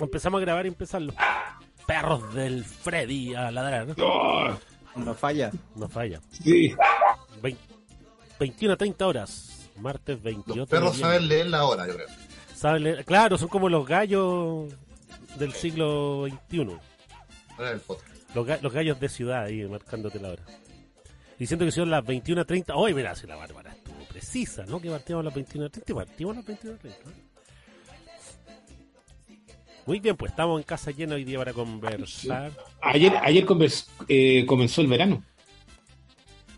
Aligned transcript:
Empezamos 0.00 0.38
a 0.38 0.42
grabar 0.42 0.64
y 0.64 0.68
empiezan 0.68 1.06
los 1.06 1.14
perros 1.86 2.32
del 2.34 2.64
Freddy 2.64 3.34
a 3.34 3.50
ladrar. 3.50 3.88
¿no? 3.88 3.94
Oh, 4.02 4.48
No 4.96 5.14
falla. 5.14 5.50
No 5.76 5.88
falla. 5.88 6.20
sí. 6.30 6.74
Vein- 7.42 7.58
21 8.38 8.74
a 8.74 8.76
30 8.76 9.06
horas. 9.06 9.68
Martes 9.76 10.22
28 10.22 10.56
Los 10.60 10.68
perros 10.68 10.96
saben 10.98 11.28
leer 11.28 11.46
la 11.48 11.64
hora, 11.64 11.86
yo 11.86 11.94
creo. 11.94 12.06
Saben 12.54 12.82
leer- 12.84 13.04
Claro, 13.04 13.38
son 13.38 13.48
como 13.48 13.68
los 13.68 13.86
gallos 13.86 14.72
del 15.38 15.52
siglo 15.52 16.26
XXI. 16.28 16.76
Ahora 17.56 17.70
el 17.72 17.80
podcast. 17.80 18.34
Los, 18.34 18.46
ga- 18.46 18.60
los 18.60 18.72
gallos 18.72 19.00
de 19.00 19.08
ciudad 19.08 19.44
ahí 19.44 19.62
marcándote 19.66 20.18
la 20.20 20.30
hora. 20.30 20.42
Diciendo 21.38 21.64
que 21.64 21.72
son 21.72 21.90
las 21.90 22.04
21.30. 22.04 22.72
Hoy, 22.74 22.92
mira, 22.94 23.14
si 23.16 23.26
la 23.26 23.36
bárbara 23.36 23.72
estuvo 23.72 23.96
precisa, 24.08 24.64
¿no? 24.66 24.80
Que 24.80 24.90
partimos 24.90 25.20
a 25.22 25.24
las 25.24 25.34
21.30 25.34 25.82
y 25.88 25.92
partimos 25.94 26.36
a 26.36 26.40
las 26.40 26.46
21.30. 26.46 26.82
¿no? 27.04 27.30
Muy 29.86 29.98
bien, 29.98 30.16
pues 30.16 30.30
estamos 30.30 30.60
en 30.60 30.64
casa 30.64 30.90
llena 30.90 31.14
hoy 31.14 31.24
día 31.24 31.38
para 31.38 31.52
conversar. 31.52 32.52
Ayer, 32.82 33.12
ayer 33.22 33.44
convers- 33.46 33.88
eh, 34.08 34.44
comenzó 34.46 34.82
el 34.82 34.86
verano. 34.86 35.24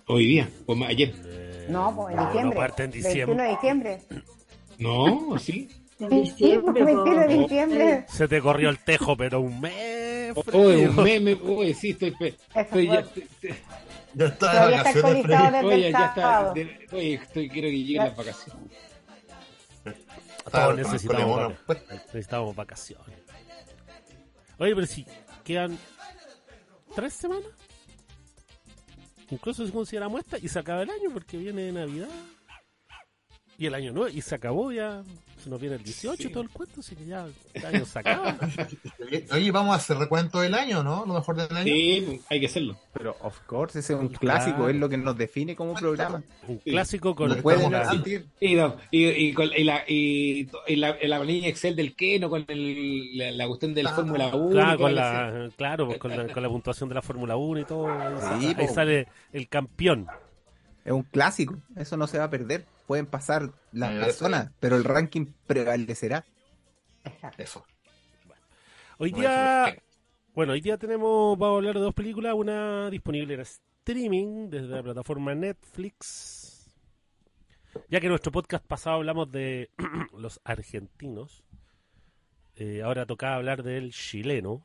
Hoy 0.09 0.27
día, 0.27 0.51
o 0.67 0.75
ma- 0.75 0.89
ayer. 0.89 1.15
Eh, 1.25 1.67
No, 1.71 1.95
pues 1.95 2.15
en 2.17 2.25
diciembre. 2.27 2.45
No 2.45 2.61
parte 2.61 2.83
en 2.85 2.91
21 2.91 3.09
diciembre. 3.09 3.45
de 3.45 3.51
diciembre. 3.51 4.03
No, 4.79 5.39
sí. 5.39 5.69
Sí, 6.03 6.05
En 6.05 6.09
pues, 6.11 6.23
diciembre, 6.37 6.85
21 6.85 7.21
de 7.21 7.27
po. 7.37 7.43
diciembre. 7.43 8.07
Se 8.09 8.29
te 8.29 8.41
corrió 8.41 8.69
el 8.71 8.79
tejo, 8.79 9.17
pero 9.17 9.41
un 9.41 9.61
mes. 9.61 10.37
Oye, 10.53 10.89
frío. 10.89 10.91
un 10.91 11.05
meme, 11.05 11.39
oye, 11.45 11.75
sí, 11.75 11.91
estoy, 11.91 12.09
estoy, 12.11 12.35
estoy 12.55 12.87
ya, 14.15 14.27
está 14.27 14.67
de 14.69 14.77
vacaciones, 14.77 15.65
oye, 15.65 15.93
ya 15.93 16.07
está, 16.07 16.53
de- 16.55 16.89
oye, 16.93 17.15
estoy, 17.15 17.49
quiero 17.51 17.69
que 17.69 17.79
lleguen 17.79 18.05
las 18.05 18.17
vacaciones. 18.17 18.63
Todos 20.51 20.71
el 20.71 20.77
necesitamos, 20.77 21.53
puesto. 21.67 21.95
necesitamos 21.95 22.57
vacaciones. 22.57 23.17
Oye, 24.59 24.75
pero 24.75 24.87
si 24.87 25.07
quedan 25.45 25.79
tres 26.95 27.13
semanas, 27.15 27.45
incluso 29.31 29.65
si 29.67 29.73
consideramos 29.73 30.21
esta, 30.21 30.39
y 30.39 30.49
se 30.49 30.59
acaba 30.59 30.83
el 30.83 30.91
año 30.91 31.11
porque 31.13 31.37
viene 31.37 31.71
Navidad 31.73 32.09
y 33.59 33.67
el 33.67 33.75
año 33.75 33.93
nuevo, 33.93 34.09
y 34.09 34.21
se 34.23 34.35
acabó 34.35 34.73
ya, 34.73 35.03
se 35.43 35.51
nos 35.51 35.61
viene 35.61 35.77
el 35.77 35.83
18 35.83 36.29
y 36.29 36.31
todo 36.33 36.43
el 36.43 36.49
cuento, 36.51 36.81
así 36.81 36.95
que 36.97 37.05
ya 37.05 37.27
el 37.55 37.67
año 37.67 37.85
se 37.85 37.99
acaba. 37.99 38.37
Oye, 39.33 39.51
vamos 39.51 39.73
a 39.73 39.77
hacer 39.77 39.97
recuento 39.99 40.41
del 40.41 40.55
año, 40.55 40.83
¿no? 40.83 41.05
Lo 41.07 41.15
mejor 41.15 41.37
del 41.37 41.57
año. 41.57 41.65
Sí, 41.73 42.03
pues, 42.07 42.21
hay 42.31 42.41
que 42.41 42.47
hacerlo. 42.47 42.77
Pero, 42.93 43.17
of 43.21 43.39
course, 43.47 43.79
ese 43.81 43.93
es 43.95 43.99
un 43.99 44.09
Claro. 44.09 44.21
clásico, 44.21 44.69
es 44.69 44.77
lo 44.77 44.89
que 44.89 44.97
nos 44.97 45.17
define 45.17 45.55
como 45.57 45.75
programa. 45.75 46.23
Un 46.49 46.59
clásico 46.59 47.15
con 47.15 47.29
No 47.29 47.37
No 47.37 47.43
puede 47.43 47.59
no 47.69 47.77
estamos 47.77 48.07
existir. 48.07 48.27
Y, 48.41 48.55
no, 48.55 48.77
y, 48.91 49.07
y 49.09 49.33
con- 49.35 49.51
y 49.57 49.65
la, 49.65 49.85
y, 49.89 50.49
la, 50.77 50.97
la 51.03 51.17
planilla 51.21 51.49
Excel 51.49 51.77
del 51.77 51.95
Keno 51.95 52.31
con 52.31 52.45
el, 52.49 53.19
la, 53.19 53.31
la 53.33 53.47
cuestión 53.49 53.75
de 53.75 53.83
la 53.83 53.91
Ah, 53.91 53.95
Fórmula 53.95 54.27
1. 54.35 54.51
Claro, 54.51 54.77
que 54.77 54.83
con 54.83 54.95
la, 54.95 55.49
claro, 55.57 55.87
pues, 55.87 55.99
con, 55.99 56.17
la, 56.17 56.33
con 56.33 56.43
la 56.43 56.49
puntuación 56.49 56.89
de 56.89 56.95
la 56.95 57.03
Fórmula 57.03 57.37
1 57.37 57.61
y 57.61 57.65
todo. 57.65 57.89
ahí, 57.89 58.41
Sí, 58.41 58.47
ahí 58.59 58.67
po. 58.67 58.73
sale 58.75 59.09
el 59.33 59.49
campeón. 59.49 60.07
Es 60.85 60.93
un 60.93 61.03
clásico, 61.03 61.57
eso 61.77 61.97
no 61.97 62.07
se 62.07 62.19
va 62.19 62.25
a 62.25 62.31
perder. 62.31 62.65
Pueden 62.87 63.07
pasar 63.07 63.51
las 63.73 64.05
personas, 64.05 64.51
pero 64.61 64.77
el 64.77 64.85
ranking 64.85 65.27
prevalecerá. 65.47 66.25
Eso. 67.39 67.65
Hoy 68.99 69.13
No, 69.13 69.19
día, 69.19 69.77
bueno, 70.35 70.53
hoy 70.53 70.61
día 70.61 70.79
tenemos, 70.79 71.39
vamos 71.39 71.55
a 71.55 71.59
hablar 71.59 71.75
de 71.75 71.81
dos 71.81 71.95
películas, 71.95 72.35
una 72.35 72.91
disponible 72.91 73.35
en 73.35 73.41
streaming 73.41 74.51
desde 74.51 74.69
la 74.69 74.83
plataforma 74.83 75.35
Netflix. 75.35 76.75
Ya 77.89 78.01
que 78.01 78.07
en 78.07 78.11
nuestro 78.11 78.33
podcast 78.33 78.65
pasado 78.65 78.97
hablamos 78.97 79.31
de 79.31 79.71
los 80.19 80.41
argentinos, 80.45 81.43
eh, 82.57 82.83
ahora 82.83 83.07
tocaba 83.07 83.37
hablar 83.37 83.63
del 83.63 83.93
chileno. 83.93 84.63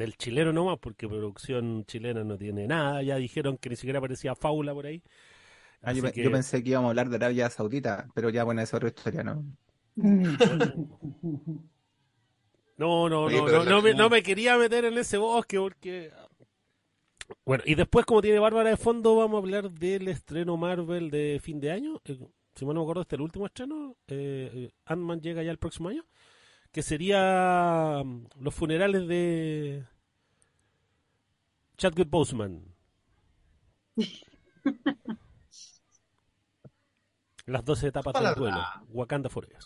Del 0.00 0.16
chileno 0.16 0.50
nomás, 0.50 0.78
porque 0.78 1.06
producción 1.06 1.84
chilena 1.84 2.24
no 2.24 2.38
tiene 2.38 2.66
nada. 2.66 3.02
Ya 3.02 3.16
dijeron 3.16 3.58
que 3.58 3.68
ni 3.68 3.76
siquiera 3.76 3.98
aparecía 3.98 4.34
Faula 4.34 4.72
por 4.72 4.86
ahí. 4.86 5.02
Ah, 5.82 5.92
yo, 5.92 6.02
que- 6.10 6.30
pensé 6.30 6.62
que 6.62 6.70
íbamos 6.70 6.88
a 6.88 6.90
hablar 6.90 7.10
de 7.10 7.16
Arabia 7.16 7.50
Saudita, 7.50 8.08
pero 8.14 8.30
ya 8.30 8.44
bueno, 8.44 8.62
esa 8.62 8.76
es 8.76 8.82
otra 8.82 8.88
historia, 8.88 9.22
¿no? 9.22 9.44
No, 12.78 13.10
no, 13.10 13.24
Oye, 13.24 13.36
no, 13.36 13.46
no, 13.46 13.64
no 13.64 13.82
me, 13.82 13.92
no 13.92 14.08
me 14.08 14.22
quería 14.22 14.56
meter 14.56 14.86
en 14.86 14.96
ese 14.96 15.18
bosque 15.18 15.58
porque... 15.58 16.10
Bueno, 17.44 17.62
y 17.66 17.74
después, 17.74 18.06
como 18.06 18.22
tiene 18.22 18.38
Bárbara 18.38 18.70
de 18.70 18.78
fondo, 18.78 19.16
vamos 19.16 19.36
a 19.36 19.38
hablar 19.40 19.70
del 19.70 20.08
estreno 20.08 20.56
Marvel 20.56 21.10
de 21.10 21.38
fin 21.42 21.60
de 21.60 21.72
año. 21.72 22.00
Eh, 22.06 22.18
si 22.54 22.64
mal 22.64 22.74
no 22.74 22.80
me 22.80 22.84
acuerdo, 22.84 23.02
este 23.02 23.16
es 23.16 23.18
el 23.18 23.22
último 23.24 23.44
estreno. 23.46 23.96
Eh, 24.08 24.50
eh, 24.54 24.70
Ant-Man 24.86 25.20
llega 25.20 25.42
ya 25.42 25.50
el 25.50 25.58
próximo 25.58 25.90
año. 25.90 26.04
Que 26.72 26.82
sería 26.82 28.02
mm, 28.04 28.26
los 28.40 28.54
funerales 28.54 29.06
de 29.08 29.84
Chadwick 31.76 32.08
Boseman. 32.08 32.64
Las 37.46 37.64
12 37.64 37.88
etapas 37.88 38.14
del 38.22 38.34
duelo. 38.34 38.62
Wakanda 38.90 39.28
Forever. 39.28 39.58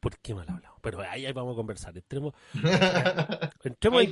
¿Por 0.00 0.18
qué 0.18 0.34
mal 0.34 0.48
hablado? 0.48 0.76
Pero 0.82 1.00
ahí, 1.00 1.24
ahí 1.24 1.32
vamos 1.32 1.52
a 1.54 1.56
conversar. 1.56 1.96
Entremos, 1.96 2.34
entremos 3.64 4.04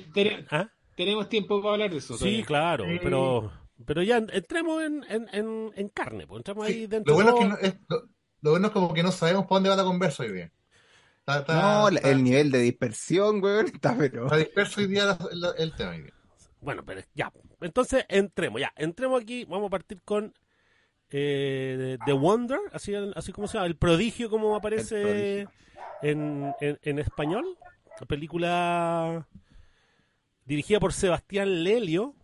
¿Ah? 0.51 0.69
tenemos 0.95 1.29
tiempo 1.29 1.61
para 1.61 1.73
hablar 1.75 1.91
de 1.91 1.97
eso. 1.99 2.15
Sí, 2.15 2.21
todavía. 2.21 2.47
claro, 2.47 2.85
Sí. 2.85 2.99
pero 3.03 3.53
pero 3.87 4.03
ya 4.03 4.19
en- 4.19 4.31
entremos 4.33 4.83
en, 4.83 5.05
en, 5.09 5.29
en, 5.33 5.71
en 5.75 5.89
carne, 5.89 6.27
pues 6.27 6.39
entramos 6.41 6.67
ahí 6.67 6.87
dentro 6.87 7.11
lo 7.11 7.15
bueno 7.15 7.31
es 7.35 7.41
que 7.41 7.49
no, 7.49 7.57
es, 7.59 7.75
lo, 7.89 8.09
lo 8.43 8.51
bueno 8.51 8.67
es 8.69 8.73
como 8.73 8.93
que 8.95 9.03
no 9.03 9.13
sabemos 9.13 9.45
para 9.45 9.55
dónde 9.57 9.69
va 9.71 9.77
la 9.77 9.85
conversa 9.85 10.23
hoy 10.23 10.33
día. 10.33 10.53
Está, 11.21 11.39
está- 11.41 11.55
No, 11.63 11.91
la- 11.91 11.97
está- 11.99 12.11
el 12.11 12.25
nivel 12.25 12.51
de 12.51 12.59
dispersión, 12.59 13.43
weón, 13.43 13.67
está 13.67 13.97
pero... 13.97 14.25
está 14.25 14.37
disperso 14.37 14.81
hoy 14.81 14.87
día 14.89 15.05
la- 15.07 15.19
la- 15.33 15.55
el 15.59 15.73
tema. 15.75 15.91
hoy 15.91 16.03
día. 16.03 16.13
Bueno, 16.61 16.85
pero 16.85 17.01
ya. 17.15 17.33
Entonces 17.61 18.05
entremos, 18.09 18.61
ya. 18.61 18.73
Entremos 18.77 19.21
aquí, 19.23 19.45
vamos 19.45 19.67
a 19.67 19.71
partir 19.71 20.01
con 20.03 20.33
eh, 21.11 21.99
The 22.07 22.13
Wonder, 22.13 22.59
así, 22.73 22.95
así 23.15 23.33
como 23.33 23.47
se 23.49 23.55
llama, 23.55 23.67
El 23.67 23.77
Prodigio, 23.77 24.31
como 24.31 24.57
aparece 24.57 25.03
prodigio. 25.03 25.51
en, 26.03 26.53
en, 26.61 26.79
en 26.83 26.99
español. 26.99 27.45
Película 28.09 29.29
dirigida 30.45 30.81
por 30.81 30.93
Sebastián 30.93 31.63
Lelio. 31.65 32.15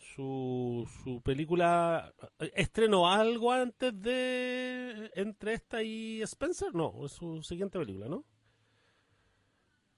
Su, 0.00 0.86
su 1.02 1.22
película 1.22 2.12
estrenó 2.54 3.10
algo 3.10 3.52
antes 3.52 3.98
de 4.00 5.10
entre 5.14 5.54
esta 5.54 5.82
y 5.82 6.20
Spencer 6.22 6.74
no 6.74 7.06
es 7.06 7.12
su 7.12 7.42
siguiente 7.42 7.78
película 7.78 8.06
no 8.06 8.22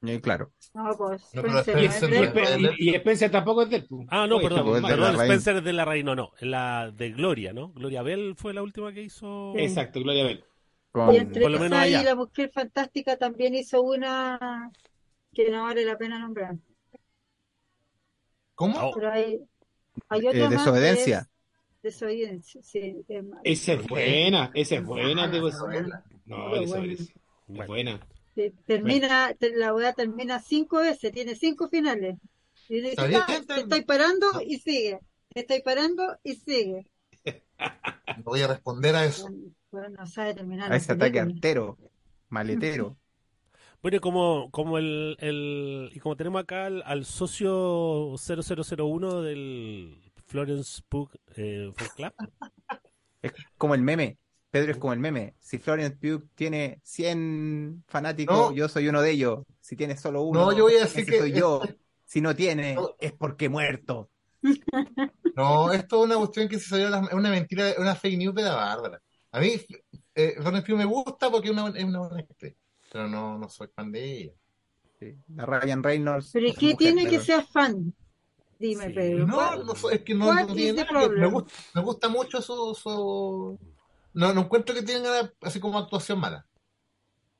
Eh, 0.02 0.20
claro. 0.20 0.52
No, 0.74 0.96
pues, 0.96 1.28
No, 1.34 1.42
Spencer, 1.58 1.82
Y, 1.82 1.86
Spencer 1.86 2.08
¿no 2.10 2.14
y, 2.16 2.18
es 2.22 2.34
de- 2.34 2.40
Spe- 2.40 2.74
y- 2.78 2.90
y 2.90 2.94
Spencer 2.94 3.30
tampoco 3.32 3.62
es 3.62 3.70
del 3.70 3.86
pues. 3.88 4.06
ah 4.10 4.26
no 4.28 4.36
Oye, 4.36 4.48
perdón. 4.48 5.14
Spencer 5.20 5.56
es 5.56 5.64
de 5.64 5.72
la 5.72 5.84
Reina 5.84 6.14
no 6.14 6.30
la 6.40 6.92
de 6.92 7.10
Gloria 7.10 7.52
no 7.52 7.72
Gloria 7.72 8.02
Bell 8.02 8.34
fue 8.36 8.54
la 8.54 8.62
última 8.62 8.92
que 8.92 9.02
hizo. 9.02 9.54
Exacto, 9.56 10.00
Gloria 10.00 10.22
Bell. 10.24 10.44
Con- 10.92 11.12
Y 11.14 11.18
entre 11.18 11.42
Por 11.42 11.50
lo 11.50 11.58
menos 11.58 11.78
esa 11.84 12.00
y 12.00 12.04
la 12.04 12.14
Mujer 12.14 12.50
Fantástica 12.54 13.16
también 13.16 13.56
hizo 13.56 13.82
una 13.82 14.70
que 15.34 15.50
no 15.50 15.64
vale 15.64 15.84
la 15.84 15.98
pena 15.98 16.20
nombrar. 16.20 16.54
¿Cómo? 18.54 18.78
Oh. 18.80 18.92
Pero 18.94 19.10
hay, 19.10 19.40
hay 20.08 20.26
eh, 20.26 20.28
otra 20.28 20.40
más 20.50 20.50
que 20.50 20.56
desobediencia. 20.58 21.18
es 21.20 21.26
Desobediencia, 21.82 22.62
sí. 22.62 23.04
es 23.08 23.24
más. 23.24 23.40
Esa 23.44 23.72
es 23.74 23.86
buena, 23.86 24.50
esa 24.54 24.74
es 24.76 24.84
buena. 24.84 25.24
Ah, 25.24 25.30
esa. 25.36 25.66
No, 26.26 26.48
bueno. 26.66 26.92
es 26.92 27.66
buena. 27.66 28.00
Sí, 28.34 28.52
Termina, 28.66 29.34
te- 29.34 29.56
la 29.56 29.74
weá 29.74 29.92
termina 29.92 30.40
cinco 30.40 30.78
veces, 30.78 31.10
tiene 31.12 31.34
cinco 31.34 31.68
finales. 31.68 32.16
Y 32.68 32.80
dice, 32.80 32.94
"Ah, 32.98 33.40
te 33.46 33.60
estoy 33.62 33.82
parando 33.82 34.26
y 34.46 34.58
sigue. 34.58 35.00
Te 35.32 35.40
estoy 35.40 35.62
parando 35.62 36.18
y 36.22 36.34
sigue. 36.36 36.86
No 38.16 38.24
voy 38.24 38.42
a 38.42 38.48
responder 38.48 38.96
a 38.96 39.04
eso. 39.04 39.22
Bueno, 39.28 39.52
bueno, 39.70 39.88
no 40.00 40.06
sabe 40.06 40.34
terminar 40.34 40.72
A 40.72 40.76
ese 40.76 40.92
ataque 40.92 41.20
artero, 41.20 41.78
maletero. 42.28 42.96
Bueno, 43.82 43.96
y 43.96 44.00
como, 44.00 44.50
como 44.50 44.78
el, 44.78 45.16
el- 45.20 45.90
y 45.94 46.00
como 46.00 46.16
tenemos 46.16 46.42
acá 46.42 46.66
al, 46.66 46.82
al 46.84 47.04
socio 47.04 48.14
0001 48.18 49.22
del 49.22 50.12
Florence 50.26 50.82
Pugh 50.88 51.10
eh, 51.36 51.72
Club, 51.96 52.12
Es 53.22 53.32
como 53.56 53.74
el 53.74 53.82
meme. 53.82 54.18
Pedro 54.50 54.72
es 54.72 54.78
como 54.78 54.92
el 54.92 54.98
meme. 54.98 55.34
Si 55.38 55.58
Florence 55.58 55.96
Pugh 55.96 56.28
tiene 56.34 56.80
100 56.82 57.84
fanáticos, 57.86 58.36
No. 58.36 58.52
yo 58.52 58.68
soy 58.68 58.88
uno 58.88 59.00
de 59.00 59.12
ellos. 59.12 59.44
Si 59.60 59.76
tiene 59.76 59.96
solo 59.96 60.22
uno, 60.22 60.40
No, 60.40 60.52
yo 60.56 60.64
voy 60.64 60.74
a 60.74 60.80
decir 60.80 61.02
ese 61.02 61.10
que 61.12 61.18
soy 61.18 61.32
yo. 61.32 61.62
Si 62.04 62.20
no 62.20 62.34
tiene, 62.34 62.74
No. 62.74 62.96
es 62.98 63.12
porque 63.12 63.48
muerto. 63.48 64.10
No, 65.36 65.72
esto 65.72 66.00
es 66.00 66.06
una 66.06 66.16
cuestión 66.18 66.48
que 66.48 66.58
se 66.58 66.68
salió, 66.68 66.88
es 66.88 67.12
una 67.12 67.30
mentira, 67.30 67.74
una 67.78 67.94
fake 67.94 68.18
news 68.18 68.34
de 68.34 68.42
la 68.42 68.54
Bárbara. 68.56 69.00
A 69.32 69.40
mí, 69.40 69.52
eh, 70.14 70.34
Florence 70.40 70.66
Pugh 70.66 70.76
me 70.78 70.84
gusta 70.84 71.30
porque 71.30 71.48
es 71.48 71.52
una, 71.52 71.68
es 71.68 71.84
una 71.84 72.00
buena 72.00 72.18
actriz, 72.20 72.54
pero 72.90 73.08
no, 73.08 73.38
no 73.38 73.48
soy 73.48 73.68
fan 73.68 73.90
de 73.92 74.04
ella. 74.18 74.32
Sí, 74.98 75.16
La 75.34 75.46
Ryan 75.46 75.82
Reynolds. 75.82 76.30
Pero 76.32 76.46
¿y 76.46 76.50
es 76.50 76.56
qué 76.58 76.66
mujer, 76.72 76.78
tiene 76.78 77.04
que 77.04 77.10
pero- 77.18 77.22
ser 77.24 77.44
fan? 77.46 77.94
Dime, 78.58 78.86
Sí. 78.88 78.92
Pedro. 78.92 79.26
No, 79.26 79.34
¿cuál- 79.36 79.66
no 79.66 79.74
soy- 79.74 79.94
es 79.94 80.02
que 80.02 80.14
no, 80.14 80.34
no 80.34 80.46
tiene 80.54 80.84
nada 80.84 81.08
me 81.08 81.26
gusta, 81.28 81.52
me 81.74 81.80
gusta 81.82 82.08
mucho 82.10 82.42
su, 82.42 82.74
su... 82.74 83.58
No, 84.12 84.34
no 84.34 84.40
encuentro 84.42 84.74
que 84.74 84.82
tenga 84.82 85.32
así 85.40 85.58
como 85.60 85.78
actuación 85.78 86.18
mala. 86.20 86.44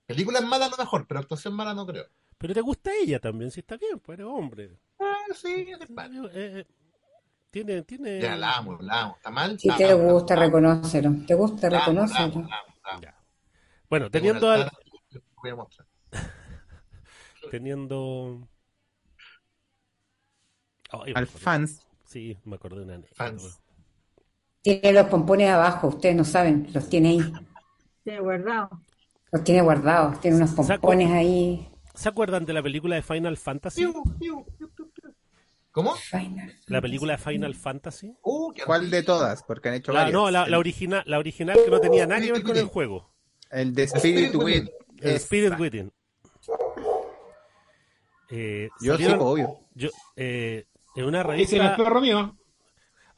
Películas 0.07 0.43
malas 0.45 0.69
a 0.69 0.71
lo 0.71 0.77
mejor, 0.79 1.07
pero 1.07 1.21
actuación 1.21 1.53
mala 1.55 1.75
no 1.75 1.85
creo. 1.87 2.07
Pero 2.39 2.55
te 2.55 2.61
gusta 2.63 2.91
ella 2.99 3.21
también, 3.21 3.51
si 3.51 3.61
está 3.61 3.77
bien, 3.77 3.99
pues 4.01 4.19
eres 4.19 4.31
hombre. 4.33 4.79
Ah, 4.99 5.27
sí, 5.35 5.67
es 5.71 5.87
simpático. 5.87 6.27
Eh, 6.29 6.61
eh, 6.61 6.67
tiene, 7.51 7.83
tiene. 7.83 8.19
Ya, 8.21 8.35
la 8.37 8.57
amo, 8.57 8.79
la 8.81 9.03
amo. 9.03 9.17
¿Está 9.17 9.31
mal? 9.31 9.59
Si 9.61 9.69
te 9.77 9.93
gusta, 9.93 10.37
reconócelo. 10.37 11.13
¿Te 11.27 11.35
gusta, 11.35 11.69
reconócelo? 11.69 12.49
Bueno, 13.91 14.11
teniendo 14.11 14.49
al, 14.51 14.71
voy 15.43 15.51
a 15.51 15.57
mostrar. 15.57 15.87
teniendo. 17.51 18.49
Al 21.15 21.27
fans. 21.27 21.87
Sí, 22.05 22.37
me 22.45 22.57
acordé 22.57 22.79
de 22.79 22.85
una 22.85 22.95
anécdota. 22.95 23.37
Tiene 24.63 24.93
los 24.93 25.07
pompones 25.07 25.49
abajo, 25.49 25.89
ustedes 25.89 26.17
no 26.17 26.25
saben, 26.25 26.69
los 26.75 26.89
tiene 26.89 27.11
ahí. 27.11 27.33
Tiene 28.03 28.21
guardado. 28.21 28.71
Los 29.33 29.45
tiene 29.45 29.63
guardados, 29.63 30.21
tiene 30.21 30.37
unos 30.39 30.51
pompones 30.51 31.11
ahí. 31.13 31.69
¿Se 31.95 32.09
acuerdan 32.09 32.45
de 32.45 32.53
la 32.53 32.63
película 32.63 32.97
de 32.97 33.03
Final 33.03 33.37
Fantasy? 33.37 33.83
Piu, 33.87 34.03
piu, 34.19 34.45
piu, 34.59 34.69
piu, 34.75 34.91
piu. 34.91 35.15
¿Cómo? 35.71 35.95
Final. 35.95 36.53
La 36.67 36.81
película 36.83 37.13
de 37.13 37.19
Final 37.19 37.55
Fantasy. 37.55 38.13
Uh, 38.23 38.53
¿Cuál 38.67 38.91
de 38.91 39.03
todas? 39.05 39.45
Porque 39.45 39.69
han 39.69 39.77
hecho 39.77 39.93
La, 39.93 40.01
varias. 40.01 40.13
no, 40.13 40.31
la, 40.31 40.45
el, 40.45 40.51
la 40.51 40.59
original, 40.59 41.03
la 41.07 41.19
original 41.19 41.57
que 41.65 41.71
no 41.71 41.81
tenía 41.81 42.07
nada 42.09 42.21
que 42.21 42.33
ver 42.33 42.43
con 42.43 42.57
el 42.57 42.67
juego. 42.67 43.09
el 43.51 43.73
de 43.73 43.85
Spirit 43.85 44.35
Spirit 44.35 44.35
Within. 44.43 44.71
El 45.01 45.17
Spirit. 45.17 45.59
Within. 45.59 45.93
Eh, 48.31 48.69
Yo 48.81 48.95
salieron- 48.95 49.19
obvio. 49.21 49.59
yo, 49.75 49.89
eh, 50.17 50.67
en 50.95 51.05
una 51.05 51.21
Ese 51.21 51.59
revista. 51.59 51.77
perro 51.77 52.01
mío. 52.01 52.37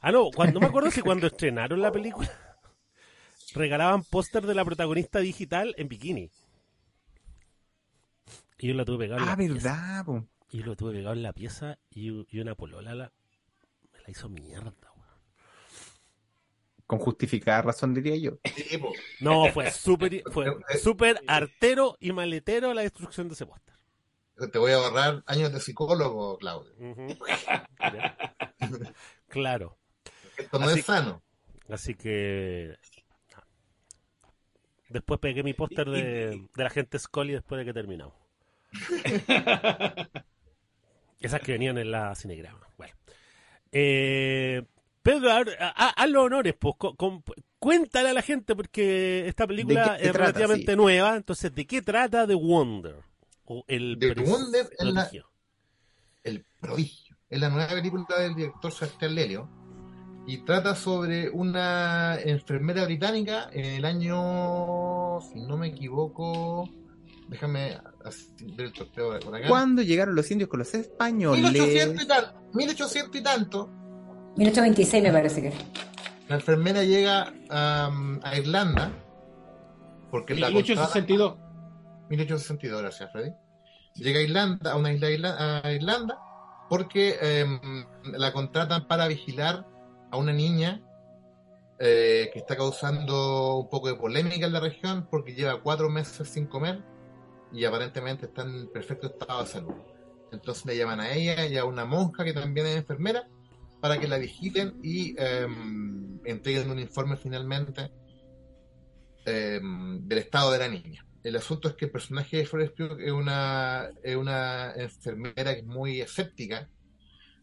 Ah, 0.01 0.11
no, 0.11 0.29
cuando 0.35 0.59
me 0.59 0.65
acuerdo 0.67 0.89
si 0.91 1.01
cuando 1.01 1.27
estrenaron 1.27 1.81
la 1.81 1.91
película 1.91 2.29
regalaban 3.53 4.03
póster 4.03 4.45
de 4.45 4.55
la 4.55 4.65
protagonista 4.65 5.19
digital 5.19 5.73
en 5.77 5.87
bikini. 5.87 6.31
Y 8.57 8.67
yo 8.69 8.73
la 8.73 8.85
tuve 8.85 9.05
pegada 9.05 9.21
en 9.21 9.27
Ah, 9.27 9.31
la 9.31 9.37
pieza. 9.37 9.53
verdad, 9.53 10.05
po. 10.05 10.27
Y 10.51 10.59
yo 10.59 10.65
lo 10.65 10.75
tuve 10.75 10.93
pegado 10.93 11.13
en 11.15 11.23
la 11.23 11.33
pieza 11.33 11.77
y, 11.89 12.25
y 12.35 12.39
una 12.39 12.55
polola 12.55 12.95
la, 12.95 13.11
me 13.93 13.99
la 14.01 14.09
hizo 14.09 14.29
mierda. 14.29 14.73
Con 16.93 16.99
justificada 17.05 17.63
razón 17.63 17.91
diría 17.95 18.15
yo. 18.17 18.37
No, 19.19 19.47
fue 19.51 19.71
súper 19.71 20.21
fue 20.31 20.45
súper 20.79 21.19
artero 21.27 21.97
y 21.99 22.11
maletero 22.11 22.71
la 22.75 22.83
destrucción 22.83 23.27
de 23.29 23.33
ese 23.33 23.47
póster. 23.47 23.73
Te 24.51 24.59
voy 24.59 24.73
a 24.73 24.75
ahorrar 24.75 25.23
años 25.25 25.51
de 25.51 25.59
psicólogo, 25.59 26.37
Claudio. 26.37 26.71
Claro. 29.27 29.75
Esto 30.37 30.59
no 30.59 30.67
Así- 30.67 30.81
es 30.81 30.85
sano. 30.85 31.23
Así 31.67 31.95
que. 31.95 32.75
Después 34.89 35.19
pegué 35.19 35.41
mi 35.41 35.55
póster 35.55 35.89
de, 35.89 36.47
de 36.55 36.63
la 36.63 36.69
gente 36.69 36.99
Scully 36.99 37.33
después 37.33 37.57
de 37.57 37.65
que 37.65 37.73
terminamos. 37.73 38.13
Esas 41.19 41.41
que 41.41 41.53
venían 41.53 41.79
en 41.79 41.89
la 41.89 42.13
cinegrama. 42.13 42.67
Bueno. 42.77 42.93
Eh, 43.71 44.61
Pedro, 45.03 45.29
a- 45.31 45.43
a- 45.59 45.89
haz 45.89 46.09
los 46.09 46.23
honores, 46.25 46.55
pues. 46.57 46.75
con- 46.77 46.95
con- 46.95 47.23
cuéntale 47.59 48.09
a 48.09 48.13
la 48.13 48.21
gente, 48.21 48.55
porque 48.55 49.27
esta 49.27 49.45
película 49.45 49.93
¿De 49.93 49.97
qué 49.99 50.05
es 50.07 50.11
trata? 50.13 50.17
relativamente 50.31 50.71
Sí. 50.71 50.77
nueva. 50.77 51.15
Entonces, 51.15 51.53
¿de 51.53 51.67
qué 51.67 51.81
trata 51.81 52.25
The 52.25 52.35
Wonder? 52.35 52.95
O 53.45 53.63
el 53.67 53.97
The 53.99 54.15
pres- 54.15 54.29
Wonder 54.29 54.69
es 54.79 54.85
la- 54.85 54.93
prodigio. 55.01 55.29
El 56.23 56.45
prodigio. 56.61 57.17
Es 57.29 57.39
la 57.39 57.49
nueva 57.49 57.67
película 57.69 58.05
del 58.19 58.35
director 58.35 58.71
Sebastián 58.71 59.15
Lelio 59.15 59.49
y 60.25 60.37
trata 60.45 60.73
sobre 60.75 61.29
una 61.29 62.17
enfermera 62.21 62.85
británica 62.85 63.49
en 63.51 63.65
el 63.65 63.83
año, 63.85 65.19
si 65.21 65.41
no 65.41 65.57
me 65.57 65.67
equivoco, 65.67 66.69
déjame 67.27 67.77
ver 68.55 68.67
el 68.67 68.73
sorteo 68.73 69.19
por 69.19 69.35
acá. 69.35 69.47
¿Cuándo 69.49 69.81
llegaron 69.81 70.15
los 70.15 70.29
indios 70.31 70.49
con 70.49 70.59
los 70.59 70.73
españoles? 70.73 71.41
1800 71.51 72.03
y, 72.03 72.07
tal, 72.07 72.33
1800 72.53 73.15
y 73.19 73.23
tanto, 73.23 73.69
1826 74.35 75.03
me 75.03 75.11
parece 75.11 75.41
que 75.41 75.53
la 76.27 76.35
enfermera 76.35 76.83
llega 76.83 77.33
a, 77.49 77.91
a 78.23 78.37
Irlanda 78.37 78.91
porque 80.09 80.35
la 80.35 80.47
contratan- 80.49 81.05
1862. 81.05 81.37
1862, 82.09 82.81
gracias, 82.81 83.11
Freddy. 83.11 83.31
Llega 83.95 84.19
a 84.19 84.23
Irlanda, 84.23 84.71
a 84.71 84.75
una 84.77 84.91
isla 84.91 85.61
a 85.63 85.71
Irlanda, 85.71 86.17
porque 86.69 87.15
eh, 87.21 87.45
la 88.17 88.31
contratan 88.31 88.87
para 88.87 89.07
vigilar 89.07 89.65
a 90.11 90.17
una 90.17 90.31
niña 90.33 90.81
eh, 91.79 92.29
que 92.31 92.39
está 92.39 92.55
causando 92.55 93.57
un 93.57 93.69
poco 93.69 93.87
de 93.87 93.95
polémica 93.95 94.45
en 94.45 94.53
la 94.53 94.59
región 94.59 95.07
porque 95.09 95.33
lleva 95.33 95.61
cuatro 95.61 95.89
meses 95.89 96.27
sin 96.29 96.45
comer 96.45 96.81
y 97.51 97.65
aparentemente 97.65 98.27
está 98.27 98.43
en 98.43 98.71
perfecto 98.71 99.07
estado 99.07 99.41
de 99.41 99.47
salud. 99.47 99.73
Entonces 100.31 100.65
le 100.65 100.77
llaman 100.77 100.99
a 100.99 101.11
ella 101.11 101.45
y 101.47 101.57
a 101.57 101.65
una 101.65 101.85
monja 101.85 102.23
que 102.23 102.33
también 102.33 102.67
es 102.67 102.77
enfermera 102.77 103.27
para 103.83 103.99
que 103.99 104.07
la 104.07 104.17
vigilen 104.17 104.79
y 104.81 105.13
eh, 105.17 105.45
entreguen 106.23 106.71
un 106.71 106.79
informe 106.79 107.17
finalmente 107.17 107.91
eh, 109.25 109.59
del 109.61 110.17
estado 110.19 110.53
de 110.53 110.59
la 110.59 110.69
niña. 110.69 111.05
El 111.21 111.35
asunto 111.35 111.67
es 111.67 111.73
que 111.73 111.85
el 111.85 111.91
personaje 111.91 112.37
de 112.37 112.45
Florence 112.45 112.75
Pugh 112.77 112.97
es 113.01 113.11
una, 113.11 113.89
es 114.01 114.15
una 114.15 114.71
enfermera 114.77 115.53
muy 115.65 115.99
escéptica. 115.99 116.69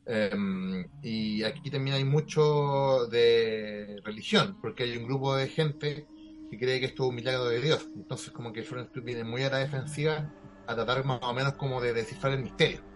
eh, 0.06 0.86
y 1.02 1.42
aquí 1.42 1.70
también 1.70 1.96
hay 1.96 2.04
mucho 2.04 3.06
de 3.08 4.00
religión, 4.02 4.56
porque 4.62 4.84
hay 4.84 4.96
un 4.96 5.04
grupo 5.04 5.36
de 5.36 5.46
gente 5.46 6.06
que 6.50 6.58
cree 6.58 6.80
que 6.80 6.86
esto 6.86 7.02
es 7.02 7.08
un 7.10 7.16
milagro 7.16 7.44
de 7.50 7.60
Dios. 7.60 7.86
Entonces, 7.94 8.30
como 8.30 8.50
que 8.50 8.62
Florence 8.62 8.92
Pugh 8.94 9.04
viene 9.04 9.24
muy 9.24 9.42
a 9.42 9.50
la 9.50 9.58
defensiva 9.58 10.32
a 10.66 10.74
tratar 10.74 11.04
más 11.04 11.20
o 11.20 11.34
menos 11.34 11.52
como 11.56 11.82
de 11.82 11.92
descifrar 11.92 12.32
el 12.32 12.42
misterio. 12.42 12.89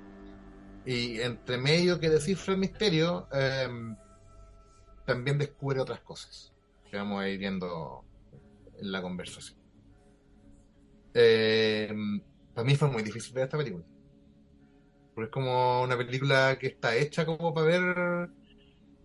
Y 0.86 1.20
entre 1.20 1.56
medio 1.56 1.98
que 1.98 2.10
descifra 2.10 2.54
el 2.54 2.60
misterio, 2.60 3.26
eh, 3.32 3.68
también 5.06 5.38
descubre 5.38 5.80
otras 5.80 6.00
cosas 6.00 6.52
que 6.90 6.96
vamos 6.96 7.22
a 7.22 7.28
ir 7.28 7.38
viendo 7.38 8.04
en 8.78 8.92
la 8.92 9.00
conversación. 9.00 9.58
Eh, 11.14 11.92
para 12.54 12.66
mí 12.66 12.76
fue 12.76 12.90
muy 12.90 13.02
difícil 13.02 13.34
ver 13.34 13.44
esta 13.44 13.56
película. 13.56 13.84
Porque 15.14 15.26
es 15.26 15.32
como 15.32 15.82
una 15.82 15.96
película 15.96 16.58
que 16.58 16.66
está 16.66 16.94
hecha 16.96 17.24
como 17.24 17.54
para 17.54 17.66
ver 17.66 18.30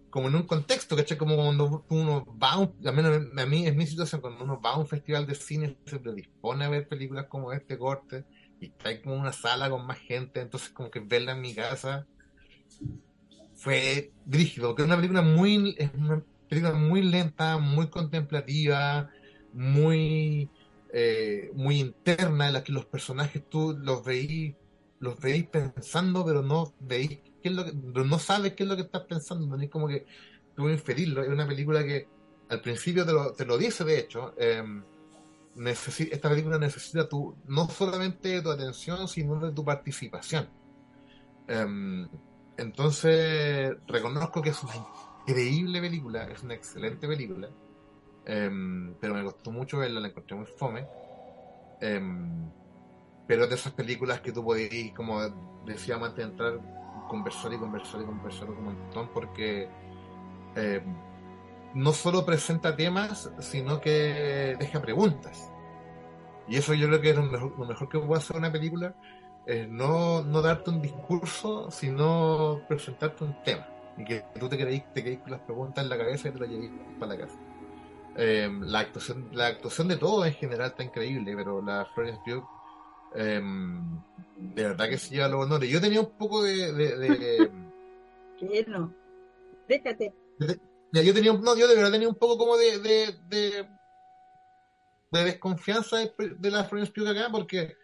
como 0.09 0.27
en 0.27 0.35
un 0.35 0.43
contexto, 0.43 0.95
¿cachai? 0.95 1.17
Como 1.17 1.35
cuando 1.35 1.85
uno 1.89 2.25
va, 2.41 2.53
a 2.53 3.41
a 3.41 3.45
mí 3.45 3.67
es 3.67 3.75
mi 3.75 3.85
situación, 3.85 4.21
cuando 4.21 4.43
uno 4.43 4.59
va 4.59 4.71
a 4.71 4.79
un 4.79 4.87
festival 4.87 5.27
de 5.27 5.35
cine 5.35 5.77
se 5.85 5.99
predispone 5.99 6.65
a 6.65 6.69
ver 6.69 6.87
películas 6.87 7.27
como 7.27 7.53
este 7.53 7.77
corte 7.77 8.25
y 8.59 8.67
está 8.67 9.01
como 9.01 9.15
una 9.15 9.33
sala 9.33 9.69
con 9.69 9.85
más 9.85 9.99
gente, 9.99 10.41
entonces 10.41 10.69
como 10.69 10.91
que 10.91 10.99
verla 10.99 11.33
en 11.33 11.41
mi 11.41 11.53
casa 11.53 12.05
fue 13.55 14.11
rígido, 14.25 14.69
porque 14.69 14.83
es 14.83 14.87
una 14.87 14.95
película 14.95 15.21
muy, 15.21 15.75
es 15.77 15.91
una 15.93 16.23
película 16.47 16.73
muy 16.73 17.01
lenta, 17.01 17.57
muy 17.57 17.87
contemplativa, 17.89 19.09
muy 19.53 20.49
eh, 20.91 21.51
muy 21.53 21.79
interna 21.79 22.47
en 22.47 22.53
la 22.53 22.63
que 22.63 22.71
los 22.71 22.85
personajes 22.85 23.47
tú 23.47 23.77
los 23.79 24.03
veís 24.03 24.55
los 24.99 25.19
veís 25.19 25.45
pensando 25.45 26.25
pero 26.25 26.41
no 26.41 26.73
veís 26.79 27.19
qué 27.43 27.49
es 27.49 27.51
lo 27.51 27.63
que, 27.63 27.73
no 27.73 28.17
sabes 28.17 28.53
qué 28.53 28.63
es 28.63 28.69
lo 28.69 28.75
que 28.75 28.81
estás 28.81 29.03
pensando 29.03 29.47
tenéis 29.51 29.69
como 29.69 29.87
que 29.87 30.07
tú 30.55 30.67
inferirlo 30.67 31.21
es 31.21 31.29
una 31.29 31.47
película 31.47 31.83
que 31.85 32.07
al 32.49 32.61
principio 32.61 33.05
te 33.05 33.13
lo, 33.13 33.33
te 33.33 33.45
lo 33.45 33.59
dice 33.59 33.83
de 33.83 33.99
hecho 33.99 34.33
eh, 34.39 34.63
esta 35.67 36.29
película 36.29 36.57
necesita 36.57 37.07
tu 37.09 37.35
no 37.45 37.67
solamente 37.69 38.41
tu 38.41 38.49
atención 38.51 39.07
sino 39.07 39.39
de 39.39 39.51
tu 39.53 39.63
participación 39.65 40.49
Eh, 41.47 42.07
entonces 42.57 43.75
reconozco 43.87 44.41
que 44.41 44.49
es 44.49 44.63
una 44.63 44.75
increíble 45.25 45.81
película 45.81 46.25
es 46.25 46.43
una 46.43 46.53
excelente 46.55 47.07
película 47.07 47.49
Em, 48.25 48.95
pero 48.99 49.15
me 49.15 49.23
costó 49.23 49.51
mucho 49.51 49.79
verla, 49.79 49.99
la 49.99 50.09
encontré 50.09 50.35
muy 50.37 50.45
fome. 50.45 50.87
Em, 51.81 52.51
pero 53.27 53.47
de 53.47 53.55
esas 53.55 53.73
películas 53.73 54.21
que 54.21 54.31
tú 54.31 54.43
podías, 54.43 54.93
como 54.95 55.21
decíamos 55.65 56.09
antes 56.09 56.25
de 56.25 56.31
entrar, 56.31 56.59
conversar 57.07 57.53
y 57.53 57.59
conversar 57.59 58.01
y 58.01 58.05
conversar 58.05 58.49
un 58.51 58.63
montón, 58.63 59.09
porque 59.13 59.73
em, 60.55 61.08
no 61.73 61.93
solo 61.93 62.25
presenta 62.25 62.75
temas, 62.75 63.31
sino 63.39 63.79
que 63.81 64.55
deja 64.59 64.81
preguntas. 64.81 65.51
Y 66.47 66.57
eso 66.57 66.73
yo 66.73 66.87
creo 66.87 67.01
que 67.01 67.09
es 67.11 67.15
lo 67.15 67.23
mejor, 67.23 67.57
lo 67.59 67.65
mejor 67.65 67.89
que 67.89 67.99
puede 67.99 68.19
hacer 68.21 68.37
una 68.37 68.51
película, 68.51 68.95
es 69.45 69.67
no, 69.67 70.21
no 70.23 70.41
darte 70.41 70.69
un 70.71 70.81
discurso, 70.81 71.69
sino 71.71 72.61
presentarte 72.67 73.23
un 73.23 73.35
tema. 73.43 73.67
Y 73.97 74.05
que 74.05 74.23
tú 74.39 74.49
te 74.49 74.57
quedéis, 74.57 74.83
te 74.93 75.03
quedéis 75.03 75.19
con 75.21 75.31
las 75.31 75.41
preguntas 75.41 75.83
en 75.83 75.89
la 75.89 75.97
cabeza 75.97 76.29
y 76.29 76.31
te 76.31 76.39
las 76.39 76.49
llevéis 76.49 76.71
para 76.99 77.13
la 77.13 77.19
casa. 77.19 77.35
Eh, 78.15 78.49
la 78.61 78.79
actuación, 78.79 79.29
la 79.31 79.47
actuación 79.47 79.87
de 79.87 79.97
todo 79.97 80.25
en 80.25 80.33
general 80.33 80.69
está 80.71 80.83
increíble, 80.83 81.35
pero 81.35 81.61
la 81.61 81.85
Florence 81.93 82.21
Pugh 82.25 82.43
eh, 83.15 83.41
de 84.37 84.63
verdad 84.63 84.89
que 84.89 84.97
se 84.97 85.15
lleva 85.15 85.27
los 85.27 85.45
honores. 85.45 85.69
Yo 85.69 85.81
tenía 85.81 86.01
un 86.01 86.11
poco 86.11 86.41
de, 86.43 86.73
de- 86.73 87.49
no. 88.67 88.93
Déjate. 89.67 90.13
Mira, 90.91 91.05
yo 91.05 91.13
tenía, 91.13 91.31
un- 91.33 91.41
no, 91.41 91.55
yo 91.57 91.67
de 91.67 91.75
verdad 91.75 92.01
un 92.07 92.15
poco 92.15 92.37
como 92.37 92.57
de, 92.57 92.79
de, 92.79 93.19
de, 93.23 93.69
de 95.11 95.23
desconfianza 95.23 95.97
de, 95.97 96.11
de 96.39 96.49
la 96.51 96.63
Florence 96.63 96.91
Pugh 96.91 97.07
acá, 97.07 97.29
porque 97.31 97.75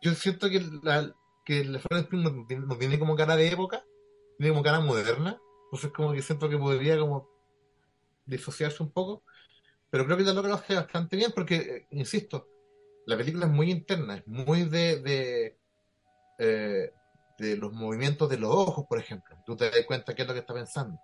yo 0.00 0.14
siento 0.14 0.48
que 0.50 0.60
la, 0.82 1.14
que 1.44 1.64
la 1.64 1.78
Florence 1.78 2.10
Pugh 2.10 2.20
no, 2.20 2.30
no 2.66 2.78
tiene 2.78 2.98
como 2.98 3.16
cara 3.16 3.36
de 3.36 3.48
época, 3.48 3.86
tiene 4.36 4.52
como 4.52 4.62
cara 4.64 4.80
moderna, 4.80 5.42
entonces 5.66 5.92
como 5.92 6.12
que 6.12 6.22
siento 6.22 6.48
que 6.48 6.58
podría 6.58 6.98
como 6.98 7.30
disociarse 8.26 8.82
un 8.82 8.92
poco, 8.92 9.24
pero 9.90 10.06
creo 10.06 10.18
que 10.18 10.24
la 10.24 10.34
logra 10.34 10.54
hacer 10.56 10.76
bastante 10.78 11.16
bien, 11.16 11.32
porque, 11.34 11.56
eh, 11.56 11.86
insisto, 11.92 12.50
la 13.06 13.16
película 13.16 13.46
es 13.46 13.52
muy 13.52 13.70
interna, 13.70 14.16
es 14.18 14.26
muy 14.28 14.64
de, 14.64 15.00
de, 15.02 15.58
eh, 16.38 16.94
de 17.38 17.56
los 17.56 17.72
movimientos 17.72 18.30
de 18.30 18.38
los 18.38 18.50
ojos, 18.54 18.86
por 18.88 18.98
ejemplo. 19.00 19.36
Tú 19.44 19.56
te 19.56 19.66
das 19.70 19.86
cuenta 19.86 20.14
qué 20.14 20.22
es 20.24 20.28
lo 20.28 20.34
que 20.34 20.40
está 20.42 20.54
pensando. 20.54 20.98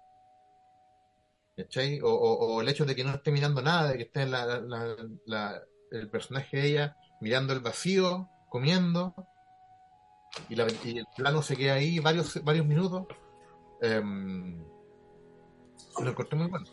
O, 2.02 2.60
el 2.60 2.68
hecho 2.68 2.84
de 2.84 2.94
que 2.94 3.04
no 3.04 3.10
esté 3.14 3.30
mirando 3.32 3.62
nada, 3.62 3.88
de 3.90 3.96
que 3.96 4.02
esté 4.04 4.26
la- 4.26 4.46
la- 4.60 4.96
la- 5.26 5.62
el 5.90 6.08
personaje 6.08 6.56
de 6.56 6.66
ella 6.68 6.96
mirando 7.20 7.52
el 7.52 7.60
vacío, 7.60 8.28
comiendo, 8.48 9.14
y, 10.48 10.54
y 10.88 10.98
el 10.98 11.06
plano 11.16 11.42
se 11.42 11.56
queda 11.56 11.74
ahí 11.74 11.98
varios, 11.98 12.42
varios 12.44 12.66
minutos. 12.66 13.06
Em, 13.82 14.62
lo 16.02 16.10
encontré 16.10 16.38
muy 16.38 16.48
bueno. 16.48 16.66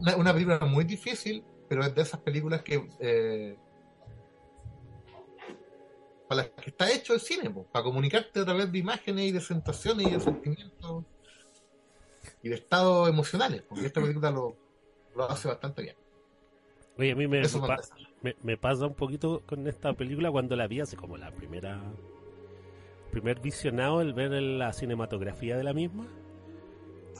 Una, 0.00 0.16
una 0.16 0.32
película 0.32 0.58
muy 0.60 0.84
difícil, 0.84 1.44
pero 1.68 1.84
es 1.84 1.94
de 1.94 2.02
esas 2.02 2.20
películas 2.20 2.62
que 2.62 2.88
eh, 3.00 3.56
para 6.28 6.42
las 6.42 6.50
que 6.50 6.70
está 6.70 6.90
hecho 6.90 7.14
el 7.14 7.20
cine, 7.20 7.50
para 7.70 7.84
comunicarte 7.84 8.40
a 8.40 8.44
través 8.44 8.72
de 8.72 8.78
imágenes 8.78 9.26
y 9.26 9.32
de 9.32 9.40
sensaciones 9.40 10.06
y 10.06 10.10
de 10.10 10.20
sentimientos 10.20 11.04
y 12.42 12.48
de 12.48 12.56
estados 12.56 13.08
emocionales, 13.08 13.62
porque 13.68 13.86
esta 13.86 14.00
película 14.00 14.30
lo, 14.30 14.56
lo 15.14 15.24
hace 15.30 15.48
bastante 15.48 15.82
bien. 15.82 15.96
Oye, 16.98 17.12
a 17.12 17.16
mí 17.16 17.26
me, 17.26 17.48
pa- 17.66 17.80
me- 18.22 18.36
me 18.42 18.56
pasa 18.56 18.86
un 18.86 18.94
poquito 18.94 19.42
con 19.46 19.66
esta 19.66 19.92
película 19.94 20.30
cuando 20.30 20.56
la 20.56 20.66
vi 20.66 20.80
hace 20.80 20.96
como 20.96 21.16
la 21.16 21.30
primera 21.30 21.80
primer 23.10 23.40
visionado 23.40 24.00
el 24.00 24.14
ver 24.14 24.32
la 24.32 24.72
cinematografía 24.72 25.56
de 25.56 25.64
la 25.64 25.74
misma 25.74 26.06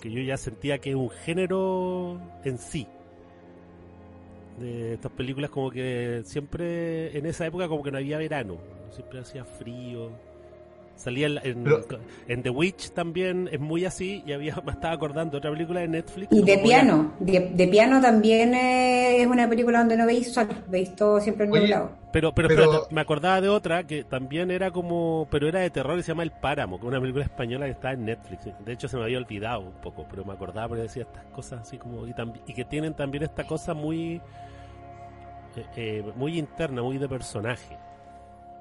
que 0.01 0.11
yo 0.11 0.21
ya 0.23 0.37
sentía 0.37 0.79
que 0.81 0.91
es 0.91 0.97
un 0.97 1.11
género 1.11 2.21
en 2.45 2.59
sí. 2.59 2.87
De 4.59 4.95
estas 4.95 5.13
películas 5.13 5.51
como 5.51 5.71
que 5.71 6.23
siempre 6.25 7.17
en 7.17 7.25
esa 7.27 7.47
época 7.47 7.69
como 7.69 7.83
que 7.83 7.91
no 7.91 7.99
había 7.99 8.19
verano 8.19 8.59
siempre 8.91 9.21
hacía 9.21 9.45
frío 9.45 10.11
salía 11.03 11.27
en, 11.27 11.39
en- 11.43 11.65
Pero- 11.65 11.81
en 12.29 12.43
The 12.43 12.51
Witch 12.51 12.91
también 12.93 13.49
es 13.53 13.61
muy 13.61 13.85
así 13.85 14.23
y 14.27 14.33
había 14.33 14.57
me 14.65 14.73
estaba 14.73 14.95
acordando 14.95 15.33
de 15.33 15.39
otra 15.39 15.51
película 15.51 15.81
de 15.81 15.89
Netflix 15.89 16.29
Y 16.33 16.43
de 16.43 16.59
piano, 16.59 17.13
de, 17.19 17.51
de 17.55 17.69
piano 17.69 18.01
también 18.01 18.55
eh, 18.55 19.21
es 19.21 19.27
una 19.27 19.49
película 19.49 19.81
donde 19.81 19.97
no 19.97 20.07
veis 20.07 20.33
sol, 20.33 20.49
veis 20.69 20.95
todo 20.97 21.21
siempre 21.21 21.47
en 21.47 21.53
Oye, 21.53 21.61
nublado. 21.63 21.91
Pero, 22.13 22.35
pero, 22.35 22.49
Pero- 22.49 22.63
espérate, 22.65 22.95
me 22.95 23.01
acordaba 23.01 23.41
de 23.41 23.49
otra 23.49 23.87
que 23.87 24.05
también 24.05 24.51
era 24.51 24.71
como, 24.71 25.27
pero 25.31 25.49
era 25.49 25.61
de 25.61 25.71
terror 25.71 25.99
y 25.99 26.03
se 26.03 26.09
llama 26.09 26.23
El 26.25 26.31
Páramo, 26.31 26.79
que 26.79 26.85
es 26.85 26.89
una 26.89 27.01
película 27.01 27.25
española 27.25 27.65
que 27.67 27.73
está 27.73 27.93
en 27.93 28.05
Netflix. 28.05 28.49
De 28.65 28.73
hecho 28.73 28.87
se 28.89 28.97
me 28.99 29.05
había 29.05 29.19
olvidado 29.19 29.61
un 29.61 29.73
poco, 29.81 30.07
pero 30.11 30.25
me 30.25 30.33
acordaba 30.35 30.69
porque 30.69 30.83
decía 30.83 31.03
estas 31.05 31.25
cosas 31.27 31.63
así 31.63 31.79
como, 31.79 32.07
y, 32.07 32.15
y 32.47 32.53
que 32.55 32.65
tienen 32.67 32.95
también 32.95 33.25
esta 33.25 33.45
cosa 33.45 33.73
muy, 33.75 34.21
eh, 35.57 35.65
eh, 35.77 36.13
muy 36.17 36.39
interna, 36.39 36.83
muy 36.83 36.99
de 36.99 37.09
personaje, 37.09 37.77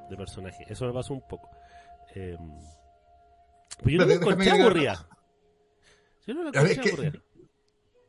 de 0.09 0.15
personaje. 0.17 0.65
Eso 0.69 0.85
me 0.87 0.93
pasó 0.93 1.13
un 1.13 1.21
poco. 1.21 1.49
Eh, 2.15 2.37
pues 3.81 3.93
yo 3.95 4.05
no 4.05 4.11
Espérate, 4.11 4.13
encontré 4.15 4.51
aburrida. 4.51 5.07
Yo 6.27 6.33
no 6.33 6.51
ver, 6.51 6.71
encontré 6.71 6.91
aburrida. 6.91 7.23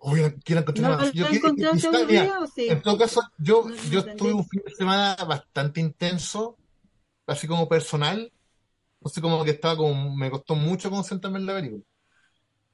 Oye, 0.05 0.35
quiero 0.45 0.61
encontrar 0.63 0.91
¿No 0.91 0.97
más. 0.99 1.13
Yo 1.13 1.27
sí? 1.29 2.67
En 2.69 2.83
todo 2.83 2.99
caso, 2.99 3.23
yo, 3.39 3.65
No, 3.69 3.75
yo 3.91 4.01
entendí. 4.01 4.19
tuve 4.19 4.33
un 4.35 4.45
fin 4.47 4.63
de 4.67 4.75
semana 4.75 5.15
bastante 5.27 5.81
intenso, 5.81 6.57
así 7.27 7.47
como 7.47 7.69
personal. 7.69 8.33
No 9.01 9.09
sé, 9.09 9.21
como 9.21 9.45
que 9.45 9.51
estaba 9.53 9.77
como, 9.77 10.15
me 10.17 10.31
costó 10.31 10.55
mucho 10.55 10.91
concentrarme 10.91 11.39
en 11.39 11.47
la 11.47 11.55
película. 11.55 11.83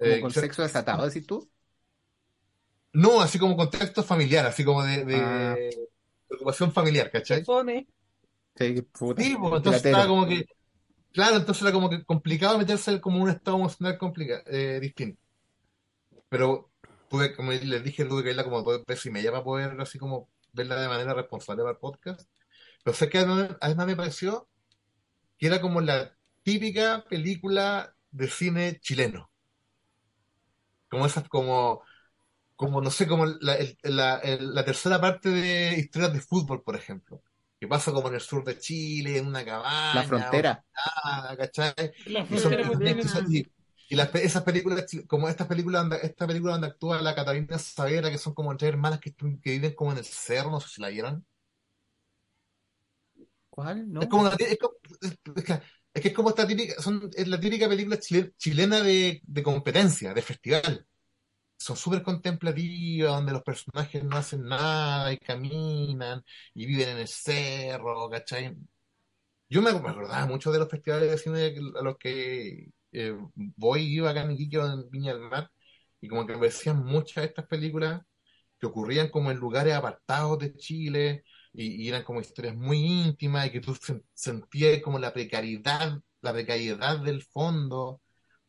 Eh, 0.00 0.20
con 0.20 0.30
sexo 0.30 0.62
desatado, 0.62 1.06
decís 1.06 1.26
tú. 1.26 1.48
No, 2.92 3.20
así 3.20 3.38
como 3.38 3.56
contexto 3.56 4.02
familiar, 4.02 4.46
así 4.46 4.64
como 4.64 4.82
de, 4.82 5.04
de 5.04 5.16
Ah. 5.16 5.56
preocupación 6.26 6.72
familiar, 6.72 7.10
¿cachai? 7.10 7.44
Fome. 7.44 7.86
Sí, 8.56 8.82
puta. 8.82 9.22
Sí, 9.22 9.36
pues, 9.38 9.52
entonces 9.54 9.84
estaba 9.84 10.06
como 10.06 10.26
que, 10.26 10.44
claro, 11.12 11.36
entonces 11.36 11.62
era 11.62 11.72
como 11.72 11.90
que 11.90 12.04
complicado 12.04 12.58
meterse 12.58 13.00
como 13.00 13.22
un 13.22 13.30
estado 13.30 13.56
emocional 13.58 13.98
complicado, 13.98 14.42
eh, 14.46 14.78
distinto. 14.80 15.20
Pero 16.28 16.70
tuve, 17.08 17.34
como 17.34 17.52
les 17.52 17.84
dije, 17.84 18.04
tuve 18.04 18.22
que 18.22 18.28
verla 18.28 18.44
como 18.44 18.62
dos 18.62 18.84
veces 18.86 19.06
y 19.06 19.10
media 19.10 19.30
para 19.30 19.44
poder 19.44 19.80
así 19.80 19.98
como 19.98 20.28
verla 20.52 20.80
de 20.80 20.88
manera 20.88 21.14
responsable 21.14 21.62
para 21.62 21.72
el 21.72 21.78
podcast. 21.78 22.28
Pero 22.84 22.96
sé 22.96 23.08
que 23.10 23.18
además, 23.18 23.86
me 23.86 23.96
pareció 23.96 24.48
que 25.38 25.48
era 25.48 25.60
como 25.62 25.82
la 25.82 26.16
típica 26.44 27.04
película 27.08 27.96
de 28.12 28.28
cine 28.28 28.80
chileno. 28.80 29.30
Como 30.90 31.06
esas, 31.06 31.28
como, 31.28 31.82
como 32.56 32.80
no 32.82 32.90
sé, 32.90 33.08
como 33.08 33.26
la, 33.26 33.58
la 33.82 34.64
tercera 34.66 35.00
parte 35.00 35.30
de 35.30 35.78
historias 35.78 36.12
de 36.14 36.20
fútbol, 36.20 36.62
por 36.64 36.76
ejemplo. 36.76 37.22
Que 37.60 37.66
pasa 37.66 37.90
como 37.92 38.08
en 38.08 38.14
el 38.14 38.20
sur 38.20 38.44
de 38.44 38.56
Chile, 38.58 39.18
en 39.18 39.26
una 39.26 39.44
cabaña, 39.44 39.94
La 39.94 40.02
frontera. 40.04 40.64
¿cachai? 41.36 41.74
La 42.06 42.20
Y, 42.20 42.38
son- 42.38 42.52
frontera 42.52 42.62
y- 42.62 42.76
bien, 42.76 42.98
porteña. 43.00 43.26
y- 43.28 43.46
y 43.90 43.96
las 43.96 44.08
pe- 44.10 44.24
esas 44.24 44.42
películas, 44.44 44.84
como 45.08 45.28
estas 45.28 45.46
películas, 45.48 45.82
donde- 45.82 46.06
esta 46.06 46.26
película 46.26 46.52
donde 46.52 46.68
actúa 46.68 47.00
la 47.02 47.14
Catalina 47.14 47.58
Savera, 47.58 48.10
que 48.10 48.18
son 48.18 48.34
como 48.34 48.56
tres 48.56 48.68
hermanas 48.70 49.00
que, 49.00 49.14
viven 49.42 49.74
como 49.74 49.92
en 49.92 49.98
el 49.98 50.04
cerro, 50.04 50.50
no 50.50 50.60
sé 50.60 50.68
si 50.68 50.80
la 50.82 50.88
vieron. 50.88 51.26
¿Cuál? 53.50 53.90
No. 53.92 54.02
Es 54.02 54.08
como 54.08 54.22
una- 54.22 54.36
es 54.38 54.58
como- 54.58 54.74
es- 55.00 55.18
es 55.36 55.44
que 55.44 55.52
es 55.94 56.02
que 56.02 56.08
es 56.08 56.14
como 56.14 56.28
esta 56.28 56.46
típica, 56.46 56.80
son, 56.80 57.10
es 57.16 57.26
la 57.26 57.40
típica 57.40 57.68
película 57.68 57.98
chile- 57.98 58.32
chilena 58.36 58.80
de, 58.82 59.20
de 59.24 59.42
competencia, 59.42 60.14
de 60.14 60.22
festival. 60.22 60.86
Son 61.58 61.76
súper 61.76 62.02
contemplativas, 62.02 63.10
donde 63.16 63.32
los 63.32 63.42
personajes 63.42 64.04
no 64.04 64.16
hacen 64.16 64.44
nada 64.44 65.12
y 65.12 65.18
caminan 65.18 66.24
y 66.54 66.66
viven 66.66 66.90
en 66.90 66.98
el 66.98 67.08
cerro, 67.08 68.08
¿cachai? 68.10 68.56
Yo 69.50 69.62
me, 69.62 69.70
acordaba 69.70 70.26
mucho 70.26 70.52
de 70.52 70.58
los 70.58 70.68
festivales 70.70 71.10
de 71.10 71.18
cine 71.18 71.54
a 71.78 71.82
los 71.82 71.96
que 71.98 72.68
eh, 72.92 73.16
voy 73.34 73.82
iba 73.82 74.10
acá 74.10 74.22
en 74.22 74.32
Iquique 74.32 74.58
o 74.58 74.66
en 74.72 74.90
Viña 74.90 75.14
del 75.14 75.22
Mar, 75.28 75.50
y 76.00 76.08
como 76.08 76.26
que 76.26 76.36
me 76.36 76.46
decían 76.48 76.84
muchas 76.84 77.22
de 77.22 77.28
estas 77.28 77.46
películas 77.46 78.02
que 78.60 78.66
ocurrían 78.66 79.08
como 79.10 79.30
en 79.30 79.38
lugares 79.38 79.74
apartados 79.74 80.38
de 80.40 80.54
Chile, 80.56 81.24
y, 81.52 81.84
y 81.84 81.88
eran 81.88 82.04
como 82.04 82.20
historias 82.20 82.56
muy 82.56 82.78
íntimas, 82.78 83.46
y 83.46 83.52
que 83.52 83.60
tú 83.60 83.74
sen- 83.74 84.04
sentías 84.14 84.82
como 84.82 84.98
la 84.98 85.12
precariedad, 85.14 86.00
la 86.22 86.32
precariedad 86.32 86.98
del 87.00 87.22
fondo, 87.22 88.00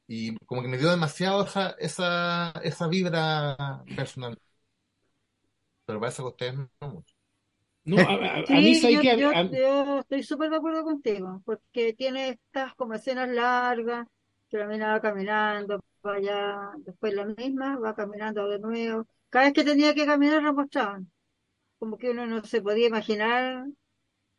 y 0.09 0.37
como 0.47 0.63
que 0.63 0.69
me 0.69 0.79
dio 0.79 0.91
demasiado 0.91 1.45
esa, 1.45 1.71
esa, 1.79 2.51
esa 2.63 2.89
vibra 2.89 3.85
personal. 3.95 4.39
Pero 5.85 5.99
parece 5.99 6.21
que 6.21 6.27
ustedes 6.27 6.55
no 6.55 6.69
mucho. 6.89 7.15
No, 7.85 8.07
a, 8.07 8.15
a- 8.15 8.57
a 8.59 8.61
mí 8.61 8.75
Sí, 8.75 8.75
sabes 8.75 8.99
yo, 8.99 9.01
que 9.01 9.11
a- 9.11 9.15
yo- 9.15 9.33
a- 9.39 9.49
yo 9.49 9.99
estoy 9.99 10.23
súper 10.23 10.49
de 10.49 10.57
acuerdo 10.57 10.83
contigo, 10.83 11.41
porque 11.45 11.93
tiene 11.93 12.29
estas 12.29 12.73
como 12.75 12.93
escenas 12.95 13.29
largas, 13.29 14.07
que 14.49 14.57
la 14.57 14.65
mina 14.67 14.91
va 14.93 15.01
caminando 15.01 15.79
para 16.01 16.17
allá, 16.17 16.71
después 16.79 17.13
la 17.13 17.25
misma 17.25 17.77
va 17.79 17.95
caminando 17.95 18.47
de 18.49 18.59
nuevo. 18.59 19.05
Cada 19.29 19.45
vez 19.45 19.53
que 19.53 19.63
tenía 19.63 19.93
que 19.93 20.05
caminar 20.05 20.41
la 20.43 20.51
mostraban. 20.53 21.11
Como 21.79 21.97
que 21.97 22.11
uno 22.11 22.25
no 22.27 22.43
se 22.45 22.61
podía 22.61 22.87
imaginar 22.87 23.65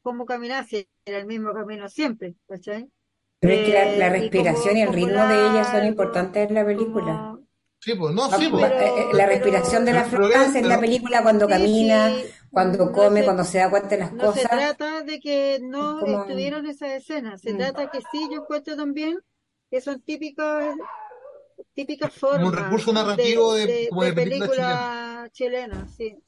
cómo 0.02 0.26
caminar 0.26 0.66
si 0.66 0.88
era 1.04 1.18
el 1.18 1.26
mismo 1.26 1.52
camino 1.54 1.88
siempre, 1.88 2.36
¿cachai? 2.48 2.90
Pero 3.40 3.54
es 3.54 3.66
que 3.66 3.72
la, 3.72 3.84
la 3.96 4.06
Eh, 4.06 4.18
y 4.18 4.20
respiración 4.20 4.76
y 4.76 4.80
el 4.82 4.86
como- 4.88 4.96
ritmo 4.98 5.20
como 5.22 5.28
de 5.32 5.48
ella 5.50 5.64
son 5.64 5.86
importantes 5.86 6.48
en 6.48 6.54
la 6.54 6.64
película. 6.64 7.12
como- 7.16 7.40
Sí, 7.82 7.94
pues 7.94 8.14
no, 8.14 8.24
Ah, 8.24 8.36
sí, 8.38 8.48
pues. 8.50 8.64
eh, 8.64 8.74
eh, 8.76 9.04
la 9.14 9.24
pero- 9.24 9.26
respiración 9.28 9.84
de 9.86 9.92
la 9.94 10.04
pero- 10.04 10.16
Florence 10.18 10.58
en 10.58 10.68
la 10.68 10.74
pero- 10.74 10.80
película 10.82 11.22
cuando 11.22 11.46
Sí, 11.46 11.52
camina, 11.52 12.08
sí, 12.10 12.24
cuando 12.50 12.84
no 12.84 12.92
come, 12.92 13.20
se- 13.20 13.24
cuando 13.24 13.44
se 13.44 13.58
da 13.58 13.70
cuenta 13.70 13.88
de 13.88 13.98
las 13.98 14.12
No 14.12 14.32
se 14.34 14.42
cosas. 14.42 14.50
trata 14.58 15.02
de 15.02 15.18
que 15.20 15.58
no 15.62 15.98
como- 16.00 16.20
estuvieran 16.22 16.66
esas 16.66 16.90
escenas, 16.90 17.40
se 17.40 17.54
Mm. 17.54 17.56
trata 17.58 17.90
que 17.90 18.00
sí, 18.12 18.28
yo 18.30 18.42
encuentro 18.42 18.76
también 18.76 19.18
que 19.70 19.80
son 19.80 20.00
típicas, 20.02 20.74
típicas 21.72 22.12
Como 22.18 22.32
un 22.34 22.42
formas 22.42 22.64
recurso 22.64 22.92
narrativo 22.92 23.54
de- 23.54 23.86
como 23.88 24.02
de 24.04 24.12
película 24.12 24.46
película 24.48 25.28
chilena, 25.32 25.88
sí. 25.96 26.18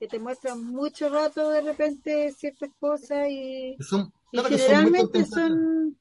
Que 0.00 0.08
te 0.08 0.18
muestran 0.18 0.62
mucho 0.64 1.08
rato 1.08 1.50
de 1.50 1.60
repente 1.60 2.32
ciertas 2.36 2.70
cosas 2.80 3.28
y, 3.30 3.76
Son, 3.78 4.12
y 4.32 4.38
claro 4.38 4.48
muy 4.50 4.58
generalmente 4.58 5.24
son, 5.24 5.96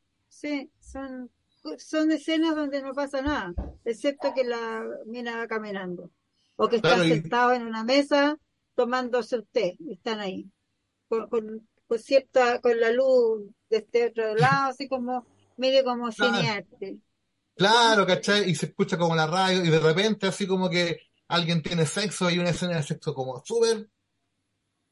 sí, 0.48 0.72
son, 0.80 1.32
son 1.78 2.12
escenas 2.12 2.56
donde 2.56 2.82
no 2.82 2.94
pasa 2.94 3.22
nada, 3.22 3.54
excepto 3.84 4.34
que 4.34 4.44
la 4.44 4.84
mina 5.06 5.38
va 5.38 5.48
caminando. 5.48 6.12
o 6.58 6.70
que 6.70 6.80
Claro, 6.80 7.04
están 7.04 7.12
y- 7.12 7.22
sentados 7.22 7.54
en 7.58 7.64
una 7.68 7.84
mesa 7.84 8.38
tomándose 8.76 9.36
el 9.38 9.48
té, 9.48 9.76
y 9.80 9.94
están 9.94 10.20
ahí, 10.20 10.50
con, 11.10 11.28
con, 11.30 11.68
con 11.88 12.00
cierta, 12.00 12.62
con 12.62 12.80
la 12.80 12.92
luz 12.92 13.44
de 13.70 13.78
este 13.78 14.08
otro 14.08 14.36
lado, 14.36 14.70
así 14.72 14.88
como, 14.88 15.26
medio 15.58 15.84
como 15.84 16.12
Claro. 16.12 16.34
cinearte. 16.36 16.98
Claro, 17.56 18.06
¿cachai? 18.06 18.50
Y 18.50 18.56
se 18.56 18.68
escucha 18.68 18.98
como 18.98 19.16
la 19.16 19.28
radio 19.28 19.64
y 19.64 19.70
de 19.70 19.80
repente 19.80 20.28
así 20.28 20.46
como 20.48 20.70
que 20.70 21.00
alguien 21.30 21.62
tiene 21.62 21.86
sexo 21.86 22.30
y 22.30 22.38
una 22.40 22.50
escena 22.52 22.76
de 22.78 22.84
sexo 22.84 23.14
como 23.14 23.44
súper 23.46 23.90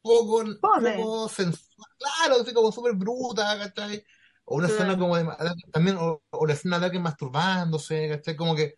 poco 0.02 1.30
sensual, 1.30 1.88
claro, 1.98 2.42
así 2.42 2.54
como 2.54 2.72
súper 2.72 2.94
bruta, 2.94 3.58
¿cachai? 3.58 4.04
O 4.46 4.58
una 4.58 4.68
escena 4.68 4.98
como 4.98 5.18
de, 5.18 5.26
también, 5.72 5.98
o, 6.00 6.22
o 6.32 6.46
la 6.48 6.54
escena 6.54 6.80
de 6.80 6.86
alguien 6.86 7.04
masturbándose, 7.04 8.10
¿cachai? 8.10 8.36
Como 8.36 8.56
que 8.56 8.76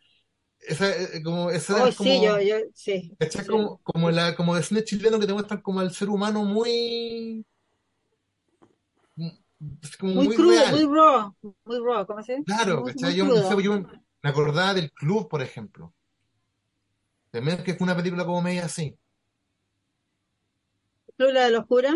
esa, 0.62 0.90
eh, 0.92 1.24
como, 1.24 1.52
esa 1.52 1.84
es 1.84 1.94
como, 1.96 2.14
sí, 2.14 2.22
yo, 2.22 2.40
yo, 2.42 2.56
sí. 2.74 3.18
sí. 3.20 3.46
Como, 3.48 3.80
como 3.84 4.12
la, 4.12 4.36
como 4.36 4.56
de 4.56 4.64
cine 4.64 4.84
chileno 4.84 5.20
que 5.20 5.28
te 5.28 5.34
muestran 5.34 5.62
como 5.62 5.80
al 5.82 5.94
ser 5.94 6.10
humano 6.10 6.44
muy, 6.46 7.46
es 9.82 9.98
como 9.98 10.14
Muy 10.14 10.30
muy 10.30 10.38
crudo, 10.38 10.68
real. 10.68 10.72
muy 10.72 10.86
raw, 10.86 11.36
muy 11.66 11.80
raw, 11.80 12.06
¿cómo 12.08 12.24
se 12.24 12.38
dice? 12.38 12.46
Claro, 12.46 12.78
Muy- 12.78 12.94
muy 12.96 13.16
Yo, 13.16 13.36
sé, 13.44 13.62
yo 13.64 13.74
me 14.24 14.30
acordaba 14.30 14.74
del 14.74 14.92
club, 14.92 15.28
por 15.30 15.42
ejemplo. 15.42 15.94
También 17.30 17.64
que 17.64 17.76
fue 17.76 17.86
una 17.86 17.96
película 17.96 18.26
como 18.26 18.42
media 18.42 18.66
así. 18.66 18.98
¿Tú 21.18 21.26
la 21.32 21.46
de 21.46 21.52
los 21.52 21.66
curas? 21.68 21.96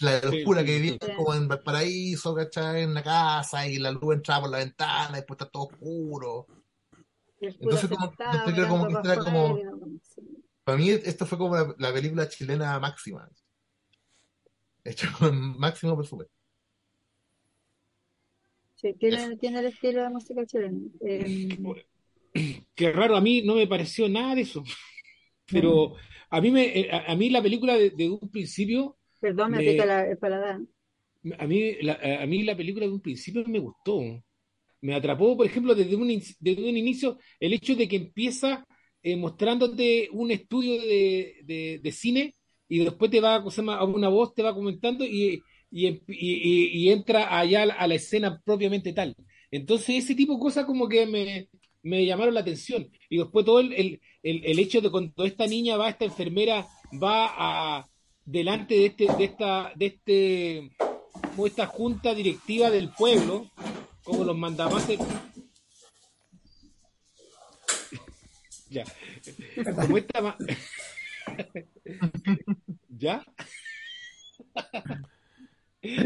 La 0.00 0.20
Sí, 0.20 0.26
oscura 0.26 0.60
sí, 0.60 0.66
que 0.66 0.72
sí. 0.72 0.80
vivían 0.82 1.16
como 1.16 1.34
en 1.34 1.48
Valparaíso, 1.48 2.34
¿cachai? 2.34 2.82
En 2.82 2.94
la 2.94 3.02
casa 3.02 3.66
y 3.66 3.78
la 3.78 3.90
luz 3.92 4.14
entraba 4.14 4.42
por 4.42 4.50
la 4.50 4.58
ventana 4.58 5.10
y 5.12 5.14
después 5.16 5.38
está 5.38 5.50
todo 5.50 5.64
oscuro. 5.64 6.46
Entonces, 7.40 7.90
como- 7.90 8.10
que 8.10 8.16
para 8.16 9.12
era 9.12 9.24
como- 9.24 9.58
sí. 10.02 10.22
Mí 10.76 10.90
esto 10.90 11.26
fue 11.26 11.38
como 11.38 11.54
la, 11.56 11.74
la 11.78 11.92
película 11.92 12.28
chilena 12.28 12.78
máxima. 12.80 13.28
Hecho 14.84 15.08
con 15.18 15.58
máximo 15.58 15.96
presupuesto. 15.96 16.32
Sí, 18.76 18.92
tiene, 18.94 19.36
tiene 19.36 19.60
el 19.60 19.66
estilo 19.66 20.02
de 20.02 20.08
música 20.10 20.44
chilena. 20.44 20.78
Eh, 21.00 21.56
Qué 22.74 22.92
raro, 22.92 23.16
a 23.16 23.20
mí 23.20 23.42
no 23.42 23.54
me 23.54 23.66
pareció 23.66 24.08
nada 24.08 24.34
de 24.34 24.42
eso. 24.42 24.62
Pero 25.46 25.94
a 26.30 26.40
mí, 26.40 26.50
me, 26.50 26.80
eh, 26.80 26.90
a, 26.92 27.12
a 27.12 27.16
mí 27.16 27.30
la 27.30 27.42
película 27.42 27.74
de, 27.76 27.90
de 27.90 28.10
un 28.10 28.30
principio, 28.30 28.96
perdón, 29.24 29.50
me 29.52 29.62
Me- 29.62 29.74
la, 29.86 30.06
el 30.10 30.18
paladar. 30.18 30.60
a 31.38 31.46
mí 31.46 31.74
la, 31.82 31.98
a 32.22 32.26
mí 32.26 32.42
la 32.42 32.56
película 32.56 32.86
de 32.86 32.92
un 32.92 33.00
principio 33.00 33.44
me 33.46 33.58
gustó. 33.58 34.00
Me 34.82 34.94
atrapó, 34.94 35.36
por 35.36 35.46
ejemplo, 35.46 35.74
desde 35.74 35.96
un, 35.96 36.08
desde 36.40 36.70
un 36.70 36.76
inicio, 36.76 37.18
el 37.40 37.52
hecho 37.54 37.74
de 37.76 37.88
que 37.88 37.96
empieza 37.96 38.66
eh, 39.02 39.16
mostrándote 39.16 40.08
un 40.12 40.30
estudio 40.30 40.80
de, 40.82 41.36
de- 41.44 41.80
de 41.82 41.92
cine 41.92 42.34
y 42.68 42.80
después 42.84 43.10
te 43.10 43.20
va, 43.20 43.36
a 43.36 43.84
una 43.84 44.08
voz 44.08 44.34
te 44.34 44.42
va 44.42 44.54
comentando 44.54 45.04
y, 45.06 45.42
y, 45.70 45.88
y- 45.88 46.02
y- 46.08 46.68
y 46.88 46.90
entra 46.90 47.38
allá 47.38 47.62
a 47.64 47.66
la, 47.66 47.74
a 47.74 47.86
la 47.88 47.94
escena 47.96 48.40
propiamente 48.44 48.92
tal. 48.92 49.16
Entonces 49.50 50.04
ese 50.04 50.14
tipo 50.16 50.34
de 50.34 50.40
cosas 50.40 50.66
como 50.66 50.88
que 50.88 51.06
me, 51.06 51.48
me 51.82 52.06
llamaron 52.06 52.34
la 52.34 52.40
atención. 52.40 52.88
Y 53.10 53.18
después 53.18 53.44
todo 53.46 53.60
el, 53.60 53.72
el, 53.74 54.00
el- 54.22 54.44
el 54.46 54.58
hecho 54.60 54.80
de 54.82 54.90
cuando 54.90 55.24
esta 55.24 55.46
niña 55.46 55.76
va, 55.76 55.90
esta 55.90 56.04
enfermera 56.06 56.66
va 57.02 57.78
a 57.80 57.86
delante 58.24 58.74
de 58.74 58.86
este, 58.86 59.06
de 59.16 59.24
esta, 59.24 59.72
de 59.74 59.86
este, 59.86 60.70
como 61.30 61.46
esta 61.46 61.66
junta 61.66 62.14
directiva 62.14 62.70
del 62.70 62.90
pueblo, 62.90 63.50
como 64.02 64.24
los 64.24 64.36
mandamases. 64.36 64.98
ya. 68.70 68.84
Como 69.74 69.98
esta 69.98 70.36
¿Ya? 72.96 73.24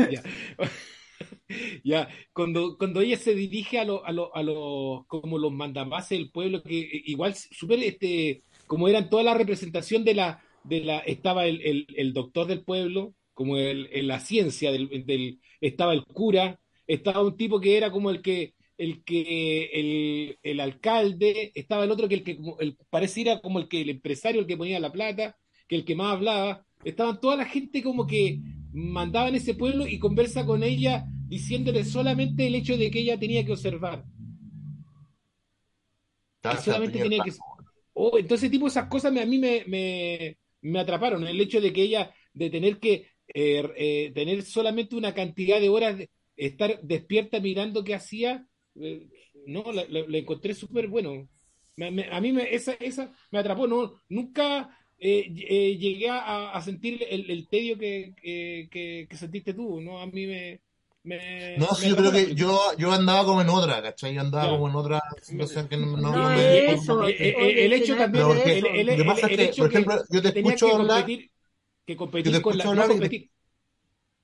ya. 1.85 2.09
Cuando, 2.33 2.77
cuando 2.79 3.01
ella 3.01 3.17
se 3.17 3.35
dirige 3.35 3.79
a 3.79 3.85
los 3.85 4.01
a 4.05 4.13
lo- 4.13 4.35
a 4.35 4.43
los 4.43 5.07
como 5.07 5.39
los 5.39 5.53
mandamases 5.53 6.19
del 6.19 6.31
pueblo, 6.31 6.63
que 6.63 6.89
igual 7.07 7.35
súper 7.35 7.83
este, 7.83 8.43
como 8.67 8.89
eran 8.89 9.09
toda 9.11 9.23
la 9.23 9.35
representación 9.35 10.05
de 10.05 10.15
la, 10.15 10.43
de 10.69 10.81
la, 10.85 10.99
estaba 11.01 11.47
el, 11.47 11.61
el, 11.63 11.87
el 11.97 12.13
doctor 12.13 12.47
del 12.47 12.63
pueblo, 12.65 13.15
como 13.35 13.57
el, 13.57 13.89
en 13.93 14.09
la 14.09 14.21
ciencia 14.21 14.73
del, 14.73 14.89
del, 15.07 15.41
estaba 15.61 15.93
el 15.93 16.05
cura, 16.05 16.61
estaba 16.87 17.23
un 17.23 17.37
tipo 17.37 17.61
que 17.61 17.77
era 17.77 17.91
como 17.91 18.11
el 18.11 18.23
que, 18.23 18.55
el 18.79 19.05
que, 19.05 19.65
el, 19.75 20.39
el 20.43 20.61
alcalde, 20.61 21.53
estaba 21.55 21.85
el 21.85 21.91
otro 21.91 22.09
que 22.09 22.15
el 22.17 22.25
que 22.25 22.39
el, 22.61 22.77
pareciera 22.91 23.41
como 23.41 23.59
el 23.59 23.69
que 23.69 23.81
el 23.83 23.91
empresario, 23.91 24.41
el 24.41 24.47
que 24.47 24.57
ponía 24.57 24.81
la 24.81 24.93
plata, 24.93 25.37
que 25.69 25.77
el 25.77 25.85
que 25.85 25.95
más 25.97 26.13
hablaba, 26.15 26.65
estaban 26.85 27.21
toda 27.21 27.37
la 27.37 27.45
gente 27.47 27.83
como 27.83 28.07
que 28.07 28.41
mandaba 28.73 29.29
en 29.29 29.37
ese 29.37 29.55
pueblo 29.55 29.87
y 29.87 29.99
conversa 29.99 30.45
con 30.47 30.63
ella 30.63 31.07
diciéndole 31.27 31.85
solamente 31.85 32.47
el 32.47 32.55
hecho 32.55 32.77
de 32.77 32.91
que 32.91 33.01
ella 33.01 33.19
tenía 33.19 33.45
que 33.45 33.53
observar. 33.53 34.05
Sea, 36.43 36.61
solamente 36.61 36.99
tenía- 36.99 37.03
tenía 37.03 37.23
que... 37.23 37.33
Oh, 37.95 38.19
entonces, 38.19 38.51
tipo, 38.51 38.69
esas 38.69 38.89
cosas 38.89 39.13
me- 39.13 39.23
a 39.23 39.27
mí 39.27 39.39
me, 39.39 39.65
me, 39.67 40.39
me 40.69 40.81
atraparon. 40.81 41.27
El 41.27 41.41
hecho 41.41 41.61
de 41.61 41.73
que 41.73 41.83
ella, 41.83 42.15
de 42.33 42.51
tener 42.51 42.79
que 42.79 43.09
eh, 43.35 43.63
eh, 43.77 44.13
tener 44.15 44.43
solamente 44.43 44.97
una 44.97 45.15
cantidad 45.15 45.61
de 45.61 45.69
horas, 45.69 45.99
de 45.99 46.11
estar 46.37 46.81
despierta 46.83 47.41
mirando 47.41 47.85
qué 47.85 47.95
hacía, 47.95 48.47
eh, 48.81 49.09
no, 49.47 49.73
la, 49.73 49.83
encontré 50.19 50.55
súper 50.55 50.89
bueno. 50.89 51.29
Me- 51.77 52.09
a 52.11 52.21
mí 52.21 52.33
me, 52.33 52.55
esa, 52.55 52.73
esa 52.75 53.13
me 53.31 53.39
atrapó. 53.39 53.67
No, 53.67 53.95
nunca 54.09 54.69
eh, 54.99 55.33
eh, 55.49 55.77
llegué 55.79 56.09
a, 56.11 56.61
sentir 56.63 57.05
el, 57.09 57.31
el 57.31 57.49
tedio 57.49 57.79
que, 57.79 58.15
que- 58.71 59.07
que 59.09 59.17
sentiste 59.17 59.55
tú. 59.55 59.81
¿no? 59.81 60.01
A 60.01 60.07
mí 60.07 60.27
me... 60.27 60.61
me- 61.09 61.59
No, 61.59 61.67
me 61.71 61.75
sí, 61.75 61.89
yo 61.91 61.97
creo 61.97 62.13
que 62.13 62.35
yo, 62.35 62.61
yo 62.79 62.93
andaba 62.93 63.25
como 63.25 63.41
en 63.43 63.49
otra, 63.49 63.83
¿cachai? 63.83 64.15
Yo 64.15 64.21
andaba 64.21 64.49
como 64.51 64.69
en 64.69 64.77
otra 64.77 65.01
situación 65.21 65.69
que 65.69 65.77
no, 65.77 65.97
no- 65.97 66.17
No, 66.17 66.19
no 66.19 66.31
me- 66.31 66.59
eso. 66.73 67.05
Eh, 67.07 67.15
eh, 67.19 67.65
el 67.65 67.73
hecho 67.73 67.93
es 67.93 67.99
también, 67.99 68.31
el, 68.31 68.67
el- 68.67 68.89
lo 68.89 68.97
que 68.97 69.05
el- 69.05 69.05
pasa 69.05 69.27
es 69.29 69.33
el 69.33 69.41
que, 69.41 69.49
hecho 69.51 69.57
por 69.57 69.69
que 69.69 69.75
ejemplo, 69.79 70.03
yo 70.11 70.23
te 70.23 70.29
escucho 70.31 70.67
que 70.67 70.73
hablar, 70.75 71.07
competir, 71.07 71.31
que 71.87 71.97
yo 72.23 72.31
competir 72.31 72.33
te 72.33 72.39
con 72.41 72.59
la, 72.59 72.69
escucho 72.69 72.69
no 72.69 72.85
hablar 72.85 72.93
y 72.93 73.01
te, 73.01 73.09
competir, 73.11 73.31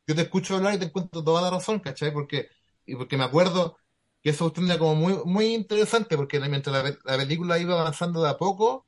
yo 0.07 0.15
te 0.15 0.23
escucho 0.23 0.57
hablar 0.57 0.75
y 0.75 0.79
te 0.79 0.85
encuentro 0.87 1.23
toda 1.25 1.43
la 1.43 1.51
razón, 1.51 1.81
¿cachai? 1.81 2.13
Porque, 2.13 2.49
y 2.87 2.95
porque 2.97 3.17
me 3.17 3.25
acuerdo 3.25 3.77
que 4.23 4.31
eso 4.31 4.53
era 4.57 4.79
como 4.79 4.95
muy, 4.95 5.15
muy 5.25 5.55
interesante, 5.55 6.17
porque 6.17 6.41
mientras 6.41 6.75
la, 6.85 7.13
la 7.13 7.19
película 7.19 7.59
iba 7.59 7.79
avanzando 7.81 8.23
de 8.23 8.31
a 8.31 8.37
poco, 8.39 8.87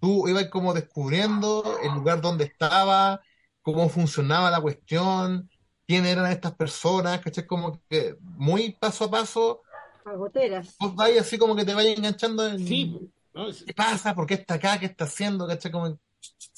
tú 0.00 0.28
ibas 0.28 0.48
como 0.48 0.74
descubriendo 0.74 1.78
el 1.82 1.92
lugar 1.94 2.20
donde 2.20 2.44
estaba, 2.44 3.20
cómo 3.62 3.88
funcionaba 3.88 4.50
la 4.50 4.60
cuestión, 4.60 5.50
quién 5.88 6.06
eran 6.06 6.30
estas 6.30 6.54
personas, 6.54 7.20
¿cachai? 7.20 7.46
Como 7.46 7.80
que 7.88 8.14
muy 8.20 8.72
paso 8.78 9.06
a 9.06 9.10
paso, 9.10 9.62
A 10.04 10.12
goteras. 10.14 10.76
vos 10.78 10.94
vais 10.94 11.18
así 11.18 11.38
como 11.38 11.56
que 11.56 11.64
te 11.64 11.74
vayas 11.74 11.96
enganchando 11.98 12.46
en 12.46 12.58
sí, 12.66 12.94
¿no? 13.34 13.48
Es- 13.48 13.64
qué 13.64 13.72
pasa, 13.74 14.14
por 14.14 14.26
qué 14.26 14.34
está 14.34 14.54
acá, 14.54 14.78
qué 14.78 14.86
está 14.86 15.04
haciendo, 15.04 15.46
¿cachai? 15.48 15.72
Como, 15.72 15.98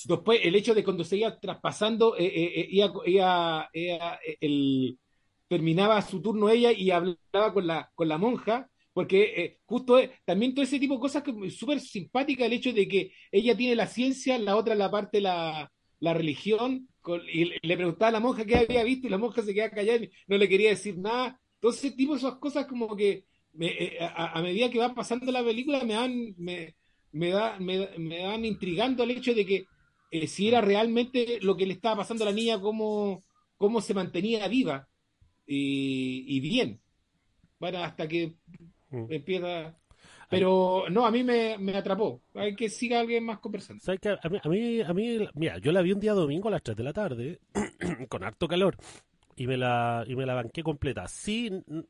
Después, 0.07 0.41
el 0.43 0.55
hecho 0.57 0.75
de 0.75 0.83
cuando 0.83 1.05
se 1.05 1.19
iba 1.19 1.39
traspasando, 1.39 2.17
eh, 2.17 2.25
eh, 2.27 2.61
eh, 2.63 2.67
iba- 2.71 2.93
iba, 3.07 3.71
eh, 3.73 3.99
el, 4.41 4.99
terminaba 5.49 6.01
su 6.03 6.21
turno 6.23 6.49
ella 6.49 6.73
y 6.73 6.91
hablaba 6.91 7.53
con 7.53 7.67
la, 7.67 7.91
con 7.95 8.09
la 8.09 8.19
monja, 8.19 8.69
porque 8.93 9.23
eh, 9.37 9.59
justo 9.67 9.99
eh, 9.99 10.13
también 10.25 10.55
todo 10.55 10.65
ese 10.65 10.79
tipo 10.81 10.95
de 10.95 11.01
cosas 11.01 11.23
que 11.23 11.35
es 11.45 11.57
súper 11.57 11.81
simpática, 11.81 12.47
el 12.47 12.53
hecho 12.55 12.73
de 12.73 12.89
que 12.89 13.13
ella 13.31 13.57
tiene 13.57 13.77
la 13.77 13.87
ciencia, 13.87 14.39
la 14.39 14.57
otra 14.57 14.75
la 14.75 14.91
parte 14.91 15.21
la, 15.21 15.71
la 16.01 16.15
religión, 16.15 16.89
con- 17.01 17.23
y 17.29 17.45
le- 17.63 17.77
preguntaba 17.77 18.09
a 18.09 18.13
la 18.13 18.21
monja 18.21 18.45
qué 18.45 18.57
había 18.59 18.85
visto 18.85 19.07
y 19.07 19.11
la 19.11 19.19
monja 19.19 19.43
se 19.43 19.55
quedaba 19.55 19.75
callada 19.75 20.05
y 20.05 20.11
no 20.29 20.37
le 20.39 20.49
quería 20.49 20.71
decir 20.71 20.99
nada. 20.99 21.41
Entonces, 21.55 21.97
tipo, 21.97 22.17
esas 22.17 22.37
cosas 22.37 22.67
como 22.67 22.97
que 22.97 23.27
me- 23.53 23.69
eh, 23.69 23.99
a, 24.01 24.39
a 24.39 24.43
medida 24.43 24.71
que 24.71 24.79
va 24.79 24.95
pasando 24.95 25.31
la 25.33 25.45
película 25.45 25.85
me 25.85 25.95
dan, 25.95 26.35
me, 26.39 26.77
me, 27.13 27.31
da, 27.31 27.59
me, 27.61 27.89
me 27.99 28.19
dan 28.19 28.45
intrigando 28.45 29.03
el 29.05 29.11
hecho 29.13 29.35
de 29.35 29.45
que 29.47 29.65
eh, 30.11 30.27
si 30.27 30.49
era 30.49 30.61
realmente 30.61 31.39
lo 31.43 31.57
que 31.57 31.67
le 31.67 31.75
estaba 31.75 31.97
pasando 31.99 32.25
a 32.25 32.29
la 32.29 32.33
niña, 32.35 32.61
cómo, 32.61 33.25
cómo 33.57 33.81
se 33.81 33.95
mantenía 33.95 34.49
viva 34.49 34.89
y, 35.47 36.25
y 36.37 36.41
bien. 36.41 36.83
Bueno, 37.59 37.79
hasta 37.85 38.09
que 38.09 38.37
Mm. 38.93 39.07
empieza. 39.13 39.80
Pero 40.31 40.85
no, 40.91 41.05
a 41.07 41.11
mí 41.11 41.25
me, 41.25 41.59
me 41.59 41.77
atrapó. 41.77 42.23
Hay 42.35 42.55
que 42.55 42.69
siga 42.69 43.01
alguien 43.01 43.25
más 43.25 43.39
conversando. 43.41 43.83
A 44.23 44.29
mí, 44.29 44.39
a 44.43 44.49
mí, 44.49 44.81
a 44.83 44.93
mí- 44.95 45.29
mira, 45.35 45.59
yo 45.59 45.73
la 45.73 45.83
vi 45.83 45.93
un 45.93 46.01
día 46.01 46.13
domingo 46.13 46.49
a 46.49 46.53
las 46.53 46.63
3 46.63 46.77
de 46.77 46.85
la 46.85 46.93
tarde, 46.93 47.41
con 48.09 48.23
harto 48.25 48.47
calor, 48.49 48.77
y 49.37 49.47
me 49.47 49.57
la, 49.57 50.05
y 50.07 50.17
me 50.17 50.27
la 50.27 50.35
banqué 50.35 50.63
completa. 50.63 51.09
Sí, 51.09 51.49
n- 51.49 51.85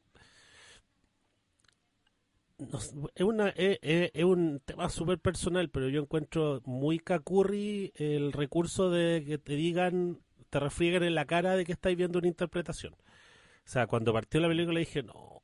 no 2.59 2.79
es, 3.15 3.23
una, 3.25 3.49
es, 3.51 3.79
es- 3.83 4.11
es 4.15 4.25
un 4.25 4.61
tema 4.65 4.89
súper 4.89 5.19
personal, 5.19 5.71
pero 5.71 5.89
yo 5.89 6.03
encuentro 6.03 6.61
muy 6.65 6.99
cacurri 6.99 7.93
el 7.97 8.33
recurso 8.33 8.91
de 8.91 9.25
que 9.27 9.39
te 9.39 9.55
digan, 9.55 10.19
te 10.51 10.61
refrieguen 10.61 11.05
en 11.05 11.15
la 11.15 11.25
cara 11.27 11.57
de 11.57 11.65
que 11.65 11.73
estáis 11.73 11.97
viendo 11.97 12.19
una 12.19 12.29
interpretación. 12.29 12.93
O 12.95 13.71
sea, 13.71 13.87
cuando 13.89 14.13
partió 14.13 14.41
la 14.41 14.49
película 14.49 14.81
dije, 14.81 15.03
no, 15.03 15.43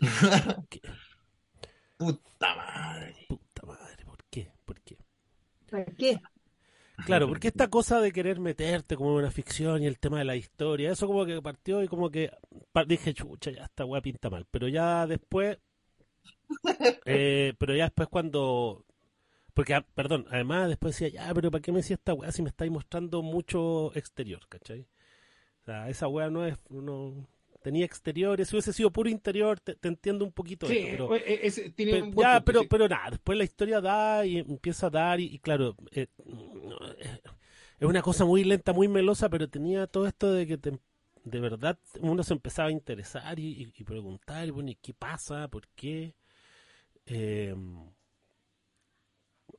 ¿qué? 0.68 0.80
Puta 1.96 2.54
madre. 2.54 3.26
Puta 3.28 3.66
madre, 3.66 4.04
¿por 4.04 4.24
qué? 4.30 4.50
¿Por 4.64 4.80
qué? 4.80 4.98
¿Para 5.70 5.84
qué? 5.86 6.20
Claro, 7.06 7.28
porque 7.28 7.48
esta 7.48 7.68
cosa 7.68 8.00
de 8.00 8.12
querer 8.12 8.38
meterte 8.38 8.96
como 8.96 9.10
en 9.10 9.16
una 9.16 9.30
ficción 9.30 9.82
y 9.82 9.86
el 9.86 9.98
tema 9.98 10.18
de 10.18 10.24
la 10.24 10.36
historia, 10.36 10.92
eso 10.92 11.06
como 11.06 11.26
que 11.26 11.42
partió 11.42 11.82
y 11.82 11.88
como 11.88 12.10
que 12.10 12.30
dije, 12.86 13.12
chucha, 13.14 13.50
ya 13.50 13.64
esta 13.64 13.84
weá 13.84 14.00
pinta 14.00 14.30
mal. 14.30 14.46
Pero 14.50 14.68
ya 14.68 15.06
después, 15.06 15.58
eh, 17.04 17.54
pero 17.58 17.74
ya 17.74 17.84
después 17.84 18.08
cuando, 18.08 18.84
porque, 19.54 19.74
ah, 19.74 19.84
perdón, 19.94 20.26
además 20.30 20.68
después 20.68 20.94
decía, 20.96 21.08
ya, 21.08 21.34
pero 21.34 21.50
¿para 21.50 21.62
qué 21.62 21.72
me 21.72 21.78
decía 21.78 21.94
esta 21.94 22.14
weá 22.14 22.30
si 22.30 22.42
me 22.42 22.48
estáis 22.48 22.70
mostrando 22.70 23.22
mucho 23.22 23.94
exterior, 23.96 24.46
¿cachai? 24.48 24.86
O 25.62 25.64
sea, 25.64 25.88
esa 25.88 26.06
weá 26.08 26.30
no 26.30 26.46
es, 26.46 26.56
no, 26.70 27.26
tenía 27.64 27.86
exteriores, 27.86 28.48
si 28.50 28.56
hubiese 28.56 28.74
sido 28.74 28.92
puro 28.92 29.10
interior, 29.10 29.60
te, 29.60 29.76
te 29.76 29.88
entiendo 29.88 30.24
un 30.26 30.32
poquito 30.32 30.68
Sí, 30.68 30.78
esto, 30.86 30.88
pero... 30.88 31.16
eh, 31.16 31.72
tiene 31.76 32.02
un 32.02 32.14
buen 32.14 32.28
ya, 32.28 32.30
punto, 32.30 32.54
pero, 32.54 32.64
sí. 32.64 32.68
pero 32.68 32.88
nada, 32.88 33.10
después 33.10 33.38
la 33.38 33.44
historia 33.44 33.80
da 33.80 34.24
y 34.26 34.38
empieza 34.38 34.86
a 34.88 34.90
dar 34.90 35.20
y, 35.20 35.26
y 35.26 35.38
claro, 35.40 35.76
eh, 35.92 36.08
es 37.80 37.88
una 37.88 38.02
cosa 38.02 38.24
muy 38.24 38.44
lenta, 38.44 38.72
muy 38.72 38.88
melosa, 38.88 39.28
pero 39.28 39.48
tenía 39.48 39.86
todo 39.86 40.06
esto 40.06 40.32
de 40.32 40.46
que 40.46 40.58
te- 40.58 40.78
de 41.24 41.40
verdad 41.40 41.78
uno 42.00 42.22
se 42.22 42.34
empezaba 42.34 42.68
a 42.68 42.72
interesar 42.72 43.38
y, 43.38 43.72
y- 43.76 43.84
preguntar, 43.84 44.50
bueno, 44.52 44.70
¿y 44.70 44.76
qué 44.76 44.94
pasa? 44.94 45.48
¿Por 45.48 45.68
qué? 45.74 46.14
Eh, 47.06 47.54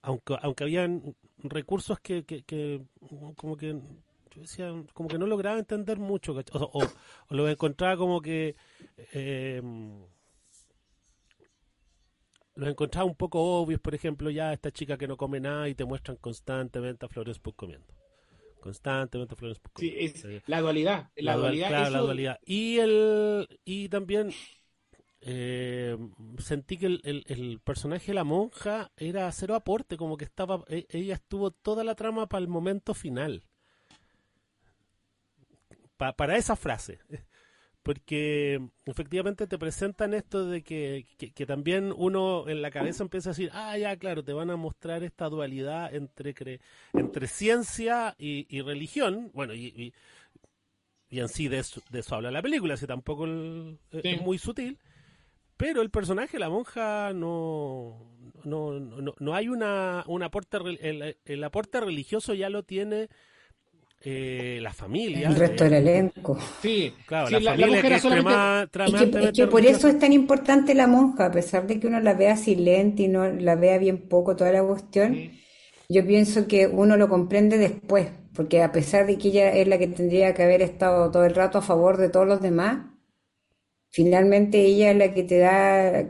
aunque, 0.01 0.35
aunque 0.41 0.63
habían 0.63 1.15
recursos 1.37 1.99
que, 1.99 2.23
que, 2.25 2.43
que 2.43 2.81
como 3.35 3.57
que 3.57 3.79
yo 4.35 4.41
decía, 4.41 4.71
como 4.93 5.07
que 5.09 5.17
no 5.17 5.25
lograba 5.27 5.57
entender 5.57 5.97
mucho, 5.97 6.33
o, 6.33 6.39
o, 6.59 6.83
o 6.83 7.33
lo 7.35 7.47
encontraba 7.49 7.97
como 7.97 8.21
que 8.21 8.55
eh, 9.13 9.61
los 12.55 12.69
encontraba 12.69 13.05
un 13.05 13.15
poco 13.15 13.41
obvios, 13.61 13.81
por 13.81 13.95
ejemplo, 13.95 14.29
ya 14.29 14.53
esta 14.53 14.71
chica 14.71 14.97
que 14.97 15.07
no 15.07 15.17
come 15.17 15.39
nada 15.39 15.67
y 15.67 15.75
te 15.75 15.83
muestran 15.85 16.17
constantemente 16.17 17.05
a 17.05 17.09
Flores 17.09 17.39
Pug 17.39 17.55
comiendo. 17.55 17.87
Constantemente 18.61 19.33
a 19.33 19.37
Flores 19.37 19.59
Pug 19.59 19.73
Sí, 19.77 19.91
comiendo. 19.91 20.29
es 20.29 20.43
la 20.47 20.61
dualidad. 20.61 21.09
La, 21.15 21.31
La 21.31 21.33
dual- 21.33 21.41
dualidad, 21.41 21.67
claro, 21.67 21.89
la 21.91 21.99
dualidad. 21.99 22.39
Y 22.45 22.77
el 22.77 23.47
y 23.65 23.89
también 23.89 24.31
eh, 25.21 25.97
sentí 26.37 26.77
que 26.77 26.85
el, 26.85 27.01
el- 27.03 27.23
el 27.27 27.59
personaje 27.59 28.07
de 28.07 28.13
la 28.13 28.23
monja 28.23 28.91
era 28.95 29.29
cero 29.31 29.55
aporte, 29.55 29.97
como 29.97 30.15
que 30.17 30.25
estaba 30.25 30.63
e- 30.67 30.85
ella 30.89 31.15
estuvo 31.15 31.51
toda 31.51 31.83
la 31.83 31.95
trama 31.95 32.27
para 32.27 32.41
el 32.41 32.47
momento 32.47 32.93
final. 32.93 33.43
Pa- 35.97 36.13
para 36.13 36.35
esa 36.37 36.55
frase. 36.55 36.99
Porque 37.83 38.59
efectivamente 38.85 39.45
te 39.45 39.59
presentan 39.59 40.15
esto 40.15 40.47
de 40.47 40.63
que, 40.63 41.05
que- 41.17 41.31
que 41.31 41.45
también 41.45 41.93
uno 41.95 42.49
en 42.49 42.63
la 42.63 42.71
cabeza 42.71 43.03
empieza 43.03 43.29
a 43.29 43.33
decir, 43.33 43.51
ah, 43.53 43.77
ya, 43.77 43.95
claro, 43.97 44.23
te 44.23 44.33
van 44.33 44.49
a 44.49 44.55
mostrar 44.55 45.03
esta 45.03 45.29
dualidad 45.29 45.93
entre, 45.93 46.33
cre- 46.33 46.59
entre 46.93 47.27
ciencia 47.27 48.15
y, 48.17 48.47
y 48.49 48.61
religión. 48.61 49.29
Bueno, 49.35 49.53
y, 49.53 49.65
y- 49.67 49.93
y 51.09 51.19
en 51.19 51.29
sí 51.29 51.47
de 51.47 51.59
eso, 51.59 51.81
de 51.91 51.99
eso 51.99 52.15
habla 52.15 52.31
la 52.31 52.41
película, 52.41 52.73
así 52.73 52.87
tampoco 52.87 53.25
el- 53.25 53.77
es- 53.91 54.01
Sí. 54.01 54.09
es 54.09 54.21
muy 54.21 54.39
sutil. 54.39 54.79
Pero 55.55 55.81
el 55.83 55.91
personaje, 55.91 56.39
la 56.39 56.49
monja, 56.49 57.13
no, 57.13 58.11
no, 58.43 58.79
no, 58.79 59.13
no 59.19 59.35
hay 59.35 59.47
una, 59.47 60.03
un 60.07 60.23
aporte, 60.23 60.57
el, 60.81 61.17
el 61.23 61.43
aporte 61.43 61.79
religioso 61.79 62.33
ya 62.33 62.49
lo 62.49 62.63
tiene 62.63 63.09
eh, 64.01 64.59
la 64.61 64.73
familia. 64.73 65.29
El 65.29 65.35
resto 65.35 65.63
eh, 65.63 65.69
del 65.69 65.73
elenco. 65.87 66.37
Sí, 66.61 66.93
Claro, 67.05 67.27
sí, 67.27 67.33
la, 67.39 67.39
la, 67.39 67.57
la 67.57 67.67
familia 67.67 67.67
mujer 67.67 67.91
que 67.91 67.95
es 67.95 68.01
solamente... 68.01 68.33
extrema- 68.33 68.69
Es 68.85 68.93
que, 68.95 69.03
es 69.25 69.31
que 69.31 69.47
por 69.47 69.65
eso 69.65 69.87
es 69.87 69.97
tan 69.99 70.13
importante 70.13 70.75
la 70.75 70.87
monja, 70.87 71.25
a 71.25 71.31
pesar 71.31 71.65
de 71.67 71.79
que 71.79 71.87
uno 71.87 71.99
la 71.99 72.13
vea 72.13 72.37
silente 72.37 73.03
y 73.03 73.07
no 73.07 73.27
la 73.27 73.55
vea 73.55 73.77
bien 73.79 74.07
poco 74.07 74.35
toda 74.35 74.51
la 74.51 74.63
cuestión, 74.63 75.13
Sí. 75.15 75.41
yo 75.89 76.05
pienso 76.05 76.47
que 76.47 76.67
uno 76.67 76.97
lo 76.97 77.09
comprende 77.09 77.57
después, 77.57 78.09
porque 78.35 78.61
a 78.63 78.71
pesar 78.71 79.07
de 79.07 79.17
que 79.17 79.29
ella 79.29 79.51
es 79.53 79.67
la 79.67 79.77
que 79.79 79.87
tendría 79.87 80.33
que 80.35 80.43
haber 80.43 80.61
estado 80.61 81.09
todo 81.11 81.25
el 81.25 81.35
rato 81.35 81.57
a 81.59 81.61
favor 81.63 81.97
de 81.97 82.09
todos 82.09 82.27
los 82.27 82.41
demás, 82.41 82.79
finalmente 83.91 84.59
ella 84.61 84.91
es 84.91 84.97
la 84.97 85.13
que 85.13 85.23
te 85.23 85.37
da, 85.39 86.05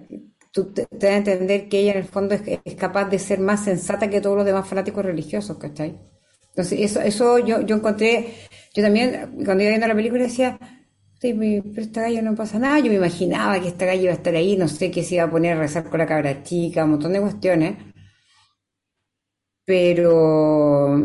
tú- 0.52 0.74
te, 0.74 0.86
te 0.88 1.08
da 1.08 1.14
a 1.14 1.18
entender 1.18 1.70
que 1.70 1.80
ella 1.80 1.92
en 1.94 1.98
el 2.00 2.04
fondo 2.06 2.36
es, 2.36 2.42
es 2.66 2.76
capaz 2.76 3.06
de 3.06 3.20
ser 3.20 3.40
más 3.40 3.64
sensata 3.64 4.10
que 4.10 4.22
todos 4.22 4.36
los 4.38 4.46
demás 4.46 4.68
fanáticos 4.68 5.06
religiosos, 5.06 5.58
¿cachai? 5.58 5.98
Entonces, 6.56 6.80
eso, 6.80 7.02
eso 7.02 7.38
yo, 7.40 7.62
yo 7.62 7.76
encontré, 7.76 8.34
yo 8.74 8.82
también, 8.84 9.32
cuando 9.46 9.64
iba 9.64 9.70
viendo 9.72 9.88
la 9.88 9.96
película 9.96 10.24
decía, 10.24 10.58
"Sí, 11.20 11.34
mi- 11.34 11.62
pero 11.62 11.82
esta 11.82 12.02
galla 12.04 12.22
no 12.22 12.36
pasa 12.36 12.60
nada, 12.60 12.80
yo 12.80 12.88
me 12.90 12.96
imaginaba 12.96 13.60
que 13.60 13.68
esta 13.70 13.86
galla 13.86 14.02
iba 14.04 14.12
a 14.12 14.16
estar 14.16 14.36
ahí, 14.36 14.56
no 14.58 14.68
sé, 14.70 14.90
que 14.92 15.04
se 15.04 15.16
iba 15.16 15.26
a 15.26 15.32
poner 15.32 15.58
a 15.58 15.60
rezar 15.60 15.90
con 15.90 16.00
la 16.00 16.06
cabra 16.08 16.44
chica, 16.44 16.86
un 16.86 16.92
montón 16.92 17.14
de 17.14 17.22
cuestiones, 17.22 17.76
pero 19.66 20.96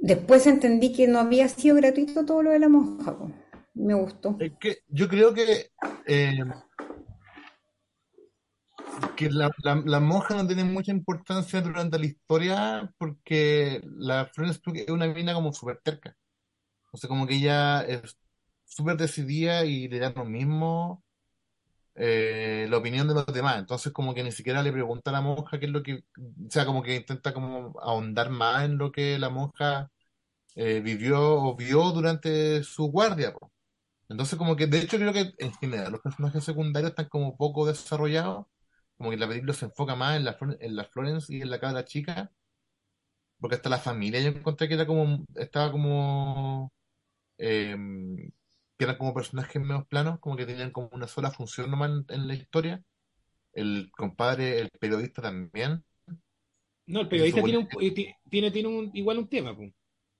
después 0.00 0.46
entendí 0.46 0.92
que 0.92 1.06
no 1.06 1.18
había 1.20 1.48
sido 1.48 1.76
gratuito 1.76 2.24
todo 2.24 2.42
lo 2.42 2.50
de 2.50 2.58
la 2.58 2.68
monja, 2.68 3.16
me 3.74 3.94
gustó. 3.94 4.36
Es 4.38 4.52
que 4.58 4.78
yo 4.88 5.08
creo 5.08 5.32
que, 5.34 5.70
eh, 6.06 6.38
que 9.16 9.30
la, 9.30 9.50
la, 9.62 9.82
la 9.84 10.00
monja 10.00 10.34
no 10.34 10.46
tiene 10.46 10.64
mucha 10.64 10.92
importancia 10.92 11.60
durante 11.60 11.98
la 11.98 12.06
historia 12.06 12.94
porque 12.98 13.80
la 13.84 14.26
Florence 14.26 14.60
Pugh 14.60 14.76
es 14.76 14.90
una 14.90 15.06
mina 15.08 15.34
como 15.34 15.52
súper 15.52 15.80
terca. 15.82 16.16
O 16.92 16.98
sea, 16.98 17.08
como 17.08 17.26
que 17.26 17.36
ella 17.36 17.82
es 17.82 18.18
súper 18.64 18.96
decidida 18.96 19.64
y 19.64 19.88
le 19.88 19.98
da 20.00 20.10
lo 20.10 20.24
mismo 20.24 21.04
eh, 21.94 22.66
la 22.70 22.78
opinión 22.78 23.08
de 23.08 23.14
los 23.14 23.26
demás. 23.26 23.58
Entonces, 23.58 23.92
como 23.92 24.14
que 24.14 24.22
ni 24.24 24.32
siquiera 24.32 24.62
le 24.62 24.72
pregunta 24.72 25.10
a 25.10 25.12
la 25.14 25.20
monja 25.20 25.58
qué 25.58 25.66
es 25.66 25.72
lo 25.72 25.82
que, 25.82 26.04
o 26.16 26.50
sea, 26.50 26.66
como 26.66 26.82
que 26.82 26.96
intenta 26.96 27.34
como 27.34 27.74
ahondar 27.80 28.30
más 28.30 28.64
en 28.64 28.78
lo 28.78 28.92
que 28.92 29.18
la 29.18 29.30
monja 29.30 29.90
eh, 30.56 30.80
vivió 30.80 31.20
o 31.42 31.56
vio 31.56 31.92
durante 31.92 32.62
su 32.64 32.86
guardia. 32.90 33.34
Entonces, 34.08 34.38
como 34.38 34.56
que, 34.56 34.66
de 34.66 34.80
hecho, 34.80 34.98
creo 34.98 35.12
que 35.12 35.34
en 35.38 35.52
general 35.54 35.92
los 35.92 36.00
personajes 36.02 36.44
secundarios 36.44 36.90
están 36.90 37.08
como 37.08 37.36
poco 37.36 37.66
desarrollados. 37.66 38.46
Como 38.98 39.10
que 39.10 39.16
la 39.16 39.28
película 39.28 39.54
se 39.54 39.66
enfoca 39.66 39.94
más 39.96 40.16
en 40.18 40.24
la, 40.26 40.34
Flor- 40.38 40.58
en 40.60 40.76
la 40.76 40.84
Florence 40.84 41.34
y 41.34 41.40
en 41.42 41.50
la 41.50 41.60
cabra 41.60 41.84
chica. 41.86 42.32
Porque 43.40 43.56
hasta 43.56 43.68
la 43.70 43.78
familia 43.78 44.20
yo 44.20 44.28
encontré 44.28 44.68
que 44.68 44.74
era 44.74 44.86
como, 44.86 45.24
estaba 45.36 45.70
como, 45.70 46.72
eh, 47.38 47.76
que 48.78 48.84
eran 48.84 48.98
como 48.98 49.14
personajes 49.14 49.60
menos 49.62 49.86
planos, 49.88 50.20
como 50.20 50.36
que 50.36 50.46
tenían 50.46 50.72
como 50.72 50.88
una 50.92 51.08
sola 51.08 51.30
función 51.30 51.70
nomás 51.70 51.90
en, 51.90 52.06
en 52.10 52.28
la 52.28 52.34
historia. 52.34 52.82
El 53.52 53.90
compadre, 53.96 54.60
el 54.60 54.70
periodista 54.80 55.22
también. 55.22 55.84
No, 56.86 57.00
el 57.02 57.08
periodista 57.08 57.42
tiene, 57.42 57.58
un, 57.58 57.68
eh, 57.80 57.94
ti- 57.94 58.14
tiene, 58.28 58.50
tiene 58.50 58.68
un, 58.68 58.90
igual 58.94 59.18
un 59.18 59.28
tema, 59.28 59.54
pues. 59.56 59.72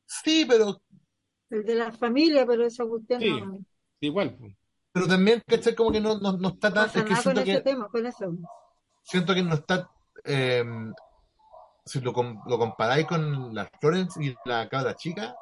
Sí, 0.07 0.45
pero, 0.47 0.83
El 1.51 1.63
de 1.67 1.75
la 1.75 1.93
familia, 1.93 2.47
pero 2.47 2.65
esa 2.65 2.87
cuestión 2.87 3.21
Sí. 3.21 3.29
no 3.29 3.59
Igual, 4.01 4.35
pues. 4.39 4.55
pero 4.93 5.07
también, 5.09 5.43
¿cachai? 5.47 5.75
Como 5.75 5.93
que 5.93 6.01
no, 6.01 6.19
no, 6.19 6.33
no 6.39 6.49
está 6.51 6.73
tan, 6.73 6.87
es 6.95 7.05
que 7.05 7.15
con 7.23 7.39
ese 7.39 7.45
que, 7.45 7.61
tema, 7.61 7.89
con 7.89 8.07
eso. 8.07 8.37
Siento 9.09 9.35
que 9.35 9.43
no 9.43 9.55
está, 9.55 9.91
eh, 10.25 10.65
si 11.85 12.01
lo, 12.01 12.13
lo 12.47 12.59
comparáis 12.59 13.07
con 13.07 13.55
la 13.55 13.69
Florence 13.81 14.23
y 14.23 14.35
la 14.45 14.69
cabra 14.69 14.95
chica, 14.95 15.35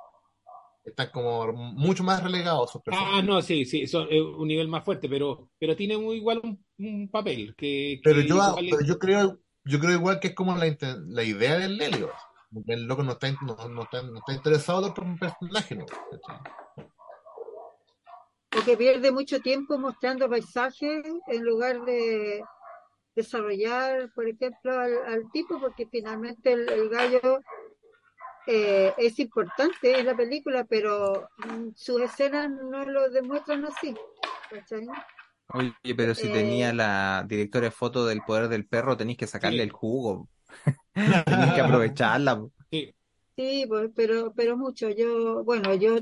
están 0.85 1.11
como 1.11 1.53
mucho 1.53 2.05
más 2.05 2.23
relegados 2.23 2.71
esos 2.71 2.83
Ah, 2.93 3.21
no, 3.23 3.43
sí, 3.43 3.65
sí, 3.65 3.89
son 3.89 4.07
eh, 4.09 4.23
un 4.23 4.47
nivel 4.47 4.69
más 4.69 4.85
fuerte, 4.85 5.09
pero, 5.09 5.51
pero 5.59 5.75
tiene 5.75 5.99
muy 5.99 6.19
igual 6.19 6.41
un, 6.45 6.65
un 6.79 7.11
papel 7.11 7.55
que, 7.57 8.01
Pero 8.05 8.21
que 8.21 8.29
yo, 8.29 8.37
igual 8.37 8.67
pero 8.71 8.85
yo 8.85 8.99
creo, 8.99 9.39
yo 9.65 9.81
creo 9.81 9.93
igual 9.93 10.21
que 10.21 10.29
es 10.29 10.35
como 10.35 10.57
la, 10.57 10.67
inten- 10.69 11.05
la 11.09 11.25
idea 11.25 11.59
del 11.59 11.77
Lelio. 11.77 12.11
El 12.69 12.85
loco 12.87 13.03
no 13.03 13.13
está, 13.13 13.33
no, 13.43 13.69
no 13.69 13.83
está, 13.83 14.03
no 14.03 14.19
está 14.19 14.33
interesado 14.33 14.85
en 14.85 14.91
otro 14.93 15.05
personaje, 15.19 15.75
¿no? 15.75 15.87
Porque 18.49 18.77
pierde 18.77 19.11
mucho 19.11 19.41
tiempo 19.41 19.77
mostrando 19.77 20.29
paisajes 20.31 21.05
en 21.27 21.43
lugar 21.45 21.85
de 21.85 22.43
desarrollar, 23.17 24.13
por 24.15 24.29
ejemplo, 24.29 24.79
al, 24.79 24.95
al 25.07 25.33
tipo, 25.33 25.61
porque 25.61 25.89
finalmente 25.89 26.53
el, 26.53 26.71
el 26.71 26.89
gallo 26.91 27.41
eh, 28.47 28.95
es 28.99 29.19
importante 29.19 29.99
en 29.99 30.07
la 30.07 30.17
película, 30.17 30.65
pero 30.65 31.29
mm, 31.39 31.71
sus 31.75 32.01
escenas 32.03 32.51
no 32.51 32.85
lo 32.85 33.11
demuestran 33.11 33.65
así. 33.65 33.95
¿cachai? 34.51 34.87
Oye, 35.49 35.73
pero 35.97 36.15
si 36.15 36.29
Eh, 36.29 36.31
tenía 36.31 36.73
la 36.73 37.25
directora 37.29 37.67
de 37.67 37.71
foto 37.71 38.05
del 38.07 38.25
poder 38.25 38.49
del 38.49 38.67
perro, 38.67 38.97
tenéis 38.97 39.19
que 39.19 39.27
sacarle 39.27 39.63
Sí. 39.63 39.63
el 39.63 39.71
jugo. 39.71 40.29
Tenéis 41.27 41.53
que 41.55 41.61
aprovecharla. 41.61 42.43
sí, 42.71 42.95
Sí, 43.37 43.67
pues, 43.69 43.91
pero, 43.95 44.33
pero 44.35 44.57
mucho. 44.57 44.89
Yo, 44.91 45.45
bueno, 45.45 45.75
yo 45.75 45.97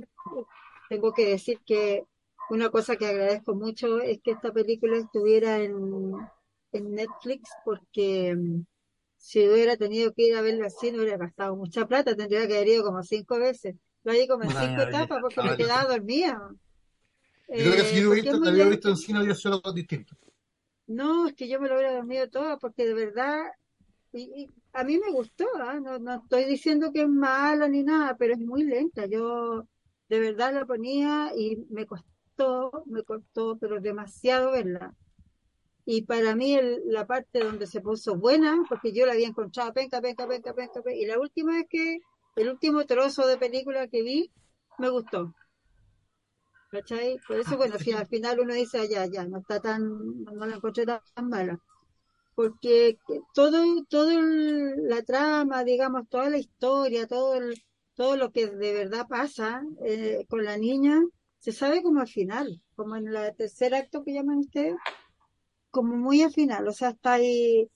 tengo 0.89 1.13
que 1.15 1.29
decir 1.31 1.61
que 1.67 2.05
una 2.51 2.71
cosa 2.71 2.97
que 2.97 3.07
agradezco 3.07 3.55
mucho 3.55 4.01
es 4.01 4.21
que 4.23 4.33
esta 4.33 4.53
película 4.53 4.97
estuviera 4.99 5.59
en, 5.61 6.13
en 6.79 6.95
Netflix 6.95 7.59
porque 7.63 8.35
mm, 8.37 8.65
si 9.17 9.49
hubiera 9.49 9.77
tenido 9.77 10.13
que 10.15 10.29
ir 10.29 10.37
a 10.37 10.43
verla 10.43 10.67
así 10.69 10.93
no 10.93 10.99
hubiera 11.03 11.19
gastado 11.19 11.57
mucha 11.57 11.87
plata, 11.87 12.17
tendría 12.17 12.47
que 12.49 12.57
haber 12.57 12.69
ido 12.69 12.85
como 12.85 13.03
cinco 13.03 13.39
veces. 13.39 13.77
Lo 14.05 14.13
vi 14.13 14.27
como 14.29 14.45
en 14.45 14.53
cinco 14.53 14.83
etapas 14.83 15.21
porque 15.21 15.43
me 15.43 15.57
quedaba 15.57 15.93
dormida. 15.95 16.39
Yo 17.57 17.65
creo 17.65 17.77
que 17.77 17.85
si 17.85 17.97
Eh, 17.97 18.03
yo 18.03 18.07
porque 18.07 18.29
hubiera 18.29 18.29
visto, 18.29 18.51
lenta. 18.53 18.69
visto 18.69 18.89
en 18.91 18.97
cine, 18.97 19.19
hubiera 19.21 19.35
sido 19.35 19.55
algo 19.55 19.73
distinto. 19.73 20.17
No, 20.87 21.27
es 21.29 21.35
que 21.35 21.49
yo 21.49 21.61
me 21.61 21.69
lo 21.69 21.75
hubiera 21.77 21.95
dormido 21.95 22.29
toda 22.29 22.59
porque 22.59 22.85
de 22.87 22.95
verdad 22.95 23.45
y- 24.13 24.45
y 24.45 24.51
a 24.73 24.85
mí 24.85 24.99
me 24.99 25.13
gustó, 25.13 25.47
¿ah? 25.61 25.81
No, 25.81 25.99
no 26.01 26.15
estoy 26.17 26.45
diciendo 26.47 26.93
que 26.93 27.03
es 27.03 27.09
mala 27.09 27.69
ni 27.69 27.83
nada, 27.85 28.17
pero 28.19 28.35
es 28.35 28.41
muy 28.41 28.65
lenta. 28.65 29.07
Yo 29.07 29.69
de 30.09 30.21
verdad 30.21 30.55
la 30.55 30.67
ponía 30.67 31.33
y 31.37 31.57
me 31.71 31.87
costó, 31.87 32.85
me 32.87 33.05
costó, 33.05 33.59
pero 33.59 33.81
demasiado 33.81 34.53
verla. 34.53 34.95
Y 35.87 36.03
para 36.03 36.35
mí 36.35 36.55
el- 36.55 36.83
la 36.87 37.07
parte 37.07 37.41
donde 37.41 37.67
se 37.67 37.81
puso 37.81 38.17
buena, 38.17 38.65
porque 38.69 38.93
yo 38.93 39.07
la 39.07 39.13
había 39.13 39.29
encontrado 39.29 39.73
penca, 39.73 40.01
penca, 40.01 40.27
penca, 40.27 40.55
penca, 40.55 40.83
penca, 40.83 40.95
y 40.95 41.05
la 41.07 41.19
última 41.19 41.53
vez 41.53 41.67
que, 41.69 41.99
el 42.37 42.49
último 42.49 42.85
trozo 42.87 43.27
de 43.27 43.37
película 43.39 43.87
que 43.89 44.03
vi, 44.03 44.31
me 44.79 44.89
gustó. 44.89 45.35
¿Cachai? 46.71 47.21
Por 47.29 47.39
eso, 47.39 47.57
bueno, 47.57 47.79
si 47.79 47.93
al 47.93 48.07
final 48.09 48.41
uno 48.41 48.53
dice, 48.55 48.79
"Ah, 48.81 48.85
ya, 48.91 49.07
ya, 49.07 49.25
no 49.27 49.39
está 49.39 49.61
tan, 49.61 50.25
no 50.25 50.47
la 50.47 50.57
encontré 50.57 50.85
tan, 50.85 51.01
mala. 51.29 51.61
Porque 52.35 52.99
todo, 53.33 53.63
todo 53.89 54.11
la 54.21 55.03
trama, 55.03 55.63
digamos, 55.65 56.09
toda 56.09 56.31
la 56.31 56.39
historia, 56.39 57.07
todo 57.07 57.37
el, 57.37 57.63
todo 57.95 58.17
lo 58.17 58.33
que 58.33 58.49
de 58.49 58.73
verdad 58.73 59.07
pasa 59.09 59.63
eh, 59.85 60.27
con 60.29 60.45
la 60.45 60.57
niña, 60.57 61.01
se 61.39 61.53
sabe 61.53 61.83
como 61.83 62.01
al 62.01 62.09
final, 62.09 62.61
como 62.75 62.97
en 62.97 63.07
el 63.09 63.37
tercer 63.37 63.75
acto 63.75 64.03
que 64.03 64.15
llaman 64.15 64.39
ustedes, 64.39 64.75
como 65.75 65.97
muy 65.97 66.23
al 66.23 66.33
final, 66.33 66.69
o 66.69 66.73
sea, 66.73 66.91
está 66.91 67.15
ahí 67.15 67.69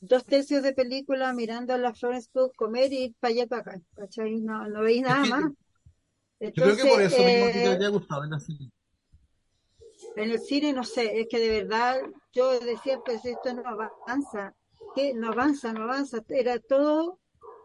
dos 0.00 0.24
tercios 0.26 0.62
de 0.64 0.74
película 0.74 1.32
mirando 1.34 1.74
a 1.74 1.78
la 1.78 1.94
Florence 1.94 2.30
Pugh 2.32 2.52
comer 2.56 2.92
y 2.92 3.14
para 3.20 3.32
allá 3.34 3.46
para 3.48 3.62
acá, 3.62 3.80
¿cachai? 3.96 4.40
No, 4.42 4.68
no 4.68 4.82
veis 4.82 5.02
nada 5.02 5.26
más. 5.26 5.44
Yo 6.56 6.64
creo 6.64 6.76
que 6.76 6.88
por 6.88 7.00
Entonces, 7.00 7.04
eso 7.04 7.22
mismo 7.22 7.46
a 7.46 7.50
ti 7.52 7.62
te 7.62 7.68
eh, 7.68 7.70
habría 7.70 7.88
gustado 7.88 8.24
en 8.24 8.30
la 8.30 8.40
serie. 8.40 8.68
en 10.14 10.30
el 10.30 10.40
cine, 10.40 10.72
no 10.72 10.84
sé, 10.84 11.20
es 11.20 11.28
que 11.28 11.38
de 11.38 11.62
verdad 11.62 12.00
yo 12.32 12.58
decía, 12.60 12.98
pues 13.00 13.24
esto 13.24 13.52
no 13.54 13.62
avanza, 13.66 14.54
que 14.94 15.14
no 15.14 15.28
avanza, 15.30 15.72
no 15.72 15.82
avanza, 15.84 16.18
era 16.28 16.58
todo 16.60 17.20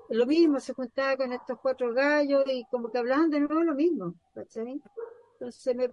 lo 0.10 0.25
mismo, 0.25 0.60
se 0.60 0.73
juntaba 0.73 1.17
con 1.17 1.34
estos 1.34 1.60
cuatro 1.62 1.93
gallos 1.93 2.43
y 2.47 2.65
como 2.67 2.89
que 2.91 2.97
hablaban 2.99 3.30
de 3.30 3.41
nuevo 3.41 3.63
lo 3.63 3.75
mismo, 3.75 4.15
¿cachai? 4.34 4.82
Entonces 5.39 5.75
me, 5.75 5.89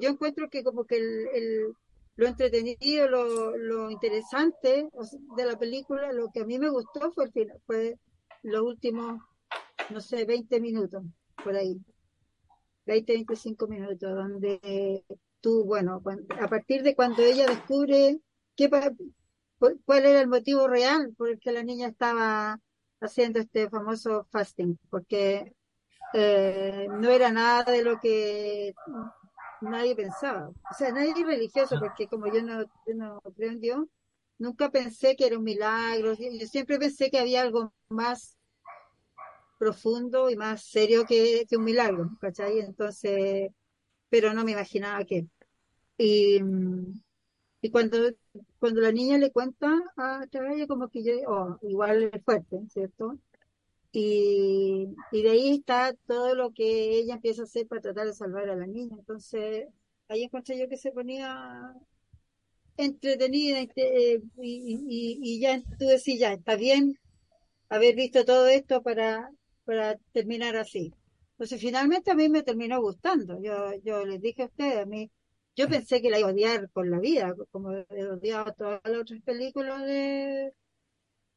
yo 0.00 0.08
encuentro 0.10 0.48
que 0.50 0.64
como 0.64 0.84
que 0.86 0.96
el, 0.98 1.28
el- 1.34 1.76
lo 2.16 2.26
entretenido, 2.26 3.08
lo, 3.08 3.56
lo 3.56 3.90
interesante 3.90 4.88
de 5.36 5.44
la 5.44 5.58
película, 5.58 6.12
lo 6.12 6.30
que 6.30 6.40
a 6.40 6.44
mí 6.44 6.58
me 6.58 6.70
gustó 6.70 7.12
fue 7.12 7.24
el 7.24 7.32
final, 7.32 7.60
fue 7.66 7.98
los 8.42 8.62
últimos, 8.62 9.20
no 9.90 10.00
sé, 10.00 10.24
20 10.24 10.60
minutos, 10.60 11.02
por 11.42 11.56
ahí. 11.56 11.80
20, 12.86 13.12
25 13.14 13.66
minutos, 13.66 14.14
donde 14.14 15.04
tú, 15.40 15.64
bueno, 15.64 16.02
a 16.40 16.48
partir 16.48 16.82
de 16.82 16.94
cuando 16.94 17.22
ella 17.22 17.46
descubre 17.46 18.18
qué, 18.56 18.70
cuál 19.58 20.06
era 20.06 20.20
el 20.20 20.28
motivo 20.28 20.68
real 20.68 21.14
por 21.16 21.30
el 21.30 21.40
que 21.40 21.52
la 21.52 21.62
niña 21.62 21.88
estaba 21.88 22.60
haciendo 23.00 23.40
este 23.40 23.68
famoso 23.70 24.26
fasting, 24.30 24.78
porque 24.90 25.54
eh, 26.12 26.86
no 26.90 27.10
era 27.10 27.30
nada 27.30 27.72
de 27.72 27.82
lo 27.82 27.98
que 28.00 28.74
nadie 29.60 29.94
pensaba. 29.96 30.48
O 30.48 30.74
sea, 30.76 30.92
nadie 30.92 31.24
religioso, 31.24 31.78
porque 31.80 32.08
como 32.08 32.26
yo 32.32 32.42
no, 32.42 32.62
yo 32.86 32.94
no 32.94 33.20
creo 33.36 33.50
en 33.52 33.60
Dios, 33.60 33.86
nunca 34.38 34.70
pensé 34.70 35.16
que 35.16 35.26
era 35.26 35.38
un 35.38 35.44
milagro. 35.44 36.14
Yo 36.14 36.46
siempre 36.46 36.78
pensé 36.78 37.10
que 37.10 37.18
había 37.18 37.42
algo 37.42 37.72
más 37.88 38.36
profundo 39.58 40.30
y 40.30 40.36
más 40.36 40.64
serio 40.64 41.04
que, 41.06 41.46
que 41.48 41.56
un 41.56 41.64
milagro, 41.64 42.10
¿cachai? 42.20 42.60
Entonces, 42.60 43.50
pero 44.10 44.34
no 44.34 44.44
me 44.44 44.52
imaginaba 44.52 45.04
que. 45.04 45.26
Y, 45.98 46.40
y 47.60 47.70
cuando, 47.70 47.96
cuando 48.58 48.80
la 48.80 48.92
niña 48.92 49.18
le 49.18 49.32
cuenta 49.32 49.72
a 49.96 50.26
Taraya, 50.30 50.66
como 50.66 50.88
que 50.88 51.02
yo, 51.02 51.12
oh, 51.26 51.58
igual 51.62 52.10
es 52.12 52.22
fuerte, 52.24 52.60
¿cierto? 52.68 53.18
Y, 53.96 54.88
y 55.12 55.22
de 55.22 55.30
ahí 55.30 55.54
está 55.54 55.94
todo 56.06 56.34
lo 56.34 56.52
que 56.52 56.98
ella 56.98 57.14
empieza 57.14 57.42
a 57.42 57.44
hacer 57.44 57.68
para 57.68 57.80
tratar 57.80 58.06
de 58.08 58.12
salvar 58.12 58.50
a 58.50 58.56
la 58.56 58.66
niña. 58.66 58.96
Entonces, 58.98 59.68
ahí 60.08 60.24
encontré 60.24 60.58
yo 60.58 60.68
que 60.68 60.76
se 60.76 60.90
ponía 60.90 61.72
entretenida 62.76 63.60
eh, 63.60 64.20
y, 64.42 64.84
y, 64.88 65.18
y 65.22 65.40
ya 65.40 65.62
tú 65.78 65.86
decís, 65.86 66.18
ya, 66.18 66.32
está 66.32 66.56
bien 66.56 66.98
haber 67.68 67.94
visto 67.94 68.24
todo 68.24 68.48
esto 68.48 68.82
para, 68.82 69.30
para 69.64 69.96
terminar 70.12 70.56
así. 70.56 70.92
Entonces, 71.34 71.60
finalmente 71.60 72.10
a 72.10 72.16
mí 72.16 72.28
me 72.28 72.42
terminó 72.42 72.80
gustando. 72.80 73.40
Yo, 73.40 73.74
yo 73.84 74.04
les 74.04 74.20
dije 74.20 74.42
a 74.42 74.46
ustedes, 74.46 74.78
a 74.78 74.86
mí, 74.86 75.08
yo 75.54 75.68
pensé 75.68 76.02
que 76.02 76.10
la 76.10 76.18
iba 76.18 76.30
a 76.30 76.32
odiar 76.32 76.68
con 76.70 76.90
la 76.90 76.98
vida, 76.98 77.32
como 77.52 77.70
he 77.72 78.06
odiado 78.06 78.52
todas 78.54 78.80
las 78.84 79.02
otras 79.02 79.20
películas 79.22 79.84
de, 79.84 80.52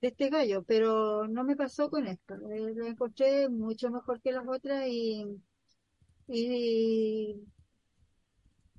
de 0.02 0.10
este 0.10 0.30
gallo, 0.30 0.64
pero 0.64 1.28
no 1.28 1.44
me 1.44 1.56
pasó 1.56 1.90
con 1.90 2.08
esta. 2.08 2.36
Eh, 2.36 2.74
La 2.76 2.88
encontré 2.88 3.50
mucho 3.50 3.90
mejor 3.90 4.22
que 4.22 4.32
las 4.32 4.48
otras 4.48 4.86
y, 4.88 5.26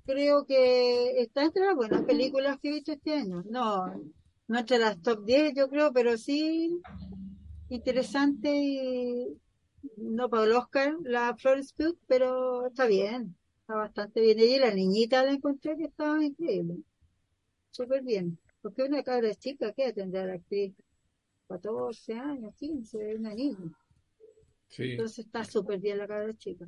creo 0.05 0.45
que 0.45 1.21
está 1.21 1.43
entre 1.43 1.65
las 1.65 1.75
buenas 1.75 2.03
películas 2.03 2.57
que 2.59 2.69
he 2.69 2.73
visto 2.73 2.91
este 2.93 3.13
año. 3.13 3.43
No, 3.49 3.87
no 4.47 4.59
entre 4.59 4.79
las 4.79 5.01
top 5.01 5.25
10 5.25 5.53
yo 5.55 5.69
creo, 5.69 5.91
pero 5.93 6.17
sí 6.17 6.81
interesante 7.69 8.49
y 8.51 9.39
no 9.97 10.29
para 10.29 10.43
el 10.45 10.53
Oscar 10.53 10.95
la 11.03 11.35
Florence 11.37 11.73
Pugh, 11.75 11.97
pero 12.07 12.67
está 12.67 12.85
bien, 12.85 13.35
está 13.61 13.75
bastante 13.75 14.21
bien. 14.21 14.39
Y 14.39 14.57
la 14.59 14.73
niñita 14.73 15.23
la 15.23 15.31
encontré 15.31 15.77
que 15.77 15.85
estaba 15.85 16.23
increíble, 16.23 16.77
súper 17.71 18.03
bien. 18.03 18.39
Porque 18.61 18.83
una 18.83 19.03
cabra 19.03 19.33
chica, 19.35 19.73
¿qué 19.73 19.93
tendrá 19.93 20.25
la 20.25 20.33
actriz? 20.33 20.73
14 21.49 22.13
años, 22.13 22.55
15, 22.55 23.15
una 23.15 23.33
niña. 23.33 23.71
Sí. 24.67 24.91
Entonces 24.91 25.25
está 25.25 25.43
súper 25.43 25.79
bien 25.79 25.97
la 25.97 26.07
cabra 26.07 26.33
chica. 26.37 26.65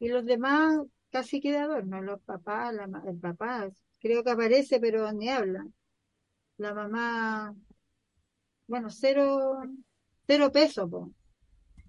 Y 0.00 0.08
los 0.08 0.24
demás 0.24 0.80
casi 1.10 1.40
que 1.40 1.52
de 1.52 1.58
adorno, 1.58 2.02
los 2.02 2.20
papás, 2.22 2.74
la, 2.74 2.88
el 3.06 3.16
papá, 3.20 3.70
creo 4.00 4.24
que 4.24 4.30
aparece, 4.32 4.80
pero 4.80 5.10
ni 5.12 5.28
habla. 5.28 5.64
La 6.56 6.74
mamá, 6.74 7.54
bueno, 8.66 8.90
cero, 8.90 9.62
cero 10.26 10.50
peso, 10.50 10.90
po. 10.90 11.12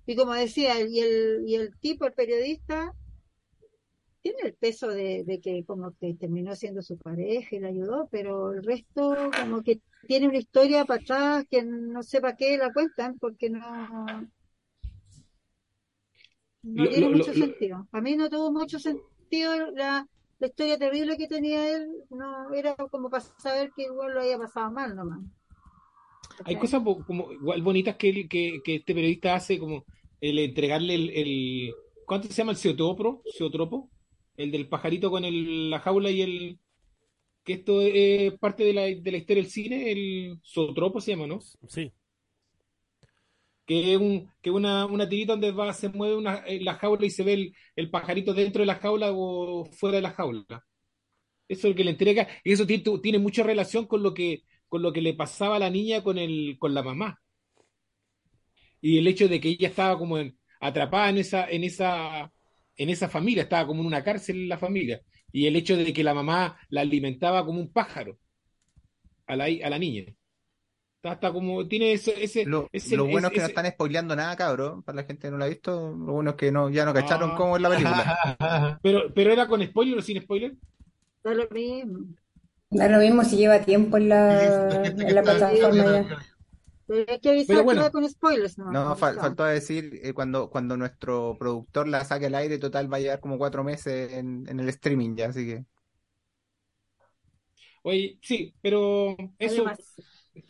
Y 0.05 0.15
como 0.15 0.33
decía, 0.33 0.79
y 0.79 0.99
el, 0.99 1.43
y 1.47 1.55
el 1.55 1.75
tipo, 1.79 2.05
el 2.05 2.13
periodista, 2.13 2.93
tiene 4.25 4.39
el 4.43 4.55
peso 4.55 4.87
de, 4.87 5.23
de 5.23 5.39
que 5.39 5.63
como 5.65 5.93
que 5.99 6.15
terminó 6.15 6.55
siendo 6.55 6.81
su 6.81 6.97
pareja 6.97 7.55
y 7.55 7.59
le 7.59 7.67
ayudó, 7.67 8.07
pero 8.11 8.53
el 8.53 8.63
resto 8.63 9.15
como 9.39 9.61
que 9.61 9.81
tiene 10.07 10.27
una 10.27 10.39
historia 10.39 10.83
para 10.83 10.99
atrás 10.99 11.45
que 11.47 11.61
no 11.63 12.01
sé 12.01 12.21
para 12.21 12.35
qué 12.35 12.57
la 12.57 12.73
cuentan, 12.73 13.19
porque 13.19 13.51
no, 13.51 13.61
no 16.63 16.83
Lo- 16.83 16.89
tiene 16.89 17.07
lo- 17.07 17.09
mucho 17.11 17.33
lo- 17.35 17.45
sentido. 17.45 17.87
A 17.91 18.01
mí 18.01 18.15
no 18.15 18.27
tuvo 18.31 18.51
mucho 18.51 18.79
sentido 18.79 19.71
la, 19.73 20.07
la 20.39 20.47
historia 20.47 20.79
terrible 20.79 21.17
que 21.17 21.27
tenía 21.27 21.69
él, 21.75 21.87
no 22.09 22.51
era 22.51 22.75
como 22.89 23.11
para 23.11 23.23
saber 23.37 23.71
que 23.75 23.83
igual 23.83 24.13
lo 24.15 24.21
había 24.21 24.39
pasado 24.39 24.71
mal 24.71 24.95
nomás. 24.95 25.19
Hay 26.45 26.55
cosas 26.57 26.81
como 26.83 27.31
igual 27.31 27.61
bonitas 27.61 27.95
que, 27.95 28.09
él- 28.09 28.27
que, 28.27 28.59
que 28.63 28.75
este 28.77 28.93
periodista 28.95 29.35
hace, 29.35 29.59
como 29.59 29.85
el 30.19 30.39
entregarle 30.39 30.95
el, 30.95 31.09
el 31.11 31.73
¿cuánto 32.05 32.27
se 32.27 32.33
llama 32.33 32.51
el 32.51 32.57
ceotropo? 32.57 33.21
Ceotropo, 33.37 33.89
el 34.37 34.51
del 34.51 34.67
pajarito 34.69 35.09
con 35.11 35.25
el, 35.25 35.69
la 35.69 35.79
jaula 35.79 36.11
y 36.11 36.21
el 36.21 36.59
que 37.43 37.53
esto 37.53 37.81
es 37.81 38.33
parte 38.39 38.63
de 38.65 38.73
la, 38.73 38.83
de 38.83 39.11
la 39.11 39.17
historia 39.17 39.43
del 39.43 39.51
cine, 39.51 39.91
el 39.91 40.39
zootropo 40.45 41.01
se 41.01 41.11
llama, 41.11 41.27
¿no? 41.27 41.39
Sí, 41.67 41.91
Que 43.65 43.93
es 43.93 43.99
un, 43.99 44.31
que 44.41 44.51
una, 44.51 44.85
una 44.85 45.09
tirita 45.09 45.33
donde 45.33 45.51
va, 45.51 45.73
se 45.73 45.89
mueve 45.89 46.15
una, 46.15 46.43
en 46.45 46.63
la 46.65 46.75
jaula 46.75 47.05
y 47.05 47.09
se 47.09 47.23
ve 47.23 47.33
el, 47.33 47.55
el 47.75 47.89
pajarito 47.89 48.33
dentro 48.33 48.61
de 48.61 48.67
la 48.67 48.75
jaula 48.75 49.09
o 49.13 49.65
fuera 49.65 49.95
de 49.97 50.01
la 50.03 50.11
jaula. 50.11 50.45
Eso 51.47 51.67
es 51.67 51.73
lo 51.73 51.75
que 51.75 51.83
le 51.85 51.91
entrega, 51.91 52.27
y 52.43 52.53
eso 52.53 52.67
tiene, 52.67 52.83
tiene 53.03 53.19
mucha 53.19 53.43
relación 53.43 53.87
con 53.87 54.03
lo 54.03 54.13
que, 54.13 54.43
con 54.69 54.81
lo 54.83 54.93
que 54.93 55.01
le 55.01 55.13
pasaba 55.15 55.57
a 55.57 55.59
la 55.59 55.69
niña 55.71 56.03
con 56.03 56.17
el, 56.19 56.57
con 56.59 56.73
la 56.75 56.83
mamá. 56.83 57.21
Y 58.81 58.97
el 58.97 59.07
hecho 59.07 59.27
de 59.27 59.39
que 59.39 59.49
ella 59.49 59.67
estaba 59.69 59.97
como 59.97 60.17
en- 60.17 60.37
atrapada 60.59 61.09
en 61.09 61.17
esa, 61.17 61.49
en 61.49 61.63
esa, 61.63 62.31
en 62.77 62.89
esa 62.89 63.07
familia, 63.09 63.43
estaba 63.43 63.67
como 63.67 63.81
en 63.81 63.87
una 63.87 64.03
cárcel 64.03 64.37
en 64.43 64.49
la 64.49 64.57
familia. 64.57 65.01
Y 65.31 65.47
el 65.47 65.55
hecho 65.55 65.75
de 65.77 65.91
que 65.93 66.03
la 66.03 66.13
mamá 66.13 66.57
la 66.69 66.81
alimentaba 66.81 67.45
como 67.45 67.59
un 67.59 67.71
pájaro 67.71 68.17
a 69.27 69.35
la, 69.35 69.45
a 69.45 69.69
la 69.69 69.79
niña. 69.79 70.03
Está, 70.97 71.13
está 71.13 71.31
como, 71.33 71.67
tiene 71.67 71.93
ese, 71.93 72.23
ese, 72.23 72.45
Lo, 72.45 72.67
ese- 72.71 72.95
lo 72.97 73.05
bueno 73.05 73.27
es 73.27 73.33
que 73.33 73.39
no 73.41 73.45
están 73.47 73.67
spoileando 73.71 74.15
nada, 74.15 74.35
cabrón. 74.35 74.81
Para 74.83 74.97
la 74.97 75.03
gente 75.03 75.27
que 75.27 75.31
no 75.31 75.37
lo 75.37 75.45
ha 75.45 75.47
visto, 75.49 75.91
lo 75.91 76.13
bueno 76.13 76.31
es 76.31 76.35
que 76.35 76.51
no, 76.51 76.69
ya 76.69 76.83
no 76.85 76.93
cacharon 76.93 77.31
Ah. 77.31 77.35
cómo 77.37 77.55
es 77.57 77.61
la 77.61 77.69
película. 77.69 78.79
Pero, 78.81 79.13
pero 79.13 79.31
era 79.31 79.47
con 79.47 79.63
spoiler 79.63 79.99
o 79.99 80.01
sin 80.01 80.21
spoiler. 80.21 80.53
Da 81.23 81.33
lo 81.33 81.47
mismo. 81.49 82.07
Da 82.71 82.87
lo 82.89 82.97
mismo 82.99 83.23
si 83.23 83.37
lleva 83.37 83.59
tiempo 83.59 83.97
en 83.97 84.09
la, 84.09 84.83
en 84.85 85.15
la 85.15 85.21
plataforma 85.21 85.83
ya. 85.83 86.17
Pero 86.87 87.05
hay 87.11 87.19
que 87.19 87.29
avisar 87.29 87.47
Pero 87.47 87.63
bueno. 87.63 87.83
va 87.83 87.91
con 87.91 88.07
spoilers, 88.09 88.57
¿no? 88.57 88.73
No, 88.73 88.95
No, 88.95 88.95
fal- 88.97 89.19
no. 89.19 89.21
faltó 89.21 89.45
decir 89.45 89.99
eh, 90.03 90.13
cuando, 90.13 90.49
cuando 90.49 90.77
nuestro 90.77 91.37
productor 91.39 91.87
la 91.87 92.05
saque 92.05 92.27
al 92.27 92.35
aire, 92.35 92.59
total 92.59 92.91
va 92.93 92.97
a 92.97 92.99
llevar 93.01 93.19
como 93.21 93.37
cuatro 93.37 93.63
meses 93.63 94.13
en, 94.13 94.45
en 94.49 94.59
el 94.59 94.69
streaming 94.69 95.15
ya, 95.17 95.27
así 95.29 95.45
que 95.45 95.65
Oye, 97.83 98.19
sí, 98.21 98.53
pero 98.61 99.15
eso, 99.39 99.71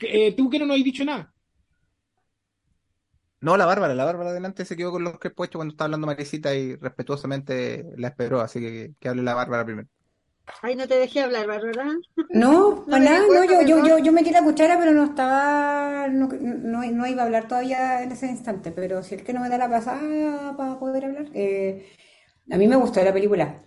eh, 0.01 0.33
tú 0.35 0.49
que 0.49 0.59
no 0.59 0.65
nos 0.65 0.77
has 0.77 0.83
dicho 0.83 1.05
nada. 1.05 1.33
No, 3.41 3.57
la 3.57 3.65
Bárbara, 3.65 3.93
la 3.93 4.05
Bárbara 4.05 4.31
adelante 4.31 4.65
se 4.65 4.75
quedó 4.75 4.91
con 4.91 5.03
los 5.03 5.19
que 5.19 5.29
puesto 5.29 5.59
cuando 5.59 5.73
estaba 5.73 5.85
hablando 5.85 6.07
Marisita 6.07 6.55
y 6.55 6.75
respetuosamente 6.77 7.85
la 7.97 8.07
esperó, 8.09 8.41
así 8.41 8.59
que 8.59 8.95
que 8.99 9.09
hable 9.09 9.21
la 9.23 9.35
Bárbara 9.35 9.65
primero. 9.65 9.87
Ay, 10.61 10.75
no 10.75 10.87
te 10.87 10.95
dejé 10.97 11.21
hablar, 11.21 11.47
Bárbara. 11.47 11.85
No, 12.33 12.75
No 12.85 12.85
para 12.89 13.03
nada, 13.03 13.29
no, 13.29 13.43
yo, 13.45 13.61
yo, 13.61 13.79
yo, 13.79 13.97
yo 13.99 14.11
metí 14.11 14.31
la 14.31 14.43
cuchara, 14.43 14.77
pero 14.79 14.91
no 14.91 15.05
estaba, 15.05 16.07
no, 16.09 16.27
no, 16.41 16.83
no 16.91 17.07
iba 17.07 17.21
a 17.23 17.25
hablar 17.25 17.47
todavía 17.47 18.03
en 18.03 18.11
ese 18.11 18.27
instante, 18.27 18.71
pero 18.71 19.01
si 19.03 19.15
es 19.15 19.23
que 19.23 19.33
no 19.33 19.39
me 19.41 19.49
da 19.49 19.57
la 19.57 19.69
pasada 19.69 20.55
para 20.57 20.79
poder 20.79 21.05
hablar, 21.05 21.27
eh, 21.33 21.87
a 22.51 22.57
mí 22.57 22.67
me 22.67 22.75
gustó 22.77 23.03
la 23.03 23.13
película, 23.13 23.61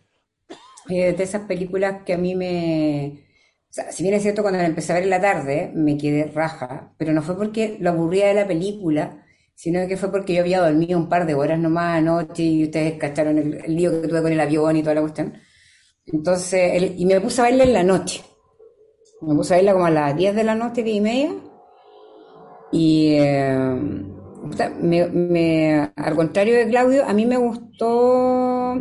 Eh, 0.90 1.12
de 1.14 1.24
esas 1.24 1.42
películas 1.42 2.02
que 2.04 2.14
a 2.14 2.18
mí 2.18 2.34
me, 2.34 3.24
o 3.70 3.72
sea, 3.72 3.92
si 3.92 4.02
bien 4.02 4.14
es 4.14 4.22
cierto 4.22 4.42
cuando 4.42 4.58
la 4.60 4.66
empecé 4.66 4.92
a 4.92 4.96
ver 4.96 5.04
en 5.04 5.10
la 5.10 5.20
tarde, 5.20 5.70
me 5.74 5.98
quedé 5.98 6.26
raja, 6.26 6.94
pero 6.98 7.12
no 7.12 7.22
fue 7.22 7.36
porque 7.36 7.76
lo 7.80 7.90
aburría 7.90 8.28
de 8.28 8.34
la 8.34 8.46
película, 8.48 9.26
sino 9.54 9.86
que 9.88 9.96
fue 9.98 10.10
porque 10.10 10.34
yo 10.34 10.40
había 10.42 10.60
dormido 10.60 10.98
un 10.98 11.08
par 11.10 11.26
de 11.26 11.34
horas 11.34 11.58
nomás 11.60 11.98
anoche 11.98 12.42
y 12.44 12.64
ustedes 12.64 12.98
cacharon 12.98 13.38
el, 13.38 13.54
el 13.64 13.76
lío 13.76 14.02
que 14.02 14.08
tuve 14.08 14.22
con 14.22 14.32
el 14.32 14.40
avión 14.40 14.76
y 14.76 14.82
toda 14.82 14.94
la 14.96 15.00
cuestión. 15.02 15.34
Entonces, 16.12 16.72
el- 16.74 17.00
y 17.00 17.06
me 17.06 17.20
puse 17.20 17.40
a 17.40 17.44
verla 17.44 17.64
en 17.64 17.72
la 17.72 17.82
noche. 17.84 18.24
Me 19.22 19.34
puse 19.36 19.54
a 19.54 19.56
verla 19.58 19.74
como 19.74 19.86
a 19.86 19.90
las 19.90 20.16
10 20.16 20.34
de 20.34 20.44
la 20.44 20.54
noche, 20.56 20.82
10 20.82 20.96
y 20.98 21.00
media. 21.00 21.32
Y 22.72 23.14
eh, 23.18 23.56
me- 24.80 25.08
me- 25.08 25.92
al 25.96 26.14
contrario 26.16 26.54
de 26.56 26.68
Claudio, 26.68 27.04
a 27.06 27.12
mí 27.12 27.26
me 27.26 27.36
gustó 27.36 28.74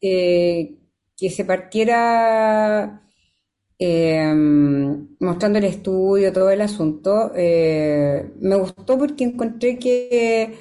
eh, 0.00 0.78
que 1.16 1.30
se 1.30 1.44
partiera 1.44 3.02
eh, 3.78 4.34
mostrando 5.20 5.58
el 5.58 5.64
estudio, 5.66 6.32
todo 6.32 6.50
el 6.50 6.60
asunto. 6.62 7.32
Eh, 7.36 8.32
me 8.40 8.56
gustó 8.56 8.98
porque 8.98 9.24
encontré 9.24 9.78
que 9.78 10.54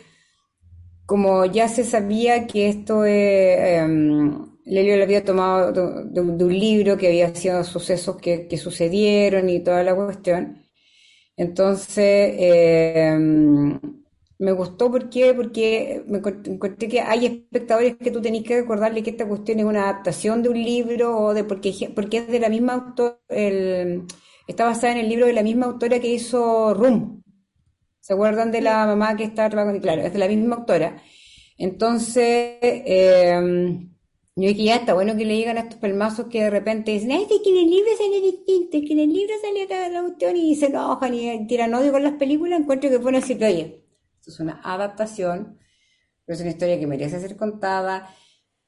como 1.05 1.45
ya 1.45 1.67
se 1.67 1.83
sabía 1.83 2.47
que 2.47 2.69
esto 2.69 3.05
eh, 3.05 3.77
em, 3.77 4.47
Lelio 4.65 4.97
lo 4.97 5.03
había 5.03 5.23
tomado 5.25 5.71
de, 5.71 6.21
de- 6.21 6.37
de 6.37 6.45
un 6.45 6.59
libro 6.59 6.97
que 6.97 7.07
había 7.07 7.33
sido 7.35 7.63
sucesos 7.63 8.17
que, 8.17 8.47
que 8.47 8.57
sucedieron 8.57 9.49
y 9.49 9.59
toda 9.61 9.83
la 9.83 9.95
cuestión. 9.95 10.63
Entonces, 11.37 12.35
em, 12.37 13.79
me 14.39 14.51
gustó 14.51 14.91
¿por 14.91 15.09
qué? 15.09 15.33
porque 15.33 16.03
me 16.07 16.21
encont- 16.21 16.47
encontré 16.47 16.87
que 16.89 17.01
hay 17.01 17.25
espectadores 17.25 17.95
que 17.97 18.11
tú 18.11 18.21
tenés 18.21 18.43
que 18.43 18.61
recordarle 18.61 19.03
que 19.03 19.11
esta 19.11 19.27
cuestión 19.27 19.59
es 19.59 19.65
una 19.65 19.83
adaptación 19.83 20.43
de 20.43 20.49
un 20.49 20.63
libro 20.63 21.17
o 21.17 21.33
de 21.33 21.43
porque, 21.43 21.91
porque 21.95 22.17
es 22.19 22.27
de 22.27 22.39
la 22.39 22.49
misma 22.49 22.73
autor, 22.73 23.21
el, 23.29 24.03
está 24.47 24.65
basada 24.65 24.93
en 24.93 24.99
el 24.99 25.09
libro 25.09 25.25
de 25.27 25.33
la 25.33 25.43
misma 25.43 25.67
autora 25.67 25.99
que 25.99 26.09
hizo 26.13 26.73
Room. 26.73 27.23
¿Se 27.99 28.13
acuerdan 28.13 28.51
de 28.51 28.61
la 28.61 28.85
mamá 28.85 29.15
que 29.17 29.23
está 29.25 29.49
trabajando? 29.49 29.81
Claro, 29.81 30.01
es 30.03 30.13
de 30.13 30.19
la 30.19 30.27
misma 30.27 30.57
autora. 30.57 31.01
Entonces, 31.57 32.57
eh, 32.61 33.79
yo 34.35 34.47
dije, 34.49 34.63
ya 34.63 34.75
está 34.77 34.93
bueno 34.93 35.15
que 35.15 35.25
le 35.25 35.33
digan 35.33 35.57
a 35.57 35.61
estos 35.61 35.79
pelmazos 35.79 36.27
que 36.27 36.43
de 36.43 36.49
repente 36.49 36.91
dicen, 36.91 37.11
es 37.11 37.27
que 37.27 37.49
en 37.49 37.57
el 37.57 37.69
libro 37.69 37.89
sale 37.97 38.19
distinto, 38.21 38.77
es 38.77 38.83
que 38.83 38.93
en 38.93 38.99
el 38.99 39.13
libro 39.13 39.33
sale 39.41 39.63
acá 39.63 39.89
la 39.89 40.01
cuestión 40.01 40.35
y 40.37 40.55
se 40.55 40.67
enojan 40.67 41.13
y 41.13 41.47
tiran 41.47 41.73
odio 41.73 41.91
con 41.91 42.03
las 42.03 42.13
películas, 42.13 42.59
encuentro 42.59 42.89
que 42.89 42.99
pueden 42.99 43.21
decir, 43.21 43.43
oye, 43.43 43.85
esto 44.19 44.31
es 44.31 44.39
una 44.39 44.59
adaptación, 44.63 45.59
pero 46.25 46.35
es 46.35 46.41
una 46.41 46.51
historia 46.51 46.79
que 46.79 46.87
merece 46.87 47.19
ser 47.19 47.37
contada 47.37 48.09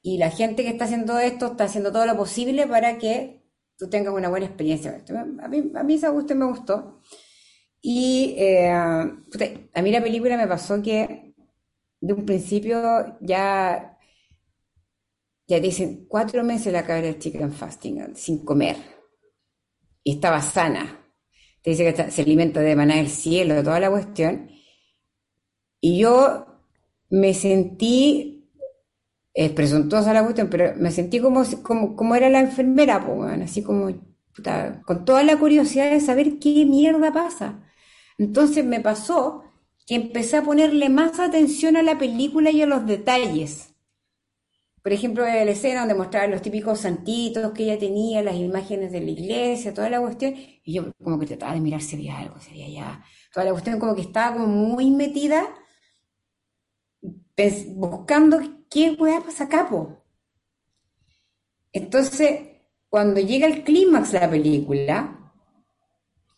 y 0.02 0.18
la 0.18 0.30
gente 0.30 0.62
que 0.62 0.70
está 0.70 0.84
haciendo 0.84 1.18
esto 1.18 1.46
está 1.46 1.64
haciendo 1.64 1.90
todo 1.90 2.06
lo 2.06 2.16
posible 2.16 2.66
para 2.68 2.98
que 2.98 3.42
tú 3.76 3.90
tengas 3.90 4.14
una 4.14 4.28
buena 4.28 4.46
experiencia. 4.46 5.02
A 5.40 5.48
mí, 5.48 5.72
a 5.74 5.82
mí 5.82 5.94
esa 5.94 6.12
cuestión 6.12 6.38
me 6.38 6.46
gustó. 6.46 7.00
Y 7.82 8.34
eh, 8.38 8.70
a 8.70 9.82
mí 9.82 9.90
la 9.90 10.02
película 10.02 10.36
me 10.36 10.46
pasó 10.46 10.82
que 10.82 11.34
de 12.00 12.12
un 12.12 12.24
principio 12.24 13.16
ya, 13.20 13.95
ya 15.46 15.60
dicen 15.60 16.06
cuatro 16.08 16.42
meses 16.42 16.72
la 16.72 16.84
cabra 16.84 17.18
chica 17.18 17.38
en 17.38 17.52
fasting, 17.52 18.16
sin 18.16 18.44
comer. 18.44 18.76
Y 20.02 20.14
estaba 20.14 20.40
sana. 20.40 21.04
Te 21.62 21.70
dice 21.70 21.92
que 21.92 22.10
se 22.10 22.22
alimenta 22.22 22.60
de 22.60 22.76
maná 22.76 22.96
del 22.96 23.08
cielo, 23.08 23.62
toda 23.62 23.80
la 23.80 23.90
cuestión. 23.90 24.50
Y 25.80 25.98
yo 25.98 26.46
me 27.10 27.34
sentí, 27.34 28.50
es 29.34 29.52
presuntuosa 29.52 30.12
la 30.12 30.22
cuestión, 30.22 30.48
pero 30.48 30.74
me 30.76 30.90
sentí 30.90 31.20
como, 31.20 31.44
como, 31.62 31.96
como 31.96 32.14
era 32.14 32.28
la 32.28 32.40
enfermera, 32.40 33.04
así 33.42 33.62
como, 33.62 33.88
puta, 34.34 34.82
con 34.84 35.04
toda 35.04 35.22
la 35.22 35.38
curiosidad 35.38 35.90
de 35.90 36.00
saber 36.00 36.38
qué 36.38 36.64
mierda 36.64 37.12
pasa. 37.12 37.62
Entonces 38.18 38.64
me 38.64 38.80
pasó 38.80 39.44
que 39.86 39.94
empecé 39.94 40.38
a 40.38 40.42
ponerle 40.42 40.88
más 40.88 41.20
atención 41.20 41.76
a 41.76 41.82
la 41.82 41.98
película 41.98 42.50
y 42.50 42.62
a 42.62 42.66
los 42.66 42.86
detalles. 42.86 43.75
Por 44.86 44.92
ejemplo, 44.92 45.24
la 45.24 45.42
escena 45.42 45.80
donde 45.80 45.96
mostraban 45.96 46.30
los 46.30 46.42
típicos 46.42 46.78
santitos 46.78 47.50
que 47.50 47.64
ella 47.64 47.76
tenía, 47.76 48.22
las 48.22 48.36
imágenes 48.36 48.92
de 48.92 49.00
la 49.00 49.10
iglesia, 49.10 49.74
toda 49.74 49.90
la 49.90 50.00
cuestión, 50.00 50.36
y 50.36 50.74
yo 50.74 50.92
como 51.02 51.18
que 51.18 51.26
trataba 51.26 51.54
de 51.54 51.60
mirar 51.60 51.82
si 51.82 51.96
había 51.96 52.16
algo, 52.20 52.38
si 52.38 52.50
había 52.50 52.68
ya, 52.68 53.04
toda 53.34 53.46
la 53.46 53.50
cuestión 53.50 53.80
como 53.80 53.96
que 53.96 54.02
estaba 54.02 54.34
como 54.34 54.46
muy 54.46 54.92
metida 54.92 55.42
buscando 57.74 58.38
qué 58.70 58.92
weá 58.92 59.20
pasa 59.22 59.44
acá, 59.46 59.68
po. 59.68 60.04
Entonces, 61.72 62.42
cuando 62.88 63.20
llega 63.20 63.48
el 63.48 63.64
clímax 63.64 64.12
de 64.12 64.20
la 64.20 64.30
película, 64.30 65.32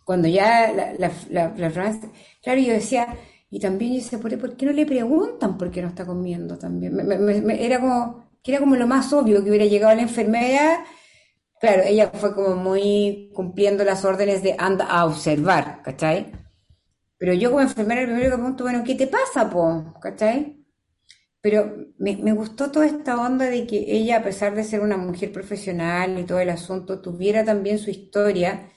cuando 0.06 0.26
ya 0.26 0.72
la, 0.72 1.12
la, 1.28 1.52
claro, 1.52 2.60
yo 2.62 2.72
decía, 2.72 3.14
y 3.50 3.60
también 3.60 3.92
yo 3.92 3.98
decía, 3.98 4.18
¿por, 4.18 4.56
qué 4.56 4.64
no 4.64 4.72
le 4.72 4.86
preguntan 4.86 5.58
por 5.58 5.70
qué 5.70 5.82
no 5.82 5.88
está 5.88 6.06
comiendo 6.06 6.56
también? 6.56 6.98
Era 7.50 7.78
como, 7.78 8.27
que 8.42 8.52
era 8.52 8.60
como 8.60 8.76
lo 8.76 8.86
más 8.86 9.12
obvio 9.12 9.42
que 9.42 9.50
hubiera 9.50 9.66
llegado 9.66 9.94
la 9.94 10.02
enfermera. 10.02 10.84
Claro, 11.60 11.82
ella 11.84 12.10
fue 12.14 12.34
como 12.34 12.54
muy 12.56 13.30
cumpliendo 13.34 13.84
las 13.84 14.04
órdenes 14.04 14.42
de 14.42 14.54
anda 14.58 14.86
a 14.86 15.06
observar, 15.06 15.82
¿cachai? 15.82 16.32
Pero 17.18 17.32
yo 17.34 17.50
como 17.50 17.62
enfermera, 17.62 18.02
el 18.02 18.06
primero 18.08 18.30
que 18.30 18.36
pregunto, 18.36 18.64
bueno, 18.64 18.84
¿qué 18.84 18.94
te 18.94 19.08
pasa, 19.08 19.50
po? 19.50 19.94
¿Cachai? 20.00 20.64
Pero 21.40 21.76
me, 21.98 22.16
me 22.16 22.32
gustó 22.32 22.70
toda 22.70 22.86
esta 22.86 23.20
onda 23.20 23.46
de 23.46 23.66
que 23.66 23.76
ella, 23.88 24.18
a 24.18 24.22
pesar 24.22 24.54
de 24.54 24.64
ser 24.64 24.80
una 24.80 24.96
mujer 24.96 25.32
profesional 25.32 26.18
y 26.18 26.24
todo 26.24 26.40
el 26.40 26.50
asunto, 26.50 27.00
tuviera 27.02 27.44
también 27.44 27.78
su 27.78 27.90
historia, 27.90 28.70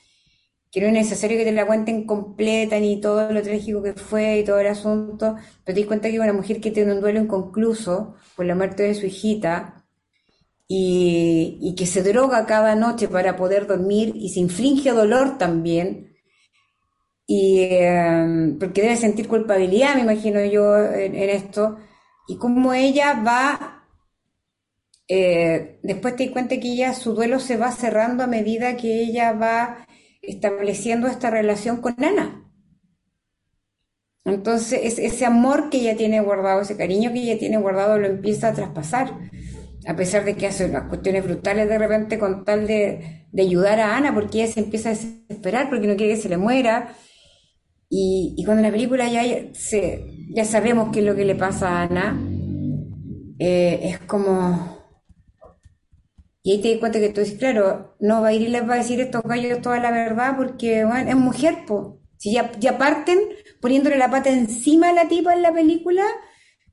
que 0.71 0.79
no 0.79 0.87
es 0.87 0.93
necesario 0.93 1.37
que 1.37 1.43
te 1.43 1.51
la 1.51 1.67
cuenten 1.67 2.05
completa 2.05 2.79
ni 2.79 3.01
todo 3.01 3.31
lo 3.31 3.41
trágico 3.41 3.83
que 3.83 3.93
fue 3.93 4.39
y 4.39 4.45
todo 4.45 4.59
el 4.59 4.67
asunto, 4.67 5.35
pero 5.65 5.75
te 5.75 5.81
das 5.81 5.87
cuenta 5.87 6.09
que 6.09 6.19
una 6.19 6.33
mujer 6.33 6.61
que 6.61 6.71
tiene 6.71 6.93
un 6.93 7.01
duelo 7.01 7.19
inconcluso 7.19 8.15
por 8.35 8.45
la 8.45 8.55
muerte 8.55 8.83
de 8.83 8.95
su 8.95 9.05
hijita 9.05 9.85
y, 10.67 11.75
que 11.77 11.85
se 11.85 12.01
droga 12.03 12.45
cada 12.45 12.75
noche 12.75 13.09
para 13.09 13.35
poder 13.35 13.67
dormir 13.67 14.13
y 14.15 14.29
se 14.29 14.39
inflige 14.39 14.91
dolor 14.91 15.37
también. 15.37 16.15
Y 17.27 17.59
eh, 17.61 18.55
porque 18.59 18.81
debe 18.81 18.95
sentir 18.95 19.27
culpabilidad, 19.27 19.95
me 19.95 20.01
imagino 20.01 20.43
yo, 20.45 20.77
en, 20.77 21.15
esto. 21.15 21.77
Y 22.27 22.37
cómo 22.37 22.73
ella 22.73 23.21
va, 23.25 23.85
eh, 25.07 25.79
después 25.83 26.15
te 26.15 26.25
das 26.25 26.33
cuenta 26.33 26.59
que 26.59 26.71
ella, 26.71 26.93
su 26.93 27.13
duelo 27.13 27.39
se 27.39 27.57
va 27.57 27.71
cerrando 27.71 28.23
a 28.23 28.27
medida 28.27 28.77
que 28.77 29.01
ella 29.01 29.33
va 29.33 29.85
estableciendo 30.21 31.07
esta 31.07 31.29
relación 31.29 31.77
con 31.81 31.95
Ana. 32.03 32.45
Entonces, 34.25 34.79
es- 34.83 34.99
ese 34.99 35.25
amor 35.25 35.69
que 35.69 35.79
ella 35.79 35.97
tiene 35.97 36.21
guardado, 36.21 36.61
ese 36.61 36.77
cariño 36.77 37.11
que 37.11 37.21
ella 37.23 37.39
tiene 37.39 37.57
guardado, 37.57 37.97
lo 37.97 38.07
empieza 38.07 38.49
a 38.49 38.53
traspasar. 38.53 39.11
A 39.87 39.95
pesar 39.95 40.25
de 40.25 40.35
que 40.35 40.47
hace 40.47 40.65
unas 40.65 40.87
cuestiones 40.89 41.23
brutales 41.23 41.67
de 41.67 41.77
repente 41.77 42.19
con 42.19 42.45
tal 42.45 42.67
de, 42.67 43.25
de 43.31 43.41
ayudar 43.41 43.79
a 43.79 43.97
Ana, 43.97 44.13
porque 44.13 44.43
ella 44.43 44.53
se 44.53 44.59
empieza 44.61 44.89
a 44.89 44.93
desesperar 44.93 45.69
porque 45.69 45.87
no 45.87 45.95
quiere 45.95 46.15
que 46.15 46.21
se 46.21 46.29
le 46.29 46.37
muera. 46.37 46.93
Y, 47.89 48.35
y 48.37 48.45
cuando 48.45 48.61
en 48.63 48.67
la 48.67 48.73
película 48.73 49.07
ya, 49.09 49.23
se, 49.53 50.05
ya 50.33 50.45
sabemos 50.45 50.91
qué 50.93 50.99
es 50.99 51.05
lo 51.05 51.15
que 51.15 51.25
le 51.25 51.35
pasa 51.35 51.69
a 51.69 51.83
Ana, 51.83 52.19
eh, 53.39 53.79
es 53.83 53.99
como... 53.99 54.80
Y 56.43 56.53
ahí 56.53 56.61
te 56.61 56.71
das 56.71 56.79
cuenta 56.79 56.99
que 56.99 57.09
tú 57.09 57.21
dices, 57.21 57.37
claro, 57.37 57.95
no 57.99 58.21
va 58.21 58.29
a 58.29 58.33
ir 58.33 58.41
y 58.43 58.47
les 58.47 58.67
va 58.67 58.73
a 58.75 58.77
decir 58.77 58.99
estos 58.99 59.21
gallos 59.23 59.61
toda 59.61 59.79
la 59.79 59.91
verdad 59.91 60.35
porque 60.37 60.85
bueno, 60.85 61.09
es 61.09 61.15
mujer, 61.15 61.65
po. 61.67 61.99
Si 62.17 62.33
ya, 62.33 62.51
ya 62.59 62.77
parten 62.77 63.19
poniéndole 63.61 63.97
la 63.97 64.09
pata 64.11 64.29
encima 64.29 64.89
a 64.89 64.93
la 64.93 65.07
tipa 65.07 65.33
en 65.33 65.41
la 65.43 65.53
película, 65.53 66.03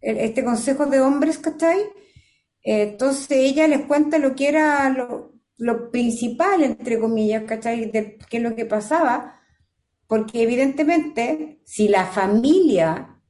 el- 0.00 0.18
este 0.18 0.44
consejo 0.44 0.86
de 0.86 1.00
hombres, 1.00 1.38
¿cachai? 1.38 1.80
Eh, 2.64 2.82
entonces 2.82 3.28
ella 3.32 3.68
les 3.68 3.86
cuenta 3.86 4.18
lo 4.18 4.34
que 4.34 4.48
era 4.48 4.88
lo, 4.90 5.32
lo 5.58 5.90
principal, 5.90 6.62
entre 6.62 6.98
comillas, 7.00 7.44
¿cachai? 7.44 7.90
De 7.90 8.18
qué 8.30 8.38
es 8.38 8.42
lo 8.42 8.54
que 8.56 8.66
pasaba, 8.66 9.40
porque 10.08 10.42
evidentemente 10.42 11.60
si 11.64 11.88
la 11.88 12.06
familia 12.06 13.20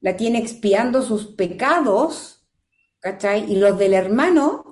la 0.00 0.16
tiene 0.16 0.38
expiando 0.38 1.02
sus 1.02 1.26
pecados, 1.34 2.46
¿cachai? 3.00 3.50
Y 3.52 3.56
los 3.56 3.78
del 3.78 3.94
hermano, 3.94 4.69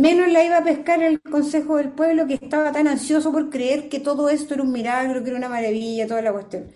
menos 0.00 0.28
la 0.32 0.44
iba 0.44 0.58
a 0.58 0.64
pescar 0.64 1.02
el 1.02 1.20
Consejo 1.22 1.76
del 1.76 1.92
Pueblo 1.92 2.26
que 2.26 2.34
estaba 2.34 2.72
tan 2.72 2.88
ansioso 2.88 3.32
por 3.32 3.50
creer 3.50 3.88
que 3.88 4.00
todo 4.00 4.28
esto 4.30 4.54
era 4.54 4.62
un 4.62 4.72
milagro, 4.72 5.22
que 5.22 5.30
era 5.30 5.38
una 5.38 5.48
maravilla, 5.48 6.06
toda 6.06 6.22
la 6.22 6.32
cuestión. 6.32 6.72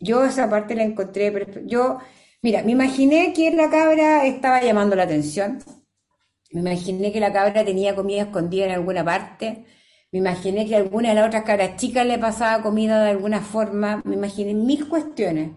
Yo 0.00 0.24
esa 0.24 0.50
parte 0.50 0.74
la 0.74 0.84
encontré, 0.84 1.32
yo, 1.66 1.98
mira, 2.42 2.62
me 2.62 2.72
imaginé 2.72 3.32
que 3.32 3.50
la 3.52 3.70
cabra 3.70 4.26
estaba 4.26 4.62
llamando 4.62 4.96
la 4.96 5.04
atención, 5.04 5.60
me 6.52 6.60
imaginé 6.60 7.12
que 7.12 7.20
la 7.20 7.32
cabra 7.32 7.64
tenía 7.64 7.94
comida 7.96 8.22
escondida 8.22 8.66
en 8.66 8.72
alguna 8.72 9.04
parte, 9.04 9.64
me 10.12 10.18
imaginé 10.20 10.66
que 10.66 10.76
alguna 10.76 11.10
de 11.10 11.16
las 11.16 11.28
otras 11.28 11.44
cabras 11.44 11.76
chicas 11.76 12.06
le 12.06 12.18
pasaba 12.18 12.62
comida 12.62 13.02
de 13.04 13.10
alguna 13.10 13.40
forma, 13.40 14.02
me 14.04 14.14
imaginé 14.16 14.54
mil 14.54 14.88
cuestiones. 14.88 15.52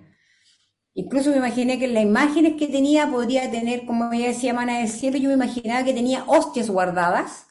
Incluso 1.02 1.30
me 1.32 1.38
imaginé 1.38 1.80
que 1.80 1.88
las 1.88 2.04
imágenes 2.04 2.56
que 2.60 2.68
tenía 2.68 3.10
podría 3.10 3.50
tener, 3.52 3.86
como 3.86 4.12
ella 4.14 4.28
decía, 4.30 4.54
mana 4.54 4.80
del 4.80 4.90
cielo, 4.90 5.18
yo 5.18 5.30
me 5.30 5.36
imaginaba 5.36 5.86
que 5.86 5.94
tenía 5.94 6.24
hostias 6.28 6.70
guardadas 6.70 7.48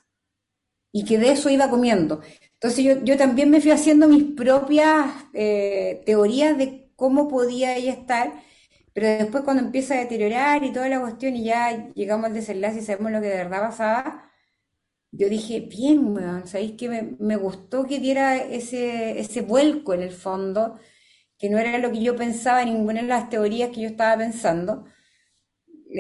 y 0.93 1.05
que 1.05 1.19
de 1.19 1.33
eso 1.33 1.51
iba 1.51 1.71
comiendo. 1.71 2.21
Entonces 2.55 2.85
yo, 2.85 3.05
yo 3.05 3.17
también 3.19 3.51
me 3.51 3.61
fui 3.61 3.71
haciendo 3.71 4.09
mis 4.09 4.25
propias 4.25 5.07
eh, 5.35 6.03
teorías 6.07 6.57
de 6.59 6.91
cómo 6.97 7.29
podía 7.29 7.77
ella 7.77 7.93
estar, 7.93 8.33
pero 8.95 9.09
después 9.09 9.45
cuando 9.45 9.63
empieza 9.65 9.95
a 9.95 9.99
deteriorar 10.01 10.65
y 10.65 10.73
toda 10.73 10.89
la 10.89 11.01
cuestión 11.01 11.37
y 11.37 11.45
ya 11.45 11.93
llegamos 11.95 12.27
al 12.27 12.35
desenlace 12.35 12.81
y 12.81 12.83
sabemos 12.83 13.13
lo 13.13 13.21
que 13.21 13.29
de 13.29 13.37
verdad 13.37 13.61
pasaba, 13.63 14.31
yo 15.13 15.29
dije, 15.29 15.61
bien, 15.61 16.15
weón, 16.15 16.47
¿sabéis 16.47 16.73
que 16.77 16.89
me, 16.89 17.17
me 17.21 17.37
gustó 17.37 17.85
que 17.87 17.99
diera 18.01 18.37
ese, 18.37 19.19
ese 19.21 19.41
vuelco 19.43 19.95
en 19.95 20.03
el 20.03 20.13
fondo? 20.13 20.79
Que 21.39 21.51
no 21.51 21.59
era 21.59 21.79
lo 21.79 21.91
que 21.93 22.03
yo 22.03 22.17
pensaba 22.17 22.63
en 22.63 22.75
ninguna 22.75 23.03
de 23.03 23.09
las 23.09 23.29
teorías 23.31 23.71
que 23.71 23.83
yo 23.83 23.89
estaba 23.89 24.17
pensando, 24.19 24.85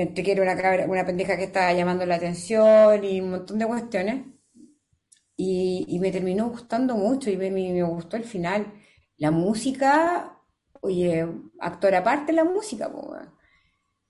entre 0.02 0.22
que 0.24 0.32
era 0.32 0.42
una, 0.42 0.56
cabra- 0.56 0.86
una 0.86 1.04
pendeja 1.06 1.36
que 1.36 1.44
estaba 1.44 1.72
llamando 1.72 2.06
la 2.06 2.16
atención 2.16 3.02
y 3.04 3.20
un 3.20 3.30
montón 3.30 3.58
de 3.58 3.66
cuestiones, 3.66 4.24
y, 5.36 5.84
y 5.88 5.98
me 5.98 6.10
terminó 6.12 6.48
gustando 6.50 6.94
mucho 6.96 7.30
y 7.30 7.36
me, 7.36 7.50
me- 7.50 7.72
me 7.72 7.82
gustó 7.82 8.16
el 8.16 8.24
final. 8.24 8.72
La 9.18 9.30
música, 9.30 10.38
oye, 10.80 11.26
actor 11.60 11.94
aparte 11.94 12.32
la 12.32 12.44
música. 12.44 12.90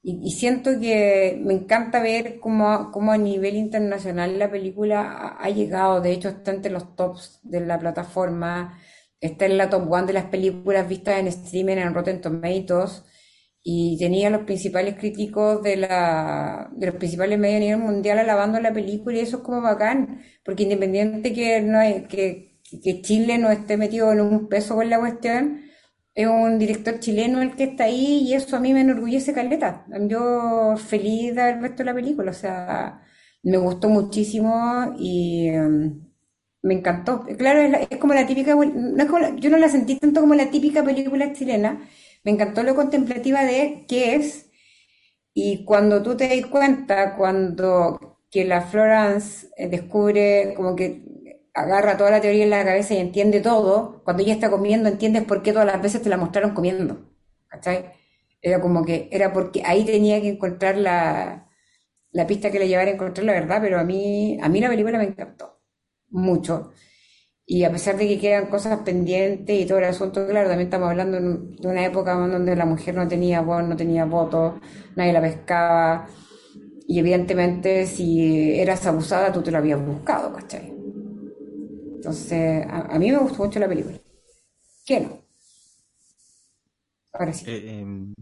Y, 0.02 0.20
y 0.26 0.30
siento 0.32 0.78
que 0.80 1.38
me 1.44 1.54
encanta 1.54 2.00
ver 2.00 2.38
cómo, 2.40 2.90
cómo 2.92 3.12
a 3.12 3.18
nivel 3.18 3.56
internacional 3.56 4.38
la 4.38 4.50
película 4.50 5.36
ha 5.38 5.50
llegado, 5.50 6.00
de 6.00 6.12
hecho 6.12 6.28
está 6.28 6.52
entre 6.52 6.70
los 6.72 6.94
tops 6.96 7.40
de 7.42 7.60
la 7.60 7.78
plataforma, 7.78 8.78
está 9.20 9.46
en 9.46 9.56
la 9.58 9.70
top 9.70 9.90
one 9.90 10.06
de 10.06 10.12
las 10.12 10.26
películas 10.26 10.88
vistas 10.88 11.18
en 11.18 11.28
streaming 11.28 11.76
en 11.76 11.94
Rotten 11.94 12.20
Tomatoes 12.20 13.04
y 13.62 13.98
tenía 13.98 14.30
los 14.30 14.42
principales 14.42 14.96
críticos 14.96 15.62
de 15.62 15.76
la, 15.76 16.70
de 16.76 16.86
los 16.86 16.96
principales 16.96 17.38
medios 17.38 17.56
a 17.56 17.60
nivel 17.60 17.78
mundial 17.80 18.18
alabando 18.18 18.60
la 18.60 18.72
película 18.72 19.16
y 19.16 19.20
eso 19.20 19.38
es 19.38 19.42
como 19.42 19.60
bacán, 19.60 20.22
porque 20.44 20.62
independiente 20.64 21.32
que, 21.32 21.60
no 21.62 21.78
hay, 21.78 22.04
que, 22.04 22.60
que 22.82 23.02
Chile 23.02 23.38
no 23.38 23.50
esté 23.50 23.76
metido 23.76 24.12
en 24.12 24.20
un 24.20 24.48
peso 24.48 24.76
con 24.76 24.88
la 24.88 25.00
cuestión, 25.00 25.62
es 26.14 26.26
un 26.28 26.58
director 26.58 26.98
chileno 27.00 27.42
el 27.42 27.56
que 27.56 27.64
está 27.64 27.84
ahí 27.84 28.22
y 28.26 28.34
eso 28.34 28.56
a 28.56 28.60
mí 28.60 28.72
me 28.72 28.80
enorgullece 28.82 29.34
caleta. 29.34 29.86
Yo 30.08 30.76
feliz 30.78 31.34
de 31.34 31.42
haber 31.42 31.60
visto 31.60 31.84
la 31.84 31.94
película, 31.94 32.30
o 32.30 32.34
sea, 32.34 33.02
me 33.42 33.58
gustó 33.58 33.88
muchísimo 33.88 34.94
y 34.98 35.48
em, 35.48 36.05
me 36.66 36.74
encantó. 36.74 37.24
Claro, 37.38 37.60
es, 37.60 37.70
la- 37.70 37.78
es 37.90 37.98
como 37.98 38.14
la 38.14 38.26
típica, 38.26 38.54
yo 39.36 39.50
no 39.50 39.58
la 39.58 39.68
sentí 39.68 39.96
tanto 39.98 40.20
como 40.20 40.34
la 40.34 40.50
típica 40.50 40.84
película 40.84 41.32
chilena, 41.32 41.88
me 42.24 42.32
encantó 42.32 42.62
lo 42.62 42.74
contemplativa 42.74 43.44
de 43.44 43.84
qué 43.88 44.16
es 44.16 44.50
y 45.34 45.64
cuando 45.64 46.02
tú 46.02 46.16
te 46.16 46.28
das 46.28 46.46
cuenta, 46.50 47.16
cuando 47.16 48.18
que 48.30 48.44
la 48.44 48.62
Florence 48.62 49.48
eh, 49.56 49.68
descubre, 49.68 50.54
como 50.56 50.74
que 50.76 51.02
agarra 51.54 51.96
toda 51.96 52.10
la 52.10 52.20
teoría 52.20 52.44
en 52.44 52.50
la 52.50 52.64
cabeza 52.64 52.94
y 52.94 52.98
entiende 52.98 53.40
todo, 53.40 54.02
cuando 54.04 54.22
ella 54.22 54.34
está 54.34 54.50
comiendo, 54.50 54.88
entiendes 54.88 55.24
por 55.24 55.42
qué 55.42 55.52
todas 55.52 55.66
las 55.66 55.82
veces 55.82 56.02
te 56.02 56.08
la 56.08 56.16
mostraron 56.18 56.52
comiendo. 56.54 56.98
¿Cachai? 57.48 57.92
Era 58.42 58.60
como 58.60 58.84
que, 58.84 59.08
era 59.12 59.32
porque 59.32 59.62
ahí 59.64 59.84
tenía 59.84 60.20
que 60.20 60.28
encontrar 60.30 60.76
la, 60.78 61.48
la 62.12 62.26
pista 62.26 62.50
que 62.50 62.58
le 62.58 62.68
llevara 62.68 62.90
a 62.90 62.94
encontrar 62.94 63.26
la 63.26 63.32
verdad, 63.34 63.58
pero 63.62 63.78
a 63.80 63.84
mí, 63.84 64.38
a 64.42 64.48
mí 64.48 64.60
la 64.60 64.68
película 64.70 64.98
me 64.98 65.04
encantó 65.06 65.55
mucho. 66.10 66.72
Y 67.46 67.64
a 67.64 67.72
pesar 67.72 67.96
de 67.98 68.08
que 68.08 68.18
quedan 68.20 68.46
cosas 68.50 68.80
pendientes 68.80 69.60
y 69.60 69.66
todo 69.66 69.78
el 69.78 69.84
asunto, 69.84 70.26
claro, 70.28 70.48
también 70.48 70.68
estamos 70.68 70.90
hablando 70.90 71.18
de 71.20 71.68
una 71.68 71.84
época 71.86 72.14
donde 72.14 72.56
la 72.56 72.66
mujer 72.66 72.94
no 72.96 73.08
tenía 73.08 73.40
voz, 73.42 73.64
no 73.64 73.76
tenía 73.76 74.04
voto, 74.06 74.60
nadie 74.96 75.12
la 75.12 75.20
pescaba. 75.22 76.08
Y 76.88 76.98
evidentemente, 77.00 77.86
si 77.86 78.58
eras 78.60 78.86
abusada, 78.86 79.32
tú 79.32 79.42
te 79.42 79.50
lo 79.52 79.58
habías 79.58 79.84
buscado, 79.84 80.32
¿cachai? 80.34 80.72
Entonces, 81.96 82.64
a, 82.66 82.94
a 82.94 82.98
mí 82.98 83.10
me 83.10 83.18
gustó 83.18 83.44
mucho 83.44 83.58
la 83.58 83.68
película. 83.68 83.98
¿Qué 84.86 85.00
no? 85.00 85.20
Ahora 87.12 87.32
sí. 87.32 87.46
Eh, 87.46 87.78
em, 87.80 88.14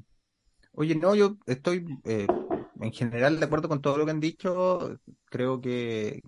oye, 0.72 0.94
no, 0.96 1.14
yo 1.14 1.38
estoy 1.46 1.86
eh, 2.04 2.26
en 2.80 2.92
general 2.92 3.38
de 3.40 3.46
acuerdo 3.46 3.68
con 3.68 3.82
todo 3.82 3.98
lo 3.98 4.04
que 4.06 4.10
han 4.12 4.20
dicho. 4.20 4.98
Creo 5.26 5.60
que, 5.60 6.22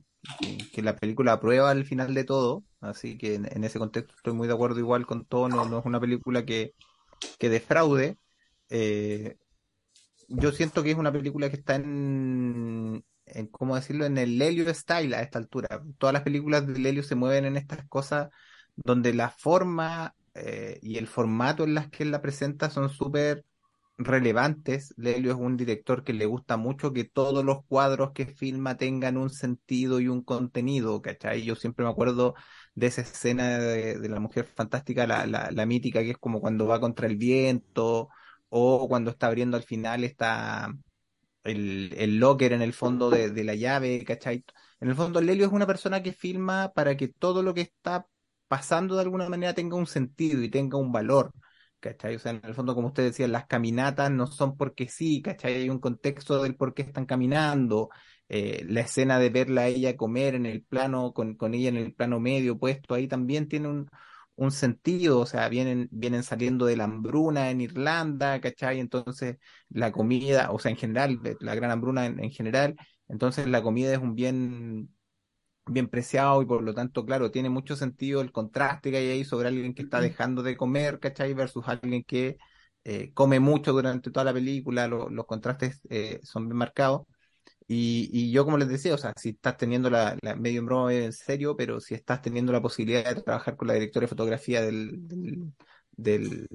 que, 0.73 0.83
la 0.83 0.97
película 0.97 1.33
aprueba 1.33 1.71
al 1.71 1.85
final 1.85 2.15
de 2.15 2.25
todo, 2.25 2.65
así 2.81 3.19
que 3.19 3.35
en, 3.35 3.47
en 3.51 3.65
ese 3.65 3.79
contexto 3.79 4.15
estoy 4.17 4.33
muy 4.33 4.49
de 4.49 4.55
acuerdo 4.55 4.79
igual 4.79 5.07
con 5.07 5.25
todo. 5.25 5.49
No, 5.49 5.65
no 5.67 5.79
es 5.79 5.87
una 5.87 6.01
película 6.01 6.45
que, 6.45 6.75
que 7.39 7.49
defraude. 7.49 8.19
Eh, 8.69 9.37
yo 10.29 10.53
siento 10.53 10.83
que 10.83 10.91
es 10.91 10.97
una 10.97 11.13
película 11.13 11.51
que 11.51 11.57
está 11.57 11.77
en, 11.77 13.05
en, 13.27 13.47
¿cómo 13.49 13.77
decirlo? 13.77 14.05
En 14.07 14.19
el 14.19 14.39
Lelio 14.39 14.73
style 14.73 15.15
a 15.15 15.23
esta 15.23 15.39
altura. 15.39 15.83
Todas 15.99 16.13
las 16.13 16.23
películas 16.23 16.67
de 16.67 16.79
Lelio 16.79 17.03
se 17.03 17.15
mueven 17.15 17.45
en 17.45 17.57
estas 17.57 17.87
cosas 17.89 18.29
donde 18.77 19.15
la 19.15 19.31
forma 19.31 20.15
eh, 20.35 20.79
y 20.83 20.99
el 20.99 21.07
formato 21.07 21.65
en 21.65 21.75
las 21.75 21.89
que 21.91 22.03
él 22.03 22.11
la 22.11 22.23
presenta 22.23 22.71
son 22.71 22.91
súper 22.91 23.45
relevantes. 23.99 24.95
Lelio 24.97 25.33
es 25.33 25.39
un 25.39 25.57
director 25.57 26.05
que 26.05 26.13
le 26.13 26.27
gusta 26.27 26.57
mucho 26.57 26.93
que 26.93 27.05
todos 27.05 27.45
los 27.45 27.65
cuadros 27.67 28.13
que 28.13 28.27
filma 28.27 28.77
tengan 28.77 29.17
un 29.17 29.31
sentido 29.31 30.01
y 30.01 30.09
un 30.09 30.23
contenido, 30.23 31.01
¿cachai? 31.03 31.43
Yo 31.43 31.55
siempre 31.57 31.85
me 31.85 31.91
acuerdo 31.91 32.35
de 32.75 32.87
esa 32.89 33.03
escena 33.03 33.59
de, 33.59 34.09
la 34.09 34.21
mujer 34.21 34.47
fantástica, 34.47 35.07
la, 35.07 35.27
la, 35.27 35.51
la 35.51 35.67
mítica, 35.67 36.03
que 36.03 36.11
es 36.13 36.19
como 36.19 36.41
cuando 36.41 36.67
va 36.67 36.81
contra 36.81 37.07
el 37.07 37.17
viento 37.17 38.09
o 38.49 38.89
cuando 38.89 39.11
está 39.11 39.27
abriendo 39.29 39.57
al 39.57 39.63
final 39.65 40.05
está 40.05 40.73
el, 41.45 41.95
el 41.97 42.19
locker 42.19 42.53
en 42.53 42.63
el 42.63 42.73
fondo 42.73 43.11
de, 43.11 43.31
de 43.31 43.45
la 43.45 43.55
llave, 43.55 44.05
¿cachai? 44.05 44.45
En 44.81 44.89
el 44.89 44.95
fondo, 44.95 45.21
Lelio 45.21 45.47
es 45.47 45.53
una 45.53 45.67
persona 45.67 46.03
que 46.03 46.13
filma 46.13 46.73
para 46.75 46.97
que 46.97 47.09
todo 47.09 47.43
lo 47.43 47.55
que 47.55 47.63
está 47.63 48.07
pasando 48.49 48.97
de 48.97 49.03
alguna 49.03 49.29
manera 49.29 49.55
tenga 49.55 49.77
un 49.77 49.87
sentido 49.87 50.43
y 50.43 50.51
tenga 50.51 50.79
un 50.79 50.93
valor, 50.93 51.33
¿cachai? 51.87 52.17
O 52.17 52.19
sea, 52.19 52.33
en 52.33 52.41
el 52.45 52.55
fondo, 52.55 52.75
como 52.75 52.89
usted 52.89 53.05
decía, 53.05 53.29
las 53.29 53.47
caminatas 53.47 54.11
no 54.11 54.27
son 54.27 54.57
porque 54.57 54.89
sí, 54.89 55.23
¿cachai? 55.23 55.55
Hay 55.55 55.71
un 55.71 55.79
contexto 55.81 56.43
del 56.43 56.57
por 56.57 56.75
qué 56.75 56.83
están 56.83 57.07
caminando, 57.07 57.91
eh, 58.29 58.65
la 58.69 58.81
escena 58.83 59.19
de 59.19 59.31
verla 59.31 59.63
a 59.63 59.67
ella 59.69 59.97
comer 59.97 60.35
en 60.35 60.47
el 60.47 60.63
plano, 60.65 61.13
con, 61.13 61.37
con 61.37 61.55
ella 61.55 61.69
en 61.69 61.77
el 61.77 61.95
plano 61.95 62.21
medio 62.21 62.59
puesto 62.59 62.95
ahí 62.95 63.09
también 63.09 63.49
tiene 63.49 63.69
un, 63.69 63.89
un 64.35 64.51
sentido, 64.51 65.21
o 65.21 65.27
sea, 65.27 65.49
vienen, 65.49 65.89
vienen 65.91 66.23
saliendo 66.23 66.67
de 66.67 66.77
la 66.77 66.85
hambruna 66.85 67.51
en 67.51 67.61
Irlanda, 67.61 68.41
¿cachai? 68.41 68.81
Entonces, 68.81 69.37
la 69.71 69.93
comida, 69.93 70.51
o 70.53 70.59
sea, 70.59 70.71
en 70.71 70.77
general, 70.77 71.21
la 71.41 71.55
gran 71.55 71.71
hambruna 71.71 72.07
en, 72.07 72.21
en 72.23 72.31
general, 72.31 72.77
entonces 73.09 73.47
la 73.47 73.63
comida 73.63 73.93
es 73.93 73.99
un 73.99 74.15
bien 74.15 74.91
bien 75.67 75.89
preciado 75.89 76.43
y 76.43 76.47
por 76.47 76.63
lo 76.63 76.75
tanto, 76.75 77.05
claro, 77.05 77.31
tiene 77.31 77.49
mucho 77.51 77.77
sentido 77.77 78.21
el 78.21 78.33
contraste 78.33 78.91
que 78.91 78.99
hay 78.99 79.09
ahí 79.11 79.25
sobre 79.25 79.49
alguien 79.49 79.75
que 79.75 79.83
está 79.83 80.01
dejando 80.01 80.43
de 80.43 80.57
comer, 80.57 81.01
¿cachai? 81.01 81.35
Versus 81.35 81.65
alguien 81.69 82.05
que 82.05 82.39
eh, 82.85 83.13
come 83.15 83.41
mucho 83.41 83.73
durante 83.73 84.11
toda 84.11 84.25
la 84.25 84.33
película, 84.35 84.87
lo- 84.89 85.11
los 85.11 85.27
contrastes 85.27 85.81
eh, 85.91 86.21
son 86.23 86.47
bien 86.49 86.57
marcados. 86.59 87.03
Y, 87.69 88.11
y 88.13 88.33
yo, 88.33 88.45
como 88.45 88.59
les 88.59 88.69
decía, 88.69 88.95
o 88.95 88.99
sea, 88.99 89.13
si 89.17 89.31
estás 89.31 89.57
teniendo 89.57 89.91
la, 89.91 90.17
la 90.23 90.37
medio 90.37 90.61
en 90.61 90.67
broma, 90.67 90.89
medio 90.89 91.05
en 91.07 91.13
serio, 91.13 91.57
pero 91.57 91.81
si 91.81 91.95
estás 91.95 92.23
teniendo 92.23 92.53
la 92.53 92.63
posibilidad 92.63 93.05
de 93.15 93.23
trabajar 93.23 93.57
con 93.57 93.69
la 93.69 93.75
directora 93.75 94.05
de 94.05 94.09
fotografía 94.09 94.63
del, 94.63 95.09
del, 95.09 95.53
del, 95.97 96.49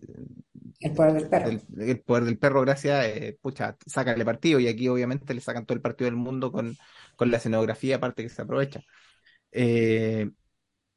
El 0.79 0.93
poder 0.93 1.13
del 1.13 1.27
perro. 1.29 1.49
del, 1.49 1.61
del 1.67 2.01
poder 2.01 2.23
del 2.25 2.37
perro, 2.37 2.61
gracias, 2.61 3.05
eh, 3.05 3.37
pucha, 3.41 3.77
sácale 3.85 4.25
partido. 4.25 4.59
Y 4.59 4.67
aquí 4.67 4.87
obviamente 4.87 5.33
le 5.33 5.41
sacan 5.41 5.65
todo 5.65 5.75
el 5.75 5.81
partido 5.81 6.05
del 6.09 6.15
mundo 6.17 6.51
con, 6.51 6.77
con 7.21 7.29
la 7.29 7.37
escenografía, 7.37 7.97
aparte 7.97 8.23
que 8.23 8.29
se 8.29 8.41
aprovecha. 8.41 8.81
Eh, 9.51 10.31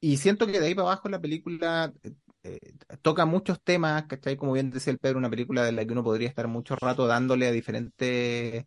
y 0.01 0.17
siento 0.17 0.47
que 0.47 0.59
de 0.59 0.69
ahí 0.69 0.75
para 0.75 0.89
abajo 0.89 1.11
la 1.11 1.21
película 1.21 1.93
eh, 2.03 2.15
eh, 2.45 2.59
toca 3.03 3.27
muchos 3.27 3.63
temas, 3.63 4.07
¿cachai? 4.07 4.39
Como 4.39 4.55
bien 4.55 4.71
decía 4.71 4.91
el 4.95 4.99
Pedro, 4.99 5.19
una 5.19 5.29
película 5.29 5.63
de 5.65 5.73
la 5.73 5.85
que 5.85 5.93
uno 5.93 6.03
podría 6.03 6.29
estar 6.29 6.49
mucho 6.49 6.77
rato 6.77 7.07
dándole 7.07 7.47
a 7.47 7.53
diferentes 7.53 8.65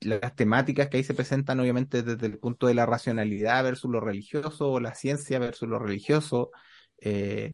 las 0.00 0.34
temáticas 0.34 0.88
que 0.88 0.96
ahí 0.96 1.04
se 1.04 1.14
presentan, 1.14 1.60
obviamente 1.60 2.02
desde 2.02 2.26
el 2.26 2.38
punto 2.38 2.66
de 2.66 2.74
la 2.74 2.86
racionalidad 2.86 3.62
versus 3.62 3.90
lo 3.90 4.00
religioso, 4.00 4.72
o 4.72 4.80
la 4.80 4.94
ciencia 4.94 5.38
versus 5.38 5.68
lo 5.68 5.78
religioso, 5.78 6.50
el, 6.98 7.52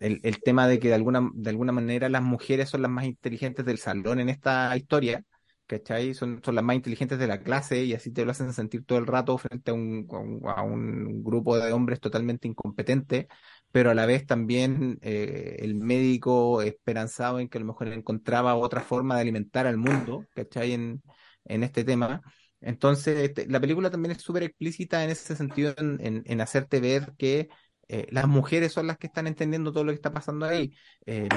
el 0.00 0.42
tema 0.42 0.68
de 0.68 0.78
que 0.78 0.88
de 0.88 0.94
alguna, 0.94 1.30
de 1.32 1.50
alguna 1.50 1.72
manera 1.72 2.10
las 2.10 2.22
mujeres 2.22 2.68
son 2.68 2.82
las 2.82 2.90
más 2.90 3.06
inteligentes 3.06 3.64
del 3.64 3.78
salón 3.78 4.20
en 4.20 4.28
esta 4.28 4.76
historia, 4.76 5.24
¿cachai? 5.66 6.14
Son, 6.14 6.40
son 6.44 6.54
las 6.54 6.64
más 6.64 6.76
inteligentes 6.76 7.18
de 7.18 7.26
la 7.26 7.42
clase 7.42 7.84
y 7.84 7.94
así 7.94 8.10
te 8.12 8.24
lo 8.24 8.30
hacen 8.30 8.52
sentir 8.52 8.84
todo 8.84 8.98
el 8.98 9.06
rato 9.06 9.36
frente 9.38 9.70
a 9.70 9.74
un, 9.74 10.06
a 10.46 10.62
un, 10.62 11.22
grupo 11.24 11.58
de 11.58 11.72
hombres 11.72 12.00
totalmente 12.00 12.48
incompetentes, 12.48 13.26
pero 13.72 13.90
a 13.90 13.94
la 13.94 14.06
vez 14.06 14.26
también 14.26 14.98
eh, 15.02 15.56
el 15.60 15.74
médico 15.74 16.62
esperanzado 16.62 17.40
en 17.40 17.48
que 17.48 17.58
a 17.58 17.60
lo 17.60 17.66
mejor 17.66 17.88
encontraba 17.88 18.54
otra 18.56 18.80
forma 18.82 19.16
de 19.16 19.22
alimentar 19.22 19.66
al 19.66 19.76
mundo, 19.76 20.24
¿cachai? 20.34 20.72
En, 20.72 21.02
en 21.44 21.62
este 21.64 21.84
tema. 21.84 22.22
Entonces, 22.60 23.18
este, 23.18 23.46
la 23.48 23.60
película 23.60 23.90
también 23.90 24.12
es 24.12 24.22
súper 24.22 24.42
explícita 24.44 25.04
en 25.04 25.10
ese 25.10 25.36
sentido, 25.36 25.74
en, 25.78 25.98
en, 26.00 26.22
en 26.26 26.40
hacerte 26.40 26.80
ver 26.80 27.14
que 27.18 27.48
eh, 27.88 28.06
las 28.10 28.26
mujeres 28.26 28.72
son 28.72 28.86
las 28.86 28.98
que 28.98 29.06
están 29.06 29.26
entendiendo 29.26 29.72
todo 29.72 29.84
lo 29.84 29.92
que 29.92 29.96
está 29.96 30.12
pasando 30.12 30.46
ahí. 30.46 30.72
Eh, 31.06 31.28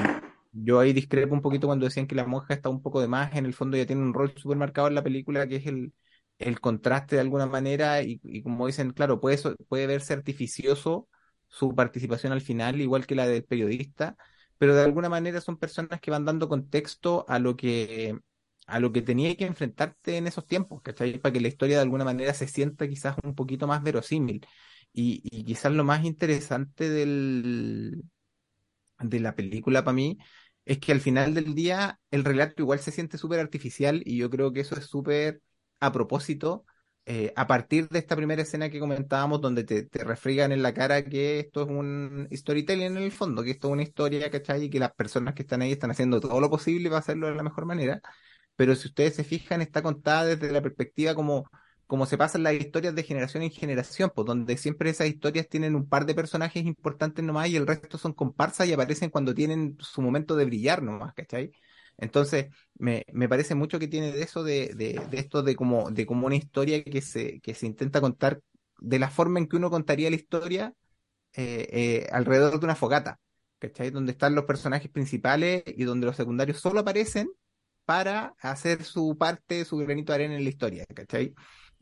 yo 0.51 0.79
ahí 0.79 0.93
discrepo 0.93 1.33
un 1.33 1.41
poquito 1.41 1.67
cuando 1.67 1.85
decían 1.85 2.07
que 2.07 2.15
la 2.15 2.25
monja 2.25 2.53
está 2.53 2.69
un 2.69 2.81
poco 2.81 3.01
de 3.01 3.07
más, 3.07 3.35
en 3.35 3.45
el 3.45 3.53
fondo 3.53 3.77
ya 3.77 3.85
tiene 3.85 4.01
un 4.01 4.13
rol 4.13 4.33
súper 4.37 4.57
marcado 4.57 4.87
en 4.87 4.95
la 4.95 5.03
película, 5.03 5.47
que 5.47 5.57
es 5.57 5.65
el, 5.67 5.93
el 6.39 6.59
contraste 6.59 7.15
de 7.15 7.21
alguna 7.21 7.45
manera, 7.45 8.01
y, 8.03 8.19
y 8.23 8.41
como 8.43 8.67
dicen, 8.67 8.91
claro, 8.91 9.19
puede, 9.19 9.37
puede 9.67 9.87
verse 9.87 10.13
artificioso 10.13 11.07
su 11.47 11.73
participación 11.75 12.31
al 12.33 12.41
final, 12.41 12.79
igual 12.81 13.05
que 13.07 13.15
la 13.15 13.27
del 13.27 13.43
periodista, 13.43 14.15
pero 14.57 14.75
de 14.75 14.83
alguna 14.83 15.09
manera 15.09 15.41
son 15.41 15.57
personas 15.57 15.99
que 16.01 16.11
van 16.11 16.25
dando 16.25 16.47
contexto 16.49 17.25
a 17.27 17.39
lo 17.39 17.55
que, 17.55 18.17
a 18.67 18.79
lo 18.79 18.91
que 18.91 19.01
tenía 19.01 19.35
que 19.35 19.45
enfrentarte 19.45 20.17
en 20.17 20.27
esos 20.27 20.45
tiempos, 20.45 20.81
¿cachai? 20.81 21.17
Para 21.19 21.33
que 21.33 21.41
la 21.41 21.47
historia 21.47 21.77
de 21.77 21.83
alguna 21.83 22.03
manera 22.05 22.33
se 22.33 22.47
sienta 22.47 22.87
quizás 22.87 23.15
un 23.23 23.35
poquito 23.35 23.67
más 23.67 23.81
verosímil. 23.83 24.45
Y 24.91 25.43
quizás 25.45 25.71
lo 25.73 25.83
más 25.83 26.03
interesante 26.03 26.89
del, 26.89 28.03
de 28.99 29.19
la 29.19 29.35
película 29.35 29.83
para 29.83 29.95
mí 29.95 30.17
es 30.65 30.79
que 30.79 30.91
al 30.91 31.01
final 31.01 31.33
del 31.33 31.55
día 31.55 31.99
el 32.11 32.23
relato 32.23 32.61
igual 32.61 32.79
se 32.79 32.91
siente 32.91 33.17
súper 33.17 33.39
artificial 33.39 34.01
y 34.05 34.17
yo 34.17 34.29
creo 34.29 34.53
que 34.53 34.61
eso 34.61 34.75
es 34.77 34.85
súper 34.85 35.41
a 35.79 35.91
propósito 35.91 36.65
eh, 37.11 37.33
a 37.35 37.47
partir 37.47 37.89
de 37.89 37.97
esta 37.97 38.15
primera 38.15 38.43
escena 38.43 38.69
que 38.69 38.79
comentábamos 38.79 39.41
donde 39.41 39.63
te, 39.63 39.83
te 39.83 40.03
refrigan 40.03 40.51
en 40.51 40.61
la 40.61 40.75
cara 40.75 41.03
que 41.03 41.39
esto 41.39 41.63
es 41.63 41.67
un 41.69 42.27
storytelling 42.31 42.85
en 42.85 42.97
el 42.97 43.11
fondo, 43.11 43.41
que 43.43 43.51
esto 43.51 43.67
es 43.67 43.73
una 43.73 43.81
historia, 43.81 44.29
¿cachai? 44.29 44.65
Y 44.65 44.69
que 44.69 44.77
las 44.79 44.93
personas 44.93 45.33
que 45.33 45.41
están 45.41 45.63
ahí 45.63 45.71
están 45.71 45.89
haciendo 45.89 46.19
todo 46.19 46.39
lo 46.39 46.51
posible 46.51 46.87
para 46.89 46.99
hacerlo 46.99 47.27
de 47.27 47.33
la 47.35 47.41
mejor 47.41 47.65
manera. 47.65 47.99
Pero 48.55 48.75
si 48.75 48.89
ustedes 48.89 49.15
se 49.15 49.23
fijan, 49.23 49.61
está 49.61 49.81
contada 49.81 50.25
desde 50.25 50.51
la 50.51 50.61
perspectiva 50.61 51.15
como, 51.15 51.49
como 51.89 52.05
se 52.07 52.17
pasan 52.19 52.43
las 52.43 52.53
historias 52.53 52.95
de 52.95 53.03
generación 53.03 53.43
en 53.43 53.51
generación, 53.51 54.11
pues 54.15 54.27
donde 54.27 54.57
siempre 54.57 54.91
esas 54.91 55.07
historias 55.07 55.49
tienen 55.49 55.75
un 55.75 55.89
par 55.89 56.05
de 56.05 56.15
personajes 56.15 56.65
importantes 56.65 57.25
nomás 57.25 57.49
y 57.49 57.57
el 57.57 57.67
resto 57.67 57.97
son 57.97 58.13
comparsas 58.13 58.67
y 58.67 58.73
aparecen 58.73 59.09
cuando 59.09 59.33
tienen 59.35 59.77
su 59.81 60.01
momento 60.03 60.35
de 60.37 60.45
brillar 60.45 60.83
nomás, 60.83 61.13
¿cachai? 61.15 61.51
Entonces, 61.97 62.47
me, 62.75 63.05
me 63.13 63.27
parece 63.27 63.55
mucho 63.55 63.79
que 63.79 63.87
tiene 63.87 64.11
de 64.11 64.21
eso, 64.23 64.43
de, 64.43 64.73
de, 64.75 65.01
de 65.09 65.19
esto 65.19 65.43
de 65.43 65.55
como, 65.55 65.91
de 65.91 66.05
como 66.05 66.27
una 66.27 66.35
historia 66.35 66.83
que 66.83 67.01
se, 67.01 67.41
que 67.41 67.55
se 67.55 67.65
intenta 67.67 68.01
contar 68.01 68.41
de 68.79 68.99
la 68.99 69.09
forma 69.09 69.39
en 69.39 69.47
que 69.47 69.57
uno 69.57 69.69
contaría 69.71 70.09
la 70.11 70.15
historia 70.15 70.73
eh, 71.33 71.67
eh, 71.71 72.07
alrededor 72.11 72.59
de 72.59 72.65
una 72.65 72.75
fogata, 72.75 73.19
¿cachai? 73.59 73.91
Donde 73.91 74.11
están 74.13 74.35
los 74.35 74.45
personajes 74.45 74.91
principales 74.91 75.63
y 75.67 75.83
donde 75.85 76.07
los 76.07 76.15
secundarios 76.15 76.59
solo 76.59 76.79
aparecen 76.81 77.29
para 77.85 78.35
hacer 78.41 78.83
su 78.83 79.17
parte, 79.17 79.65
su 79.65 79.77
granito 79.77 80.11
de 80.13 80.15
arena 80.17 80.35
en 80.37 80.43
la 80.43 80.49
historia, 80.49 80.85
¿cachai? 80.93 81.33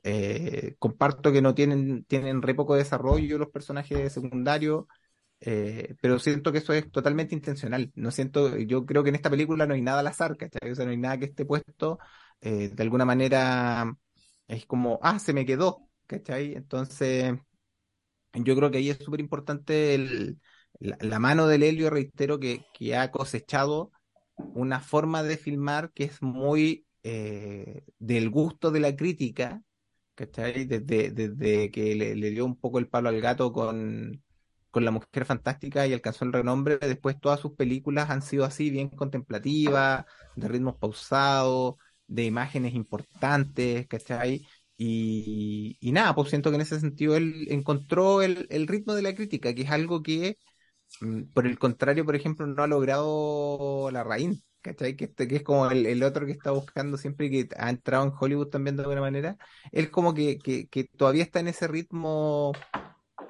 Eh, 0.10 0.76
comparto 0.80 1.34
que 1.34 1.42
no 1.42 1.54
tienen, 1.54 2.06
tienen 2.06 2.42
re 2.42 2.56
poco 2.56 2.76
desarrollo 2.76 3.38
los 3.38 3.50
personajes 3.50 4.14
secundarios, 4.14 4.86
eh, 5.42 5.96
pero 6.02 6.18
siento 6.18 6.54
que 6.54 6.60
eso 6.60 6.72
es 6.72 6.90
totalmente 6.92 7.36
intencional. 7.36 7.92
No 7.96 8.12
siento, 8.12 8.58
yo 8.58 8.86
creo 8.86 9.04
que 9.04 9.10
en 9.10 9.16
esta 9.16 9.30
película 9.30 9.66
no 9.68 9.74
hay 9.74 9.82
nada 9.82 10.00
al 10.00 10.08
azar, 10.08 10.38
¿cachai? 10.38 10.72
O 10.72 10.76
sea, 10.76 10.86
no 10.86 10.92
hay 10.92 10.98
nada 10.98 11.18
que 11.20 11.26
esté 11.26 11.46
puesto, 11.46 12.00
eh, 12.42 12.70
de 12.70 12.84
alguna 12.84 13.04
manera 13.04 13.94
es 14.48 14.66
como, 14.66 15.00
ah, 15.04 15.20
se 15.20 15.34
me 15.34 15.46
quedó, 15.46 15.90
¿cachai? 16.08 16.54
Entonces, 16.54 17.34
yo 18.34 18.56
creo 18.56 18.72
que 18.72 18.78
ahí 18.78 18.90
es 18.90 19.00
súper 19.00 19.20
importante 19.20 20.38
la, 20.80 21.20
mano 21.20 21.48
del 21.48 21.64
Helio, 21.64 21.90
reitero, 21.90 22.40
que, 22.40 22.64
ha 22.96 23.12
cosechado 23.12 23.92
una 24.38 24.80
forma 24.80 25.24
de 25.24 25.38
filmar 25.38 25.92
que 25.94 26.06
es 26.06 26.22
muy 26.22 26.86
del 27.04 28.30
gusto 28.30 28.72
de 28.72 28.80
la 28.82 28.96
crítica, 28.96 29.64
¿cachai? 30.18 30.66
Desde, 30.66 31.12
desde 31.12 31.72
que 31.72 31.96
le, 31.96 32.16
le 32.16 32.32
dio 32.32 32.46
un 32.46 32.58
poco 32.60 32.80
el 32.80 32.90
palo 32.90 33.10
al 33.10 33.22
gato 33.22 33.54
con, 33.54 34.24
con 34.72 34.86
La 34.86 34.92
Mujer 34.92 35.26
Fantástica 35.26 35.88
y 35.88 35.94
alcanzó 35.94 36.26
el 36.26 36.34
renombre, 36.34 36.78
después 36.80 37.20
todas 37.22 37.40
sus 37.40 37.54
películas 37.56 38.10
han 38.10 38.22
sido 38.24 38.46
así, 38.46 38.70
bien 38.72 38.90
contemplativas, 38.90 40.06
de 40.36 40.48
ritmos 40.50 40.78
pausados, 40.78 41.76
de 42.08 42.26
imágenes 42.26 42.76
importantes, 42.76 43.88
¿cachai? 43.88 44.46
Y, 44.78 45.78
y 45.82 45.92
nada, 45.94 46.14
pues 46.16 46.30
siento 46.30 46.50
que 46.52 46.56
en 46.58 46.62
ese 46.62 46.80
sentido 46.80 47.16
él 47.18 47.48
encontró 47.50 48.22
el, 48.22 48.48
el 48.52 48.68
ritmo 48.68 48.94
de 48.96 49.02
la 49.04 49.16
crítica, 49.16 49.54
que 49.56 49.64
es 49.64 49.72
algo 49.72 50.04
que 50.04 50.38
Mm, 51.02 51.24
Por 51.34 51.48
el 51.48 51.60
contrario, 51.60 52.06
por 52.06 52.16
ejemplo, 52.16 52.48
no 52.48 52.64
ha 52.64 52.68
logrado 52.68 53.90
la 53.92 54.04
raíz, 54.04 54.44
¿cachai? 54.68 54.96
Que, 54.96 55.06
este- 55.06 55.28
que 55.28 55.38
es 55.38 55.44
como 55.44 55.70
el, 55.72 56.04
otro 56.04 56.26
que 56.26 56.32
está 56.34 56.52
buscando 56.52 56.98
siempre 56.98 57.28
y 57.28 57.30
que 57.32 57.50
ha 57.58 57.70
entrado 57.70 58.04
en 58.06 58.12
Hollywood 58.20 58.48
también 58.50 58.76
de 58.76 58.84
alguna 58.84 59.02
manera. 59.02 59.38
Él 59.72 59.90
como 59.92 60.14
que, 60.14 60.40
todavía 60.98 61.24
está 61.24 61.40
en 61.40 61.48
ese 61.48 61.68
ritmo 61.68 62.52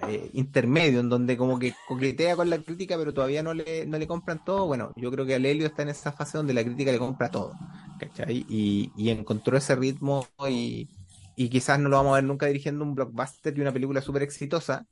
eh, 0.07 0.29
intermedio, 0.33 0.99
en 0.99 1.09
donde 1.09 1.38
como 1.38 1.59
que 1.59 1.73
coquetea 1.88 2.35
con 2.35 2.49
la 2.49 2.57
crítica, 2.59 2.97
pero 2.97 3.13
todavía 3.13 3.43
no 3.43 3.53
le, 3.53 3.85
no 3.85 3.97
le 3.99 4.07
compran 4.07 4.43
todo. 4.43 4.65
Bueno, 4.67 4.93
yo 4.95 5.11
creo 5.11 5.25
que 5.25 5.35
Alelio 5.35 5.67
está 5.67 5.83
en 5.83 5.89
esa 5.89 6.11
fase 6.11 6.38
donde 6.38 6.53
la 6.53 6.63
crítica 6.63 6.91
le 6.91 6.99
compra 6.99 7.29
todo, 7.29 7.53
¿cachai? 7.99 8.45
Y, 8.49 8.91
y 8.95 9.09
encontró 9.09 9.57
ese 9.57 9.75
ritmo 9.75 10.27
y, 10.49 10.89
y 11.35 11.49
quizás 11.49 11.79
no 11.79 11.89
lo 11.89 11.97
vamos 11.97 12.13
a 12.13 12.15
ver 12.15 12.23
nunca 12.23 12.47
dirigiendo 12.47 12.83
un 12.83 12.95
blockbuster 12.95 13.57
y 13.57 13.61
una 13.61 13.73
película 13.73 14.01
súper 14.01 14.23
exitosa 14.23 14.88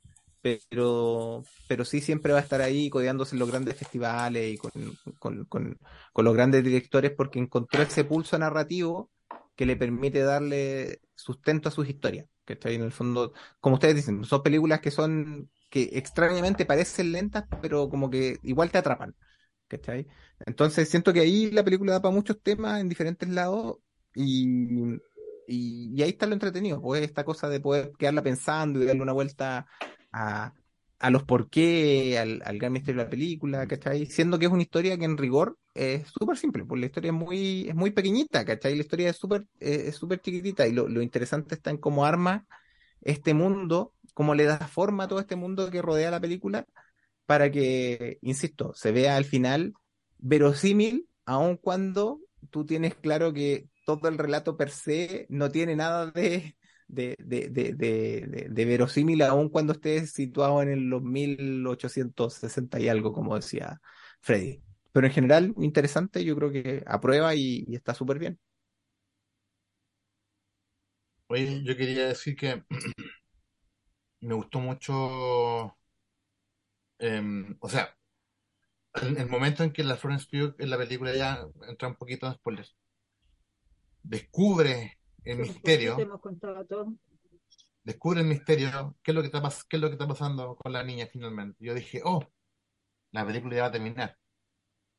pero, 0.70 1.42
pero 1.68 1.84
sí 1.84 2.00
siempre 2.00 2.32
va 2.32 2.38
a 2.38 2.42
estar 2.42 2.60
ahí 2.60 2.88
codeándose 2.90 3.34
en 3.34 3.40
los 3.40 3.50
grandes 3.50 3.76
festivales 3.76 4.54
y 4.54 4.56
con, 4.56 4.70
con, 5.18 5.44
con, 5.46 5.78
con 6.12 6.24
los 6.24 6.34
grandes 6.34 6.62
directores 6.62 7.12
porque 7.12 7.38
encontró 7.38 7.82
ese 7.82 8.04
pulso 8.04 8.38
narrativo 8.38 9.10
que 9.56 9.66
le 9.66 9.76
permite 9.76 10.20
darle 10.20 11.00
sustento 11.14 11.68
a 11.68 11.72
sus 11.72 11.88
historias, 11.88 12.26
que 12.44 12.52
está 12.52 12.68
ahí 12.68 12.76
en 12.76 12.82
el 12.82 12.92
fondo, 12.92 13.32
como 13.60 13.76
ustedes 13.76 13.96
dicen, 13.96 14.24
son 14.24 14.42
películas 14.42 14.80
que 14.80 14.90
son, 14.90 15.50
que 15.70 15.90
extrañamente 15.94 16.66
parecen 16.66 17.12
lentas, 17.12 17.44
pero 17.62 17.88
como 17.88 18.10
que 18.10 18.38
igual 18.42 18.70
te 18.70 18.78
atrapan, 18.78 19.16
¿cachai? 19.68 20.06
Entonces 20.44 20.88
siento 20.88 21.12
que 21.12 21.20
ahí 21.20 21.50
la 21.50 21.64
película 21.64 21.92
da 21.92 22.02
para 22.02 22.14
muchos 22.14 22.40
temas 22.42 22.80
en 22.80 22.88
diferentes 22.88 23.28
lados 23.28 23.78
y, 24.14 25.00
y, 25.46 25.92
y 25.94 26.02
ahí 26.02 26.10
está 26.10 26.26
lo 26.26 26.34
entretenido, 26.34 26.80
pues 26.80 27.02
esta 27.02 27.24
cosa 27.24 27.48
de 27.48 27.60
poder 27.60 27.92
quedarla 27.98 28.22
pensando 28.22 28.82
y 28.82 28.86
darle 28.86 29.02
una 29.02 29.12
vuelta 29.12 29.66
a, 30.12 30.52
a 30.98 31.10
los 31.10 31.24
por 31.24 31.50
qué, 31.50 32.18
al, 32.18 32.42
al 32.44 32.58
gran 32.58 32.72
misterio 32.72 33.00
de 33.00 33.04
la 33.04 33.10
película, 33.10 33.66
¿cachai? 33.66 34.06
Siendo 34.06 34.38
que 34.38 34.46
es 34.46 34.52
una 34.52 34.62
historia 34.62 34.96
que 34.98 35.04
en 35.04 35.16
rigor 35.18 35.58
es 35.74 36.08
súper 36.08 36.36
simple, 36.38 36.64
pues 36.64 36.80
la 36.80 36.86
historia 36.86 37.10
es 37.10 37.14
muy, 37.16 37.68
es 37.68 37.74
muy 37.74 37.90
pequeñita, 37.90 38.44
¿cachai? 38.44 38.74
La 38.74 38.80
historia 38.82 39.10
es 39.10 39.16
súper, 39.16 39.42
eh, 39.60 39.84
es 39.88 39.96
súper 39.96 40.20
chiquitita 40.20 40.66
y 40.66 40.72
lo, 40.72 40.88
lo 40.88 41.02
interesante 41.02 41.54
está 41.54 41.70
en 41.70 41.78
cómo 41.78 42.04
arma 42.06 42.46
este 43.02 43.34
mundo, 43.34 43.92
cómo 44.14 44.34
le 44.34 44.44
da 44.44 44.58
forma 44.58 45.04
a 45.04 45.08
todo 45.08 45.20
este 45.20 45.36
mundo 45.36 45.70
que 45.70 45.82
rodea 45.82 46.10
la 46.10 46.20
película 46.20 46.66
para 47.26 47.50
que, 47.50 48.18
insisto, 48.22 48.72
se 48.74 48.92
vea 48.92 49.16
al 49.16 49.24
final 49.24 49.74
verosímil, 50.18 51.08
aun 51.26 51.56
cuando 51.56 52.20
tú 52.50 52.64
tienes 52.64 52.94
claro 52.94 53.32
que 53.32 53.68
todo 53.86 54.08
el 54.10 54.18
relato 54.18 54.58
per 54.58 54.70
se 54.70 55.26
no 55.30 55.50
tiene 55.50 55.76
nada 55.76 56.08
de, 56.12 56.56
de, 56.88 57.16
de, 57.20 57.48
de, 57.50 58.48
de, 58.50 58.66
verosímil, 58.66 59.22
aun 59.22 59.48
cuando 59.50 59.72
estés 59.74 60.12
situado 60.12 60.62
en 60.62 60.70
el- 60.70 60.90
los 60.90 61.02
1860 61.02 62.80
y 62.80 62.88
algo, 62.90 63.14
como 63.14 63.36
decía 63.36 63.80
Freddy. 64.22 64.62
Pero 64.92 65.08
en 65.08 65.14
general, 65.14 65.54
interesante, 65.60 66.24
yo 66.24 66.36
creo 66.36 66.52
que 66.52 66.84
aprueba 66.86 67.34
y, 67.36 67.66
está 67.74 67.94
súper 67.94 68.18
bien. 68.20 68.40
Oye, 71.28 71.62
yo 71.64 71.76
quería 71.76 72.08
decir 72.08 72.36
que 72.36 72.64
me 74.20 74.34
gustó 74.34 74.60
mucho, 74.60 75.76
em, 76.98 77.56
o 77.60 77.68
sea, 77.68 77.96
el, 78.94 79.16
el 79.18 79.28
momento 79.28 79.62
en 79.64 79.72
que 79.72 79.84
la 79.84 79.96
Florence 79.96 80.26
Pugh 80.30 80.54
en 80.58 80.70
la 80.70 80.78
película 80.78 81.14
ya 81.14 81.46
entra 81.68 81.88
un 81.88 81.94
poquito 81.96 82.26
en 82.26 82.34
spoilers, 82.34 82.76
descubre 84.08 84.98
el 85.24 85.38
pues, 85.38 85.48
misterio, 85.50 85.96
descubre 87.82 88.20
el 88.20 88.26
misterio, 88.26 88.96
qué 89.02 89.10
es 89.10 89.14
lo 89.14 89.20
que 89.22 89.26
está, 89.26 89.42
qué 89.68 89.76
es 89.76 89.80
lo 89.80 89.88
que 89.88 89.94
está 89.94 90.06
pasando 90.06 90.56
con 90.56 90.72
la 90.72 90.82
niña 90.82 91.08
finalmente. 91.12 91.64
Yo 91.64 91.74
dije, 91.74 92.00
oh, 92.04 92.24
la 93.12 93.26
película 93.26 93.56
ya 93.56 93.62
va 93.62 93.68
a 93.68 93.72
terminar. 93.72 94.16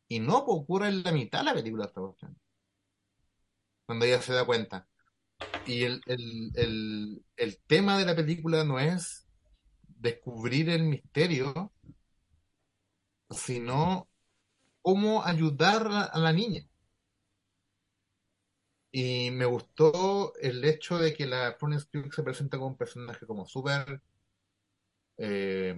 Y 0.10 0.20
no, 0.20 0.46
pues 0.46 0.60
ocurre 0.62 0.88
en 0.88 1.04
la 1.04 1.12
mitad 1.12 1.40
de 1.40 1.46
la 1.46 1.54
película 1.54 1.86
esta 1.86 2.02
cuestión, 2.02 2.38
cuando 3.86 4.06
ella 4.06 4.22
se 4.22 4.34
da 4.34 4.46
cuenta. 4.46 4.88
Y 5.66 5.84
el, 5.84 6.02
el, 6.06 6.52
el, 6.56 7.26
el 7.36 7.60
tema 7.68 7.98
de 7.98 8.06
la 8.06 8.16
película 8.16 8.64
no 8.64 8.80
es 8.80 9.28
descubrir 9.86 10.70
el 10.70 10.84
misterio, 10.84 11.74
sino 13.30 14.10
cómo 14.82 15.24
ayudar 15.24 16.10
a 16.12 16.18
la 16.18 16.32
niña. 16.32 16.62
Y 19.00 19.30
me 19.30 19.46
gustó 19.46 20.34
el 20.42 20.66
hecho 20.66 20.98
de 20.98 21.14
que 21.14 21.28
la 21.28 21.56
Florence 21.60 21.86
Pugh 21.86 22.12
se 22.12 22.24
presenta 22.24 22.58
como 22.58 22.72
un 22.72 22.78
personaje 22.78 23.28
como 23.28 23.46
súper 23.46 24.02
eh, 25.18 25.76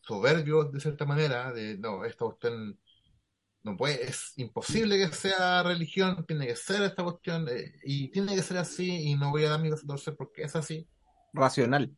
soberbio 0.00 0.62
de 0.62 0.78
cierta 0.78 1.04
manera, 1.04 1.52
de 1.52 1.76
no, 1.76 2.04
esta 2.04 2.26
cuestión 2.26 2.78
no 3.64 3.76
puede, 3.76 4.04
es 4.04 4.34
imposible 4.36 4.98
que 4.98 5.12
sea 5.12 5.64
religión, 5.64 6.24
tiene 6.26 6.46
que 6.46 6.54
ser 6.54 6.82
esta 6.82 7.02
cuestión, 7.02 7.48
eh, 7.48 7.74
y 7.82 8.06
tiene 8.12 8.36
que 8.36 8.42
ser 8.42 8.58
así, 8.58 9.10
y 9.10 9.16
no 9.16 9.32
voy 9.32 9.44
a 9.44 9.50
dar 9.50 9.60
mi 9.60 9.68
brazo 9.68 9.82
a 9.86 9.88
torcer 9.88 10.14
porque 10.14 10.42
es 10.42 10.54
así. 10.54 10.86
Racional. 11.32 11.92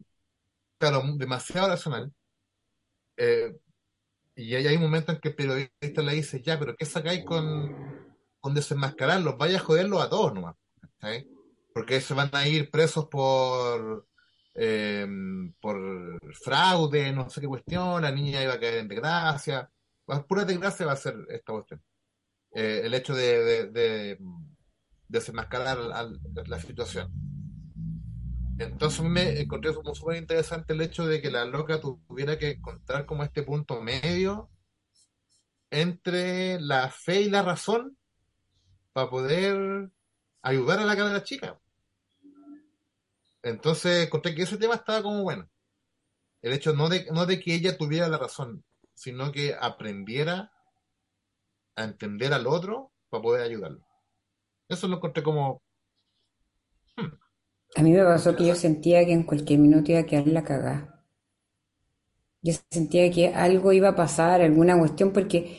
Claro, 0.78 1.02
demasiado 1.18 1.68
racional. 1.68 2.10
Eh, 3.18 3.54
y 4.36 4.54
hay, 4.54 4.68
hay 4.68 4.78
momentos 4.78 5.16
en 5.16 5.20
que 5.20 5.28
el 5.28 5.34
periodista 5.34 6.00
le 6.00 6.14
dice, 6.14 6.40
ya, 6.40 6.58
pero 6.58 6.74
¿qué 6.74 6.86
sacáis 6.86 7.26
con, 7.26 8.09
con 8.40 8.54
desenmascararlos? 8.54 9.36
Vaya 9.38 9.58
a 9.58 9.62
joderlos 9.62 10.02
a 10.02 10.10
todos 10.10 10.34
nomás. 10.34 10.56
Porque 11.72 12.00
se 12.00 12.14
van 12.14 12.30
a 12.32 12.46
ir 12.46 12.70
presos 12.70 13.06
por 13.06 14.06
eh, 14.54 15.06
por 15.60 16.20
fraude, 16.34 17.12
no 17.12 17.30
sé 17.30 17.40
qué 17.40 17.46
cuestión, 17.46 18.02
la 18.02 18.10
niña 18.10 18.42
iba 18.42 18.54
a 18.54 18.60
caer 18.60 18.78
en 18.78 18.88
desgracia. 18.88 19.70
Pues, 20.04 20.24
pura 20.24 20.44
desgracia 20.44 20.86
va 20.86 20.92
a 20.92 20.96
ser 20.96 21.16
esta 21.28 21.52
cuestión. 21.52 21.82
Eh, 22.52 22.82
el 22.84 22.94
hecho 22.94 23.14
de, 23.14 23.70
de 23.70 24.18
desenmascarar 25.08 25.78
la 25.78 26.60
situación. 26.60 27.12
Entonces 28.58 29.00
me 29.02 29.40
encontré 29.40 29.72
como 29.72 29.94
súper 29.94 30.18
interesante 30.18 30.74
el 30.74 30.82
hecho 30.82 31.06
de 31.06 31.22
que 31.22 31.30
la 31.30 31.46
loca 31.46 31.80
tuviera 31.80 32.38
que 32.38 32.50
encontrar 32.50 33.06
como 33.06 33.24
este 33.24 33.42
punto 33.42 33.80
medio 33.80 34.50
entre 35.70 36.60
la 36.60 36.90
fe 36.90 37.22
y 37.22 37.30
la 37.30 37.42
razón 37.42 37.96
para 38.92 39.10
poder 39.10 39.90
ayudar 40.42 40.78
a 40.80 40.84
la 40.84 40.94
la 40.94 41.22
chica. 41.24 41.58
Entonces 43.42 44.06
encontré 44.06 44.34
que 44.34 44.42
ese 44.42 44.56
tema 44.56 44.76
estaba 44.76 45.02
como 45.02 45.22
bueno. 45.22 45.46
El 46.42 46.52
hecho 46.54 46.74
no 46.74 46.88
de, 46.88 47.06
no 47.12 47.26
de 47.26 47.40
que 47.40 47.54
ella 47.54 47.78
tuviera 47.78 48.08
la 48.08 48.18
razón, 48.18 48.64
sino 48.94 49.32
que 49.32 49.54
aprendiera 49.60 50.52
a 51.76 51.82
entender 51.84 52.32
al 52.32 52.46
otro 52.46 52.92
para 53.08 53.22
poder 53.22 53.42
ayudarlo. 53.42 53.84
Eso 54.68 54.88
lo 54.88 54.96
encontré 54.96 55.22
como... 55.22 55.62
A 57.74 57.82
mí 57.82 57.90
me 57.90 58.04
pasó 58.04 58.36
que 58.36 58.46
yo 58.46 58.54
sentía 58.54 59.04
que 59.04 59.12
en 59.12 59.24
cualquier 59.24 59.58
minuto 59.58 59.90
iba 59.90 59.98
a 60.02 60.06
quedar 60.06 60.28
la 60.28 60.44
cagada. 60.44 61.04
Yo 62.42 62.52
sentía 62.70 63.10
que 63.10 63.28
algo 63.28 63.72
iba 63.72 63.88
a 63.90 63.96
pasar, 63.96 64.42
alguna 64.42 64.78
cuestión, 64.78 65.12
porque, 65.12 65.56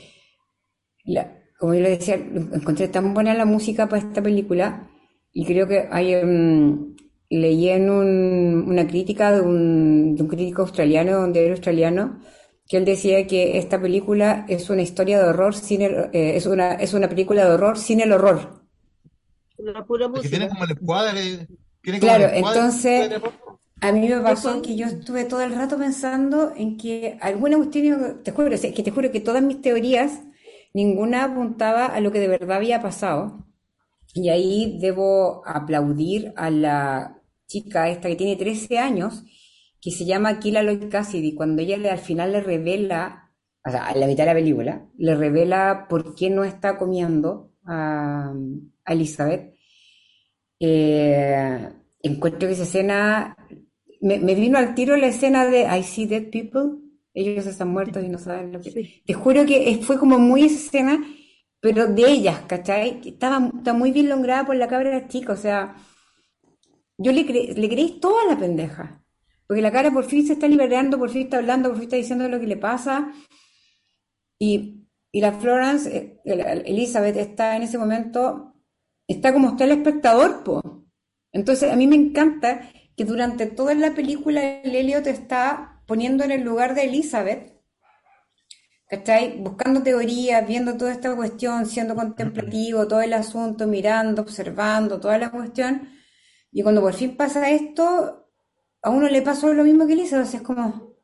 la- 1.05 1.40
como 1.62 1.76
yo 1.76 1.82
le 1.82 1.91
decía, 1.91 2.16
encontré 2.18 2.89
tan 2.89 3.14
buena 3.16 3.36
la 3.36 3.45
música 3.45 3.88
para 3.89 4.01
esta 4.03 4.24
película 4.24 4.89
y 5.34 5.45
creo 5.45 5.68
que 5.70 5.88
hay, 5.91 6.16
mm, 6.26 6.97
leí 7.32 7.70
en 7.70 7.89
un- 7.91 8.66
una 8.70 8.88
crítica 8.88 9.32
de 9.34 9.41
un, 9.41 10.16
de 10.18 10.24
un 10.24 10.30
crítico 10.30 10.64
australiano, 10.64 11.22
un 11.24 11.34
diario 11.34 11.53
australiano, 11.53 12.20
que 12.68 12.78
él 12.78 12.86
decía 12.86 13.28
que 13.28 13.59
esta 13.59 13.82
película 13.82 14.45
es 14.49 14.70
una 14.72 14.84
historia 14.84 15.20
de 15.22 15.30
horror 15.30 15.55
sin 15.55 15.84
el- 15.84 15.95
eh, 16.14 16.36
es 16.38 16.47
una, 16.47 16.74
es 16.76 16.93
una 16.95 17.09
película 17.09 17.45
de 17.45 17.51
horror 17.53 17.78
sin 17.80 18.01
el 18.01 18.14
horror. 18.14 18.62
La 19.59 19.86
pura 19.86 20.09
Que 20.20 20.30
tiene 20.30 20.47
música. 20.47 20.49
como 20.49 20.64
el 20.64 20.72
encuadre... 20.72 21.47
Tiene 21.82 21.99
como 21.99 22.16
Claro, 22.16 22.26
el 22.26 22.34
entonces 22.34 23.22
a 23.82 23.91
mí 23.91 24.07
me 24.09 24.22
pasó 24.22 24.62
que 24.62 24.76
yo 24.76 24.88
estuve 24.88 25.26
todo 25.26 25.41
el 25.41 25.53
rato 25.55 25.78
pensando 25.78 26.53
en 26.55 26.78
que 26.78 27.18
alguna 27.22 27.57
cuestión, 27.57 28.22
te 28.24 28.32
juro, 28.32 28.49
que 28.49 28.84
te 28.84 28.91
juro 28.91 29.12
que 29.12 29.20
todas 29.22 29.43
mis 29.43 29.62
teorías, 29.62 30.22
ninguna 30.74 31.26
apuntaba 31.26 31.86
a 31.88 31.99
lo 32.01 32.11
que 32.11 32.19
de 32.19 32.28
verdad 32.28 32.57
había 32.57 32.82
pasado. 32.82 33.45
Y 34.13 34.30
ahí 34.30 34.78
debo 34.82 35.43
aplaudir 35.47 36.34
a 36.38 36.49
la 36.49 37.22
chica 37.47 37.89
esta 37.89 38.09
que 38.09 38.15
tiene 38.15 38.36
13 38.36 38.78
años, 38.80 39.24
que 39.82 39.91
se 39.91 40.05
llama 40.05 40.39
Kila 40.39 40.63
Lloyd 40.63 40.89
Cassidy, 40.89 41.34
cuando 41.36 41.61
ella 41.61 41.78
le- 41.78 41.89
al 41.89 41.99
final 41.99 42.32
le 42.34 42.41
revela, 42.41 43.32
o 43.65 43.72
sea, 43.72 43.88
a 43.88 43.95
la 43.95 44.07
mitad 44.07 44.24
de 44.26 44.28
la 44.28 44.34
película, 44.39 44.88
le 44.97 45.15
revela 45.15 45.88
por 45.89 46.15
qué 46.15 46.30
no 46.30 46.43
está 46.43 46.78
comiendo 46.78 47.51
a, 47.65 48.34
a 48.86 48.93
Elizabeth. 48.93 49.55
Eh, 50.59 51.69
encuentro 52.03 52.47
que 52.47 52.53
esa 52.53 52.63
escena, 52.63 53.36
me, 54.01 54.19
me 54.19 54.36
vino 54.36 54.57
al 54.57 54.76
tiro 54.76 54.95
la 54.97 55.07
escena 55.07 55.45
de 55.47 55.61
I 55.63 55.84
see 55.84 56.05
dead 56.05 56.30
people, 56.32 56.78
ellos 57.14 57.45
están 57.45 57.70
muertos 57.70 58.03
y 58.03 58.09
no 58.09 58.18
saben 58.18 58.51
lo 58.53 58.62
que... 58.62 58.72
Sí. 58.72 59.03
Te 59.05 59.14
juro 59.14 59.45
que 59.45 59.80
fue 59.84 59.97
como 59.99 60.20
muy 60.20 60.43
esa 60.45 60.55
escena, 60.55 61.03
pero 61.59 61.88
de 61.88 62.09
ellas, 62.12 62.41
¿cachai? 62.47 63.01
Que 63.01 63.09
Estaba, 63.09 63.51
está 63.57 63.74
muy 63.74 63.91
bien 63.91 64.09
lograda 64.09 64.45
por 64.45 64.55
la 64.55 64.68
cabra 64.68 65.07
chica, 65.07 65.34
o 65.34 65.38
sea, 65.38 65.76
yo 66.97 67.12
le, 67.12 67.26
cre- 67.26 67.53
le 67.55 67.70
creí 67.70 67.99
toda 67.99 68.26
la 68.26 68.38
pendeja, 68.38 69.03
porque 69.47 69.62
la 69.62 69.72
cara 69.72 69.91
por 69.91 70.05
fin 70.05 70.26
se 70.26 70.34
está 70.34 70.47
liberando, 70.47 70.97
por 70.97 71.09
fin 71.09 71.24
está 71.24 71.38
hablando, 71.38 71.70
por 71.70 71.78
fin 71.78 71.86
está 71.86 71.95
diciendo 71.97 72.28
lo 72.30 72.39
que 72.39 72.47
le 72.47 72.57
pasa, 72.57 73.12
y, 74.39 74.88
y 75.12 75.22
la 75.22 75.34
Florence, 75.34 76.20
eh, 76.26 76.64
Elizabeth 76.66 77.18
está 77.18 77.55
en 77.55 77.64
ese 77.64 77.78
momento, 77.78 78.55
está 79.07 79.34
como 79.34 79.49
está 79.49 79.66
el 79.66 79.72
espectador, 79.72 80.43
po. 80.43 80.86
Entonces 81.32 81.72
a 81.72 81.76
mí 81.76 81.88
me 81.88 81.95
encanta 81.95 82.70
que 82.95 83.05
durante 83.05 83.45
toda 83.45 83.74
la 83.76 83.93
película 83.93 84.62
el 84.62 84.76
Elliot 84.76 85.07
está 85.07 85.70
poniendo 85.91 86.23
en 86.23 86.31
el 86.31 86.43
lugar 86.43 86.73
de 86.73 86.85
Elizabeth, 86.85 87.61
¿cachai? 88.87 89.41
Buscando 89.41 89.83
teorías, 89.83 90.47
viendo 90.47 90.77
toda 90.77 90.93
esta 90.93 91.13
cuestión, 91.13 91.65
siendo 91.65 91.95
contemplativo, 91.95 92.87
todo 92.87 93.01
el 93.01 93.11
asunto, 93.11 93.67
mirando, 93.67 94.21
observando, 94.21 95.01
toda 95.01 95.17
la 95.17 95.31
cuestión. 95.31 95.89
Y 96.49 96.63
cuando 96.63 96.79
por 96.79 96.93
fin 96.93 97.17
pasa 97.17 97.49
esto, 97.49 98.29
a 98.81 98.89
uno 98.89 99.09
le 99.09 99.21
pasó 99.21 99.53
lo 99.53 99.65
mismo 99.65 99.85
que 99.85 99.91
Elizabeth, 99.91 100.27
o 100.27 100.29
sea, 100.29 100.39
es 100.39 100.45
como... 100.45 100.95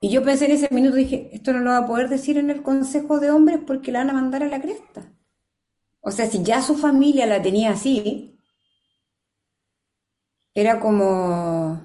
Y 0.00 0.10
yo 0.10 0.24
pensé 0.24 0.46
en 0.46 0.52
ese 0.56 0.74
minuto, 0.74 0.96
dije, 0.96 1.30
esto 1.32 1.52
no 1.52 1.60
lo 1.60 1.70
va 1.70 1.78
a 1.78 1.86
poder 1.86 2.08
decir 2.08 2.36
en 2.36 2.50
el 2.50 2.64
Consejo 2.64 3.20
de 3.20 3.30
Hombres 3.30 3.60
porque 3.64 3.92
la 3.92 4.00
van 4.00 4.10
a 4.10 4.14
mandar 4.14 4.42
a 4.42 4.48
la 4.48 4.60
cresta. 4.60 5.14
O 6.00 6.10
sea, 6.10 6.26
si 6.26 6.42
ya 6.42 6.62
su 6.62 6.74
familia 6.74 7.26
la 7.26 7.40
tenía 7.40 7.70
así, 7.70 8.35
era 10.56 10.80
como, 10.80 11.80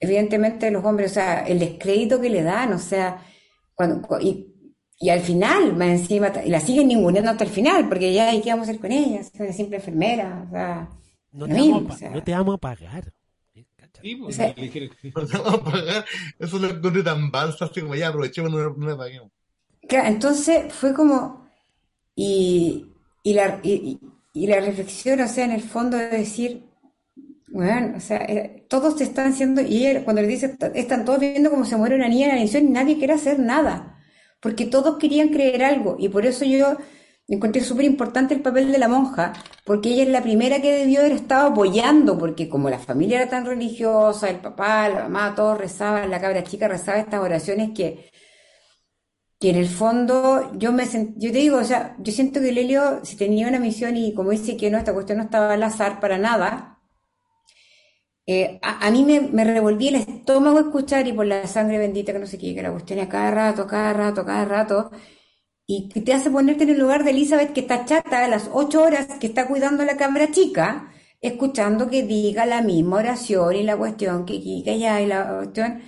evidentemente 0.00 0.70
los 0.70 0.84
hombres, 0.84 1.12
o 1.12 1.14
sea, 1.14 1.46
el 1.46 1.58
descrédito 1.58 2.20
que 2.20 2.30
le 2.30 2.42
dan, 2.42 2.72
o 2.72 2.78
sea, 2.78 3.22
cuando, 3.74 4.06
cu- 4.06 4.18
y, 4.20 4.52
y 4.98 5.10
al 5.10 5.20
final, 5.20 5.76
más 5.76 5.88
encima, 5.88 6.32
y 6.44 6.50
la 6.50 6.60
siguen 6.60 6.88
ninguneando 6.88 7.30
hasta 7.30 7.44
el 7.44 7.50
final, 7.50 7.88
porque 7.88 8.12
ya, 8.12 8.34
¿y 8.34 8.42
qué 8.42 8.50
vamos 8.50 8.68
a 8.68 8.70
hacer 8.70 8.80
con 8.80 8.92
ella? 8.92 9.20
Es 9.20 9.32
una 9.38 9.52
simple 9.52 9.76
enfermera, 9.76 10.44
o 10.48 10.50
sea, 10.50 10.90
No 11.32 11.48
te, 11.48 11.54
mismo, 11.54 11.76
vamos 11.76 11.90
a, 11.90 11.94
o 11.94 11.98
sea. 11.98 12.10
no 12.10 12.22
te 12.22 12.32
vamos 12.32 12.54
a 12.54 12.58
pagar. 12.58 13.12
¿Cachai? 13.76 14.02
Sí, 14.02 14.16
pues, 14.16 14.34
O 14.34 14.36
sea. 14.36 14.54
No 15.14 15.26
te 15.26 15.38
vamos 15.38 15.54
a 15.60 15.64
pagar. 15.64 16.04
Eso 16.38 16.58
lo 16.58 16.68
encontré 16.68 17.02
tan 17.02 17.30
balsa, 17.30 17.66
así 17.66 17.80
como 17.80 17.94
ya 17.94 18.08
aprovechemos, 18.08 18.50
no, 18.52 18.70
no 18.74 18.88
le 18.88 18.96
paguemos. 18.96 19.30
Claro, 19.88 20.08
entonces 20.08 20.72
fue 20.72 20.92
como, 20.94 21.46
y, 22.16 22.86
y 23.24 23.34
la, 23.34 23.60
y- 23.64 24.00
y 24.34 24.48
la 24.48 24.60
reflexión, 24.60 25.20
o 25.20 25.28
sea, 25.28 25.46
en 25.46 25.52
el 25.52 25.62
fondo 25.62 25.98
de 25.98 26.08
decir, 26.10 26.65
bueno, 27.56 27.96
o 27.96 28.00
sea, 28.00 28.18
eh, 28.18 28.66
todos 28.68 29.00
están 29.00 29.28
haciendo, 29.32 29.60
y 29.62 29.86
ella 29.86 30.04
cuando 30.04 30.22
le 30.22 30.28
dice, 30.28 30.46
"Está- 30.46 30.68
están 30.68 31.04
todos 31.04 31.20
viendo 31.20 31.50
cómo 31.50 31.64
se 31.64 31.76
muere 31.76 31.96
una 31.96 32.08
niña 32.08 32.26
en 32.28 32.34
la 32.36 32.40
edición 32.42 32.64
y 32.66 32.70
nadie 32.70 32.98
quiere 32.98 33.14
hacer 33.14 33.38
nada, 33.38 33.98
porque 34.40 34.66
todos 34.66 34.98
querían 34.98 35.28
creer 35.30 35.64
algo, 35.64 35.96
y 35.98 36.08
por 36.08 36.26
eso 36.26 36.44
yo 36.44 36.76
encontré 37.28 37.62
súper 37.62 37.84
importante 37.86 38.34
el 38.34 38.42
papel 38.42 38.70
de 38.72 38.78
la 38.78 38.88
monja, 38.88 39.32
porque 39.64 39.90
ella 39.90 40.02
es 40.04 40.08
la 40.10 40.22
primera 40.22 40.60
que 40.62 40.72
debió 40.72 41.00
haber 41.00 41.12
estado 41.12 41.48
apoyando, 41.48 42.18
porque 42.18 42.48
como 42.48 42.70
la 42.70 42.78
familia 42.78 43.18
era 43.22 43.30
tan 43.30 43.46
religiosa, 43.46 44.28
el 44.30 44.36
papá, 44.40 44.88
la 44.88 45.02
mamá, 45.08 45.34
todos 45.34 45.58
rezaban, 45.58 46.10
la 46.10 46.20
cabra 46.20 46.44
chica 46.44 46.68
rezaba 46.68 46.98
estas 46.98 47.20
oraciones 47.20 47.70
que 47.74 48.10
que 49.40 49.50
en 49.50 49.56
el 49.56 49.68
fondo 49.68 50.50
yo 50.56 50.72
me 50.72 50.84
sen- 50.86 51.14
yo 51.16 51.30
te 51.32 51.38
digo, 51.38 51.58
o 51.58 51.64
sea, 51.64 51.94
yo 51.98 52.12
siento 52.12 52.40
que 52.40 52.52
Lelio, 52.52 53.00
si 53.04 53.16
tenía 53.16 53.48
una 53.48 53.58
misión 53.60 53.96
y 53.96 54.14
como 54.14 54.30
dice 54.30 54.56
que 54.56 54.70
no, 54.70 54.78
esta 54.78 54.94
cuestión 54.94 55.18
no 55.18 55.24
estaba 55.24 55.52
al 55.52 55.62
azar 55.62 56.00
para 56.00 56.16
nada, 56.18 56.75
eh, 58.26 58.58
a, 58.62 58.86
a 58.86 58.90
mí 58.90 59.04
me, 59.04 59.20
me 59.20 59.44
revolvía 59.44 59.90
el 59.90 59.96
estómago 59.96 60.58
escuchar 60.60 61.06
y 61.06 61.12
por 61.12 61.26
la 61.26 61.46
sangre 61.46 61.78
bendita 61.78 62.12
que 62.12 62.18
no 62.18 62.26
sé 62.26 62.38
qué, 62.38 62.54
que 62.54 62.62
la 62.62 62.72
cuestión 62.72 62.98
a 63.00 63.08
cada 63.08 63.30
rato, 63.30 63.66
cada 63.66 63.92
rato, 63.92 64.24
cada 64.24 64.44
rato, 64.44 64.90
y 65.66 65.88
te 65.88 66.12
hace 66.14 66.30
ponerte 66.30 66.64
en 66.64 66.70
el 66.70 66.78
lugar 66.78 67.04
de 67.04 67.10
Elizabeth 67.10 67.52
que 67.52 67.60
está 67.60 67.84
chata 67.84 68.24
a 68.24 68.28
las 68.28 68.50
ocho 68.52 68.82
horas 68.82 69.06
que 69.20 69.26
está 69.28 69.46
cuidando 69.48 69.84
la 69.84 69.96
cámara 69.96 70.30
chica, 70.30 70.92
escuchando 71.20 71.88
que 71.90 72.02
diga 72.04 72.46
la 72.46 72.62
misma 72.62 72.98
oración 72.98 73.56
y 73.56 73.62
la 73.64 73.76
cuestión 73.76 74.24
que 74.26 74.40
que 74.64 74.70
allá 74.70 75.00
y 75.00 75.06
la 75.06 75.36
cuestión. 75.38 75.82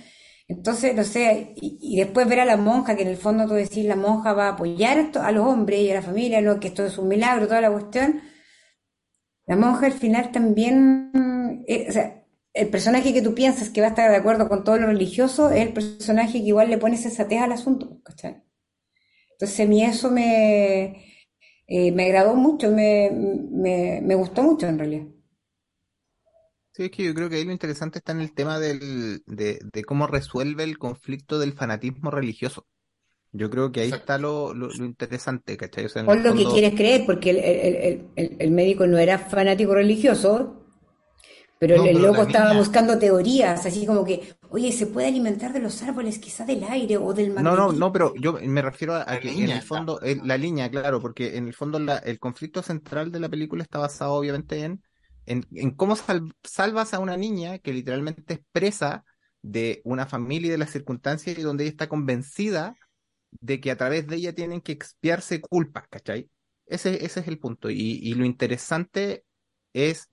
Entonces, 0.47 0.95
no 0.95 1.03
sé, 1.03 1.53
y, 1.57 1.77
y 1.81 1.97
después 1.97 2.27
ver 2.27 2.39
a 2.41 2.45
la 2.45 2.57
monja, 2.57 2.95
que 2.95 3.03
en 3.03 3.09
el 3.09 3.17
fondo 3.17 3.47
tú 3.47 3.53
decís, 3.53 3.85
la 3.85 3.95
monja 3.95 4.33
va 4.33 4.47
a 4.47 4.49
apoyar 4.53 4.97
esto, 4.97 5.21
a 5.21 5.31
los 5.31 5.45
hombres 5.45 5.79
y 5.81 5.91
a 5.91 5.95
la 5.95 6.01
familia, 6.01 6.41
no, 6.41 6.59
que 6.59 6.69
esto 6.69 6.83
es 6.85 6.97
un 6.97 7.07
milagro, 7.07 7.47
toda 7.47 7.61
la 7.61 7.71
cuestión. 7.71 8.21
La 9.47 9.55
monja 9.55 9.87
al 9.87 9.93
final 9.93 10.31
también, 10.31 11.11
eh, 11.67 11.87
o 11.89 11.91
sea, 11.91 12.18
el 12.59 12.69
personaje 12.69 13.13
que 13.13 13.21
tú 13.21 13.33
piensas 13.35 13.69
que 13.69 13.81
va 13.81 13.87
a 13.87 13.89
estar 13.91 14.09
de 14.11 14.17
acuerdo 14.17 14.49
con 14.49 14.63
todo 14.63 14.77
lo 14.77 14.87
religioso 14.87 15.51
es 15.51 15.61
el 15.67 15.73
personaje 15.73 16.33
que 16.41 16.47
igual 16.47 16.69
le 16.69 16.77
pone 16.77 16.97
sensatez 16.97 17.41
al 17.41 17.51
asunto, 17.53 18.01
¿cachai? 18.03 18.43
Entonces 19.33 19.59
a 19.61 19.69
mí 19.69 19.83
eso 19.83 20.11
me, 20.11 21.05
eh, 21.67 21.91
me 21.93 22.05
agradó 22.05 22.35
mucho, 22.35 22.71
me, 22.71 23.11
me, 23.11 24.01
me 24.03 24.15
gustó 24.15 24.43
mucho 24.43 24.67
en 24.67 24.79
realidad. 24.79 25.07
Sí, 26.71 26.83
es 26.85 26.91
que 26.91 27.03
yo 27.03 27.13
creo 27.13 27.29
que 27.29 27.35
ahí 27.37 27.45
lo 27.45 27.51
interesante 27.51 27.99
está 27.99 28.11
en 28.13 28.21
el 28.21 28.33
tema 28.33 28.59
del, 28.59 29.21
de, 29.25 29.59
de 29.73 29.83
cómo 29.83 30.07
resuelve 30.07 30.63
el 30.63 30.77
conflicto 30.77 31.37
del 31.39 31.53
fanatismo 31.53 32.09
religioso. 32.11 32.67
Yo 33.33 33.49
creo 33.51 33.71
que 33.71 33.81
ahí 33.81 33.91
está 33.91 34.17
lo, 34.19 34.53
lo, 34.53 34.69
lo 34.73 34.85
interesante, 34.85 35.57
¿cachai? 35.57 35.85
O 35.85 35.89
sea, 35.89 36.03
lo 36.05 36.35
que 36.35 36.47
quieres 36.47 36.73
creer, 36.75 37.05
porque 37.05 37.29
el- 37.31 37.37
el- 37.37 38.05
el- 38.15 38.35
el 38.39 38.51
médico 38.51 38.87
no 38.87 38.97
era 38.97 39.19
fanático 39.19 39.75
religioso, 39.75 40.58
pero 41.59 41.75
No, 41.75 41.91
el, 41.91 41.91
pero 41.91 42.01
loco 42.01 42.23
estaba 42.23 42.53
niña, 42.53 42.61
buscando 42.61 42.99
teorías, 42.99 43.65
así 43.65 43.85
como 43.85 44.05
que, 44.05 44.35
oye, 44.49 44.71
se 44.71 44.87
puede 44.87 45.07
alimentar 45.07 45.53
de 45.53 45.59
los 45.59 45.81
árboles, 45.83 46.19
quizá 46.19 46.45
del 46.45 46.63
aire 46.63 46.97
o 46.97 47.13
del 47.13 47.31
No, 47.35 47.55
no, 47.55 47.71
no, 47.71 47.91
magnetismo. 47.91 47.93
pero 47.93 48.13
yo 48.15 48.33
me 48.33 48.61
refiero 48.61 48.95
a, 48.95 49.17
que 49.19 49.43
en 49.43 49.51
el 49.51 49.61
fondo, 49.61 50.01
el- 50.01 50.27
la 50.27 50.37
línea, 50.37 50.69
claro, 50.69 50.99
porque 51.01 51.37
en 51.37 51.47
el 51.47 51.53
fondo 51.53 51.79
la- 51.79 51.97
el 51.99 52.19
conflicto 52.19 52.61
central 52.61 53.11
de 53.11 53.19
la 53.21 53.29
película 53.29 53.63
está 53.63 53.79
basado 53.79 54.13
obviamente 54.13 54.63
en, 54.65 54.83
en, 55.25 55.45
en 55.53 55.71
cómo 55.71 55.95
sal- 55.95 56.33
salvas 56.43 56.93
a 56.93 56.99
una 56.99 57.15
niña 57.15 57.59
que 57.59 57.71
literalmente 57.73 58.33
es 58.33 58.39
presa 58.51 59.05
de 59.41 59.81
una 59.85 60.05
familia 60.05 60.47
y 60.47 60.51
de 60.51 60.57
las 60.57 60.71
circunstancias 60.71 61.37
y 61.37 61.41
donde 61.41 61.63
ella 61.63 61.71
está 61.71 61.87
convencida 61.87 62.75
de 63.31 63.59
que 63.61 63.71
a 63.71 63.77
través 63.77 64.07
de 64.07 64.17
ella 64.17 64.33
tienen 64.35 64.61
que 64.61 64.71
expiarse 64.73 65.41
culpas, 65.41 65.87
¿cachai? 65.89 66.29
Ese, 66.65 67.05
ese 67.05 67.19
es 67.21 67.27
el 67.27 67.39
punto. 67.39 67.69
Y, 67.69 67.99
y 68.03 68.13
lo 68.15 68.25
interesante 68.25 69.23
es 69.73 70.09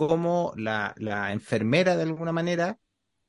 cómo 0.00 0.54
la, 0.56 0.94
la 0.96 1.30
enfermera, 1.30 1.94
de 1.94 2.04
alguna 2.04 2.32
manera, 2.32 2.78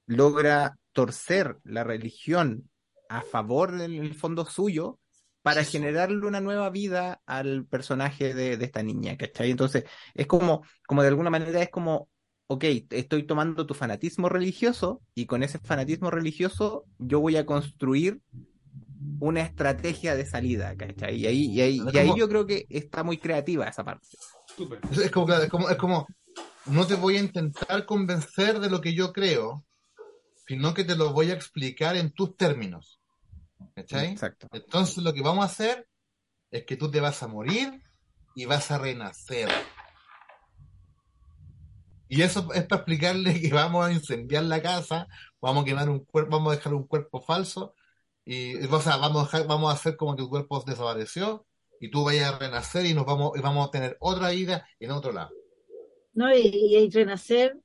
logra 0.06 0.78
torcer 0.94 1.58
la 1.66 1.84
religión 1.84 2.70
a 3.10 3.24
favor 3.24 3.78
del 3.78 4.00
el 4.00 4.16
fondo 4.16 4.46
suyo 4.46 4.98
para 5.42 5.66
generarle 5.66 6.26
una 6.26 6.40
nueva 6.40 6.70
vida 6.70 7.22
al 7.26 7.66
personaje 7.66 8.34
de, 8.34 8.56
de 8.56 8.64
esta 8.66 8.84
niña, 8.84 9.18
¿cachai? 9.18 9.52
Entonces, 9.52 9.84
es 10.14 10.28
como, 10.28 10.64
como 10.88 11.02
de 11.02 11.10
alguna 11.10 11.30
manera 11.30 11.62
es 11.62 11.70
como, 11.70 12.08
ok, 12.48 12.64
estoy 12.92 13.24
tomando 13.24 13.66
tu 13.66 13.74
fanatismo 13.74 14.30
religioso 14.30 15.02
y 15.14 15.26
con 15.26 15.44
ese 15.44 15.60
fanatismo 15.60 16.10
religioso 16.10 16.86
yo 17.00 17.20
voy 17.20 17.36
a 17.36 17.46
construir 17.46 18.22
una 19.20 19.42
estrategia 19.42 20.16
de 20.16 20.26
salida, 20.26 20.78
¿cachai? 20.78 21.18
Y 21.18 21.28
ahí, 21.28 21.46
y 21.48 21.60
ahí, 21.60 21.82
y 21.92 21.98
ahí 21.98 22.08
como, 22.08 22.18
yo 22.18 22.30
creo 22.30 22.46
que 22.46 22.66
está 22.70 23.04
muy 23.04 23.18
creativa 23.18 23.68
esa 23.68 23.84
parte. 23.84 24.08
Es 25.04 25.12
como, 25.12 25.34
es 25.34 25.50
como, 25.50 25.70
es 25.70 25.78
como, 25.78 26.08
no 26.66 26.88
te 26.88 26.96
voy 26.96 27.18
a 27.18 27.22
intentar 27.22 27.86
convencer 27.86 28.60
de 28.60 28.70
lo 28.70 28.82
que 28.82 28.94
yo 28.94 29.14
creo, 29.14 29.66
sino 30.48 30.74
que 30.74 30.84
te 30.84 30.96
lo 30.96 31.14
voy 31.14 31.32
a 31.32 31.34
explicar 31.34 31.96
en 31.96 32.12
tus 32.12 32.36
términos. 32.36 33.00
¿Cachai? 33.76 34.12
Exacto. 34.12 34.48
Entonces 34.52 35.04
lo 35.04 35.14
que 35.14 35.22
vamos 35.22 35.44
a 35.44 35.48
hacer 35.48 35.88
es 36.52 36.66
que 36.66 36.78
tú 36.78 36.92
te 36.92 37.00
vas 37.00 37.24
a 37.24 37.28
morir 37.28 37.82
y 38.36 38.46
vas 38.46 38.72
a 38.72 38.78
renacer. 38.78 39.50
Y 42.08 42.24
eso 42.24 42.52
es 42.54 42.66
para 42.66 42.82
explicarle 42.82 43.40
que 43.40 43.54
vamos 43.54 43.86
a 43.86 43.92
incendiar 43.94 44.44
la 44.44 44.62
casa, 44.62 45.08
vamos 45.40 45.64
a 45.64 45.66
quemar 45.66 45.90
un 45.90 46.04
cuerpo, 46.04 46.32
vamos 46.32 46.52
a 46.52 46.56
dejar 46.58 46.74
un 46.74 46.86
cuerpo 46.86 47.22
falso, 47.22 47.74
y 48.26 48.62
o 48.66 48.82
sea, 48.82 48.98
vamos 48.98 49.22
a 49.22 49.26
dejar- 49.26 49.48
vamos 49.48 49.72
a 49.72 49.76
hacer 49.76 49.96
como 49.96 50.16
que 50.16 50.24
tu 50.24 50.30
cuerpo 50.30 50.62
desapareció, 50.68 51.46
y 51.80 51.90
tú 51.90 52.04
vayas 52.04 52.34
a 52.34 52.38
renacer 52.38 52.86
y 52.86 52.94
nos 52.94 53.06
vamos, 53.06 53.32
y 53.38 53.42
vamos 53.42 53.66
a 53.66 53.72
tener 53.72 53.96
otra 54.02 54.32
vida 54.32 54.68
en 54.80 54.92
otro 54.92 55.14
lado. 55.14 55.32
¿No? 56.14 56.36
Y, 56.36 56.76
y 56.78 56.90
renacer 56.90 57.58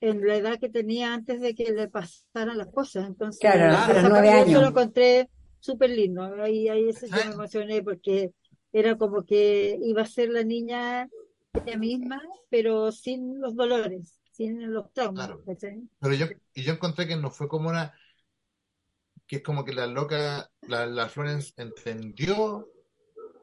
en 0.00 0.26
la 0.26 0.36
edad 0.36 0.58
que 0.58 0.68
tenía 0.68 1.14
antes 1.14 1.40
de 1.40 1.54
que 1.54 1.72
le 1.72 1.88
pasaran 1.88 2.58
las 2.58 2.68
cosas. 2.68 3.06
Entonces, 3.06 3.40
Claro, 3.40 3.64
a 3.64 3.68
Claro. 3.68 3.88
los 3.94 3.98
esa 3.98 4.08
nueve 4.10 4.28
parte 4.30 4.50
yo 4.52 4.60
lo 4.60 4.66
años. 4.66 4.70
encontré 4.70 5.30
súper 5.60 5.90
lindo. 5.90 6.22
Ahí, 6.42 6.68
ahí 6.68 6.88
ese- 6.88 7.06
yo 7.08 7.12
me 7.14 7.18
¿Cachai? 7.18 7.34
emocioné 7.34 7.82
porque 7.82 8.32
era 8.72 8.96
como 8.96 9.24
que 9.24 9.78
iba 9.82 10.02
a 10.02 10.06
ser 10.06 10.30
la 10.30 10.42
niña 10.44 11.08
ella 11.54 11.78
misma, 11.78 12.20
pero 12.50 12.92
sin 12.92 13.40
los 13.40 13.56
dolores, 13.56 14.20
sin 14.32 14.72
los 14.72 14.92
traumas. 14.92 15.28
Claro. 15.28 15.42
Pero 16.00 16.14
yo, 16.14 16.26
y 16.54 16.62
yo 16.62 16.72
encontré 16.74 17.06
que 17.08 17.16
no 17.16 17.30
fue 17.30 17.48
como 17.48 17.70
una, 17.70 17.94
que 19.26 19.36
es 19.36 19.42
como 19.42 19.64
que 19.64 19.72
la 19.72 19.86
loca, 19.86 20.50
la, 20.62 20.86
la 20.86 21.08
Florence 21.08 21.52
entendió 21.56 22.68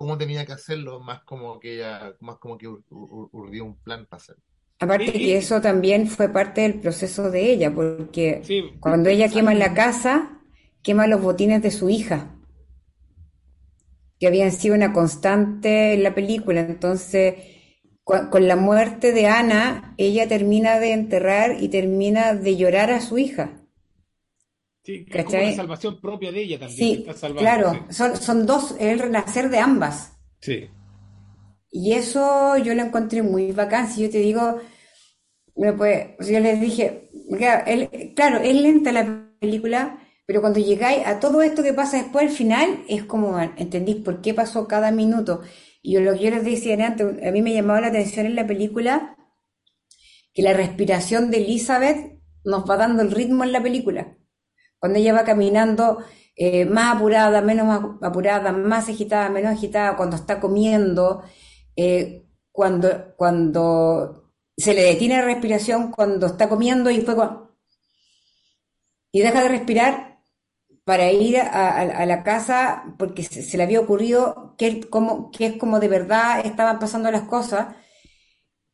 cómo 0.04 0.18
tenía 0.18 0.46
que 0.46 0.54
hacerlo, 0.54 1.00
más 1.00 1.24
como 1.24 1.60
que 1.60 1.76
ella, 1.76 2.14
más 2.20 2.38
como 2.38 2.58
que 2.58 2.68
ur- 2.68 2.84
ur- 2.90 3.30
urdió 3.32 3.66
un 3.66 3.78
plan 3.82 4.06
para 4.08 4.22
hacerlo. 4.22 4.44
Aparte 4.80 5.12
Y- 5.14 5.26
que 5.26 5.38
eso 5.38 5.62
también 5.62 6.08
fue 6.08 6.30
parte 6.30 6.62
del 6.62 6.80
proceso 6.80 7.32
de 7.32 7.52
ella, 7.52 7.72
porque 7.74 8.44
Sí, 8.44 8.62
cuando 8.80 9.10
ella 9.10 9.30
quema 9.30 9.54
la 9.56 9.74
casa, 9.74 10.42
quema 10.84 11.08
los 11.08 11.22
botines 11.22 11.62
de 11.64 11.72
su 11.72 11.90
hija, 11.90 12.36
que 14.20 14.28
habían 14.28 14.52
sido 14.52 14.76
una 14.76 14.94
constante 14.94 15.94
en 15.94 16.04
la 16.04 16.16
película. 16.16 16.62
Entonces, 16.62 17.36
con 18.04 18.48
la 18.48 18.56
muerte 18.56 19.12
de 19.12 19.28
Ana, 19.28 19.96
ella 19.98 20.28
termina 20.28 20.80
de 20.80 20.94
enterrar 20.94 21.62
y 21.62 21.70
termina 21.70 22.34
de 22.34 22.58
llorar 22.58 22.92
a 22.92 23.02
su 23.02 23.18
hija. 23.18 23.63
Sí, 24.84 25.06
es 25.10 25.44
la 25.44 25.52
salvación 25.52 26.00
propia 26.00 26.32
de 26.32 26.42
ella 26.44 26.60
también, 26.60 26.90
Sí, 26.90 26.92
que 26.92 26.98
está 26.98 27.14
salvando, 27.14 27.66
claro, 27.66 27.86
son, 27.90 28.18
son 28.18 28.46
dos, 28.46 28.76
el 28.80 29.00
renacer 29.00 29.50
de 29.50 29.60
ambas. 29.60 30.14
sí. 30.42 30.70
Y 31.72 31.94
eso 31.94 32.58
yo 32.58 32.74
lo 32.76 32.84
encontré 32.84 33.24
muy 33.24 33.52
bacán. 33.52 33.90
Si 33.90 34.02
yo 34.04 34.10
te 34.10 34.20
digo, 34.20 34.60
sea, 35.56 36.16
yo 36.20 36.40
les 36.40 36.62
dije, 36.62 37.10
claro, 37.38 37.64
él- 37.68 38.14
claro, 38.16 38.40
es 38.40 38.56
lenta 38.56 38.92
la 38.92 39.30
película, 39.40 40.00
pero 40.26 40.42
cuando 40.42 40.60
llegáis 40.60 41.06
a 41.06 41.20
todo 41.20 41.42
esto 41.42 41.64
que 41.64 41.74
pasa 41.74 41.98
después 41.98 42.26
al 42.30 42.32
final, 42.36 42.84
es 42.88 43.04
como, 43.04 43.40
entendís 43.40 43.98
por 43.98 44.22
qué 44.22 44.34
pasó 44.34 44.68
cada 44.68 44.92
minuto. 44.92 45.42
Y 45.82 45.94
yo, 45.94 46.02
lo 46.02 46.14
que 46.14 46.26
yo 46.26 46.30
les 46.32 46.46
decía 46.46 46.76
antes, 46.86 47.08
a 47.28 47.32
mí 47.32 47.42
me 47.42 47.54
llamaba 47.54 47.82
la 47.82 47.88
atención 47.88 48.26
en 48.26 48.36
la 48.36 48.48
película 48.48 49.18
que 50.34 50.42
la 50.42 50.54
respiración 50.54 51.32
de 51.32 51.38
Elizabeth 51.38 52.20
nos 52.44 52.70
va 52.70 52.78
dando 52.78 53.02
el 53.04 53.12
ritmo 53.12 53.44
en 53.44 53.52
la 53.52 53.64
película. 53.64 54.18
Cuando 54.84 55.00
ella 55.00 55.14
va 55.14 55.24
caminando 55.24 56.00
eh, 56.36 56.66
más 56.66 56.98
apurada, 56.98 57.42
menos 57.42 57.96
apurada, 58.02 58.52
más 58.52 58.90
agitada, 58.90 59.30
menos 59.30 59.54
agitada, 59.54 59.96
cuando 59.96 60.18
está 60.18 60.42
comiendo, 60.42 61.24
eh, 61.78 62.26
cuando, 62.52 63.16
cuando 63.16 64.34
se 64.58 64.74
le 64.74 64.82
detiene 64.84 65.20
la 65.20 65.24
respiración, 65.24 65.90
cuando 65.90 66.26
está 66.26 66.50
comiendo 66.50 66.90
y 66.90 67.00
fue 67.00 67.16
y 69.14 69.22
deja 69.22 69.44
de 69.44 69.48
respirar 69.48 70.20
para 70.84 71.10
ir 71.14 71.38
a, 71.40 72.06
la 72.06 72.24
casa 72.24 72.84
porque 73.00 73.24
se, 73.24 73.42
se 73.42 73.56
le 73.56 73.64
había 73.64 73.80
ocurrido 73.80 74.54
que, 74.58 74.82
como, 74.90 75.32
que 75.32 75.46
es 75.46 75.58
como 75.58 75.80
de 75.80 75.88
verdad 75.88 76.46
estaban 76.46 76.80
pasando 76.80 77.10
las 77.10 77.24
cosas. 77.24 77.74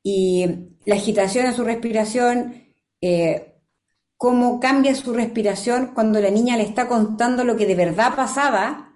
Y 0.02 0.48
la 0.86 0.96
agitación 0.96 1.46
en 1.46 1.54
su 1.54 1.64
respiración, 1.64 2.66
eh, 3.00 3.59
cómo 4.20 4.62
cambia 4.62 4.96
su 4.96 5.14
respiración 5.14 5.94
cuando 5.96 6.22
la 6.22 6.32
niña 6.32 6.58
le 6.58 6.66
está 6.66 6.90
contando 6.90 7.46
lo 7.46 7.58
que 7.58 7.68
de 7.68 7.76
verdad 7.76 8.16
pasaba. 8.18 8.94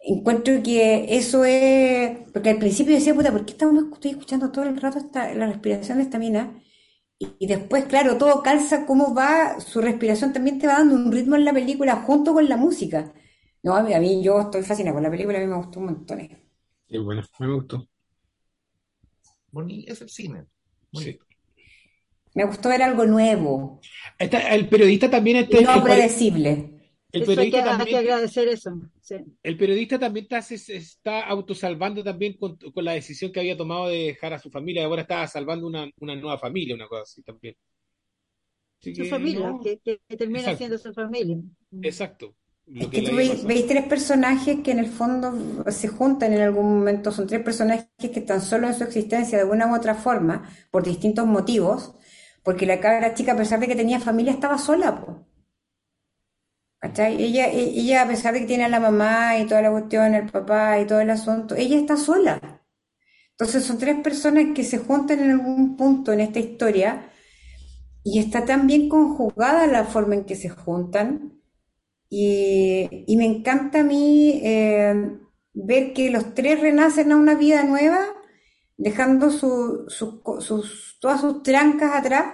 Encuentro 0.00 0.62
que 0.62 1.06
eso 1.16 1.44
es, 1.44 2.18
porque 2.32 2.50
al 2.50 2.58
principio 2.58 2.94
decía, 2.94 3.14
puta, 3.14 3.32
¿por 3.32 3.44
qué 3.46 3.52
estamos, 3.52 3.84
estoy 3.94 4.12
escuchando 4.12 4.52
todo 4.52 4.64
el 4.64 4.80
rato 4.80 4.98
esta, 4.98 5.34
la 5.34 5.46
respiración 5.48 5.98
de 5.98 6.04
esta 6.04 6.18
mina? 6.18 6.60
Y, 7.18 7.28
y 7.40 7.46
después, 7.48 7.86
claro, 7.86 8.18
todo 8.18 8.42
calza 8.42 8.86
cómo 8.86 9.14
va, 9.14 9.60
su 9.60 9.80
respiración 9.82 10.32
también 10.32 10.58
te 10.60 10.66
va 10.68 10.74
dando 10.74 10.96
un 10.96 11.12
ritmo 11.12 11.36
en 11.36 11.44
la 11.46 11.52
película 11.54 11.96
junto 12.06 12.34
con 12.34 12.48
la 12.48 12.56
música. 12.58 13.12
No, 13.64 13.76
a 13.76 13.82
mí, 13.82 13.94
a 13.94 14.00
mí 14.00 14.22
yo 14.22 14.40
estoy 14.40 14.62
fascinada 14.62 14.94
con 14.94 15.04
la 15.04 15.10
película, 15.10 15.38
a 15.38 15.42
mí 15.42 15.46
me 15.48 15.56
gustó 15.56 15.80
un 15.80 15.86
montón. 15.86 16.20
Qué 16.88 16.98
bueno, 16.98 17.22
me 17.38 17.46
gustó. 17.54 17.88
Boni- 19.52 19.84
es 19.88 20.00
el 20.02 20.08
cine. 20.08 20.46
Sí. 20.92 21.16
Bonito. 21.16 21.25
Me 22.36 22.44
gustó 22.44 22.68
ver 22.68 22.82
algo 22.82 23.04
nuevo 23.06 23.80
el 24.18 24.68
periodista 24.68 25.10
también 25.10 25.36
este, 25.38 25.62
y 25.62 25.64
no 25.64 25.82
predecible. 25.82 26.72
el 27.12 27.24
Eso 27.24 27.40
hay 27.40 27.48
que, 27.48 27.56
periodista 27.56 27.58
hay 27.58 27.86
que 27.88 27.96
también 27.96 27.96
agradecer 27.96 28.48
eso. 28.48 28.70
sí. 29.00 29.16
el 29.42 29.56
periodista 29.56 29.98
también 29.98 30.24
está, 30.24 30.42
se, 30.42 30.76
está 30.76 31.22
autosalvando 31.26 32.02
también 32.04 32.34
con, 32.36 32.56
con 32.58 32.84
la 32.84 32.92
decisión 32.92 33.32
que 33.32 33.40
había 33.40 33.56
tomado 33.56 33.88
de 33.88 33.98
dejar 34.08 34.32
a 34.34 34.38
su 34.38 34.50
familia. 34.50 34.84
Ahora 34.84 35.02
está 35.02 35.26
salvando 35.28 35.66
una, 35.66 35.88
una 36.00 36.16
nueva 36.16 36.38
familia, 36.38 36.74
una 36.74 36.88
cosa 36.88 37.02
así 37.02 37.22
también. 37.22 37.54
Así 38.80 38.94
Su 38.96 39.04
que, 39.04 39.04
familia, 39.04 39.48
no, 39.48 39.60
que, 39.62 39.78
que- 39.80 40.00
que 40.08 40.16
termina 40.16 40.48
exacto, 40.48 40.58
siendo 40.58 40.78
su 40.78 40.92
familia. 40.94 41.36
exacto. 41.80 42.36
Lo 42.66 42.84
Es 42.84 42.90
que 42.90 42.98
que 42.98 43.02
le 43.02 43.10
tú 43.10 43.14
había 43.14 43.34
veis, 43.46 43.66
tres 43.66 43.86
personajes 43.86 44.58
que 44.62 44.70
en 44.72 44.78
el 44.80 44.86
fondo 44.88 45.32
se 45.70 45.88
juntan 45.88 46.32
en 46.34 46.42
algún 46.42 46.78
momento, 46.78 47.10
son 47.12 47.26
tres 47.26 47.42
personajes 47.42 47.88
que 47.98 48.20
están 48.20 48.40
solo 48.42 48.66
en 48.68 48.74
su 48.74 48.84
existencia 48.84 49.38
de 49.38 49.44
una 49.44 49.70
u 49.72 49.74
otra 49.76 49.94
forma, 49.94 50.50
por 50.70 50.84
distintos 50.84 51.26
motivos, 51.26 51.94
porque 52.46 52.64
la 52.70 52.80
cabra 52.80 53.12
chica, 53.14 53.32
a 53.34 53.36
pesar 53.42 53.60
de 53.60 53.68
que 53.68 53.76
tenía 53.82 54.00
familia, 54.00 54.32
estaba 54.32 54.56
sola. 54.58 54.90
¿Cachai? 56.80 57.12
Ella, 57.26 57.46
e- 57.48 57.70
ella, 57.80 58.02
a 58.02 58.08
pesar 58.08 58.32
de 58.34 58.40
que 58.40 58.46
tiene 58.46 58.64
a 58.64 58.68
la 58.68 58.80
mamá 58.80 59.38
y 59.38 59.46
toda 59.46 59.62
la 59.62 59.70
cuestión, 59.70 60.14
el 60.14 60.30
papá 60.30 60.78
y 60.80 60.86
todo 60.86 61.00
el 61.00 61.10
asunto, 61.10 61.54
ella 61.56 61.76
está 61.78 61.96
sola. 61.96 62.40
Entonces 63.32 63.64
son 63.64 63.78
tres 63.78 63.96
personas 64.02 64.46
que 64.54 64.64
se 64.64 64.78
juntan 64.78 65.20
en 65.20 65.32
algún 65.32 65.76
punto 65.76 66.12
en 66.12 66.20
esta 66.20 66.40
historia 66.40 67.10
y 68.04 68.20
está 68.20 68.44
tan 68.44 68.66
bien 68.66 68.88
conjugada 68.88 69.66
la 69.66 69.84
forma 69.84 70.14
en 70.16 70.24
que 70.24 70.36
se 70.36 70.48
juntan 70.50 71.40
Y, 72.10 72.88
y 73.08 73.16
me 73.18 73.26
encanta 73.26 73.80
a 73.80 73.84
mí 73.84 74.40
eh, 74.44 75.18
ver 75.54 75.94
que 75.94 76.10
los 76.10 76.34
tres 76.34 76.60
renacen 76.60 77.12
a 77.12 77.18
una 77.18 77.34
vida 77.36 77.64
nueva, 77.64 78.00
dejando 78.76 79.30
su- 79.30 79.84
su- 79.88 80.22
sus, 80.40 80.98
todas 81.00 81.20
sus 81.20 81.42
trancas 81.42 81.94
atrás, 81.96 82.26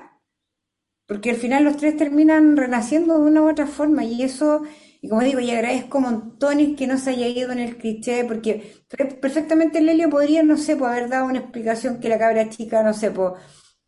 porque 1.06 1.30
al 1.30 1.36
final 1.36 1.64
los 1.64 1.76
tres 1.76 1.96
terminan 1.96 2.56
renaciendo 2.56 3.14
de 3.18 3.28
una 3.30 3.42
u 3.42 3.50
otra 3.50 3.66
forma. 3.66 4.04
Y 4.04 4.22
eso, 4.22 4.62
y 5.00 5.08
como 5.08 5.22
digo, 5.22 5.40
y 5.40 5.50
agradezco 5.50 6.00
montones 6.00 6.76
que 6.76 6.86
no 6.86 6.98
se 6.98 7.10
haya 7.10 7.26
ido 7.28 7.52
en 7.52 7.58
el 7.58 7.76
cliché, 7.76 8.24
porque 8.24 8.84
per- 8.88 9.20
perfectamente 9.20 9.80
Lelio 9.80 10.08
podría, 10.10 10.42
no 10.42 10.56
sé, 10.56 10.76
pues 10.76 10.90
haber 10.90 11.08
dado 11.10 11.26
una 11.26 11.40
explicación 11.40 12.00
que 12.00 12.08
la 12.08 12.18
cabra 12.18 12.48
chica, 12.48 12.82
no 12.82 12.94
sé, 12.94 13.10
pues 13.10 13.32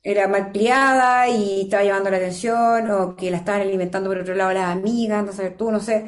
era 0.02 0.28
mal 0.28 0.52
criada 0.52 1.28
y 1.28 1.62
estaba 1.62 1.82
llamando 1.84 2.10
la 2.10 2.18
atención, 2.18 2.90
o 2.90 3.16
que 3.16 3.30
la 3.30 3.38
estaban 3.38 3.62
alimentando 3.62 4.10
por 4.10 4.18
otro 4.18 4.34
lado 4.34 4.52
las 4.52 4.70
amigas, 4.76 5.24
no 5.24 5.32
sé, 5.32 5.50
tú, 5.50 5.70
no 5.70 5.80
sé. 5.80 6.06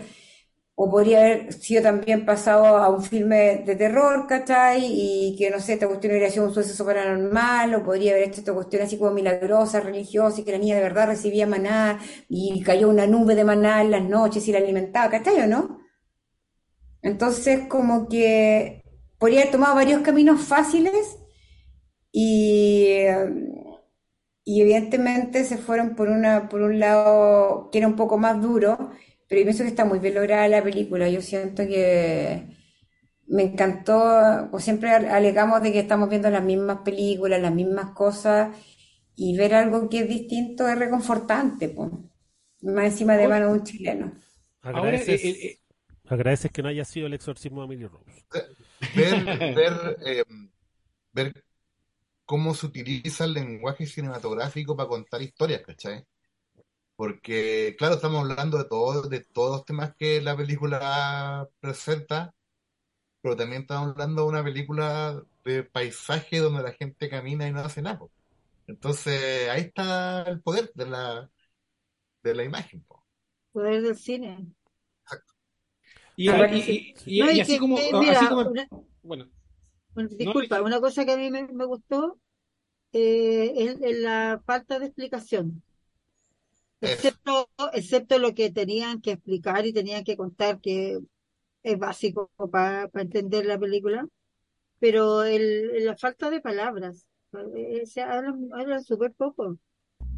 O 0.79 0.91
podría 0.91 1.21
haber 1.21 1.53
sido 1.55 1.83
también 1.83 2.27
pasado 2.27 2.67
a 2.67 2.91
un 2.91 3.03
filme 3.03 3.63
de 3.67 3.77
terror, 3.77 4.27
¿cachai? 4.29 4.85
Y 4.87 5.35
que, 5.39 5.51
no 5.51 5.59
sé, 5.61 5.75
esta 5.75 5.89
cuestión 5.89 6.13
hubiera 6.13 6.31
sido 6.31 6.47
un 6.47 6.55
suceso 6.55 6.85
paranormal, 6.85 7.75
o 7.75 7.83
podría 7.85 8.13
haber 8.13 8.25
hecho 8.29 8.41
esta 8.41 8.53
cuestión 8.55 8.83
así 8.83 8.99
como 8.99 9.13
milagrosa, 9.13 9.81
religiosa, 9.81 10.41
y 10.41 10.45
que 10.45 10.53
la 10.53 10.59
niña 10.59 10.77
de 10.77 10.83
verdad 10.83 11.07
recibía 11.09 11.47
maná, 11.47 11.99
y 12.29 12.63
cayó 12.63 12.91
una 12.91 13.07
nube 13.07 13.35
de 13.35 13.45
maná 13.45 13.81
en 13.83 13.91
las 13.91 14.05
noches 14.05 14.47
y 14.49 14.53
la 14.53 14.59
alimentaba, 14.59 15.11
¿cachai 15.11 15.41
o 15.41 15.47
no? 15.47 15.79
Entonces, 17.03 17.69
como 17.69 18.09
que 18.09 18.83
podría 19.19 19.41
haber 19.41 19.53
tomado 19.53 19.75
varios 19.77 20.03
caminos 20.03 20.43
fáciles 20.43 21.19
y, 22.13 23.07
y 24.45 24.61
evidentemente 24.63 25.45
se 25.45 25.59
fueron 25.59 25.97
por 25.97 26.09
una, 26.09 26.49
por 26.49 26.63
un 26.63 26.79
lado 26.79 27.69
que 27.71 27.79
era 27.79 27.89
un 27.89 27.97
poco 27.97 28.17
más 28.19 28.41
duro, 28.41 28.91
pero 29.29 29.41
yo 29.41 29.47
pienso 29.47 29.63
que 29.65 29.69
está 29.71 29.85
muy 29.85 29.99
bien 29.99 30.15
lograda 30.15 30.49
la 30.49 30.63
película. 30.63 31.09
Yo 31.09 31.21
siento 31.21 31.67
que 31.67 32.47
me 33.27 33.43
encantó, 33.43 34.49
pues 34.51 34.65
siempre 34.65 34.91
alegamos 34.91 35.63
de 35.63 35.73
que 35.73 35.81
estamos 35.81 36.09
viendo 36.09 36.31
las 36.31 36.45
mismas 36.45 36.79
películas, 36.85 37.41
las 37.41 37.53
mismas 37.55 37.91
cosas, 37.93 38.57
y 39.17 39.37
ver 39.37 39.55
algo 39.55 39.89
que 39.89 40.01
es 40.01 40.09
distinto 40.09 40.69
es 40.69 40.79
reconfortante, 40.79 41.69
pues. 41.69 41.91
Más 42.63 42.87
encima 42.87 43.17
de 43.17 43.29
mano 43.29 43.47
de 43.47 43.53
un 43.53 43.65
chileno. 43.65 44.13
ahora, 44.63 44.97
eh, 44.97 45.01
Agradeces, 45.01 45.25
eh, 45.25 45.47
eh, 45.47 45.61
agradeces 46.09 46.51
que 46.51 46.63
no 46.63 46.69
haya 46.69 46.85
sido 46.85 47.07
el 47.07 47.15
exorcismo 47.15 47.61
de 47.61 47.65
Emily 47.67 47.87
Rose. 47.87 48.27
Ver, 48.95 49.55
ver, 49.55 49.97
eh, 50.07 50.25
ver 51.13 51.45
cómo 52.25 52.55
se 52.55 52.67
utiliza 52.67 53.25
el 53.25 53.35
lenguaje 53.35 53.87
cinematográfico 53.87 54.77
para 54.77 54.89
contar 54.89 55.23
historias, 55.23 55.63
¿cachai? 55.63 56.05
Porque, 56.97 57.77
claro, 57.79 57.97
estamos 57.97 58.23
hablando 58.23 58.57
de 58.59 58.65
todo, 58.65 59.03
de 59.09 59.21
todos 59.21 59.53
los 59.59 59.65
temas 59.67 59.95
que 59.97 60.21
la 60.23 60.37
película 60.37 61.49
presenta, 61.61 62.35
pero 63.23 63.37
también 63.37 63.63
estamos 63.63 63.91
hablando 63.93 64.23
de 64.23 64.29
una 64.29 64.45
película 64.45 65.23
de 65.45 65.65
paisaje 65.65 66.39
donde 66.39 66.63
la 66.63 66.73
gente 66.73 67.09
camina 67.11 67.49
y 67.49 67.53
no 67.53 67.61
hace 67.61 67.83
nada. 67.83 68.01
Entonces, 68.67 69.49
ahí 69.51 69.63
está 69.63 70.23
el 70.25 70.43
poder 70.43 70.73
de 70.75 70.87
la, 70.87 71.31
de 72.23 72.35
la 72.35 72.45
imagen. 72.45 72.83
po. 72.85 73.05
Poder 73.53 73.83
del 73.83 73.97
cine. 73.97 74.47
y, 76.17 76.31
Ah, 76.31 76.47
y- 76.51 76.59
y- 76.59 76.63
sí, 76.63 76.95
y- 77.07 77.21
No, 77.21 77.31
y 77.31 77.41
y 77.41 77.41
así 77.41 77.59
que, 77.59 77.59
como, 77.59 77.89
que, 77.91 77.93
así 78.09 78.27
mira, 78.27 78.29
como, 78.29 78.51
una, 78.51 78.69
bueno, 79.03 79.31
bueno, 79.95 80.09
no, 80.19 80.35
disculpa, 80.35 80.63
una 80.63 80.81
cosa 80.81 81.05
que 81.05 81.13
a 81.13 81.17
mí 81.17 81.31
me, 81.31 81.47
me 81.49 81.65
gustó 81.65 82.19
eh, 82.93 83.53
es, 83.57 83.79
es 83.83 83.99
la 84.01 84.43
falta 84.47 84.79
de 84.81 84.87
explicación. 84.87 85.63
Excepto, 86.93 87.49
excepto 87.73 88.19
lo 88.19 88.35
que 88.35 88.51
tenían 88.51 89.01
que 89.01 89.13
explicar 89.13 89.67
y 89.67 89.73
tenían 89.73 90.05
que 90.05 90.17
contar, 90.17 90.61
que 90.61 90.99
es 91.63 91.79
básico 91.79 92.31
para 92.51 92.89
entender 92.95 93.47
la 93.47 93.59
película, 93.59 94.07
pero 94.79 95.25
el, 95.25 95.85
la 95.85 95.97
falta 95.97 96.31
de 96.31 96.41
palabras, 96.41 97.07
eh, 97.57 97.87
se 97.87 98.03
hablan, 98.03 98.49
hablan 98.53 98.85
súper 98.85 99.13
poco. 99.13 99.59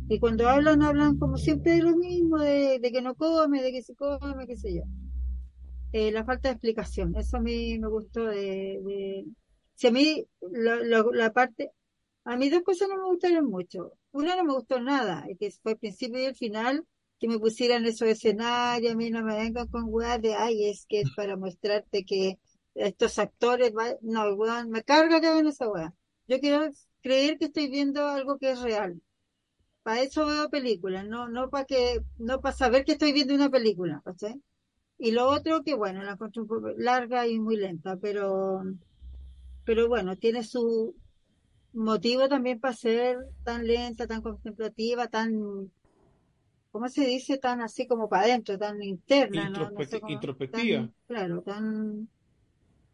Y 0.09 0.19
cuando 0.21 0.49
hablan, 0.49 0.83
hablan 0.83 1.19
como 1.19 1.37
siempre 1.37 1.73
de 1.73 1.83
lo 1.83 1.97
mismo, 1.97 2.39
de, 2.39 2.79
de 2.81 2.93
que 2.93 3.03
no 3.03 3.15
come, 3.15 3.63
de 3.63 3.73
que 3.73 3.83
se 3.83 3.95
come, 3.95 4.47
qué 4.47 4.57
sé 4.57 4.75
yo. 4.75 4.83
Eh, 5.93 6.13
la 6.13 6.25
falta 6.25 6.49
de 6.49 6.55
explicación, 6.55 7.17
eso 7.17 7.39
a 7.39 7.41
mí 7.41 7.79
me 7.79 7.89
gustó 7.89 8.27
de, 8.27 8.81
de... 8.85 9.25
Si 9.75 9.87
a 9.87 9.91
mí 9.91 10.27
la, 10.51 10.77
la, 10.77 11.05
la 11.13 11.33
parte, 11.33 11.71
a 12.25 12.37
mí 12.37 12.51
dos 12.51 12.63
cosas 12.63 12.89
no 12.89 12.97
me 12.97 13.05
gustaron 13.05 13.47
mucho. 13.47 13.93
Una 14.13 14.37
no 14.37 14.45
me 14.45 14.53
gustó 14.55 14.81
nada, 14.81 15.25
que 15.39 15.51
fue 15.63 15.73
el 15.73 15.79
principio 15.79 16.21
y 16.21 16.25
el 16.27 16.37
final, 16.37 16.85
que 17.19 17.29
me 17.29 17.39
pusieran 17.39 17.87
esos 17.87 18.09
escenarios, 18.09 18.93
a 18.93 18.97
mí 18.97 19.11
no 19.11 19.23
me 19.25 19.37
vengan 19.37 19.67
con 19.69 19.85
weas 19.89 20.21
de, 20.23 20.35
ay, 20.35 20.69
es 20.69 20.87
que 20.87 21.01
es 21.01 21.11
para 21.17 21.37
mostrarte 21.37 22.05
que 22.05 22.39
estos 22.75 23.19
actores, 23.19 23.73
va-". 23.77 23.97
no, 24.03 24.35
weón, 24.35 24.71
me 24.71 24.83
carga 24.83 25.21
que 25.21 25.27
hagan 25.29 25.47
esa 25.47 25.69
wea. 25.69 25.95
Yo 26.27 26.39
quiero 26.41 26.71
creer 27.03 27.39
que 27.39 27.47
estoy 27.47 27.69
viendo 27.69 28.07
algo 28.07 28.39
que 28.39 28.51
es 28.53 28.61
real. 28.61 29.01
Para 29.83 30.03
eso 30.03 30.27
veo 30.27 30.51
películas, 30.51 31.07
no, 31.07 31.29
no 31.29 31.51
para 31.51 31.65
que, 31.65 32.01
no 32.19 32.41
para 32.41 32.57
saber 32.57 32.85
que 32.85 32.93
estoy 32.93 33.13
viendo 33.13 33.35
una 33.35 33.51
película, 33.51 34.03
¿cachai? 34.05 34.43
Y 34.99 35.13
lo 35.13 35.29
otro 35.29 35.63
que 35.65 35.75
bueno, 35.75 36.03
la 36.03 36.13
encuentro 36.13 36.43
un 36.43 36.49
poco 36.49 36.71
larga 36.77 37.27
y 37.27 37.39
muy 37.41 37.57
lenta, 37.57 37.97
pero, 37.97 38.63
pero 39.65 39.89
bueno, 39.89 40.17
tiene 40.17 40.43
su 40.45 40.95
motivo 41.79 42.29
también 42.29 42.61
para 42.61 42.75
ser 42.75 43.19
tan 43.45 43.67
lenta, 43.67 44.07
tan 44.07 44.23
contemplativa, 44.23 45.09
tan, 45.09 45.73
¿cómo 46.71 46.89
se 46.89 47.07
dice? 47.07 47.39
Tan 47.39 47.61
así 47.63 47.87
como 47.87 48.09
para 48.09 48.25
adentro, 48.25 48.59
tan 48.59 48.83
interna, 48.83 49.49
no, 49.51 49.71
no 49.71 49.83
sé 49.85 50.01
introspe- 50.01 50.01
cómo, 50.01 50.17
introspectiva. 50.17 50.51
tan, 50.51 50.95
claro, 51.07 51.43
tan, 51.43 52.09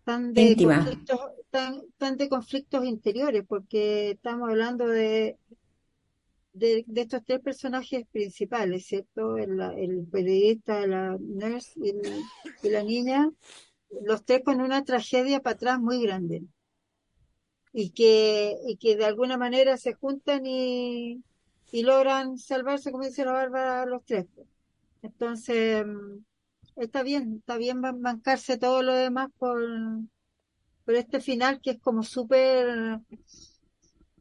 tan 0.04 0.34
de 0.34 0.46
Íntima. 0.46 0.58
conflictos, 0.58 1.20
tan, 1.50 1.82
tan 1.98 2.16
de 2.18 2.28
conflictos 2.30 2.84
interiores, 2.86 3.44
porque 3.48 4.12
estamos 4.12 4.50
hablando 4.50 4.86
de, 4.88 5.38
de, 6.52 6.84
de 6.86 7.00
estos 7.02 7.24
tres 7.24 7.40
personajes 7.40 8.06
principales, 8.12 8.86
¿cierto? 8.86 9.36
El, 9.36 9.60
el 9.60 10.06
periodista, 10.10 10.86
la 10.86 11.16
nurse 11.20 11.72
y 12.62 12.68
la 12.70 12.82
niña, 12.82 13.30
los 14.02 14.24
tres 14.24 14.42
con 14.44 14.60
una 14.60 14.84
tragedia 14.84 15.40
para 15.42 15.56
atrás 15.56 15.80
muy 15.80 16.02
grande 16.02 16.44
y 17.74 17.90
que, 17.90 18.56
y 18.66 18.76
que 18.78 18.96
de 18.96 19.04
alguna 19.04 19.36
manera 19.36 19.76
se 19.76 19.94
juntan 19.94 20.46
y, 20.46 21.22
y 21.72 21.82
logran 21.82 22.38
salvarse, 22.38 22.92
como 22.92 23.04
dice 23.04 23.24
la 23.26 23.32
Bárbara, 23.32 23.86
los 23.86 24.04
tres. 24.04 24.26
Entonces, 25.02 25.84
mm, 25.86 26.18
está 26.76 27.02
bien, 27.02 27.38
está 27.40 27.58
bien 27.58 27.82
ban- 27.82 28.00
bancarse 28.00 28.58
todo 28.58 28.82
lo 28.82 28.94
demás 28.94 29.30
por, 29.38 29.60
por 30.84 30.94
este 30.94 31.20
final 31.20 31.60
que 31.60 31.72
es 31.72 31.80
como 31.80 32.02
súper, 32.02 33.00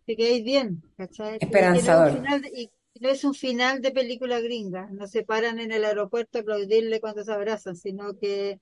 que 0.06 0.16
quedéis 0.16 0.44
bien, 0.44 0.82
¿cachai? 0.98 1.36
Y 1.36 1.40
que 1.40 1.46
no 1.48 1.76
es 1.76 1.88
un 1.88 1.90
Esperanzador. 1.90 2.12
y 2.54 2.72
no 3.02 3.10
es 3.10 3.24
un 3.24 3.34
final 3.34 3.82
de 3.82 3.92
película 3.92 4.40
gringa, 4.40 4.88
no 4.92 5.08
se 5.08 5.24
paran 5.24 5.60
en 5.60 5.72
el 5.72 5.84
aeropuerto 5.86 6.38
a 6.38 6.42
aplaudirle 6.42 7.00
cuando 7.02 7.24
se 7.24 7.34
abrazan, 7.34 7.76
sino 7.76 8.16
que 8.20 8.60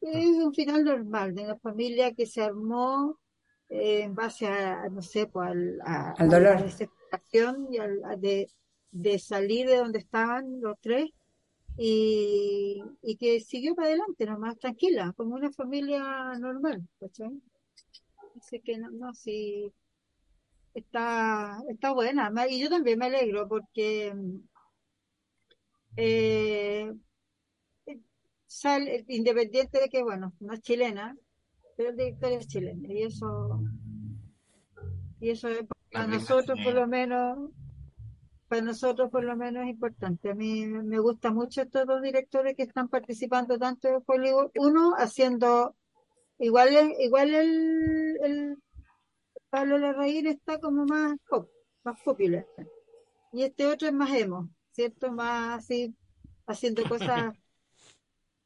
es 0.00 0.26
un 0.26 0.52
final 0.52 0.84
normal 0.84 1.34
de 1.34 1.44
una 1.44 1.58
familia 1.58 2.12
que 2.14 2.26
se 2.26 2.42
armó 2.42 3.18
eh, 3.72 4.02
en 4.04 4.14
base 4.14 4.46
a, 4.48 4.88
no 4.90 5.02
sé, 5.02 5.26
pues, 5.26 5.48
al- 5.50 5.80
a, 5.84 6.10
Al 6.12 6.16
a 6.18 6.24
la 6.26 6.38
dolor. 6.38 6.62
desesperación 6.64 7.68
y 7.72 7.78
al, 7.78 8.04
a 8.04 8.16
de, 8.16 8.48
de 8.90 9.18
salir 9.18 9.68
de 9.68 9.76
donde 9.78 9.98
estaban 10.00 10.60
los 10.60 10.76
tres 10.80 11.10
y, 11.78 12.82
y 13.02 13.16
que 13.16 13.40
siguió 13.40 13.74
para 13.74 13.88
adelante, 13.88 14.26
nomás 14.26 14.58
tranquila, 14.58 15.12
como 15.16 15.34
una 15.36 15.50
familia 15.52 16.02
normal, 16.38 16.86
¿cachai? 17.00 17.30
Así 18.38 18.60
que 18.60 18.78
no, 18.78 18.90
no, 18.90 19.14
sí, 19.14 19.72
está, 20.74 21.58
está 21.68 21.92
buena. 21.92 22.30
Y 22.48 22.60
yo 22.60 22.68
también 22.70 22.98
me 22.98 23.06
alegro 23.06 23.48
porque 23.48 24.12
eh, 25.96 26.92
sale, 28.46 29.04
independiente 29.08 29.80
de 29.80 29.88
que, 29.88 30.02
bueno, 30.02 30.32
no 30.40 30.52
es 30.54 30.60
chilena, 30.60 31.16
pero 31.76 31.90
el 31.90 31.96
director 31.96 32.32
es 32.32 32.46
chileno 32.48 32.88
y 32.92 33.02
eso, 33.02 33.60
y 35.20 35.30
eso 35.30 35.48
es 35.48 35.64
para 35.92 36.06
nosotros 36.06 36.58
por 36.64 36.74
lo 36.74 36.86
menos, 36.86 37.50
para 38.48 38.62
nosotros 38.62 39.10
por 39.10 39.24
lo 39.24 39.36
menos 39.36 39.64
es 39.64 39.70
importante. 39.70 40.30
A 40.30 40.34
mí 40.34 40.66
me 40.66 40.98
gusta 40.98 41.32
mucho 41.32 41.62
estos 41.62 41.86
dos 41.86 42.02
directores 42.02 42.54
que 42.56 42.62
están 42.64 42.88
participando 42.88 43.58
tanto 43.58 43.88
en 43.88 44.02
Hollywood, 44.06 44.50
uno 44.56 44.94
haciendo, 44.96 45.74
igual, 46.38 46.74
el- 46.74 46.94
igual 47.00 47.34
el, 47.34 48.18
el 48.22 48.56
Pablo 49.50 49.78
Larraín 49.78 50.26
está 50.26 50.58
como 50.58 50.84
más 50.86 51.16
pop, 51.28 51.48
más 51.84 52.00
popular, 52.02 52.46
y 53.32 53.42
este 53.42 53.66
otro 53.66 53.88
es 53.88 53.94
más 53.94 54.12
emo, 54.14 54.48
¿cierto? 54.72 55.12
Más 55.12 55.58
así, 55.58 55.94
haciendo 56.46 56.82
cosas 56.88 57.34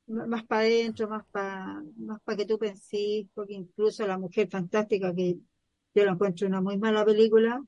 más 0.07 0.45
para 0.47 0.63
adentro, 0.63 1.09
más 1.09 1.25
para 1.31 1.83
más 1.97 2.21
para 2.23 2.37
que 2.39 2.47
tú 2.47 2.59
pensís, 2.59 3.29
porque 3.35 3.55
incluso 3.55 4.07
La 4.07 4.19
Mujer 4.19 4.49
Fantástica, 4.49 5.15
que 5.15 5.39
yo 5.95 6.05
la 6.05 6.13
encuentro 6.13 6.47
una 6.47 6.61
muy 6.61 6.79
mala 6.79 7.05
película, 7.05 7.63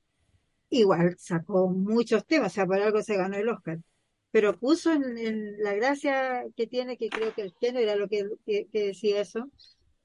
igual 0.70 1.16
sacó 1.18 1.68
muchos 1.70 2.26
temas, 2.26 2.52
o 2.52 2.54
sea, 2.54 2.66
por 2.66 2.80
algo 2.80 3.02
se 3.02 3.16
ganó 3.16 3.36
el 3.36 3.48
Oscar. 3.48 3.80
pero 4.30 4.58
puso 4.58 4.92
en, 4.92 5.18
en 5.18 5.62
la 5.62 5.74
gracia 5.74 6.44
que 6.56 6.66
tiene, 6.66 6.96
que 6.98 7.08
creo 7.10 7.34
que 7.34 7.42
el 7.42 7.54
género 7.60 7.80
era 7.84 7.96
lo 7.96 8.08
que, 8.08 8.28
que, 8.46 8.68
que 8.68 8.88
decía 8.88 9.20
eso, 9.22 9.50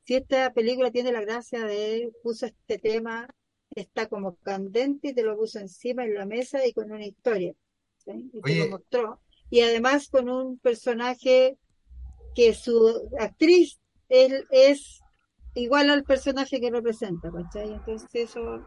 si 0.04 0.16
esta 0.16 0.54
película 0.54 0.92
tiene 0.92 1.12
la 1.12 1.22
gracia 1.22 1.66
de 1.66 2.12
puso 2.24 2.46
este 2.46 2.78
tema, 2.80 3.28
está 3.76 4.08
como 4.08 4.36
candente 4.38 5.10
y 5.10 5.14
te 5.14 5.24
lo 5.24 5.38
puso 5.38 5.60
encima 5.60 6.06
en 6.06 6.16
la 6.16 6.26
mesa 6.26 6.66
y 6.66 6.74
con 6.74 6.92
una 6.92 7.06
historia, 7.06 7.54
¿sí? 7.98 8.30
Y 8.34 8.42
te 8.42 8.56
lo 8.56 8.68
mostró. 8.70 9.22
Y 9.50 9.62
además 9.62 10.10
con 10.10 10.30
un 10.30 10.60
personaje 10.60 11.58
que 12.34 12.54
su 12.54 13.10
actriz 13.20 13.80
él 14.10 14.46
es 14.52 15.02
igual 15.56 15.90
al 15.90 16.04
personaje 16.04 16.60
que 16.60 16.72
representa, 16.72 17.32
¿cachai? 17.32 17.74
Entonces 17.74 18.10
eso 18.14 18.66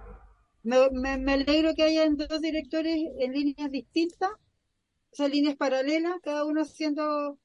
me, 0.62 0.90
me, 0.90 1.18
me 1.18 1.32
alegro 1.34 1.74
que 1.74 1.84
hayan 1.84 2.16
dos 2.16 2.40
directores 2.40 2.96
en 3.18 3.32
líneas 3.32 3.70
distintas, 3.70 4.30
o 4.30 5.16
sea, 5.16 5.28
líneas 5.28 5.56
paralelas, 5.56 6.16
cada 6.22 6.44
uno 6.44 6.62
haciendo 6.62 7.38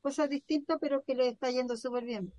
cosas 0.00 0.28
distintas, 0.28 0.78
pero 0.80 1.02
que 1.02 1.14
le 1.14 1.28
está 1.28 1.50
yendo 1.50 1.76
súper 1.76 2.04
bien. 2.04 2.32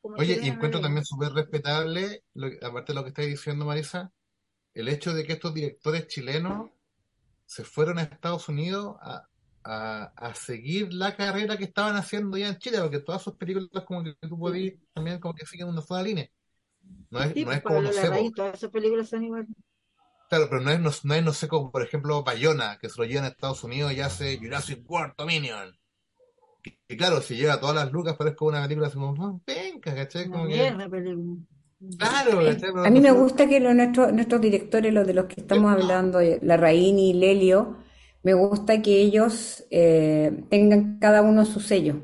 Como 0.00 0.16
Oye, 0.16 0.38
y 0.42 0.48
encuentro 0.48 0.80
también 0.80 1.04
súper 1.04 1.32
respetable, 1.32 2.24
aparte 2.62 2.92
de 2.92 2.94
lo 2.94 3.02
que 3.02 3.08
estáis 3.08 3.28
diciendo, 3.28 3.64
Marisa, 3.64 4.12
el 4.74 4.88
hecho 4.88 5.14
de 5.14 5.24
que 5.24 5.32
estos 5.34 5.54
directores 5.54 6.06
chilenos 6.06 6.70
se 7.46 7.64
fueron 7.64 7.98
a 7.98 8.02
Estados 8.02 8.48
Unidos 8.48 8.96
a, 9.00 9.27
a, 9.68 10.04
a 10.16 10.34
seguir 10.34 10.92
la 10.94 11.16
carrera 11.16 11.56
que 11.56 11.64
estaban 11.64 11.96
haciendo 11.96 12.36
ya 12.38 12.48
en 12.48 12.58
Chile, 12.58 12.78
porque 12.80 13.00
todas 13.00 13.22
sus 13.22 13.34
películas 13.36 13.84
como 13.86 14.04
que 14.04 14.14
tú 14.28 14.38
podías 14.38 14.74
también 14.94 15.20
como 15.20 15.34
que 15.34 15.46
siguen 15.46 15.68
una 15.68 15.82
sola 15.82 16.02
línea. 16.02 16.28
No 17.10 17.20
es, 17.22 17.34
Sí, 17.34 17.44
no 17.44 17.46
pues 17.46 17.58
es 17.58 17.62
como, 17.62 17.80
no 17.82 17.92
sé, 17.92 18.08
todas 18.34 18.54
esas 18.56 18.70
películas 18.70 19.08
son 19.08 19.24
iguales. 19.24 19.48
claro, 20.28 20.48
pero 20.48 20.60
no 20.62 20.70
es, 20.70 20.80
no, 20.80 20.90
no 21.04 21.14
es, 21.14 21.22
no 21.24 21.32
sé, 21.34 21.48
como 21.48 21.70
por 21.70 21.82
ejemplo 21.82 22.22
Bayona, 22.22 22.78
que 22.80 22.88
se 22.88 22.98
lo 23.00 23.06
llevan 23.06 23.24
a 23.24 23.28
Estados 23.28 23.62
Unidos 23.64 23.92
y 23.92 24.00
hace 24.00 24.38
Jurassic 24.38 24.88
World 24.90 25.14
Dominion. 25.18 25.76
Y 26.88 26.96
claro, 26.96 27.20
si 27.20 27.36
llega 27.36 27.54
a 27.54 27.60
todas 27.60 27.76
las 27.76 27.92
lucas, 27.92 28.16
parece 28.16 28.36
como 28.36 28.50
una 28.50 28.62
película 28.62 28.88
así 28.88 28.96
como, 28.96 29.14
"Ah, 29.24 29.38
venga, 29.46 29.94
¿cachai? 29.94 30.26
Una 30.26 30.36
Como 30.36 30.46
que, 30.48 30.54
mierda 30.56 30.88
película. 30.88 31.36
claro, 31.98 32.38
¿cachai? 32.44 32.70
Pero 32.72 32.84
A 32.84 32.90
mí 32.90 33.00
me 33.00 33.10
gusta 33.12 33.48
que 33.48 33.60
los, 33.60 33.74
nuestros, 33.74 34.12
nuestros 34.12 34.40
directores, 34.40 34.92
los 34.92 35.06
de 35.06 35.14
los 35.14 35.26
que 35.26 35.40
estamos 35.40 35.72
hablando, 35.72 36.20
Larraín 36.42 36.98
y 36.98 37.12
Lelio, 37.14 37.76
me 38.22 38.34
gusta 38.34 38.82
que 38.82 39.00
ellos 39.00 39.64
eh, 39.70 40.44
tengan 40.50 40.98
cada 41.00 41.22
uno 41.22 41.44
su 41.44 41.60
sello. 41.60 41.96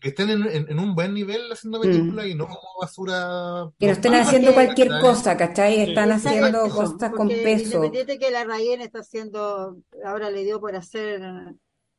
que 0.00 0.08
estén 0.10 0.30
en, 0.30 0.42
en- 0.46 0.70
en 0.70 0.78
un 0.78 0.94
buen 0.94 1.14
nivel 1.14 1.50
haciendo 1.52 1.80
películas 1.80 2.26
y 2.26 2.34
no 2.34 2.46
como 2.46 2.68
basura. 2.80 3.70
Que 3.78 3.86
no 3.86 3.92
estén 3.92 4.14
Ah, 4.14 4.22
haciendo 4.22 4.52
cualquier 4.54 4.88
¿cachai? 4.88 4.98
cosa, 4.98 5.36
¿cachai? 5.36 5.80
Están 5.80 6.10
Exacto, 6.10 6.58
haciendo 6.58 6.70
cosas 6.70 7.12
con 7.14 7.28
peso. 7.42 7.62
Independiente 7.72 8.18
que 8.18 8.30
la 8.30 8.44
Rayen 8.44 8.80
está 8.80 9.00
haciendo, 9.00 9.76
ahora 10.04 10.30
le 10.30 10.44
dio 10.44 10.60
por 10.60 10.74
hacer 10.76 11.20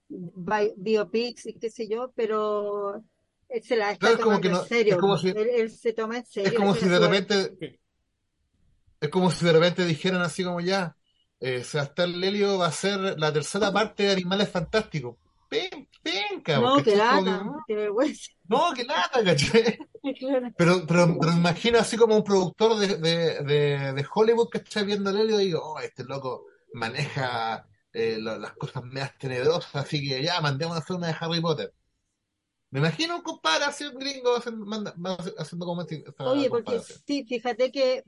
bi- 0.09 0.73
biopics 0.77 1.45
y 1.47 1.53
qué 1.59 1.69
sé 1.69 1.87
yo, 1.87 2.11
pero 2.15 3.03
él 3.49 3.63
se 3.63 3.75
la 3.75 3.91
está 3.91 3.99
Claro, 3.99 4.15
es 4.15 4.21
como 4.21 4.35
tomando 4.35 4.41
que 4.41 4.49
en 4.49 4.55
no- 4.55 4.67
serio. 4.67 4.95
es 4.95 4.97
como 4.97 5.17
si- 5.17 5.29
él, 5.29 5.49
él 5.49 5.71
se 5.71 5.93
toma 5.93 6.17
en 6.17 6.25
serio. 6.25 6.51
Es 6.51 6.53
como 6.53 6.73
si 6.75 6.87
de 6.89 6.99
repente. 6.99 7.79
Es 8.99 9.09
como 9.09 9.31
si 9.31 9.45
de 9.45 9.53
repente 9.53 9.85
dijeran 9.85 10.21
así 10.21 10.43
como 10.43 10.61
ya. 10.61 10.95
Eh, 11.39 11.63
Sebastián 11.63 12.19
Lelio 12.19 12.57
va 12.57 12.67
a 12.67 12.71
ser 12.71 12.99
la 13.19 13.31
tercera 13.33 13.71
parte 13.71 14.03
de 14.03 14.11
Animales 14.13 14.49
Fantásticos. 14.49 15.17
Ven, 15.49 15.87
venga, 16.03 16.59
No, 16.59 16.83
que. 16.83 16.83
Como 16.83 16.83
que, 16.83 16.95
lata, 16.95 17.63
qué 17.67 17.75
vergüenza. 17.75 18.31
no, 18.47 18.73
que 18.73 18.83
lata. 18.83 19.19
Claro. 20.19 20.49
Pero, 20.57 20.85
pero, 20.87 21.17
pero 21.19 21.31
me 21.33 21.39
imagino 21.39 21.79
así 21.79 21.97
como 21.97 22.15
un 22.15 22.23
productor 22.23 22.77
de, 22.79 22.97
de, 22.97 23.43
de, 23.43 23.93
de 23.93 24.05
Hollywood 24.13 24.49
que 24.49 24.59
está 24.59 24.81
viendo 24.83 25.09
a 25.09 25.13
Lelio 25.13 25.39
y 25.41 25.45
digo, 25.45 25.61
oh, 25.63 25.79
este 25.79 26.03
loco 26.05 26.45
maneja 26.73 27.67
eh, 27.93 28.17
lo- 28.19 28.37
las 28.39 28.53
cosas 28.53 28.83
medias 28.83 29.17
tenebrosas, 29.17 29.75
así 29.75 30.07
que 30.07 30.23
ya, 30.23 30.41
mandemos 30.41 30.75
a 30.77 30.79
hacer 30.79 30.95
una 30.95 31.07
de 31.07 31.15
Harry 31.19 31.41
Potter. 31.41 31.73
Me 32.71 32.79
imagino 32.79 33.15
un 33.17 33.21
compadre 33.23 33.65
así, 33.65 33.85
un 33.85 33.97
gringo, 33.99 34.35
haciendo, 34.37 34.65
haciendo 35.37 35.65
como 35.65 35.81
esta 35.83 36.23
Oye, 36.25 36.49
porque 36.49 36.65
comparación. 36.65 36.99
sí, 37.05 37.25
fíjate 37.25 37.71
que 37.71 38.03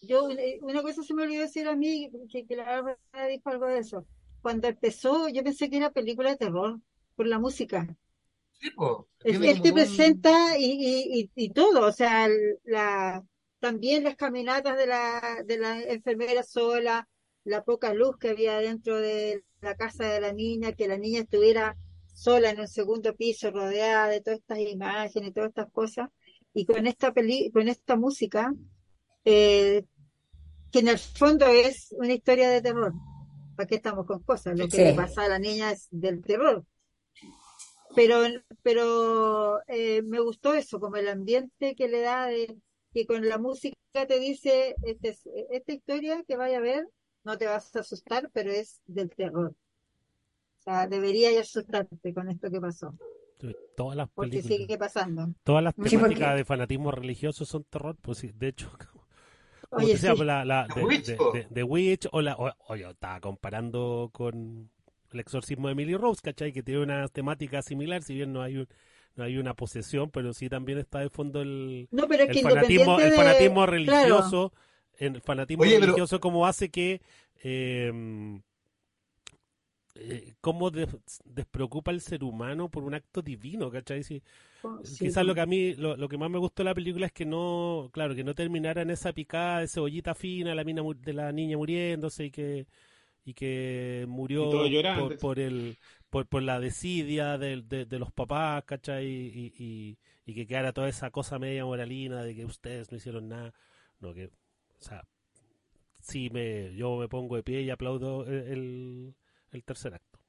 yo, 0.00 0.28
una 0.62 0.82
cosa 0.82 1.02
se 1.02 1.14
me 1.14 1.22
olvidó 1.24 1.42
decir 1.42 1.68
a 1.68 1.76
mí, 1.76 2.10
que, 2.30 2.46
que 2.46 2.56
la 2.56 2.64
Bárbara 2.64 3.26
dijo 3.28 3.48
algo 3.50 3.66
de 3.66 3.78
eso. 3.78 4.06
Cuando 4.42 4.68
empezó, 4.68 5.28
yo 5.28 5.42
pensé 5.44 5.68
que 5.70 5.76
era 5.78 5.90
película 5.92 6.30
de 6.30 6.36
terror, 6.36 6.80
por 7.16 7.26
la 7.26 7.38
música. 7.38 7.86
Sí, 8.60 8.70
po, 8.70 9.08
Él, 9.22 9.60
te 9.60 9.72
un- 9.72 9.72
presenta 9.72 10.58
y, 10.58 10.64
y, 10.64 11.20
y, 11.22 11.44
y 11.44 11.50
todo, 11.50 11.86
o 11.86 11.92
sea, 11.92 12.28
la, 12.64 13.22
también 13.58 14.04
las 14.04 14.16
caminatas 14.16 14.76
de 14.78 14.86
la, 14.86 15.42
de 15.44 15.58
la 15.58 15.80
enfermera 15.82 16.42
sola, 16.42 17.06
la 17.44 17.62
poca 17.64 17.92
luz 17.94 18.16
que 18.18 18.30
había 18.30 18.58
dentro 18.58 18.96
de 18.98 19.44
la 19.60 19.74
casa 19.76 20.04
de 20.06 20.20
la 20.20 20.32
niña, 20.32 20.72
que 20.72 20.88
la 20.88 20.96
niña 20.98 21.20
estuviera 21.20 21.76
sola 22.14 22.50
en 22.50 22.60
un 22.60 22.68
segundo 22.68 23.14
piso, 23.14 23.50
rodeada 23.50 24.08
de 24.08 24.20
todas 24.22 24.38
estas 24.40 24.58
imágenes, 24.60 25.34
todas 25.34 25.50
estas 25.50 25.70
cosas, 25.70 26.08
y 26.54 26.64
con 26.64 26.86
esta 26.86 27.12
peli, 27.12 27.50
con 27.52 27.68
esta 27.68 27.96
música, 27.96 28.52
eh, 29.24 29.84
que 30.72 30.78
en 30.80 30.88
el 30.88 30.98
fondo 30.98 31.46
es 31.46 31.92
una 31.98 32.12
historia 32.12 32.48
de 32.50 32.62
terror. 32.62 32.92
¿Para 33.56 33.66
qué 33.66 33.74
estamos 33.76 34.06
con 34.06 34.22
cosas? 34.22 34.58
Lo 34.58 34.68
que 34.68 34.76
Sí. 34.78 34.82
le 34.84 34.94
pasa 34.94 35.24
a 35.24 35.28
la 35.28 35.38
niña 35.38 35.70
es 35.72 35.88
del 35.90 36.22
terror. 36.22 36.64
Pero, 37.96 38.22
pero 38.62 39.60
eh, 39.66 40.02
me 40.02 40.20
gustó 40.20 40.54
eso, 40.54 40.78
como 40.78 40.96
el 40.96 41.08
ambiente 41.08 41.74
que 41.74 41.88
le 41.88 42.00
da, 42.02 42.26
de, 42.26 42.56
que 42.94 43.04
con 43.06 43.28
la 43.28 43.36
música 43.38 43.74
te 44.06 44.20
dice, 44.20 44.76
este 44.84 45.08
es- 45.10 45.28
esta 45.50 45.72
historia 45.72 46.22
que 46.26 46.36
vaya 46.36 46.58
a 46.58 46.60
ver, 46.60 46.86
no 47.24 47.36
te 47.36 47.46
vas 47.46 47.74
a 47.74 47.80
asustar, 47.80 48.30
pero 48.32 48.50
es 48.52 48.80
del 48.86 49.10
terror. 49.10 49.50
O 50.60 50.62
sea, 50.62 50.86
debería 50.86 51.32
ya 51.32 51.40
asustarte 51.40 52.14
con 52.14 52.28
esto 52.30 52.50
que 52.50 52.60
pasó, 52.60 52.94
Todas 53.76 53.96
las 53.96 54.08
porque 54.10 54.30
películas, 54.42 54.58
sigue 54.58 54.78
pasando. 54.78 55.28
todas 55.42 55.64
las 55.64 55.74
Sí, 55.74 55.90
temáticas 55.96 56.20
porque- 56.28 56.36
de 56.36 56.44
fanatismo 56.44 56.90
religioso 56.92 57.44
son 57.44 57.64
terror, 57.64 57.96
pues 58.00 58.18
sí, 58.18 58.30
de 58.34 58.48
hecho, 58.48 58.70
como 59.70 59.84
Oye, 59.84 59.94
decía, 59.94 60.10
sí. 60.10 60.16
pues, 60.16 60.26
la, 60.26 60.44
la- 60.44 60.66
The 60.74 60.80
de, 60.80 60.86
Witch, 60.86 61.06
de- 61.06 61.16
po. 61.16 61.32
de- 61.32 61.46
de 61.48 61.62
Witch, 61.62 62.08
o 62.12 62.20
la, 62.20 62.34
o, 62.36 62.50
o 62.68 62.76
yo 62.76 62.90
estaba 62.90 63.20
comparando 63.20 64.10
con 64.12 64.70
el 65.12 65.20
exorcismo 65.20 65.68
de 65.68 65.72
Emily 65.72 65.94
Rose, 65.96 66.20
¿cachai? 66.22 66.52
Que 66.52 66.62
tiene 66.62 66.82
una 66.82 67.08
temática 67.08 67.62
similar, 67.62 68.02
si 68.02 68.14
bien 68.14 68.32
no 68.32 68.42
hay 68.42 68.58
un, 68.58 68.68
no 69.16 69.24
hay 69.24 69.38
una 69.38 69.54
posesión, 69.54 70.10
pero 70.10 70.32
sí 70.34 70.48
también 70.48 70.78
está 70.78 71.00
de 71.00 71.08
fondo 71.10 71.40
el, 71.42 71.88
No, 71.90 72.06
pero 72.06 72.24
es 72.24 72.28
el 72.30 72.34
que 72.36 72.42
fanatismo, 72.42 73.00
el 73.00 73.12
fanatismo 73.12 73.54
claro, 73.56 73.72
religioso, 73.72 74.52
el 74.98 75.20
fanatismo 75.22 75.62
Oye, 75.62 75.74
pero- 75.74 75.86
religioso 75.86 76.20
como 76.20 76.46
hace 76.46 76.68
que 76.70 77.00
eh, 77.42 78.40
eh, 79.94 80.34
cómo 80.40 80.70
des- 80.70 80.88
despreocupa 81.24 81.90
al 81.90 82.00
ser 82.00 82.22
humano 82.24 82.68
por 82.68 82.84
un 82.84 82.94
acto 82.94 83.22
divino, 83.22 83.70
¿cachai? 83.70 84.02
Si- 84.02 84.22
sí, 84.82 84.98
quizás 84.98 85.24
lo 85.26 85.34
que 85.34 85.40
a 85.40 85.46
mí, 85.46 85.74
lo, 85.74 85.96
lo 85.96 86.08
que 86.08 86.18
más 86.18 86.30
me 86.30 86.38
gustó 86.38 86.62
de 86.62 86.70
la 86.70 86.74
película 86.74 87.06
es 87.06 87.12
que 87.12 87.24
no, 87.26 87.90
claro, 87.92 88.14
que 88.14 88.24
no 88.24 88.34
terminara 88.34 88.82
en 88.82 88.90
esa 88.90 89.12
picada 89.12 89.60
de 89.60 89.68
cebollita 89.68 90.14
fina, 90.14 90.54
la 90.54 90.64
mina 90.64 90.82
mu- 90.82 90.94
de 90.94 91.12
la 91.12 91.32
niña 91.32 91.56
muriéndose 91.56 92.26
y 92.26 92.30
que 92.30 92.66
y 93.24 93.34
que 93.34 94.06
murió 94.08 94.72
Y 94.72 94.86
por, 94.92 95.14
por 95.16 95.38
el 95.40 95.78
por, 96.10 96.26
por 96.28 96.42
la 96.42 96.60
desidia 96.60 97.38
del- 97.38 97.68
de, 97.68 97.86
de 97.86 97.98
los 97.98 98.12
papás, 98.12 98.64
¿cachai? 98.64 99.06
Y, 99.06 99.54
y, 99.58 99.98
y 100.26 100.34
que 100.34 100.46
quedara 100.46 100.72
toda 100.72 100.88
esa 100.88 101.10
cosa 101.10 101.38
media 101.38 101.64
moralina 101.66 102.22
de 102.24 102.34
que 102.36 102.44
ustedes 102.46 102.90
no 102.92 102.98
hicieron 102.98 103.28
nada. 103.28 103.54
No, 104.00 104.14
que, 104.14 104.26
o 104.26 104.30
sea, 104.82 105.04
sí, 106.00 106.30
me, 106.30 106.74
yo 106.76 106.96
me 106.98 107.08
pongo 107.08 107.36
de 107.36 107.42
pie 107.44 107.62
y 107.62 107.70
aplaudo 107.70 108.24
el, 108.26 108.34
el, 108.52 109.16
el 109.52 109.64
tercer 109.64 109.94
acto. 109.94 110.20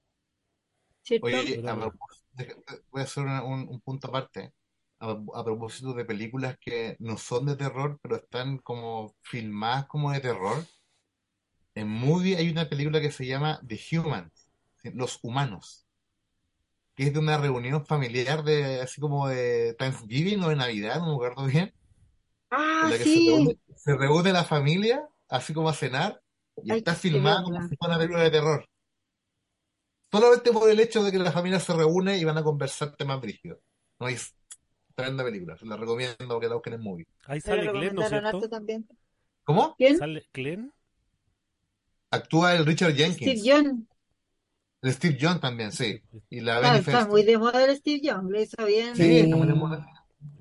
¿cierto? 1.03 1.25
Oye, 1.27 1.61
a 1.67 1.75
bueno. 1.75 1.93
Deja- 2.33 2.55
voy 2.91 3.01
a 3.01 3.05
hacer 3.05 3.23
una- 3.23 3.43
un, 3.43 3.67
un 3.69 3.81
punto 3.81 4.07
aparte. 4.07 4.53
A, 4.99 5.11
a 5.35 5.43
propósito 5.43 5.93
de 5.93 6.05
películas 6.05 6.57
que 6.61 6.95
no 6.99 7.17
son 7.17 7.45
de 7.47 7.55
terror, 7.57 7.99
pero 8.03 8.17
están 8.17 8.57
como 8.59 9.15
filmadas 9.21 9.87
como 9.87 10.11
de 10.11 10.19
terror. 10.21 10.63
En 11.75 11.89
Movie 11.89 12.37
hay 12.37 12.49
una 12.49 12.69
película 12.69 13.01
que 13.01 13.11
se 13.11 13.25
llama 13.27 13.59
The 13.67 13.77
Humans. 13.97 14.47
Los 14.93 15.19
Humanos, 15.21 15.85
que 16.95 17.03
es 17.07 17.13
de 17.13 17.19
una 17.19 17.37
reunión 17.37 17.85
familiar 17.85 18.43
de 18.43 18.81
así 18.81 19.01
como 19.01 19.27
de 19.27 19.75
Thanksgiving 19.77 20.43
o 20.43 20.49
de 20.49 20.55
Navidad, 20.55 20.99
no 20.99 21.07
me 21.07 21.13
acuerdo 21.15 21.45
bien, 21.45 21.73
Ah, 22.51 22.81
en 22.81 22.89
la 22.89 22.97
que 22.97 23.05
se 23.05 23.19
reúne, 23.21 23.55
se 23.75 23.95
reúne 23.97 24.33
la 24.33 24.43
familia, 24.43 25.07
así 25.29 25.53
como 25.53 25.69
a 25.69 25.73
cenar, 25.73 26.21
y 26.61 26.71
está 26.71 26.95
filmada 26.95 27.43
como 27.43 27.61
si 27.61 27.75
fuera 27.77 27.95
una 27.95 27.99
película 27.99 28.23
de 28.23 28.31
terror. 28.31 28.65
Solamente 30.11 30.51
por 30.51 30.69
el 30.69 30.79
hecho 30.79 31.03
de 31.03 31.11
que 31.11 31.19
la 31.19 31.31
familia 31.31 31.59
se 31.59 31.73
reúne 31.73 32.17
y 32.17 32.23
van 32.25 32.37
a 32.37 32.43
conversar 32.43 32.95
temas 32.95 33.21
brígidos. 33.21 33.59
No 33.99 34.07
es 34.07 34.33
tremenda 34.95 35.23
película, 35.23 35.57
se 35.57 35.65
la 35.65 35.77
recomiendo 35.77 36.39
que 36.39 36.47
la 36.47 36.55
busquen 36.55 36.73
en 36.73 36.81
movie. 36.81 37.07
Ahí 37.25 37.39
sale 37.39 37.71
Glenn. 37.71 37.95
¿Cómo? 39.43 39.75
¿Quién? 39.77 39.97
¿Sale 39.97 40.23
Glenn? 40.33 40.73
Actúa 42.11 42.55
el 42.55 42.65
Richard 42.65 42.91
Steve 42.91 43.09
Jenkins, 43.15 43.43
Young. 43.43 43.85
el 44.81 44.91
Steve 44.93 45.17
John 45.19 45.39
también, 45.39 45.71
sí. 45.71 46.01
Y 46.29 46.41
la 46.41 46.57
Ah, 46.57 46.59
Benny 46.61 46.79
está 46.79 47.07
muy 47.07 47.23
de 47.23 47.37
moda 47.37 47.63
el 47.63 47.75
Steve 47.77 48.01
Young, 48.01 48.29
lo 48.29 48.41
hizo 48.41 48.65
bien. 48.65 48.95
Sí, 48.95 49.03
Sí. 49.03 49.17
está 49.19 49.35
muy 49.37 49.47
de 49.47 49.53
moda. 49.53 49.87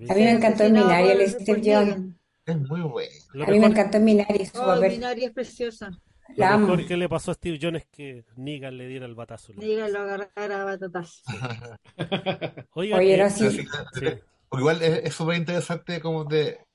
A 0.08 0.14
mí 0.14 0.20
me 0.24 0.30
encantó 0.32 0.64
en 0.64 0.76
Asesinado 0.76 0.88
Minari 1.04 1.22
el 1.22 1.30
Steve 1.30 1.62
Young. 1.62 2.14
Es 2.44 2.56
muy 2.58 2.80
bueno. 2.80 3.10
A 3.46 3.50
mí 3.50 3.58
me 3.60 3.66
encantó 3.66 3.96
en 3.98 4.04
Minari 4.04 4.46
su 4.46 4.60
Oh, 4.60 4.66
papel. 4.66 4.90
Minari 4.92 5.24
es 5.24 5.30
preciosa. 5.32 5.90
Lo 6.36 6.46
La 6.46 6.54
amo. 6.54 6.66
mejor 6.66 6.84
que 6.84 6.96
le 6.96 7.08
pasó 7.08 7.30
a 7.30 7.34
Steve 7.34 7.58
Jones 7.60 7.82
es 7.82 7.88
que 7.88 8.24
Negan 8.36 8.76
le 8.76 8.86
diera 8.88 9.06
el 9.06 9.14
batazo. 9.14 9.54
Diga, 9.60 9.88
lo 9.88 10.00
agarrara 10.00 10.62
a 10.62 10.64
batatazos. 10.64 11.22
Oiga, 12.74 12.98
Oye, 12.98 13.16
eh, 13.16 13.18
no, 13.18 13.30
Pero 13.36 13.50
sí. 13.50 13.50
sí, 13.52 13.64
sí. 13.92 14.06
Porque 14.48 14.62
igual 14.62 14.82
es 14.82 15.04
es 15.04 15.14
súper 15.14 15.36
interesante 15.36 16.00
cómo 16.00 16.26
te, 16.26 16.66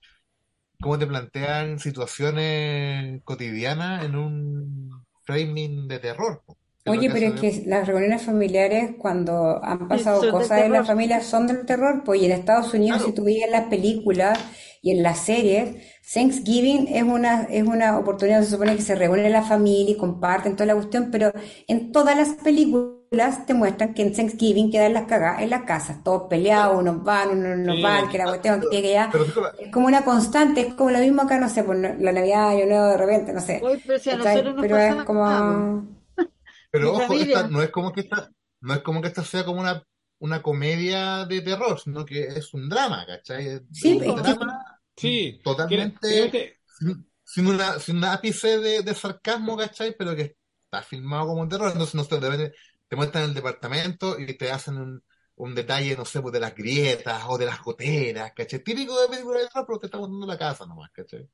cómo 0.82 0.99
te 0.99 1.08
plantean 1.08 1.80
situaciones 1.80 3.22
cotidianas 3.24 4.06
en 4.06 4.16
un 4.18 5.06
framing 5.26 5.88
de 5.88 5.99
terror. 5.99 6.43
lo 6.86 6.91
Oye, 6.91 7.10
pero 7.10 7.28
es 7.28 7.41
que 7.41 7.64
las 7.66 7.88
reuniones 7.88 8.22
familiares, 8.24 8.91
cuando 8.99 9.60
han 9.64 9.88
pasado 9.88 10.30
cosas 10.30 10.62
en 10.62 10.72
la 10.74 10.84
familia, 10.84 11.20
son 11.22 11.47
del 11.47 11.66
terror. 11.66 12.03
Pues, 12.06 12.22
y 12.22 12.26
en 12.26 12.32
Estados 12.34 12.74
Unidos, 12.76 13.01
Claro. 13.01 13.06
si 13.06 13.12
tú 13.14 13.24
veías 13.24 13.49
las 13.49 13.66
películas 13.70 14.38
y 14.86 14.91
en 14.91 15.03
las 15.03 15.19
series, 15.19 15.75
Thanksgiving 16.13 16.88
es 16.89 17.03
una, 17.03 17.43
es 17.45 17.63
una 17.67 17.97
oportunidad, 17.99 18.43
se 18.43 18.51
supone 18.51 18.75
que 18.75 18.83
se 18.83 18.95
reúne 18.95 19.29
la 19.31 19.41
familia 19.43 19.93
y 19.95 19.97
comparten 19.97 20.55
toda 20.55 20.67
la 20.67 20.75
cuestión, 20.75 21.09
pero 21.11 21.31
en 21.67 21.91
todas 21.91 22.15
las 22.15 22.29
películas 22.36 23.45
te 23.47 23.53
muestran 23.55 23.93
que 23.95 24.03
en 24.03 24.13
Thanksgiving 24.13 24.71
quedan 24.71 24.93
las 24.93 25.05
cagadas 25.07 25.41
en 25.41 25.49
las 25.49 25.63
casas, 25.63 26.03
todos 26.03 26.23
peleados, 26.29 26.77
unos 26.79 27.03
van, 27.03 27.29
unos 27.31 27.57
no 27.57 27.73
Sí. 27.73 27.81
van, 27.81 28.09
que 28.09 28.17
la 28.19 28.27
cuestión 28.27 28.61
que 28.69 28.81
que 28.81 28.91
ya. 28.93 29.11
Pero 29.11 29.25
Es 29.57 29.71
como 29.71 29.88
una 29.88 30.03
constante, 30.05 30.61
es 30.61 30.73
como 30.75 30.91
lo 30.91 30.99
mismo 30.99 31.23
acá, 31.23 31.39
no 31.39 31.49
sé, 31.49 31.63
por 31.63 31.75
la 31.77 32.11
Navidad, 32.11 32.49
Año 32.49 32.65
Nuevo, 32.67 32.86
de 32.88 32.97
repente, 32.97 33.33
no 33.33 33.41
sé. 33.41 33.65
Oye, 33.65 33.81
pero 33.86 33.99
si 33.99 34.09
a 34.11 34.17
nosotros 34.17 34.55
nos 34.55 34.67
Pero 34.67 34.77
es 34.77 35.03
como... 35.03 35.88
pero 36.71 36.93
Mi 36.93 36.95
ojo, 36.95 37.19
esta 37.19 37.47
no 37.47 37.61
es 37.61 37.71
como 37.71 37.91
que 37.93 38.01
esta, 38.01 38.29
no 38.61 38.73
es 38.73 38.81
como 38.81 39.01
que 39.01 39.07
esta 39.07 39.23
sea 39.23 39.45
como 39.45 39.61
una, 39.61 39.83
una 40.19 40.41
comedia 40.41 41.25
de 41.25 41.41
terror, 41.41 41.79
sino 41.79 42.05
que 42.05 42.27
es 42.27 42.53
un 42.53 42.69
drama, 42.69 43.05
¿cachai? 43.05 43.47
Es 43.47 43.61
Sí, 43.71 43.99
un 43.99 44.03
es 44.03 44.15
drama 44.15 44.74
Sí, 44.98 45.41
totalmente 45.43 46.32
que- 46.32 46.58
sin, 46.80 47.10
sin 47.24 47.48
una, 47.48 47.80
sin 47.80 47.98
un 47.98 48.06
ápice 48.06 48.60
de, 48.60 48.82
de 48.84 48.96
sarcasmo, 48.96 49.58
¿cachai? 49.58 49.96
Pero 49.98 50.16
que 50.16 50.38
está 50.66 50.82
filmado 50.84 51.28
como 51.28 51.41
un 51.41 51.50
terror. 51.50 51.72
Entonces, 51.72 51.96
no 51.96 52.04
sé, 52.04 52.16
de 52.20 52.30
repente 52.30 52.58
te 52.88 52.96
muestran 52.96 53.26
el 53.26 53.34
departamento 53.34 54.20
y 54.20 54.38
te 54.38 54.52
hacen 54.52 54.78
un, 54.78 55.04
un 55.36 55.56
detalle, 55.56 55.96
no 55.98 56.06
sé, 56.06 56.22
pues 56.22 56.34
de 56.34 56.39
las 56.39 56.56
grietas 56.56 57.24
o 57.28 57.38
de 57.38 57.46
las 57.46 57.62
goteras, 57.62 58.32
¿cachai? 58.34 58.60
Típico 58.64 59.00
de 59.02 59.10
película 59.10 59.39
de 59.39 59.48
terror, 59.48 59.66
pero 59.68 59.80
te 59.80 59.88
está 59.88 59.98
mostrando 59.98 60.28
la 60.28 60.38
casa 60.38 60.66
nomás, 60.66 60.91
¿cachai? 60.91 61.30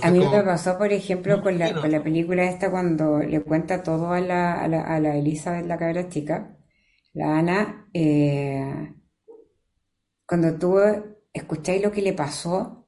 A 0.00 0.10
Entonces, 0.10 0.14
mí 0.14 0.18
como- 0.18 0.30
me 0.30 0.42
pasó, 0.42 0.76
por 0.78 0.92
ejemplo, 0.92 1.42
con 1.42 1.58
la, 1.58 1.80
con 1.80 1.90
la 1.92 2.02
película 2.02 2.44
esta 2.44 2.70
cuando 2.70 3.20
le 3.20 3.40
cuenta 3.42 3.82
todo 3.82 4.12
a 4.12 4.20
la, 4.20 4.60
a 4.62 4.68
la, 4.68 4.82
a 4.82 5.00
la 5.00 5.16
Elizabeth, 5.16 5.64
la 5.66 5.78
cabra 5.78 6.08
chica, 6.08 6.56
la 7.14 7.38
Ana, 7.38 7.88
eh, 7.94 8.94
cuando 10.26 10.58
tú 10.58 10.78
escucháis 11.32 11.82
lo 11.82 11.92
que 11.92 12.02
le 12.02 12.12
pasó 12.12 12.81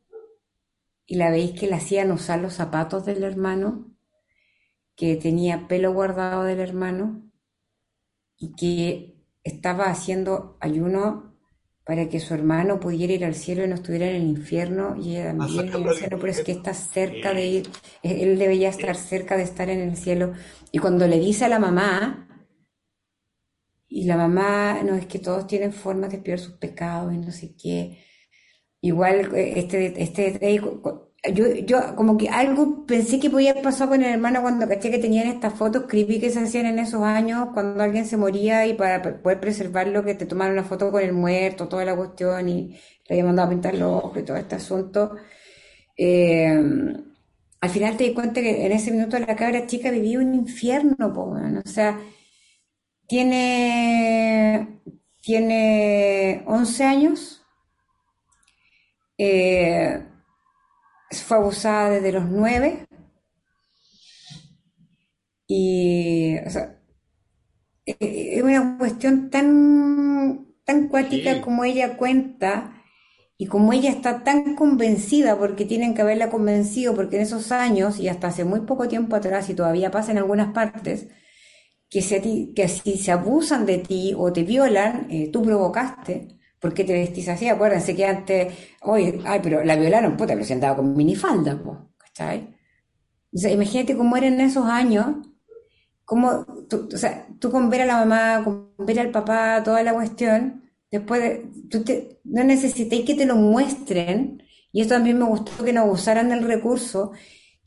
y 1.07 1.16
la 1.16 1.30
veis 1.30 1.59
que 1.59 1.66
le 1.66 1.74
hacían 1.74 2.11
usar 2.11 2.40
los 2.40 2.55
zapatos 2.55 3.05
del 3.05 3.22
hermano, 3.24 3.94
que 4.96 5.16
tenía 5.16 5.66
pelo 5.68 5.92
guardado 5.92 6.44
del 6.44 6.61
hermano 6.61 7.30
y 8.36 8.55
que 8.55 9.14
estaba 9.42 9.86
haciendo 9.86 10.57
ayuno 10.61 11.34
para 11.84 12.09
que 12.09 12.20
su 12.20 12.32
hermano 12.32 12.80
pudiera 12.80 13.12
ir 13.12 13.24
al 13.24 13.34
cielo 13.34 13.64
y 13.64 13.68
no 13.68 13.74
estuviera 13.74 14.09
en 14.09 14.16
el 14.16 14.22
infierno 14.22 14.96
y 14.96 15.16
ella 15.16 15.26
también 15.36 15.74
al 15.74 15.84
del 15.84 15.94
cielo, 15.94 16.18
pero 16.18 16.32
es 16.32 16.40
que 16.40 16.52
está 16.52 16.72
cerca 16.72 17.34
de 17.34 17.46
ir, 17.46 17.70
él 18.02 18.38
debería 18.38 18.70
estar 18.70 18.96
cerca 18.96 19.36
de 19.36 19.42
estar 19.42 19.68
en 19.68 19.80
el 19.80 19.96
cielo. 19.96 20.32
Y 20.72 20.78
cuando 20.78 21.07
le 21.07 21.18
dice 21.18 21.44
a 21.44 21.48
la 21.48 21.59
mamá, 21.59 22.24
y 23.88 24.07
la 24.07 24.16
mamá, 24.16 24.82
no, 24.82 24.96
es 24.96 25.07
que 25.07 25.20
todos 25.20 25.46
tienen 25.46 25.72
formas 25.72 26.11
de 26.11 26.16
expiar 26.16 26.38
sus 26.40 26.55
pecados 26.55 27.12
y 27.14 27.18
no 27.18 27.30
sé 27.30 27.55
qué. 27.55 27.98
Igual 28.91 29.16
eh, 29.35 29.55
este, 29.61 30.03
este 30.03 30.61
cu- 30.61 31.09
yo, 31.32 31.45
yo 31.70 31.97
como 31.97 32.16
que 32.18 32.28
algo 32.28 32.85
pensé 32.87 33.18
que 33.18 33.30
podía 33.30 33.55
pasar 33.62 33.89
con 33.89 34.03
el 34.03 34.11
hermano 34.12 34.43
cuando 34.43 34.68
caché 34.68 34.91
que 34.91 34.99
tenían 34.99 35.26
estas 35.28 35.55
fotos 35.55 35.85
creepy 35.89 36.20
que 36.20 36.30
se 36.30 36.41
hacían 36.41 36.66
en 36.66 36.78
esos 36.78 37.03
años 37.03 37.49
cuando 37.55 37.82
alguien 37.82 38.05
se 38.07 38.18
moría 38.18 38.66
y 38.66 38.74
para 38.74 39.01
poder 39.22 39.41
preservarlo 39.41 40.05
que 40.05 40.14
te 40.14 40.26
tomaron 40.26 40.53
una 40.55 40.64
foto 40.64 40.91
con 40.93 41.03
el 41.03 41.12
muerto, 41.14 41.66
toda 41.68 41.85
la 41.87 41.97
cuestión 41.97 42.49
y 42.49 42.68
le 43.09 43.14
habían 43.14 43.26
mandado 43.28 43.49
a 43.49 43.51
pintar 43.53 43.74
los 43.74 43.91
ojos 44.05 44.18
y 44.18 44.22
todo 44.24 44.37
este 44.37 44.57
asunto. 44.57 45.16
Eh, 45.97 46.53
al 47.61 47.70
final 47.70 47.97
te 47.97 48.05
di 48.05 48.14
cuenta 48.14 48.41
que 48.43 48.66
en 48.66 48.72
ese 48.72 48.91
minuto 48.93 49.18
la 49.18 49.35
cabra 49.37 49.66
chica 49.66 49.91
vivía 49.91 50.18
un 50.20 50.35
infierno, 50.35 51.12
po. 51.12 51.22
O 51.32 51.68
sea, 51.68 51.99
tiene, 53.07 54.80
tiene 55.20 56.43
11 56.47 56.85
años, 56.85 57.43
eh, 59.19 60.03
fue 61.27 61.37
abusada 61.39 61.89
desde 61.91 62.12
los 62.12 62.27
9 62.27 62.87
y, 65.47 66.39
o 66.47 66.51
sea, 66.51 66.79
eh, 67.87 67.97
es 68.39 68.43
una 68.43 68.79
cuestión 68.79 69.31
tan, 69.31 70.47
tan 70.65 70.89
cuática 70.89 71.41
Sí. 71.41 71.41
como 71.41 71.65
ella 71.65 71.97
cuenta 71.97 72.73
y 73.39 73.47
como 73.47 73.73
ella 73.73 73.91
está 73.91 74.25
tan 74.25 74.55
convencida, 74.57 75.39
porque 75.39 75.65
tienen 75.65 75.95
que 75.95 76.03
haberla 76.03 76.31
convencido, 76.31 76.95
porque 76.95 77.17
en 77.17 77.23
esos 77.23 77.53
años 77.53 77.99
y 78.01 78.09
hasta 78.09 78.29
hace 78.29 78.45
muy 78.45 78.61
poco 78.62 78.89
tiempo 78.89 79.17
atrás 79.17 79.51
y 79.51 79.55
todavía 79.55 79.91
pasa 79.91 80.12
en 80.12 80.19
algunas 80.19 80.53
partes, 80.55 81.09
que 81.91 82.03
si, 82.03 82.53
que 82.55 82.69
si 82.69 82.99
se 82.99 83.12
abusan 83.12 83.67
de 83.67 83.79
ti 83.79 84.15
o 84.17 84.33
te 84.33 84.45
violan, 84.45 85.09
eh, 85.11 85.31
tú 85.33 85.43
provocaste, 85.43 86.29
¿por 86.65 86.73
qué 86.73 86.83
te 86.83 86.95
vestís 86.95 87.29
así? 87.29 87.47
Acuérdense 87.47 87.95
que 87.95 88.07
antes, 88.07 88.55
oye, 88.81 89.21
ay, 89.27 89.41
pero 89.43 89.62
la 89.62 89.77
violaron, 89.77 90.17
puta, 90.17 90.33
pero 90.33 90.47
se 90.47 90.55
andaba 90.55 90.77
con 90.77 90.97
minifalda, 90.97 91.62
po, 91.62 91.91
¿cachai? 91.99 92.57
O 93.35 93.37
sea, 93.37 93.51
imagínate 93.51 93.95
cómo 93.95 94.17
era 94.17 94.29
en 94.29 94.41
esos 94.41 94.65
años, 94.65 95.09
cómo, 96.07 96.47
tú, 96.71 96.89
o 96.91 96.97
sea, 96.97 97.27
tú 97.39 97.51
con 97.51 97.69
ver 97.69 97.83
a 97.83 97.85
la 97.85 97.99
mamá, 97.99 98.43
con 98.45 98.75
ver 98.79 98.99
al 98.99 99.11
papá, 99.11 99.62
toda 99.62 99.83
la 99.83 99.93
cuestión, 99.93 100.62
después 100.91 101.21
de, 101.21 101.51
tú 101.69 101.85
no 102.25 102.45
necesitáis 102.45 103.05
que 103.05 103.15
te 103.15 103.27
lo 103.27 103.37
muestren, 103.37 104.43
y 104.73 104.81
esto 104.81 104.95
también 104.95 105.19
me 105.19 105.27
gustó 105.27 105.62
que 105.67 105.75
no 105.75 105.83
abusaran 105.83 106.31
del 106.31 106.45
recurso, 106.45 107.12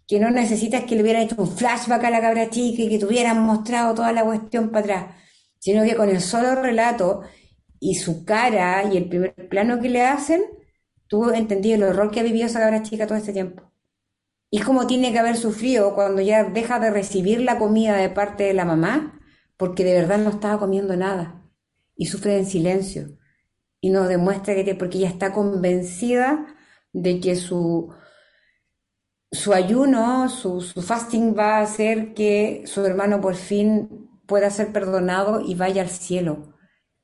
que 0.07 0.19
no 0.19 0.31
necesitas 0.31 0.85
que 0.85 0.95
le 0.95 1.03
hubieran 1.03 1.21
hecho 1.21 1.35
un 1.37 1.55
flashback 1.55 2.03
a 2.03 2.09
la 2.09 2.21
cabra 2.21 2.49
chica 2.49 2.81
y 2.81 2.89
que 2.89 2.97
te 2.97 3.05
hubieran 3.05 3.43
mostrado 3.43 3.93
toda 3.93 4.11
la 4.11 4.23
cuestión 4.23 4.69
para 4.69 4.79
atrás, 4.79 5.15
sino 5.59 5.83
que 5.83 5.95
con 5.95 6.09
el 6.09 6.19
solo 6.19 6.55
relato 6.55 7.21
y 7.79 7.95
su 7.95 8.25
cara 8.25 8.83
y 8.91 8.97
el 8.97 9.09
primer 9.09 9.33
plano 9.49 9.79
que 9.79 9.89
le 9.89 10.03
hacen, 10.03 10.43
tú 11.07 11.29
entendí 11.31 11.73
el 11.73 11.83
horror 11.83 12.11
que 12.11 12.19
ha 12.21 12.23
vivido 12.23 12.45
esa 12.47 12.59
cabra 12.59 12.83
chica 12.83 13.07
todo 13.07 13.17
este 13.17 13.33
tiempo. 13.33 13.63
Y 14.49 14.61
cómo 14.61 14.87
tiene 14.87 15.11
que 15.11 15.19
haber 15.19 15.37
sufrido 15.37 15.95
cuando 15.95 16.21
ya 16.21 16.45
deja 16.45 16.79
de 16.79 16.91
recibir 16.91 17.41
la 17.41 17.59
comida 17.59 17.97
de 17.97 18.09
parte 18.09 18.45
de 18.45 18.53
la 18.53 18.65
mamá, 18.65 19.19
porque 19.57 19.83
de 19.83 19.93
verdad 19.93 20.19
no 20.19 20.29
estaba 20.29 20.59
comiendo 20.59 20.95
nada. 20.95 21.43
Y 21.95 22.05
sufre 22.07 22.37
en 22.37 22.45
silencio. 22.45 23.17
Y 23.81 23.89
nos 23.91 24.07
demuestra 24.09 24.55
que, 24.55 24.75
porque 24.75 24.99
ella 24.99 25.09
está 25.09 25.33
convencida 25.33 26.47
de 26.93 27.19
que 27.19 27.35
su, 27.35 27.93
su 29.31 29.53
ayuno, 29.53 30.29
su, 30.29 30.61
su 30.61 30.81
fasting 30.81 31.35
va 31.37 31.57
a 31.57 31.61
hacer 31.61 32.13
que 32.13 32.63
su 32.65 32.85
hermano 32.85 33.21
por 33.21 33.35
fin 33.35 34.09
pueda 34.25 34.49
ser 34.49 34.71
perdonado 34.73 35.41
y 35.41 35.55
vaya 35.55 35.81
al 35.81 35.89
cielo. 35.89 36.56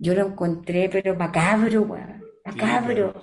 Yo 0.04 0.14
lo 0.14 0.28
encontré, 0.28 0.90
pero 0.90 1.16
macabro, 1.16 1.84
weón. 1.84 2.22
Macabro, 2.44 3.14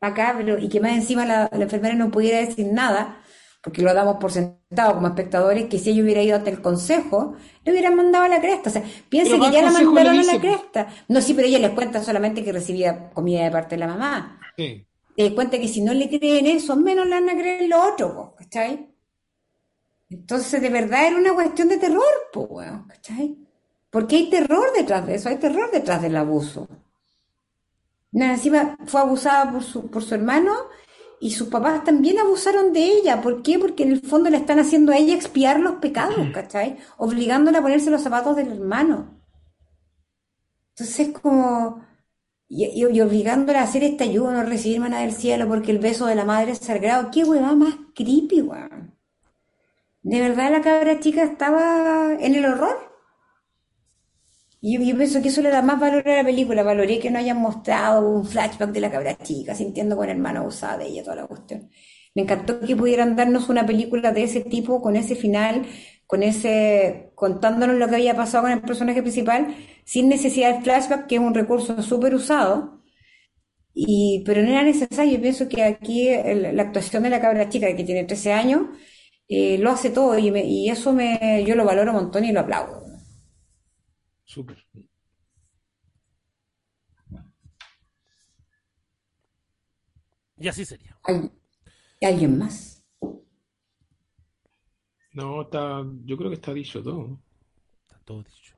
macabro. 0.00 0.58
Y 0.58 0.70
que 0.70 0.80
más 0.80 0.92
encima 0.92 1.26
la, 1.26 1.50
la 1.52 1.64
enfermera 1.64 1.94
no 1.94 2.10
pudiera 2.10 2.38
decir 2.38 2.68
nada, 2.72 3.20
porque 3.62 3.82
lo 3.82 3.92
damos 3.92 4.16
por 4.16 4.32
sentado 4.32 4.94
como 4.94 5.08
espectadores, 5.08 5.66
que 5.68 5.78
si 5.78 5.90
ella 5.90 6.02
hubiera 6.02 6.22
ido 6.22 6.38
hasta 6.38 6.48
el 6.48 6.62
consejo, 6.62 7.36
le 7.64 7.72
hubieran 7.72 7.96
mandado 7.96 8.24
a 8.24 8.28
la 8.28 8.40
cresta. 8.40 8.70
O 8.70 8.72
sea, 8.72 8.82
piensa 9.10 9.38
que 9.38 9.52
ya 9.52 9.60
la 9.60 9.72
mandaron 9.72 10.18
a 10.18 10.22
la 10.22 10.40
pues. 10.40 10.40
cresta. 10.40 10.88
No, 11.06 11.20
sí, 11.20 11.34
pero 11.34 11.48
ella 11.48 11.58
les 11.58 11.72
cuenta 11.72 12.02
solamente 12.02 12.42
que 12.42 12.50
recibía 12.50 13.10
comida 13.10 13.44
de 13.44 13.50
parte 13.50 13.74
de 13.74 13.80
la 13.80 13.88
mamá. 13.88 14.40
Sí. 14.56 14.86
Te 15.14 15.24
das 15.24 15.32
cuenta 15.34 15.60
que 15.60 15.68
si 15.68 15.82
no 15.82 15.92
le 15.92 16.08
creen 16.08 16.46
eso, 16.46 16.76
menos 16.76 17.04
le 17.04 17.20
van 17.20 17.28
a 17.28 17.34
creer 17.34 17.68
lo 17.68 17.92
otro, 17.92 18.34
¿cachai? 18.38 18.88
Entonces, 20.08 20.62
de 20.62 20.70
verdad 20.70 21.08
era 21.08 21.16
una 21.16 21.34
cuestión 21.34 21.68
de 21.68 21.76
terror, 21.76 22.02
weón, 22.34 22.86
¿cachai? 22.88 23.36
Porque 23.92 24.16
hay 24.16 24.28
terror 24.28 24.66
detrás 24.76 25.06
de 25.06 25.14
eso, 25.14 25.28
hay 25.28 25.36
terror 25.38 25.70
detrás 25.70 26.02
del 26.02 26.16
abuso. 26.16 26.66
Encima 28.12 28.76
fue 28.86 29.00
abusada 29.00 29.50
por 29.50 29.62
su, 29.64 29.90
por 29.90 30.02
su 30.04 30.14
hermano 30.14 30.52
y 31.20 31.30
sus 31.32 31.48
papás 31.48 31.82
también 31.84 32.18
abusaron 32.18 32.72
de 32.72 32.84
ella. 32.84 33.20
¿Por 33.20 33.42
qué? 33.42 33.58
Porque 33.58 33.82
en 33.84 33.92
el 33.92 34.00
fondo 34.02 34.30
le 34.30 34.36
están 34.36 34.58
haciendo 34.60 34.92
a 34.92 34.96
ella 34.98 35.14
expiar 35.14 35.60
los 35.60 35.76
pecados, 35.76 36.28
¿cachai? 36.32 36.78
Obligándola 36.98 37.58
a 37.58 37.62
ponerse 37.62 37.90
los 37.90 38.02
zapatos 38.02 38.36
del 38.36 38.52
hermano. 38.52 39.20
Entonces, 40.74 41.08
como. 41.20 41.84
Y, 42.48 42.66
y- 42.66 42.86
y 42.96 43.00
obligándola 43.00 43.60
a 43.60 43.64
hacer 43.64 43.84
este 43.84 44.04
ayuno, 44.04 44.42
recibir 44.44 44.80
maná 44.80 45.00
del 45.00 45.12
cielo, 45.14 45.48
porque 45.48 45.70
el 45.72 45.78
beso 45.78 46.06
de 46.06 46.14
la 46.16 46.24
madre 46.26 46.52
es 46.52 46.58
sagrado. 46.58 47.10
¡Qué 47.10 47.24
huevada 47.24 47.54
más 47.56 47.74
creepy, 47.94 48.42
weón! 48.42 48.96
De 50.02 50.20
verdad 50.20 50.52
la 50.52 50.62
cabra 50.62 51.00
chica 51.00 51.24
estaba 51.24 52.14
en 52.14 52.34
el 52.36 52.44
horror. 52.46 52.91
Y 54.62 54.78
yo, 54.78 54.84
yo 54.84 54.96
pienso 54.96 55.20
que 55.22 55.28
eso 55.28 55.42
le 55.42 55.50
da 55.50 55.62
más 55.62 55.80
valor 55.80 56.08
a 56.08 56.16
la 56.18 56.24
película. 56.24 56.62
Valoré 56.62 56.98
que 57.00 57.10
no 57.10 57.18
hayan 57.18 57.38
mostrado 57.40 58.08
un 58.08 58.24
flashback 58.26 58.70
de 58.72 58.80
la 58.80 58.90
cabra 58.92 59.18
chica, 59.18 59.54
sintiendo 59.56 59.96
con 59.96 60.06
el 60.06 60.12
hermano 60.16 60.40
abusada 60.40 60.78
de 60.78 60.86
ella, 60.88 61.02
toda 61.04 61.16
la 61.16 61.26
cuestión. 61.26 61.70
Me 62.14 62.22
encantó 62.22 62.60
que 62.60 62.76
pudieran 62.76 63.16
darnos 63.16 63.48
una 63.50 63.66
película 63.66 64.12
de 64.12 64.22
ese 64.24 64.42
tipo, 64.42 64.80
con 64.82 64.96
ese 64.96 65.16
final, 65.16 65.66
con 66.06 66.22
ese, 66.22 67.12
contándonos 67.16 67.76
lo 67.76 67.88
que 67.88 67.96
había 67.96 68.14
pasado 68.16 68.44
con 68.44 68.52
el 68.52 68.60
personaje 68.62 69.02
principal, 69.02 69.54
sin 69.84 70.08
necesidad 70.08 70.56
de 70.56 70.62
flashback, 70.62 71.06
que 71.08 71.16
es 71.16 71.20
un 71.22 71.34
recurso 71.34 71.82
súper 71.82 72.14
usado. 72.14 72.82
Y, 73.74 74.22
pero 74.26 74.42
no 74.42 74.48
era 74.50 74.62
necesario. 74.64 75.14
Yo 75.14 75.22
pienso 75.22 75.48
que 75.48 75.62
aquí 75.64 76.08
el- 76.10 76.56
la 76.56 76.62
actuación 76.64 77.02
de 77.04 77.10
la 77.10 77.20
cabra 77.20 77.48
chica, 77.50 77.74
que 77.76 77.84
tiene 77.84 78.04
13 78.04 78.32
años, 78.32 78.62
eh, 79.28 79.58
lo 79.58 79.70
hace 79.70 79.90
todo 79.90 80.18
y, 80.18 80.30
me- 80.32 80.44
y 80.46 80.70
eso 80.70 80.92
me, 80.94 81.44
yo 81.46 81.54
lo 81.56 81.64
valoro 81.66 81.92
un 81.92 81.96
montón 81.98 82.24
y 82.24 82.32
lo 82.32 82.40
aplaudo. 82.40 82.84
Súper. 84.32 84.58
Y 90.38 90.48
así 90.48 90.64
sería. 90.64 90.98
¿Al- 91.04 91.30
¿Alguien 92.00 92.38
más? 92.38 92.82
No, 95.12 95.42
está, 95.42 95.84
yo 96.04 96.16
creo 96.16 96.30
que 96.30 96.36
está 96.36 96.54
dicho 96.54 96.82
todo. 96.82 97.20
Está 97.82 97.98
todo 98.04 98.22
dicho. 98.22 98.56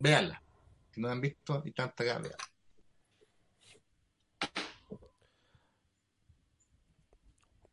Véanla. 0.00 0.42
Si 0.90 1.00
no 1.00 1.06
la 1.06 1.12
han 1.14 1.20
visto 1.20 1.62
y 1.64 1.70
tanta 1.70 2.02
acá. 2.02 2.20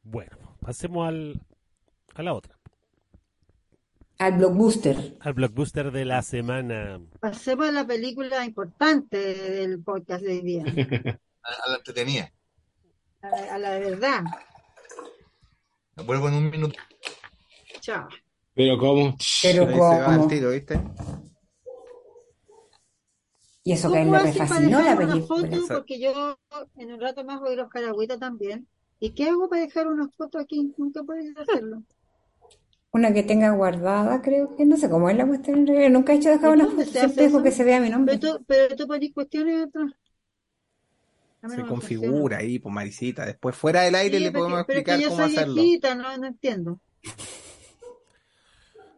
Bueno, 0.03 0.57
pasemos 0.61 1.07
al, 1.07 1.41
a 2.15 2.23
la 2.23 2.33
otra. 2.33 2.60
Al 4.22 4.34
blockbuster. 4.38 5.18
Al 5.19 5.34
blockbuster 5.34 5.91
de 5.91 6.06
la 6.06 6.22
semana. 6.22 7.02
Pasemos 7.19 7.68
a 7.69 7.72
la 7.72 7.88
película 7.88 8.45
importante 8.45 9.18
del 9.18 9.81
podcast 9.84 10.23
de 10.23 10.31
hoy 10.34 10.41
día, 10.41 10.64
A, 11.43 11.69
la 11.69 11.77
entretenida. 11.77 12.31
a 13.23 13.30
la, 13.30 13.56
a 13.56 13.57
la 13.57 13.72
de 13.72 13.80
verdad. 13.80 14.23
Vuelvo 16.06 16.27
en 16.27 16.34
un 16.35 16.49
minuto. 16.52 16.80
Chao. 17.80 18.07
Pero 18.53 18.77
¿cómo? 18.77 19.15
Pero 19.41 19.64
Ahí 19.65 19.73
se 19.73 19.80
va 19.80 20.06
al 20.06 20.15
como... 20.18 20.27
tiro, 20.27 20.52
¿viste? 20.52 20.80
Y 23.64 23.73
eso 23.73 23.91
que 23.91 23.98
a 23.98 24.02
él 24.03 24.07
¿Cómo 24.10 24.19
para 24.19 24.34
fascinó 24.34 24.81
la 24.84 24.98
película. 24.98 25.26
foto? 25.26 25.45
Esa- 25.65 25.73
Porque 25.77 25.99
yo 25.99 26.38
en 26.77 26.91
un 26.93 27.02
rato 27.02 27.23
más 27.23 27.39
voy 27.39 27.49
a 27.49 27.53
ir 27.53 27.60
a 27.60 27.64
buscar 27.64 27.84
agüita 27.85 28.19
también. 28.19 28.68
¿Y 28.99 29.15
qué 29.15 29.30
hago 29.30 29.49
para 29.49 29.64
dejar 29.64 29.88
una 29.88 30.07
foto 30.10 30.38
aquí? 30.38 30.72
Nunca 30.77 31.02
puedes 31.03 31.35
hacerlo. 31.35 31.81
Una 32.93 33.13
que 33.13 33.23
tenga 33.23 33.51
guardada, 33.51 34.22
creo 34.22 34.55
que 34.57 34.65
no 34.65 34.76
sé 34.76 34.89
cómo 34.89 35.09
es 35.09 35.15
la 35.15 35.26
cuestión 35.26 35.59
en 35.59 35.68
realidad. 35.68 35.89
Nunca 35.91 36.11
he 36.13 36.18
hecho 36.18 36.30
dejar 36.30 36.49
¿Y 36.49 36.53
una 36.61 36.65
foto, 36.69 36.84
siempre 36.84 37.23
dejo 37.23 37.41
que 37.41 37.51
se 37.51 37.63
vea 37.63 37.80
mi 37.80 37.89
nombre. 37.89 38.18
Pero 38.18 38.38
tú, 38.39 38.43
pero 38.45 38.76
tú 38.76 38.88
pones 38.88 39.13
cuestiones 39.13 39.68
atrás. 39.68 39.91
Se 41.49 41.57
no 41.57 41.68
configura 41.68 42.09
funciona. 42.11 42.38
ahí, 42.38 42.59
pues 42.59 42.76
Marisita. 42.76 43.26
Después 43.26 43.55
fuera 43.55 43.81
del 43.81 43.95
aire 43.95 44.18
Sí, 44.18 44.23
le 44.26 44.31
podemos 44.31 44.59
que- 44.59 44.65
pero 44.65 44.84
que 44.84 44.91
explicar 44.91 44.99
yo 44.99 45.09
cómo 45.09 45.23
soy 45.27 45.35
hacerlo. 45.35 45.53
viejita, 45.55 45.95
no, 45.95 46.18
no 46.18 46.27
entiendo. 46.27 46.80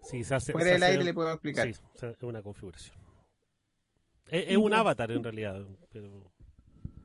Sí, 0.03 0.23
se 0.23 0.35
hace, 0.35 0.51
Fuera 0.51 0.67
se 0.67 0.73
del 0.73 0.83
hace- 0.83 0.91
aire 0.91 1.03
le 1.05 1.13
podemos 1.13 1.35
explicar. 1.35 1.73
Sí, 1.73 1.79
es 2.05 2.23
una 2.23 2.43
configuración. 2.43 2.95
Es, 4.27 4.45
es 4.49 4.57
un 4.57 4.73
avatar 4.73 5.09
en 5.11 5.23
realidad, 5.23 5.65
pero 5.91 6.31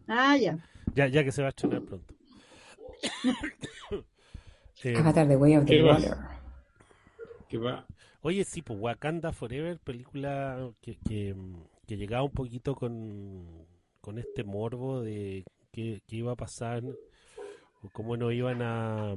Ah, 0.09 0.37
ya. 0.37 0.59
ya, 0.95 1.07
ya 1.07 1.25
que 1.25 1.33
se 1.33 1.41
va 1.41 1.49
a 1.49 1.51
estrenar 1.51 1.83
pronto. 1.83 2.15
Eh, 4.83 4.97
Avatar 4.99 5.27
de 5.29 5.37
Way 5.37 5.57
of 5.57 5.65
the. 5.67 5.83
Water. 5.85 6.17
Que 7.49 7.57
va. 7.59 7.87
Oye, 8.21 8.45
sí, 8.45 8.63
pues 8.63 8.79
Wakanda 8.81 9.33
Forever, 9.33 9.79
película 9.79 10.71
que, 10.83 10.97
que, 10.99 11.35
que 11.87 11.97
llegaba 11.97 12.25
un 12.25 12.33
poquito 12.33 12.75
con, 12.75 13.67
con 14.01 14.19
este 14.19 14.45
morbo 14.45 15.01
de 15.01 15.45
qué, 15.73 16.03
qué 16.07 16.17
iba 16.17 16.33
a 16.33 16.37
pasar, 16.37 16.83
o 17.83 17.89
cómo 17.91 18.17
nos 18.17 18.33
iban 18.35 18.61
a 18.61 19.13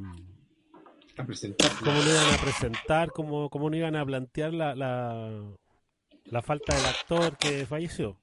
A 1.18 1.26
presentar. 1.26 1.72
cómo 1.80 1.92
nos 1.98 2.08
iban 2.08 2.34
a 2.34 2.42
presentar, 2.42 3.12
cómo, 3.12 3.50
cómo 3.50 3.70
nos 3.70 3.78
iban 3.80 3.96
a 3.96 4.06
plantear 4.06 4.54
la, 4.54 4.76
la, 4.76 5.44
la 6.26 6.42
falta 6.42 6.76
del 6.76 6.86
actor 6.86 7.38
que 7.38 7.66
falleció. 7.66 8.18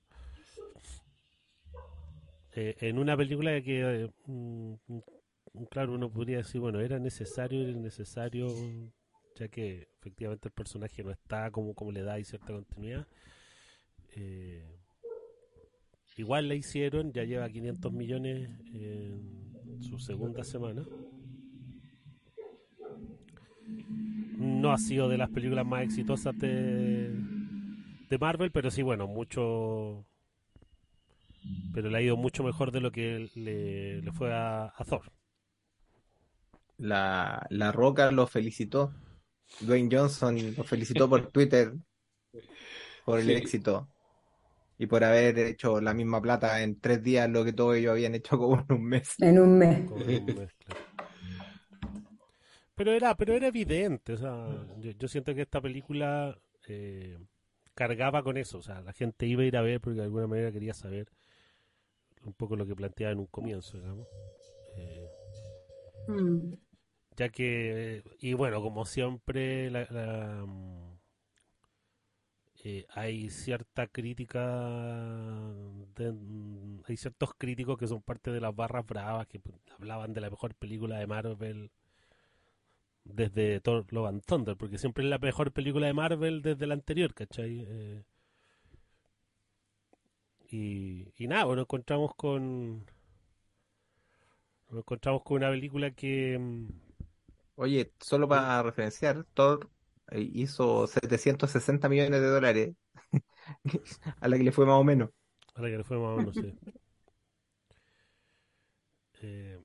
Eh, 2.54 2.76
en 2.80 2.98
una 2.98 3.16
película 3.16 3.60
que, 3.62 4.04
eh, 4.04 4.10
mm, 4.26 4.72
mm, 4.88 5.64
claro, 5.70 5.92
uno 5.94 6.10
podría 6.10 6.38
decir, 6.38 6.60
bueno, 6.60 6.80
era 6.80 6.98
necesario, 6.98 7.62
era 7.62 7.70
innecesario, 7.72 8.48
ya 9.38 9.48
que 9.48 9.88
efectivamente 9.98 10.48
el 10.48 10.52
personaje 10.52 11.02
no 11.04 11.10
está 11.10 11.50
como, 11.50 11.74
como 11.74 11.92
le 11.92 12.02
da 12.02 12.14
ahí 12.14 12.24
cierta 12.24 12.52
continuidad. 12.52 13.06
Eh, 14.16 14.64
igual 16.16 16.48
la 16.48 16.54
hicieron, 16.54 17.12
ya 17.12 17.24
lleva 17.24 17.48
500 17.48 17.92
millones 17.92 18.50
en 18.72 19.78
su 19.80 19.98
segunda 19.98 20.42
semana. 20.44 20.84
No 24.38 24.72
ha 24.72 24.78
sido 24.78 25.08
de 25.08 25.18
las 25.18 25.30
películas 25.30 25.66
más 25.66 25.82
exitosas 25.84 26.36
de, 26.38 27.12
de 28.08 28.18
Marvel, 28.18 28.50
pero 28.50 28.70
sí, 28.70 28.82
bueno, 28.82 29.06
mucho. 29.06 30.04
Pero 31.72 31.90
le 31.90 31.98
ha 31.98 32.02
ido 32.02 32.16
mucho 32.16 32.42
mejor 32.42 32.72
de 32.72 32.80
lo 32.80 32.90
que 32.90 33.30
le, 33.34 34.02
le 34.02 34.12
fue 34.12 34.32
a, 34.32 34.72
a 34.76 34.84
Thor. 34.84 35.12
La, 36.78 37.46
la 37.50 37.72
Roca 37.72 38.10
lo 38.10 38.26
felicitó. 38.26 38.92
Dwayne 39.60 39.88
Johnson 39.94 40.54
lo 40.56 40.64
felicitó 40.64 41.08
por 41.08 41.26
Twitter 41.32 41.74
por 43.04 43.18
el 43.18 43.26
Sí. 43.26 43.32
éxito 43.32 43.88
y 44.78 44.86
por 44.86 45.02
haber 45.04 45.38
hecho 45.38 45.80
la 45.80 45.94
misma 45.94 46.22
plata 46.22 46.62
en 46.62 46.80
tres 46.80 47.02
días 47.02 47.28
lo 47.28 47.44
que 47.44 47.52
todos 47.52 47.76
ellos 47.76 47.92
habían 47.92 48.14
hecho 48.14 48.38
como 48.38 48.58
en 48.60 48.72
un 48.76 48.84
mes. 48.84 49.14
En 49.20 49.38
un 49.38 49.58
mes. 49.58 49.82
Pero 52.74 52.92
era, 52.92 53.16
pero 53.16 53.34
era 53.34 53.48
evidente, 53.48 54.12
o 54.12 54.16
sea, 54.16 54.46
yo, 54.80 54.92
yo 54.92 55.08
siento 55.08 55.34
que 55.34 55.42
esta 55.42 55.60
película 55.60 56.38
eh, 56.68 57.18
cargaba 57.74 58.22
con 58.22 58.36
eso, 58.36 58.58
o 58.58 58.62
sea, 58.62 58.80
la 58.82 58.92
gente 58.92 59.26
iba 59.26 59.42
a 59.42 59.46
ir 59.46 59.56
a 59.56 59.62
ver 59.62 59.80
porque 59.80 59.96
de 59.98 60.04
alguna 60.04 60.28
manera 60.28 60.52
quería 60.52 60.74
saber 60.74 61.08
un 62.24 62.32
poco 62.32 62.54
lo 62.56 62.66
que 62.66 62.76
planteaba 62.76 63.12
en 63.12 63.18
un 63.20 63.26
comienzo, 63.26 63.78
digamos. 63.78 64.06
Eh, 64.76 65.08
Mm. 66.08 66.54
Ya 67.18 67.28
que, 67.30 68.04
y 68.20 68.34
bueno, 68.34 68.62
como 68.62 68.86
siempre, 68.86 69.70
la- 69.70 70.44
mm, 70.46 70.98
eh, 72.64 72.86
hay 72.90 73.30
cierta 73.30 73.86
crítica, 73.86 74.40
mm, 75.98 76.80
hay 76.86 76.96
ciertos 76.96 77.30
críticos 77.38 77.78
que 77.78 77.86
son 77.86 78.02
parte 78.02 78.30
de 78.30 78.40
las 78.40 78.54
barras 78.54 78.86
bravas 78.86 79.26
que 79.28 79.38
pues, 79.40 79.56
hablaban 79.76 80.12
de 80.12 80.20
la 80.20 80.30
mejor 80.30 80.54
película 80.54 80.98
de 80.98 81.06
Marvel 81.06 81.70
desde 83.04 83.60
Thor 83.60 83.86
Love 83.92 84.06
and 84.08 84.22
Thunder, 84.24 84.56
porque 84.56 84.78
siempre 84.78 85.02
es 85.04 85.10
la 85.10 85.18
mejor 85.18 85.52
película 85.52 85.86
de 85.88 85.94
Marvel 85.94 86.42
desde 86.42 86.66
la 86.68 86.74
anterior, 86.74 87.12
¿cachai? 87.14 87.64
Eh, 87.68 88.02
y, 90.50 91.12
y 91.16 91.28
nada, 91.28 91.44
bueno, 91.44 91.62
encontramos 91.62 92.14
con... 92.16 92.84
Nos 94.70 94.78
encontramos 94.80 95.22
con 95.24 95.36
una 95.38 95.50
película 95.50 95.90
que... 95.90 96.38
Oye, 97.60 97.92
solo 98.00 98.28
para 98.28 98.62
referenciar, 98.62 99.24
Thor 99.34 99.68
eh, 100.12 100.20
hizo 100.32 100.86
760 100.86 101.88
millones 101.88 102.20
de 102.20 102.28
dólares 102.28 102.76
a 104.20 104.28
la 104.28 104.36
que 104.36 104.44
le 104.44 104.52
fue 104.52 104.64
más 104.66 104.76
o 104.80 104.84
menos. 104.84 105.10
A 105.56 105.60
la 105.62 105.68
que 105.68 105.76
le 105.76 105.84
fue 105.84 105.98
más 105.98 106.08
o 106.14 106.16
menos, 106.18 106.36
sí. 106.36 106.52
Eh, 109.22 109.58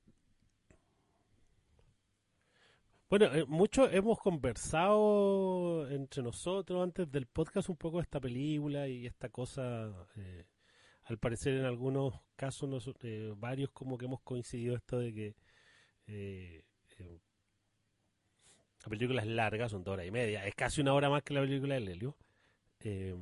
bueno, 3.08 3.26
eh, 3.34 3.44
mucho 3.46 3.88
hemos 3.90 4.18
conversado 4.18 5.88
entre 5.90 6.22
nosotros 6.22 6.82
antes 6.82 7.10
del 7.10 7.26
podcast 7.26 7.68
un 7.68 7.76
poco 7.76 7.98
de 7.98 8.02
esta 8.04 8.20
película 8.20 8.88
y 8.88 9.06
esta 9.06 9.28
cosa. 9.28 9.92
eh, 10.16 10.44
al 11.04 11.18
parecer, 11.18 11.54
en 11.54 11.64
algunos 11.66 12.14
casos, 12.36 12.68
nos- 12.68 12.90
eh, 13.02 13.32
varios 13.36 13.70
como 13.72 13.98
que 13.98 14.06
hemos 14.06 14.22
coincidido 14.22 14.76
esto 14.76 14.98
de 14.98 15.14
que 15.14 15.36
la 18.84 18.90
película 18.90 19.22
es 19.22 19.28
larga, 19.28 19.68
son 19.68 19.84
dos 19.84 19.94
horas 19.94 20.06
y 20.06 20.10
media, 20.10 20.46
es 20.46 20.54
casi 20.54 20.80
una 20.80 20.94
hora 20.94 21.10
más 21.10 21.22
que 21.22 21.34
la 21.34 21.40
película 21.42 21.74
de 21.74 21.80
Lelio. 21.80 22.16
Eh, 22.80 23.14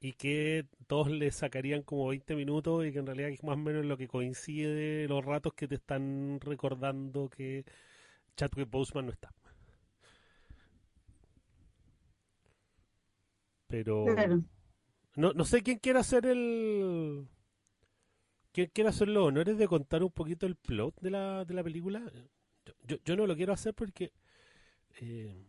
y 0.00 0.12
que 0.12 0.66
todos 0.86 1.10
le 1.10 1.30
sacarían 1.30 1.82
como 1.82 2.08
20 2.08 2.36
minutos 2.36 2.84
y 2.86 2.92
que 2.92 2.98
en 2.98 3.06
realidad 3.06 3.30
es 3.30 3.42
más 3.42 3.54
o 3.54 3.58
menos 3.58 3.84
lo 3.86 3.96
que 3.96 4.06
coincide 4.08 5.08
los 5.08 5.24
ratos 5.24 5.54
que 5.54 5.66
te 5.66 5.76
están 5.76 6.38
recordando 6.40 7.28
que 7.30 7.64
Chadwick 8.36 8.70
Boseman 8.70 9.06
no 9.06 9.12
está. 9.12 9.32
Pero 13.66 13.96
Claro. 14.04 14.44
no, 15.16 15.32
no 15.32 15.44
sé 15.44 15.62
quién 15.62 15.78
quiere 15.78 15.98
hacer 16.00 16.26
el 16.26 17.28
quién 18.52 18.70
quiere 18.72 18.90
hacer 18.90 19.08
los 19.08 19.26
honores 19.26 19.58
de 19.58 19.68
contar 19.68 20.02
un 20.02 20.10
poquito 20.10 20.46
el 20.46 20.56
plot 20.56 21.00
de 21.00 21.10
la, 21.10 21.44
de 21.44 21.54
la 21.54 21.62
película. 21.64 22.02
Yo, 22.64 22.72
yo, 22.86 22.96
yo 23.04 23.16
no 23.16 23.26
lo 23.26 23.36
quiero 23.36 23.52
hacer 23.52 23.74
porque 23.74 24.12
eh, 25.00 25.46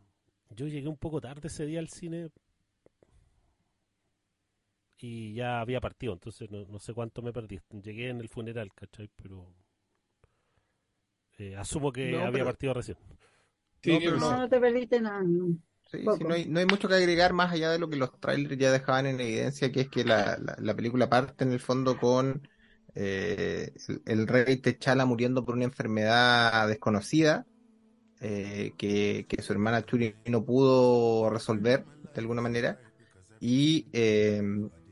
yo 0.55 0.67
llegué 0.67 0.87
un 0.87 0.97
poco 0.97 1.21
tarde 1.21 1.47
ese 1.47 1.65
día 1.65 1.79
al 1.79 1.89
cine 1.89 2.29
y 4.97 5.33
ya 5.33 5.59
había 5.61 5.81
partido, 5.81 6.13
entonces 6.13 6.49
no, 6.49 6.65
no 6.65 6.79
sé 6.79 6.93
cuánto 6.93 7.21
me 7.21 7.33
perdí. 7.33 7.59
Llegué 7.83 8.09
en 8.09 8.19
el 8.21 8.29
funeral, 8.29 8.71
¿cachai? 8.73 9.09
Pero 9.15 9.53
eh, 11.37 11.55
asumo 11.55 11.91
que 11.91 12.11
No, 12.11 12.19
había 12.19 12.31
pero- 12.31 12.45
partido 12.45 12.73
recién. 12.73 12.97
Sí, 13.83 13.91
No, 13.91 13.99
bien 13.99 14.13
pero 14.13 14.19
No, 14.19 14.19
pensado. 14.21 14.41
no 14.41 14.49
te 14.49 14.59
perdiste 14.59 15.01
nada. 15.01 15.21
no. 15.23 15.57
Sí, 15.91 15.99
sí, 15.99 16.03
Poco. 16.05 16.23
no 16.23 16.33
hay, 16.33 16.45
no 16.47 16.59
hay 16.59 16.65
mucho 16.65 16.87
que 16.87 16.95
agregar 16.95 17.33
más 17.33 17.51
allá 17.51 17.69
de 17.71 17.77
lo 17.77 17.89
que 17.89 17.95
los 17.95 18.19
trailers 18.19 18.57
ya 18.57 18.71
dejaban 18.71 19.05
en 19.05 19.19
evidencia, 19.19 19.71
que 19.71 19.81
es 19.81 19.89
que 19.89 20.03
la, 20.03 20.37
la, 20.39 20.55
la 20.59 20.75
película 20.75 21.07
parte 21.09 21.43
en 21.43 21.51
el 21.51 21.59
fondo 21.59 21.97
con 21.97 22.47
eh, 22.95 23.71
el, 23.87 24.01
el 24.05 24.27
rey 24.27 24.57
T'Challa 24.57 25.05
muriendo 25.05 25.45
por 25.45 25.55
una 25.55 25.65
enfermedad 25.65 26.67
desconocida, 26.67 27.45
eh, 28.27 28.73
que, 28.75 29.27
su 29.43 29.53
hermana 29.53 29.85
Churi 29.85 30.15
no 30.25 30.43
pudo 30.43 31.29
resolver 31.29 31.85
de 32.11 32.21
alguna 32.21 32.41
manera, 32.41 32.79
y 33.39 33.85
eh, 33.93 34.41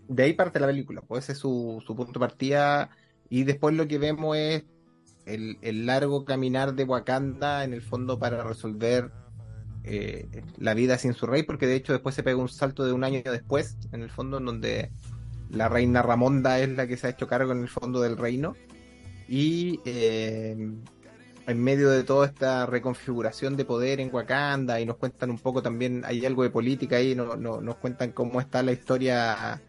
de 0.07 0.23
ahí 0.23 0.34
parte 0.34 0.60
la 0.60 0.68
película, 0.68 1.01
pues 1.01 1.23
ese 1.23 1.31
es 1.31 1.39
su, 1.39 1.84
punto 1.88 2.11
de 2.11 2.19
partida, 2.19 2.91
y 3.31 3.43
después 3.43 3.73
lo 3.73 3.88
que 3.88 3.97
vemos 3.97 4.38
es 4.38 4.65
el, 5.26 5.85
largo 5.88 6.26
caminar 6.26 6.76
de 6.76 6.84
Wakanda 6.84 7.64
en 7.64 7.73
el 7.73 7.81
fondo 7.81 8.19
para 8.19 8.43
resolver 8.43 9.10
eh, 9.84 10.43
la 10.60 10.76
vida 10.76 10.99
sin 10.99 11.15
su 11.15 11.26
rey, 11.26 11.41
porque 11.41 11.65
de 11.65 11.76
hecho 11.76 11.91
después 11.91 12.14
se 12.14 12.22
pega 12.22 12.38
un 12.38 12.49
salto 12.49 12.85
de 12.85 12.93
un 12.93 13.03
año 13.03 13.23
después, 13.23 13.77
en 13.93 14.03
el 14.03 14.11
fondo, 14.11 14.38
en 14.38 14.45
donde 14.45 14.91
la 15.49 15.69
reina 15.69 16.03
Ramonda 16.03 16.60
es 16.60 16.69
la 16.69 16.85
que 16.85 16.97
se 16.97 17.07
ha 17.07 17.10
hecho 17.10 17.26
cargo 17.26 17.51
en 17.51 17.64
el 17.64 17.69
fondo 17.69 17.99
del 17.99 18.15
reino. 18.15 18.53
Y 19.27 19.80
en 21.45 21.61
medio 21.61 21.90
de 21.90 22.03
toda 22.03 22.26
esta 22.28 22.65
reconfiguración 22.65 23.56
de 23.57 23.65
poder 23.65 23.99
en 23.99 24.10
Wakanda, 24.14 24.80
y 24.80 24.86
nos 24.86 24.98
cuentan 24.98 25.30
un 25.30 25.40
poco 25.40 25.61
también, 25.61 26.03
hay 26.06 26.26
algo 26.26 26.44
de 26.44 26.49
política 26.49 26.98
ahí, 26.98 27.15
no, 27.15 27.36
no- 27.36 27.60
nos 27.61 27.76
cuentan 27.78 28.11
cómo 28.11 28.40
está 28.40 28.64
la 28.64 28.72
historia 28.72 29.61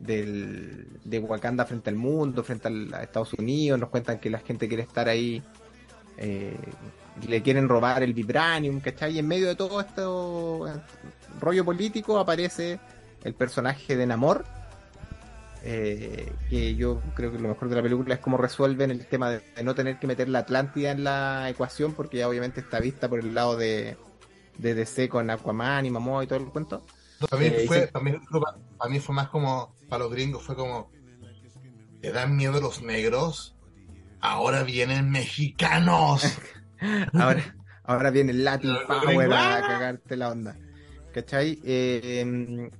del, 0.00 0.86
de 1.04 1.18
Wakanda 1.18 1.64
frente 1.66 1.90
al 1.90 1.96
mundo, 1.96 2.42
frente 2.44 2.68
al- 2.68 2.92
a 2.94 3.02
Estados 3.02 3.34
Unidos, 3.34 3.78
nos 3.78 3.88
cuentan 3.90 4.18
que 4.18 4.30
la 4.30 4.38
gente 4.38 4.68
quiere 4.68 4.84
estar 4.84 5.08
ahí 5.08 5.42
eh, 6.16 6.56
le 7.28 7.42
quieren 7.42 7.68
robar 7.68 8.02
el 8.02 8.12
vibranium, 8.12 8.80
¿cachai? 8.80 9.14
Y 9.14 9.18
en 9.20 9.28
medio 9.28 9.46
de 9.48 9.54
todo 9.54 9.80
esto 9.80 10.66
eh, 10.68 10.72
rollo 11.40 11.64
político 11.64 12.18
aparece 12.18 12.80
el 13.22 13.34
personaje 13.34 13.96
de 13.96 14.06
Namor, 14.06 14.44
eh, 15.64 16.32
que 16.48 16.74
yo 16.76 17.00
creo 17.14 17.32
que 17.32 17.38
lo 17.38 17.48
mejor 17.48 17.68
de 17.68 17.76
la 17.76 17.82
película 17.82 18.14
es 18.14 18.20
cómo 18.20 18.36
resuelven 18.36 18.90
el 18.90 19.06
tema 19.06 19.30
de, 19.30 19.40
de 19.56 19.62
no 19.64 19.74
tener 19.74 19.98
que 19.98 20.06
meter 20.06 20.28
la 20.28 20.40
Atlántida 20.40 20.90
en 20.92 21.04
la 21.04 21.48
ecuación, 21.50 21.92
porque 21.94 22.18
ya 22.18 22.28
obviamente 22.28 22.60
está 22.60 22.80
vista 22.80 23.08
por 23.08 23.20
el 23.20 23.34
lado 23.34 23.56
de, 23.56 23.96
de 24.58 24.74
DC 24.74 25.08
con 25.08 25.30
Aquaman 25.30 25.86
y 25.86 25.90
Momoa 25.90 26.24
y 26.24 26.26
todo 26.26 26.38
el 26.38 26.46
cuento. 26.46 26.84
Mí, 27.38 27.46
Eh, 27.46 27.64
fue, 27.66 27.90
mí, 28.02 28.12
fue- 28.30 28.40
para 28.78 28.90
mí 28.90 29.00
fue 29.00 29.14
más 29.14 29.28
como, 29.28 29.74
para 29.88 30.04
los 30.04 30.12
gringos 30.12 30.42
fue 30.44 30.54
como, 30.54 30.90
¿te 32.00 32.12
dan 32.12 32.36
miedo 32.36 32.60
los 32.60 32.82
negros? 32.82 33.54
Ahora 34.20 34.62
vienen 34.62 35.10
mexicanos. 35.10 36.22
Ahora, 37.14 37.56
ahora 37.82 38.10
viene 38.10 38.30
el 38.30 38.44
Latin 38.44 38.70
Power 38.86 39.32
a 39.32 39.60
cagarte 39.60 40.16
la 40.16 40.28
onda. 40.28 40.56
¿Cachai? 41.12 41.58
Eh, 41.64 42.20
em, 42.20 42.70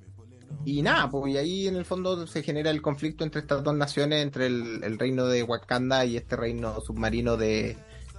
y 0.64 0.82
nada, 0.82 1.08
pues 1.10 1.32
y 1.34 1.36
ahí 1.36 1.68
en 1.68 1.76
el 1.76 1.84
fondo 1.84 2.26
se 2.26 2.42
genera 2.42 2.70
el 2.70 2.82
conflicto 2.82 3.24
entre 3.24 3.40
estas 3.40 3.62
dos 3.62 3.74
naciones, 3.74 4.22
entre 4.22 4.46
el, 4.46 4.82
el 4.82 4.98
reino 4.98 5.26
de 5.26 5.42
Wakanda 5.42 6.04
y 6.04 6.16
este 6.16 6.36
reino 6.36 6.80
submarino 6.80 7.36
de... 7.36 7.76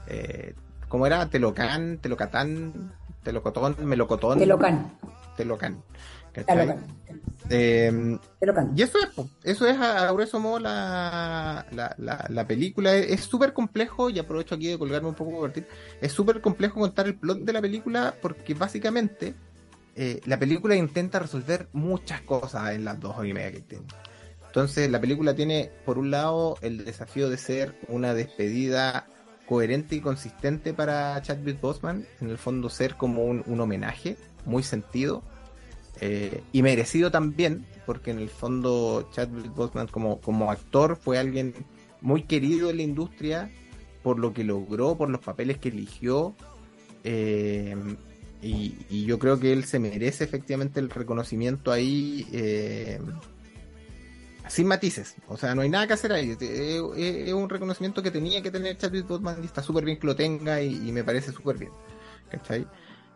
Eh, 0.08 0.56
¿Cómo 0.88 1.06
era? 1.06 1.28
Telocan, 1.30 2.00
Telocatán, 2.00 2.94
Telocotón, 3.24 3.76
Melocotón. 3.84 4.40
Telocan. 4.40 5.84
¿Cachai? 6.34 6.58
Telocan, 6.58 6.84
Eh, 7.50 8.18
Telocan. 8.40 8.72
y 8.76 8.82
eso 8.82 8.98
es, 9.00 9.26
eso 9.44 9.68
es 9.68 9.78
a, 9.78 10.12
grueso 10.12 10.40
modo 10.40 10.60
la, 10.60 11.66
la, 11.72 11.94
la, 11.98 12.26
la 12.30 12.48
película. 12.48 12.96
Es 12.96 13.22
súper 13.22 13.54
complejo, 13.54 14.10
y 14.10 14.18
aprovecho 14.20 14.56
aquí 14.56 14.68
de 14.68 14.80
colgarme 14.80 15.10
un 15.10 15.16
poco. 15.16 15.48
Es 16.02 16.12
súper 16.12 16.42
complejo 16.42 16.80
contar 16.80 17.06
el 17.08 17.16
plot 17.16 17.40
de 17.40 17.54
la 17.54 17.62
película 17.62 18.16
porque 18.22 18.54
básicamente 18.54 19.36
eh, 20.02 20.22
la 20.24 20.40
película 20.40 20.78
intenta 20.78 21.20
resolver 21.20 21.68
muchas 21.74 22.22
cosas 22.22 22.74
en 22.74 22.86
las 22.86 23.02
dos 23.02 23.18
horas 23.18 23.30
y 23.30 23.34
media 23.34 23.52
que 23.52 23.60
tiene. 23.60 23.84
Entonces 24.48 24.90
la 24.90 25.02
película 25.02 25.36
tiene, 25.36 25.72
por 25.86 25.98
un 25.98 26.10
lado, 26.10 26.58
el 26.62 26.86
desafío 26.86 27.30
de 27.30 27.36
ser 27.36 27.78
una 27.90 28.14
despedida 28.14 29.08
coherente 29.46 29.98
y 29.98 30.00
consistente 30.00 30.74
para 30.74 31.22
Chadwick 31.22 31.60
Boseman, 31.60 32.08
en 32.22 32.30
el 32.30 32.38
fondo 32.38 32.70
ser 32.70 32.96
como 32.96 33.26
un, 33.26 33.60
homenaje 33.60 34.16
muy 34.46 34.64
sentido 34.64 35.22
eh, 36.00 36.44
y 36.54 36.62
merecido 36.62 37.12
también, 37.12 37.66
porque 37.86 38.12
en 38.12 38.20
el 38.20 38.30
fondo 38.30 39.10
Chadwick 39.12 39.54
Boseman 39.54 39.88
como, 39.88 40.22
como 40.22 40.50
actor 40.50 40.96
fue 40.96 41.20
alguien 41.20 41.54
muy 42.00 42.24
querido 42.24 42.70
en 42.70 42.78
la 42.78 42.84
industria 42.84 43.52
por 44.02 44.18
lo 44.18 44.32
que 44.32 44.46
logró, 44.46 44.96
por 44.96 45.10
los 45.10 45.20
papeles 45.20 45.58
que 45.58 45.68
eligió. 45.68 46.36
eh, 47.04 47.76
y, 48.42 49.06
yo 49.06 49.20
creo 49.20 49.40
que 49.40 49.52
él 49.52 49.66
se 49.66 49.80
merece 49.80 50.24
efectivamente 50.24 50.80
el 50.80 50.90
reconocimiento 50.90 51.72
ahí 51.72 52.26
eh, 52.32 53.00
sin 54.48 54.68
matices. 54.68 55.16
O 55.28 55.38
sea, 55.38 55.56
no 55.56 55.62
hay 55.62 55.70
nada 55.70 55.88
que 55.88 55.94
hacer 55.94 56.14
ahí. 56.14 56.38
Es, 56.40 57.34
un 57.34 57.50
reconocimiento 57.50 58.02
que 58.02 58.12
tenía 58.12 58.42
que 58.42 58.52
tener 58.52 58.78
Chadwick 58.78 59.08
Boseman 59.08 59.42
y 59.42 59.46
está 59.46 59.62
súper 59.62 59.84
bien 59.84 60.00
que 60.00 60.08
lo 60.08 60.16
tenga 60.16 60.62
y, 60.62 60.92
me 60.92 61.04
parece 61.04 61.32
súper 61.32 61.58
bien. 61.58 61.72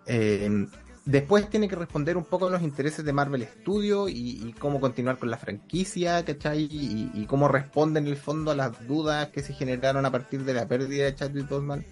Eh, 0.06 0.68
después 1.06 1.50
tiene 1.50 1.70
que 1.70 1.76
responder 1.78 2.18
un 2.18 2.26
poco 2.26 2.48
a 2.48 2.52
los 2.52 2.62
intereses 2.62 3.06
de 3.06 3.14
Marvel 3.14 3.48
Studios 3.62 4.10
y, 4.10 4.46
y 4.46 4.54
cómo 4.54 4.82
continuar 4.82 5.18
con 5.18 5.32
la 5.32 5.38
franquicia, 5.38 6.26
¿cachai? 6.26 6.64
Y, 6.64 7.12
y 7.14 7.26
cómo 7.28 7.48
responde 7.48 8.02
en 8.02 8.08
el 8.08 8.18
fondo 8.18 8.52
a 8.52 8.56
las 8.56 8.86
dudas 8.88 9.30
que 9.30 9.42
se 9.42 9.54
generaron 9.54 10.06
a 10.06 10.12
partir 10.12 10.44
de 10.44 10.54
la 10.54 10.68
pérdida 10.68 11.06
de 11.06 11.16
Chadwick 11.16 11.48
Boseman 11.48 11.86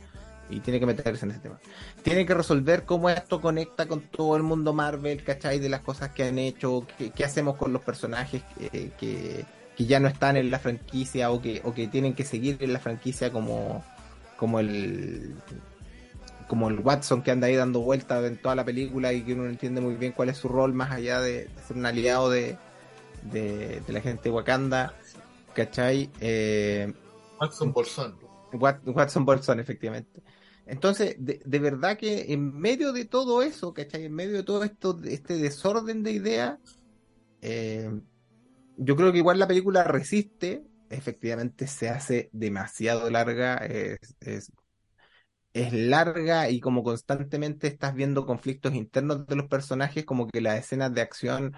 y 0.52 0.60
tiene 0.60 0.80
que 0.80 0.86
meterse 0.86 1.26
en 1.26 1.32
ese 1.32 1.40
tema. 1.40 1.60
Tiene 2.03 2.26
que 2.26 2.34
resolver 2.34 2.84
cómo 2.86 3.10
esto 3.10 3.41
conecta 3.41 3.88
con 3.88 4.02
todo 4.02 4.36
el 4.38 4.44
mundo 4.44 4.73
Marvel, 4.73 5.23
¿cachai? 5.23 5.60
De 5.60 5.69
las 5.69 5.82
cosas 5.82 6.11
que 6.11 6.23
han 6.26 6.38
hecho, 6.40 6.86
qué, 6.98 7.11
qué 7.11 7.23
hacemos 7.26 7.56
con 7.57 7.73
los 7.73 7.82
personajes 7.84 8.44
que, 8.57 8.91
que, 8.99 9.45
que 9.76 9.86
ya 9.86 9.99
no 9.99 10.07
están 10.07 10.38
en 10.38 10.52
la 10.52 10.60
franquicia 10.60 11.32
o 11.32 11.41
que, 11.41 11.61
o 11.64 11.73
que 11.73 11.88
tienen 11.88 12.14
que 12.15 12.26
seguir 12.26 12.57
en 12.61 12.73
la 12.73 12.80
franquicia 12.80 13.32
como, 13.32 13.84
como 14.38 14.60
el 14.60 15.36
como 16.48 16.69
el 16.69 16.80
Watson 16.80 17.22
que 17.22 17.32
anda 17.32 17.48
ahí 17.48 17.56
dando 17.56 17.80
vueltas 17.82 18.23
en 18.26 18.38
toda 18.41 18.56
la 18.56 18.65
película 18.65 19.14
y 19.14 19.22
que 19.23 19.34
uno 19.34 19.44
no 19.44 19.49
entiende 19.49 19.82
muy 19.82 19.95
bien 19.95 20.11
cuál 20.11 20.30
es 20.30 20.38
su 20.38 20.49
rol 20.49 20.73
más 20.73 20.91
allá 20.91 21.22
de, 21.22 21.45
de 21.45 21.61
ser 21.65 21.78
un 21.78 21.86
aliado 21.86 22.30
de, 22.30 22.57
de, 23.23 23.82
de 23.82 23.94
la 23.94 24.02
gente 24.02 24.23
de 24.23 24.32
Wakanda, 24.32 24.94
¿cachai? 25.53 26.10
Eh, 26.19 26.94
Watson 27.40 27.73
Bolsón. 27.73 28.15
Wat- 28.53 28.82
Watson 28.86 29.26
Bolson, 29.26 29.60
efectivamente. 29.60 30.22
Entonces, 30.72 31.18
de, 31.19 31.60
verdad 31.60 31.98
que 31.98 32.31
en 32.31 32.57
medio 32.57 32.93
de 32.93 33.03
todo 33.03 33.41
eso, 33.41 33.73
¿cachai? 33.73 34.06
En 34.06 34.14
medio 34.14 34.38
de 34.38 34.43
todo 34.43 34.64
esto, 34.64 34.98
este 35.03 35.34
desorden 35.34 36.02
de 36.02 36.14
ideas, 36.14 36.60
eh, 37.41 37.91
yo 38.77 38.95
creo 38.95 39.11
que 39.11 39.18
igual 39.18 39.38
la 39.38 39.49
película 39.49 39.84
resiste, 39.84 40.64
efectivamente 40.89 41.68
se 41.68 41.89
hace 41.89 42.30
demasiado 42.31 43.10
larga, 43.10 43.57
es 45.53 45.73
larga 45.73 46.49
y 46.49 46.61
como 46.61 46.84
constantemente 46.84 47.68
estás 47.68 47.93
viendo 47.93 48.26
conflictos 48.26 48.73
internos 48.73 49.27
de 49.27 49.35
los 49.35 49.49
personajes, 49.49 50.06
como 50.06 50.30
que 50.30 50.39
las 50.39 50.57
escenas 50.57 50.93
de 50.93 51.02
acción 51.02 51.53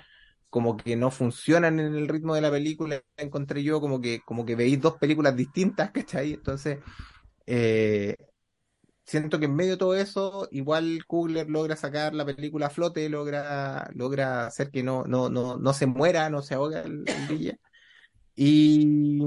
como 0.50 0.76
que 0.76 0.96
no 0.96 1.12
funcionan 1.12 1.80
en 1.80 1.94
el 1.94 2.08
ritmo 2.08 2.34
de 2.34 2.42
la 2.42 2.50
película, 2.50 3.00
encontré 3.18 3.62
yo 3.62 3.80
como 3.80 4.02
que, 4.02 4.22
como 4.26 4.44
que 4.44 4.56
veis 4.56 4.82
dos 4.82 4.98
películas 4.98 5.36
distintas, 5.36 5.92
¿cachai? 5.92 6.34
Entonces, 6.34 6.80
eh, 7.46 8.16
siento 9.06 9.40
que 9.40 9.46
en 9.46 9.56
medio 9.56 9.72
de 9.74 9.78
todo 9.78 9.96
eso, 9.96 10.48
igual 10.52 11.06
Kugler 11.08 11.50
logra 11.50 11.76
sacar 11.76 12.14
la 12.16 12.26
película 12.26 12.68
a 12.68 12.70
flote, 12.70 13.10
logra, 13.10 13.90
logra 13.96 14.48
hacer 14.48 14.72
que 14.72 14.84
no, 14.84 15.04
no, 15.06 15.30
no, 15.30 15.58
no 15.58 15.74
se 15.74 15.86
muera, 15.88 16.30
no 16.30 16.42
se 16.42 16.56
ahoga 16.56 16.82
el, 16.82 17.04
el 17.08 17.28
Villa. 17.28 17.58
Y, 18.36 19.20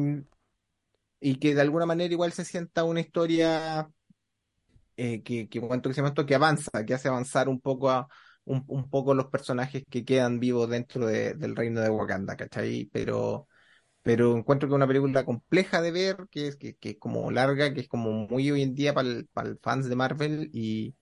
y 1.20 1.36
que 1.39 1.55
de 1.55 1.61
alguna 1.62 1.86
manera 1.86 2.12
igual 2.12 2.32
se 2.32 2.44
sienta 2.44 2.85
una 2.85 3.01
historia 3.01 3.90
eh, 4.97 5.23
que, 5.23 5.48
que, 5.48 5.61
¿cuánto 5.61 5.89
que 5.90 5.94
se 5.94 6.03
que 6.27 6.35
avanza, 6.35 6.85
que 6.86 6.94
hace 6.94 7.09
avanzar 7.09 7.48
un 7.48 7.61
poco 7.61 7.90
a 7.90 8.09
un, 8.44 8.65
un 8.69 8.89
poco 8.90 9.15
los 9.15 9.27
personajes 9.27 9.82
que 9.90 10.05
quedan 10.05 10.39
vivos 10.40 10.69
dentro 10.70 11.07
de- 11.07 11.35
del 11.35 11.57
reino 11.57 11.81
de 11.81 11.90
Wakanda, 11.90 12.36
¿cachai? 12.36 12.89
Pero, 12.93 13.48
pero 14.07 14.37
encuentro 14.37 14.69
que 14.69 14.73
es 14.74 14.77
una 14.77 14.87
película 14.87 15.24
compleja 15.24 15.83
de 15.83 15.91
ver, 15.91 16.16
que 16.31 16.47
es, 16.47 16.57
que, 16.57 16.77
que 16.77 16.91
es 16.91 16.99
como 16.99 17.28
larga, 17.33 17.74
que 17.74 17.81
es 17.81 17.89
como 17.89 18.12
muy 18.28 18.49
hoy 18.53 18.62
en 18.62 18.74
día 18.74 18.95
para 18.95 19.09
para 19.33 19.49
el 19.49 19.59
fans 19.61 19.89
de 19.89 19.97
Marvel 19.97 20.49
y, 20.53 20.95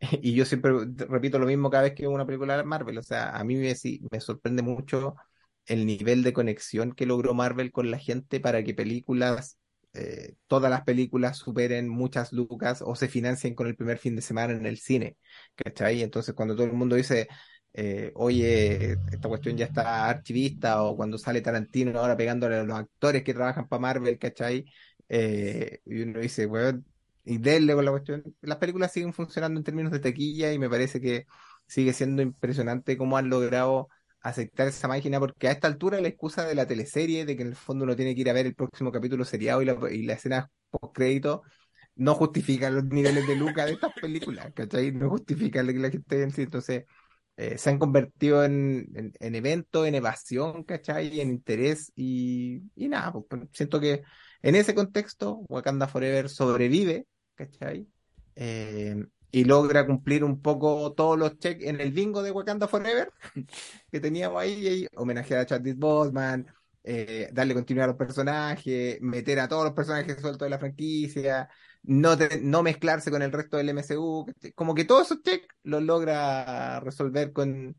y 0.22 0.34
yo 0.34 0.44
siempre 0.46 0.72
repito 1.08 1.38
lo 1.38 1.46
mismo 1.46 1.70
cada 1.70 1.84
vez 1.84 1.94
que 1.94 2.02
veo 2.04 2.12
una 2.12 2.26
película 2.26 2.56
de 2.56 2.64
Marvel, 2.64 2.98
o 2.98 3.02
sea, 3.02 3.30
a 3.36 3.44
mí 3.44 3.56
me 3.56 4.20
sorprende 4.20 4.62
mucho 4.62 5.16
el 5.66 5.86
nivel 5.86 6.22
de 6.22 6.32
conexión 6.32 6.92
que 6.92 7.06
logró 7.06 7.34
Marvel 7.34 7.72
con 7.72 7.90
la 7.90 7.98
gente 7.98 8.40
para 8.40 8.64
que 8.64 8.74
películas, 8.74 9.58
eh, 9.94 10.36
todas 10.46 10.70
las 10.70 10.82
películas 10.84 11.38
superen 11.38 11.88
muchas 11.88 12.32
lucas 12.32 12.82
o 12.86 12.94
se 12.96 13.08
financien 13.08 13.54
con 13.54 13.66
el 13.66 13.76
primer 13.76 13.98
fin 13.98 14.16
de 14.16 14.22
semana 14.22 14.54
en 14.54 14.66
el 14.66 14.78
cine, 14.78 15.18
¿cachai? 15.56 16.02
Entonces 16.02 16.34
cuando 16.34 16.54
todo 16.56 16.66
el 16.66 16.72
mundo 16.72 16.96
dice, 16.96 17.28
eh, 17.78 18.10
oye, 18.14 18.92
esta 19.12 19.28
cuestión 19.28 19.54
ya 19.56 19.66
está 19.66 20.08
archivista, 20.08 20.82
o 20.82 20.96
cuando 20.96 21.18
sale 21.18 21.42
Tarantino 21.42 21.98
ahora 22.00 22.16
pegándole 22.16 22.56
a 22.56 22.64
los 22.64 22.78
actores 22.78 23.22
que 23.22 23.34
trabajan 23.34 23.68
para 23.68 23.80
Marvel, 23.80 24.18
¿cachai? 24.18 24.64
Eh, 25.10 25.80
y 25.84 26.00
uno 26.02 26.20
dice, 26.20 26.46
weón, 26.46 26.86
y 27.24 27.36
denle 27.36 27.74
con 27.74 27.84
la 27.84 27.90
cuestión. 27.90 28.24
Las 28.40 28.56
películas 28.58 28.92
siguen 28.92 29.12
funcionando 29.12 29.60
en 29.60 29.64
términos 29.64 29.92
de 29.92 29.98
taquilla 30.00 30.52
y 30.54 30.58
me 30.58 30.70
parece 30.70 31.02
que 31.02 31.26
sigue 31.66 31.92
siendo 31.92 32.22
impresionante 32.22 32.96
cómo 32.96 33.18
han 33.18 33.28
logrado 33.28 33.88
aceptar 34.22 34.68
esa 34.68 34.88
máquina, 34.88 35.20
porque 35.20 35.48
a 35.48 35.52
esta 35.52 35.68
altura 35.68 36.00
la 36.00 36.08
excusa 36.08 36.44
de 36.46 36.54
la 36.54 36.66
teleserie, 36.66 37.26
de 37.26 37.36
que 37.36 37.42
en 37.42 37.48
el 37.48 37.56
fondo 37.56 37.84
uno 37.84 37.94
tiene 37.94 38.14
que 38.14 38.22
ir 38.22 38.30
a 38.30 38.32
ver 38.32 38.46
el 38.46 38.54
próximo 38.54 38.90
capítulo 38.90 39.24
seriado 39.26 39.60
y 39.62 40.02
la, 40.02 40.14
escena 40.14 40.50
post 40.70 40.94
crédito, 40.94 41.42
no 41.96 42.14
justifica 42.14 42.70
los 42.70 42.84
niveles 42.84 43.26
de 43.26 43.36
lucas 43.36 43.66
de 43.66 43.72
estas 43.72 43.92
películas, 44.00 44.50
¿cachai? 44.54 44.92
No 44.92 45.10
justifica 45.10 45.64
que 45.64 45.72
la 45.74 45.90
gente. 45.90 46.22
Entonces, 46.22 46.84
eh, 47.36 47.58
se 47.58 47.70
han 47.70 47.78
convertido 47.78 48.44
en, 48.44 48.88
en, 48.94 49.12
en 49.18 49.34
eventos, 49.34 49.86
en 49.86 49.94
evasión, 49.94 50.64
¿cachai? 50.64 51.20
En 51.20 51.30
interés 51.30 51.92
y, 51.94 52.62
y 52.74 52.88
nada, 52.88 53.12
pues, 53.12 53.42
siento 53.52 53.78
que 53.80 54.02
en 54.42 54.54
ese 54.54 54.74
contexto 54.74 55.44
Wakanda 55.48 55.88
Forever 55.88 56.28
sobrevive, 56.28 57.06
¿cachai? 57.34 57.86
Eh, 58.36 58.96
y 59.30 59.44
logra 59.44 59.86
cumplir 59.86 60.24
un 60.24 60.40
poco 60.40 60.92
todos 60.94 61.18
los 61.18 61.38
checks 61.38 61.64
en 61.64 61.80
el 61.80 61.92
bingo 61.92 62.22
de 62.22 62.30
Wakanda 62.30 62.68
Forever 62.68 63.10
que 63.90 64.00
teníamos 64.00 64.40
ahí, 64.40 64.86
homenajear 64.96 65.40
a 65.40 65.46
Chadwick 65.46 65.76
Boseman, 65.76 66.46
eh, 66.84 67.28
darle 67.32 67.52
continuidad 67.54 67.86
a 67.86 67.92
los 67.92 67.96
personajes, 67.96 69.00
meter 69.00 69.40
a 69.40 69.48
todos 69.48 69.64
los 69.64 69.72
personajes 69.74 70.20
sueltos 70.20 70.46
de 70.46 70.50
la 70.50 70.58
franquicia, 70.58 71.48
no, 71.86 72.16
te- 72.18 72.40
no 72.40 72.62
mezclarse 72.62 73.10
con 73.10 73.22
el 73.22 73.32
resto 73.32 73.56
del 73.56 73.68
MCU, 73.70 74.26
como 74.54 74.74
que 74.74 74.84
todos 74.84 75.06
esos 75.06 75.22
checks 75.22 75.48
los 75.62 75.82
logra 75.82 76.80
resolver 76.80 77.32
con, 77.32 77.76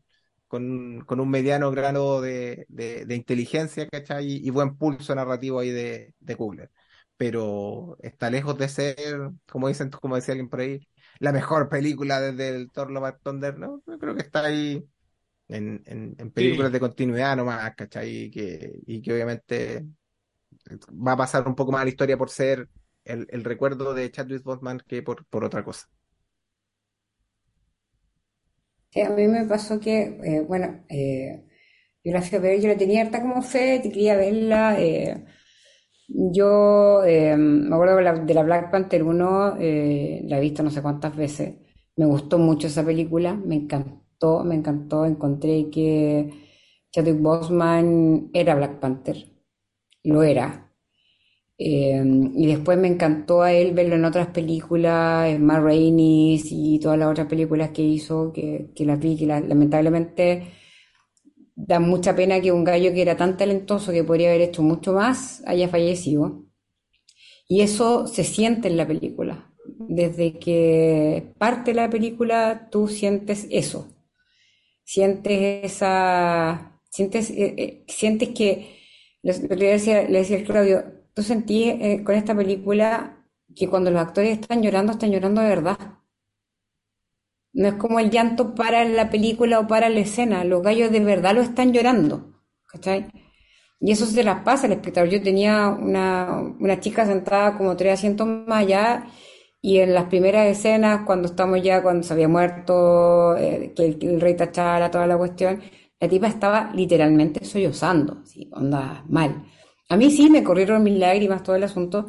con, 0.48 1.00
con 1.06 1.20
un 1.20 1.30
mediano 1.30 1.70
grado 1.70 2.20
de, 2.20 2.66
de, 2.68 3.04
de 3.06 3.14
inteligencia, 3.16 3.88
¿cachai? 3.88 4.26
Y, 4.26 4.46
y 4.46 4.50
buen 4.50 4.76
pulso 4.76 5.14
narrativo 5.14 5.60
ahí 5.60 5.70
de, 5.70 6.14
de. 6.20 6.70
Pero 7.16 7.96
está 8.02 8.30
lejos 8.30 8.56
de 8.58 8.68
ser, 8.68 9.30
como 9.50 9.68
dicen, 9.68 9.90
como 9.90 10.16
decía 10.16 10.32
alguien 10.32 10.48
por 10.48 10.60
ahí, 10.60 10.80
la 11.18 11.32
mejor 11.32 11.68
película 11.68 12.20
desde 12.20 12.48
el 12.50 12.70
and 12.76 13.18
Thunder, 13.22 13.58
¿no? 13.58 13.82
Yo 13.86 13.98
creo 13.98 14.14
que 14.14 14.22
está 14.22 14.44
ahí 14.46 14.84
en, 15.48 15.82
en, 15.86 16.14
en 16.18 16.30
películas 16.32 16.72
Sí. 16.72 16.72
de 16.72 16.80
continuidad 16.80 17.36
nomás, 17.36 17.74
¿cachai? 17.76 18.10
Y 18.26 18.30
que, 18.30 18.80
y 18.86 19.02
que 19.02 19.12
obviamente 19.14 19.86
va 21.06 21.12
a 21.12 21.16
pasar 21.16 21.46
un 21.48 21.54
poco 21.54 21.72
más 21.72 21.82
a 21.82 21.84
la 21.84 21.90
historia 21.90 22.16
por 22.18 22.30
ser 22.30 22.68
el, 23.08 23.26
el 23.30 23.44
recuerdo 23.44 23.94
de 23.94 24.10
Chadwick 24.12 24.42
Boseman 24.44 24.80
que 24.86 25.02
por, 25.02 25.26
por 25.26 25.44
otra 25.44 25.64
cosa. 25.64 25.88
Sí, 28.90 29.00
a 29.02 29.10
mí 29.10 29.28
me 29.28 29.44
pasó 29.46 29.78
que, 29.80 30.18
eh, 30.24 30.40
bueno, 30.46 30.84
eh, 30.88 31.44
yo 32.04 32.12
la 32.12 32.22
fui 32.22 32.38
a 32.38 32.40
ver, 32.40 32.60
yo 32.60 32.68
la 32.68 32.76
tenía 32.78 33.02
harta 33.02 33.20
como 33.20 33.42
fe, 33.42 33.80
quería 33.82 34.16
verla. 34.16 34.80
eh, 34.80 35.24
yo 36.08 37.04
eh, 37.04 37.36
me 37.36 37.74
acuerdo 37.74 37.96
de 37.96 38.02
la, 38.04 38.14
de 38.14 38.34
la 38.34 38.42
Black 38.44 38.70
Panther 38.70 39.02
1, 39.04 39.56
eh, 39.60 40.22
la 40.26 40.38
he 40.38 40.40
visto 40.40 40.62
no 40.62 40.70
sé 40.70 40.82
cuántas 40.82 41.16
veces. 41.16 41.54
Me 41.96 42.06
gustó 42.06 42.38
mucho 42.38 42.66
esa 42.68 42.84
película, 42.84 43.34
me 43.34 43.56
encantó, 43.56 44.44
me 44.44 44.54
encantó. 44.56 45.06
Encontré 45.06 45.70
que 45.70 46.30
Chadwick 46.92 47.20
Boseman 47.20 48.30
era 48.34 48.54
Black 48.56 48.80
Panther, 48.80 49.16
lo 50.04 50.22
era. 50.24 50.67
Eh, 51.58 52.02
y 52.36 52.46
después 52.46 52.78
me 52.78 52.88
encantó 52.88 53.42
a 53.42 53.52
él 53.52 53.72
verlo 53.74 53.96
en 53.96 54.04
otras 54.04 54.28
películas, 54.28 55.28
en 55.28 55.44
Ma 55.44 55.60
y 55.72 56.78
todas 56.80 56.98
las 56.98 57.10
otras 57.10 57.26
películas 57.26 57.70
que 57.70 57.82
hizo, 57.82 58.32
que, 58.32 58.70
que 58.74 58.84
las 58.86 58.98
vi, 59.00 59.16
que 59.16 59.26
la- 59.26 59.40
lamentablemente 59.40 60.44
da 61.70 61.78
mucha 61.80 62.14
pena 62.16 62.40
que 62.40 62.52
un 62.52 62.64
gallo 62.64 62.92
que 62.94 63.02
era 63.02 63.16
tan 63.16 63.36
talentoso 63.36 63.92
que 63.92 64.02
podría 64.04 64.28
haber 64.30 64.40
hecho 64.42 64.62
mucho 64.62 64.92
más 64.94 65.42
haya 65.46 65.68
fallecido. 65.68 66.44
Y 67.48 67.62
eso 67.62 68.06
se 68.06 68.24
siente 68.24 68.68
en 68.68 68.76
la 68.76 68.86
película. 68.86 69.50
Desde 69.88 70.38
que 70.38 71.32
parte 71.38 71.74
la 71.74 71.90
película, 71.90 72.68
tú 72.70 72.88
sientes 72.88 73.46
eso. 73.50 73.88
Sientes 74.84 75.64
esa, 75.64 76.80
sientes, 76.90 77.30
eh, 77.30 77.54
eh, 77.58 77.84
sientes 77.88 78.30
que, 78.30 78.78
le 79.22 79.66
decía, 79.72 80.08
le 80.08 80.18
decía 80.20 80.44
Claudio, 80.44 80.84
tú 81.18 81.24
sentí 81.24 81.64
eh, 81.70 82.04
con 82.04 82.14
esta 82.14 82.32
película 82.36 83.24
que 83.56 83.68
cuando 83.68 83.90
los 83.90 84.00
actores 84.00 84.38
están 84.38 84.62
llorando, 84.62 84.92
están 84.92 85.10
llorando 85.10 85.40
de 85.40 85.48
verdad. 85.48 85.78
No 87.52 87.68
es 87.68 87.74
como 87.74 87.98
el 87.98 88.10
llanto 88.10 88.54
para 88.54 88.84
la 88.84 89.10
película 89.10 89.58
o 89.60 89.66
para 89.66 89.88
la 89.88 90.00
escena, 90.00 90.44
los 90.44 90.62
gallos 90.62 90.90
de 90.92 91.00
verdad 91.00 91.34
lo 91.34 91.40
están 91.42 91.72
llorando, 91.72 92.34
¿cachai? 92.66 93.08
Y 93.80 93.92
eso 93.92 94.06
se 94.06 94.24
las 94.24 94.42
pasa 94.44 94.66
al 94.66 94.72
espectador. 94.72 95.10
Yo 95.10 95.22
tenía 95.22 95.68
una, 95.68 96.32
una 96.60 96.80
chica 96.80 97.06
sentada 97.06 97.56
como 97.56 97.76
tres 97.76 97.94
asientos 97.94 98.26
más 98.28 98.60
allá 98.64 99.06
y 99.62 99.78
en 99.78 99.94
las 99.94 100.04
primeras 100.06 100.46
escenas, 100.48 101.02
cuando 101.06 101.28
estamos 101.28 101.62
ya, 101.62 101.82
cuando 101.82 102.02
se 102.04 102.12
había 102.12 102.28
muerto, 102.28 103.36
eh, 103.36 103.72
que 103.76 103.86
el, 103.86 103.98
el 104.02 104.20
rey 104.20 104.36
T'Challa, 104.36 104.90
toda 104.90 105.06
la 105.06 105.18
cuestión, 105.18 105.60
la 106.00 106.08
tipa 106.08 106.28
estaba 106.28 106.72
literalmente 106.74 107.44
sollozando, 107.44 108.20
así, 108.22 108.48
onda 108.52 109.04
mal. 109.08 109.44
A 109.88 109.96
mí 109.96 110.10
sí 110.10 110.28
me 110.30 110.44
corrieron 110.44 110.82
mis 110.82 110.98
lágrimas 110.98 111.42
todo 111.42 111.56
el 111.56 111.64
asunto, 111.64 112.06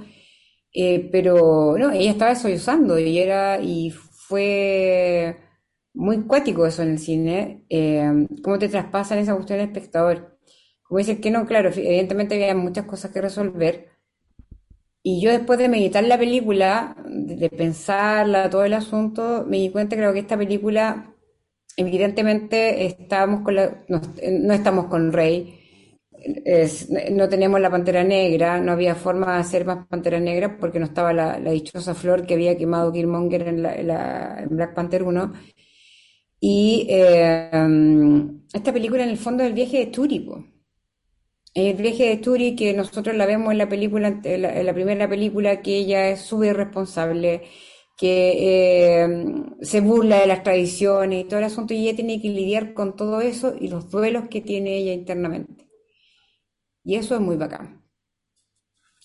eh, 0.74 1.10
pero 1.12 1.78
no, 1.78 1.92
ella 1.92 2.12
estaba 2.12 2.36
sollozando 2.36 3.00
y 3.00 3.20
era, 3.20 3.62
y 3.62 3.92
fue 3.92 5.38
muy 5.94 6.24
cuático 6.24 6.66
eso 6.66 6.84
en 6.84 6.92
el 6.92 7.00
cine, 7.00 7.66
eh, 7.70 8.28
cómo 8.44 8.60
te 8.60 8.70
traspasan 8.70 9.20
esa 9.20 9.36
cuestión 9.36 9.60
al 9.60 9.68
espectador. 9.68 10.38
Como 10.84 11.00
dice 11.00 11.20
que 11.22 11.32
no, 11.32 11.46
claro, 11.46 11.70
evidentemente 11.70 12.36
había 12.36 12.56
muchas 12.56 12.86
cosas 12.86 13.12
que 13.12 13.22
resolver. 13.22 13.90
Y 15.02 15.22
yo 15.22 15.32
después 15.32 15.58
de 15.60 15.70
meditar 15.70 16.04
la 16.04 16.18
película, 16.18 16.96
de, 17.08 17.50
pensarla, 17.50 18.50
todo 18.50 18.66
el 18.66 18.74
asunto, 18.74 19.46
me 19.48 19.58
di 19.58 19.70
cuenta 19.72 19.96
creo 19.96 20.14
que 20.14 20.20
esta 20.20 20.38
película, 20.38 21.16
evidentemente 21.78 22.86
estábamos 22.86 23.42
con 23.42 23.56
la, 23.56 23.84
no, 23.88 24.02
no 24.42 24.54
estamos 24.54 24.88
con 24.88 25.14
Rey, 25.14 25.59
no 27.12 27.30
teníamos 27.30 27.60
la 27.62 27.70
Pantera 27.72 28.04
Negra, 28.04 28.60
no 28.60 28.72
había 28.74 28.96
forma 28.96 29.34
de 29.36 29.40
hacer 29.42 29.66
más 29.66 29.88
Pantera 29.88 30.20
Negra 30.20 30.58
porque 30.60 30.80
no 30.80 30.86
estaba 30.86 31.14
la, 31.14 31.40
dichosa 31.40 31.94
flor 31.96 32.26
que 32.26 32.34
había 32.36 32.58
quemado 32.58 32.92
Killmonger 32.92 33.48
en, 33.48 33.64
la, 33.64 33.76
en 33.76 33.88
la- 33.88 34.40
en 34.44 34.50
Black 34.56 34.74
Panther 34.76 35.04
1. 35.04 35.34
Y 36.42 36.88
eh, 36.90 37.50
esta 38.54 38.74
película 38.74 39.04
en 39.04 39.10
el 39.10 39.18
fondo 39.18 39.44
es 39.44 39.50
el 39.50 39.56
viaje 39.56 39.80
de 39.80 39.86
Turi. 39.88 40.26
El 41.54 41.76
viaje 41.78 42.06
de 42.10 42.18
Turi 42.18 42.56
que 42.56 42.74
nosotros 42.74 43.16
la 43.16 43.26
vemos 43.28 43.52
en 43.52 43.58
la 43.60 43.70
película, 43.70 44.20
en 44.24 44.42
la, 44.42 44.60
en 44.60 44.66
la 44.66 44.74
primera 44.74 45.08
película, 45.10 45.62
que 45.62 45.78
ella 45.78 46.10
es 46.10 46.22
súper 46.22 46.50
irresponsable, 46.52 47.44
que 47.98 49.04
eh, 49.04 49.08
se 49.62 49.82
burla 49.82 50.22
de 50.22 50.28
las 50.28 50.44
tradiciones 50.44 51.22
y 51.26 51.28
todo 51.28 51.40
el 51.40 51.46
asunto, 51.46 51.74
y 51.74 51.88
ella 51.88 51.96
tiene 51.96 52.22
que 52.22 52.30
lidiar 52.30 52.74
con 52.74 52.96
todo 52.96 53.22
eso 53.22 53.54
y 53.60 53.68
los 53.68 53.90
duelos 53.92 54.26
que 54.30 54.42
tiene 54.42 54.78
ella 54.78 54.94
internamente. 54.94 55.69
Y 56.84 56.96
eso 56.96 57.16
es 57.16 57.22
muy 57.22 57.36
bacán. 57.38 57.84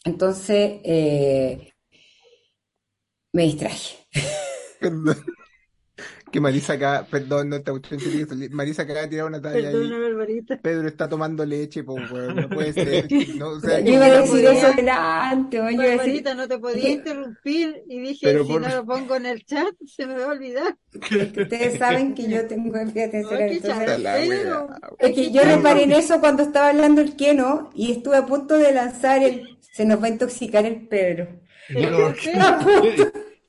Entonces, 0.05 0.81
eh, 0.85 1.73
me 3.33 3.43
distraje. 3.45 3.97
Perdón. 6.35 6.35
Que 6.35 6.41
Marisa 6.41 6.73
acá, 6.73 7.07
perdón, 7.09 7.49
no 7.51 7.57
salir. 8.27 8.51
Marisa 8.51 8.83
acaba 8.83 9.03
de 9.03 9.09
tirar 9.09 9.27
una 9.27 9.41
talla 9.41 9.71
Barbarita. 9.71 10.59
Pedro 10.59 10.89
está 10.89 11.09
tomando 11.09 11.45
leche, 11.47 11.83
weón, 11.83 12.35
no 12.35 12.49
puede 12.49 12.73
ser. 12.73 13.07
No, 13.37 13.51
o 13.51 13.61
sea, 13.61 13.81
Yo 13.81 13.95
iba 13.95 14.07
a 14.07 14.09
no 14.09 14.15
decir 14.23 14.45
eso 14.45 14.73
delante, 14.75 15.59
Barbarita, 15.59 16.35
no 16.35 16.49
te 16.49 16.59
podía 16.59 16.89
interrumpir 16.91 17.83
y 17.89 18.01
dije, 18.01 18.27
Pero 18.27 18.45
si 18.45 18.53
por- 18.53 18.61
no 18.63 18.69
lo 18.69 18.85
pongo 18.85 19.17
en 19.17 19.27
el 19.27 19.45
chat, 19.45 19.75
se 19.87 20.07
me 20.07 20.15
va 20.15 20.25
a 20.25 20.29
olvidar. 20.29 20.77
ustedes 20.93 21.79
saben 21.79 22.15
que 22.15 22.29
yo 22.29 22.47
tengo 22.47 22.73
déficit 22.73 23.13
de 23.13 23.25
wea, 23.27 24.67
Es 24.99 25.13
que 25.13 25.31
yo 25.31 25.43
reparé 25.43 25.85
en 25.85 25.93
eso 25.93 26.21
cuando 26.21 26.43
estaba 26.43 26.71
hablando 26.71 27.01
el 27.01 27.17
Keno 27.17 27.71
y 27.75 27.93
estuve 27.93 28.17
a 28.17 28.27
punto 28.27 28.57
de 28.59 28.73
lanzar 28.73 29.23
el... 29.23 29.57
Se 29.61 29.85
nos 29.85 30.01
va 30.01 30.07
a 30.07 30.11
intoxicar 30.11 30.65
el 30.67 30.87
Pedro. 30.87 31.27
No, 31.71 32.15
yo, 32.15 33.05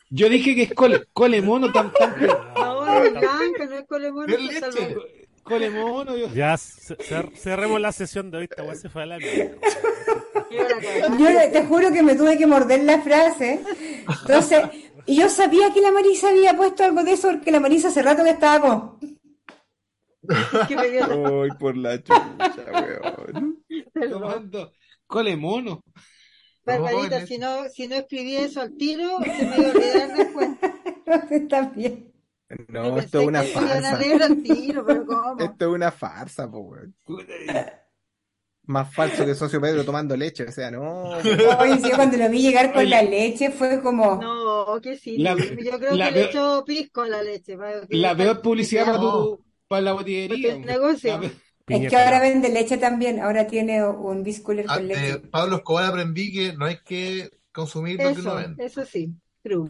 yo 0.10 0.30
dije 0.30 0.56
que 0.56 0.64
es 0.64 0.74
cole, 0.74 1.04
cole 1.14 1.42
mono, 1.42 1.72
tan, 1.72 1.92
tan, 1.94 2.16
no, 2.20 2.26
es 2.26 2.75
blanca, 3.00 3.66
no 3.66 3.76
es 3.76 4.30
es 4.34 4.42
leche. 4.42 4.60
salvaje. 4.60 4.96
cole 5.44 5.70
mono. 5.70 6.16
yo- 6.18 6.34
Ya 6.34 6.58
ce- 6.58 6.98
cer- 6.98 7.36
cerremos 7.36 7.80
la 7.80 7.92
sesión 7.92 8.32
de 8.32 8.38
hoy. 8.40 8.44
Esta 8.50 8.64
weá 8.64 8.76
se 8.76 8.90
fue 8.90 9.04
a 9.04 9.06
la 9.06 9.18
mierda. 9.20 9.58
Yo 11.20 11.52
te 11.52 11.66
juro 11.66 11.92
que 11.92 12.02
me 12.04 12.16
tuve 12.16 12.38
que 12.38 12.48
morder 12.48 12.84
la 12.84 13.02
frase. 13.02 13.62
Entonces, 14.22 14.64
y 15.06 15.18
yo 15.18 15.30
sabía 15.30 15.72
que 15.74 15.82
la 15.82 15.92
Marisa 15.92 16.30
había 16.30 16.56
puesto 16.56 16.84
algo 16.84 17.04
de 17.04 17.12
eso 17.14 17.30
porque 17.32 17.52
la 17.52 17.60
Marisa 17.60 17.90
hace 17.90 18.02
rato 18.02 18.24
que 18.24 18.32
estaba 18.32 18.60
como... 18.62 19.00
Ay, 20.28 21.50
por 21.60 21.78
la 21.78 22.02
chucha, 22.02 22.34
weón. 22.74 23.64
Tomando 24.10 24.72
cole 25.08 25.36
mono. 25.38 25.82
Barbarita, 26.66 27.20
No, 27.20 27.28
si 27.28 27.38
no, 27.38 27.70
si 27.70 27.88
no 27.88 27.96
escribí 27.96 28.36
eso 28.38 28.62
al 28.62 28.76
tiro, 28.76 29.20
se 29.24 29.46
me 29.46 29.58
iba 29.58 29.68
a 29.68 29.72
olvidar 29.72 30.18
después. 30.18 30.50
Está 31.32 31.62
bien. 31.70 32.12
No, 32.70 32.98
esto 33.00 33.22
es 33.22 33.28
una 33.28 33.42
farsa. 33.44 33.98
leer 33.98 34.22
al 34.24 34.44
tiro, 34.44 34.86
pero 34.86 35.06
¿cómo? 35.08 35.38
Esto 35.40 35.66
es 35.66 35.72
una 35.72 35.92
farsa, 35.92 36.50
po, 36.50 36.60
weón. 36.60 36.96
Más 38.68 38.92
falso 38.96 39.24
que 39.26 39.36
socio 39.36 39.62
Pedro 39.62 39.86
tomando 39.86 40.18
leche, 40.18 40.44
o 40.44 40.52
sea, 40.52 40.72
no. 40.72 41.04
Oye, 41.60 41.78
sí, 41.84 41.92
cuando 41.96 42.18
lo 42.18 42.28
vi 42.30 42.42
llegar 42.42 42.74
con 42.74 42.90
la 42.90 43.04
leche 43.04 43.52
fue 43.52 43.80
como... 43.80 44.16
No, 44.20 44.80
que 44.82 44.98
sí. 44.98 45.18
La- 45.20 45.36
Yo 45.36 45.78
creo 45.80 45.96
la 45.96 46.08
que 46.08 46.12
le 46.16 46.24
echó 46.26 46.64
pisco 46.66 47.02
a 47.02 47.08
la 47.10 47.22
leche. 47.22 47.58
para 47.58 47.82
que- 47.86 47.96
La 47.98 48.16
peor 48.18 48.42
publicidad 48.42 48.86
para, 48.86 49.00
tu, 49.00 49.46
para 49.68 49.82
la 49.84 49.94
botillería. 49.94 50.50
Para 50.50 50.60
el 50.62 50.66
negocio. 50.66 51.14
La 51.14 51.20
peor- 51.20 51.32
Piña 51.66 51.84
Es 51.86 51.90
que 51.90 51.98
ahora 51.98 52.20
vende 52.22 52.50
leche 52.50 52.78
también, 52.78 53.20
ahora 53.20 53.48
tiene 53.48 53.84
un 53.88 54.22
bisculer 54.24 54.66
Ah, 54.68 54.76
con 54.78 54.88
De 54.88 54.96
leche. 54.96 55.18
Pablo 55.32 55.56
Escobar 55.58 55.86
aprendí 55.86 56.32
que 56.32 56.54
no 56.54 56.66
hay 56.66 56.78
que 56.84 57.40
consumir 57.52 58.00
lo 58.00 58.14
que 58.14 58.20
uno 58.22 58.30
Eso, 58.32 58.36
vende. 58.36 58.66
eso 58.66 58.86
sí, 58.86 59.14
true. 59.42 59.70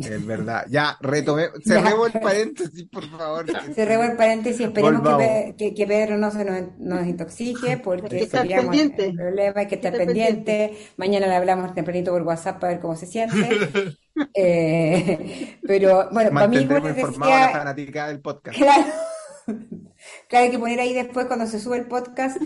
Es 0.00 0.26
verdad. 0.26 0.66
Ya, 0.68 0.96
retomé. 1.00 1.48
Cerremos 1.64 2.14
el 2.14 2.20
paréntesis, 2.20 2.88
por 2.90 3.08
favor. 3.10 3.46
Cerremos 3.74 4.10
el 4.10 4.16
paréntesis, 4.16 4.60
esperemos 4.60 5.18
que, 5.18 5.54
que, 5.56 5.74
que 5.74 5.86
Pedro 5.86 6.18
no 6.18 6.30
se 6.30 6.44
nos, 6.44 6.78
nos 6.78 7.06
intoxique, 7.06 7.76
porque 7.78 8.26
seríamos 8.26 8.66
pendiente. 8.66 9.06
el 9.06 9.16
problema, 9.16 9.60
hay 9.60 9.66
que 9.66 9.74
estar 9.76 9.92
estar 9.92 10.06
pendiente. 10.06 10.76
Mañana 10.96 11.26
le 11.26 11.34
hablamos 11.34 11.74
tempranito 11.74 12.12
por 12.12 12.22
WhatsApp 12.22 12.60
para 12.60 12.72
ver 12.74 12.80
cómo 12.80 12.96
se 12.96 13.06
siente. 13.06 13.48
Eh, 14.34 15.58
pero 15.66 16.10
bueno, 16.12 16.30
para 16.32 16.46
mí, 16.46 16.56
les 16.56 16.68
informado 16.68 17.32
a 17.32 17.38
la 17.38 17.46
decía, 17.46 17.58
fanática 17.58 18.08
del 18.08 18.20
podcast. 18.20 18.58
Claro. 18.58 18.84
Claro, 20.28 20.44
hay 20.44 20.50
que 20.50 20.58
poner 20.58 20.80
ahí 20.80 20.94
después 20.94 21.26
cuando 21.26 21.46
se 21.46 21.58
sube 21.58 21.76
el 21.76 21.86
podcast. 21.86 22.38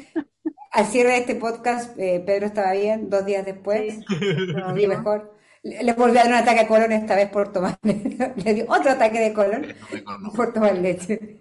Al 0.70 0.86
cierre 0.86 1.10
de 1.10 1.18
este 1.18 1.34
podcast, 1.36 1.96
eh, 1.98 2.22
Pedro 2.24 2.46
estaba 2.46 2.72
bien, 2.72 3.08
dos 3.08 3.24
días 3.24 3.44
después, 3.44 3.94
Sí, 4.08 4.82
y 4.82 4.86
mejor. 4.86 5.33
Le 5.64 5.92
volvió 5.94 6.20
a 6.20 6.24
dar 6.24 6.32
un 6.32 6.38
ataque 6.38 6.60
a 6.60 6.68
colon 6.68 6.92
esta 6.92 7.16
vez 7.16 7.28
por 7.30 7.50
tomar, 7.52 7.78
le 7.82 8.54
dio 8.54 8.66
otro 8.68 8.90
ataque 8.90 9.18
de 9.18 9.32
colon 9.32 9.66
por 10.36 10.52
tomar 10.52 10.76
leche. 10.76 11.38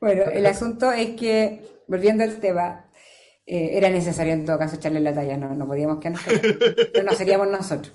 Bueno, 0.00 0.24
el 0.32 0.46
asunto 0.46 0.90
es 0.92 1.10
que, 1.10 1.60
volviendo 1.86 2.24
al 2.24 2.40
tema, 2.40 2.90
eh, 3.46 3.70
era 3.74 3.88
necesario 3.90 4.32
en 4.32 4.44
todo 4.44 4.58
caso 4.58 4.76
echarle 4.76 5.00
la 5.00 5.14
talla, 5.14 5.36
no, 5.36 5.54
no 5.54 5.66
podíamos 5.66 5.98
quedarnos 5.98 6.22
callados, 6.22 6.56
pero 6.92 7.04
no 7.04 7.12
seríamos 7.12 7.48
nosotros. 7.48 7.94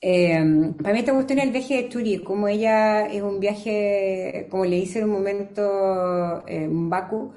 Eh, 0.00 0.38
para 0.82 0.92
mí 0.94 1.00
esta 1.00 1.14
cuestión 1.14 1.38
es 1.38 1.46
el 1.46 1.52
viaje 1.52 1.74
de 1.82 1.88
Churi, 1.88 2.18
como 2.22 2.48
ella 2.48 3.06
es 3.06 3.22
un 3.22 3.40
viaje, 3.40 4.46
como 4.50 4.64
le 4.64 4.76
hice 4.78 5.00
en 5.00 5.06
un 5.06 5.12
momento 5.12 6.44
eh, 6.46 6.68
Baku, 6.70 7.34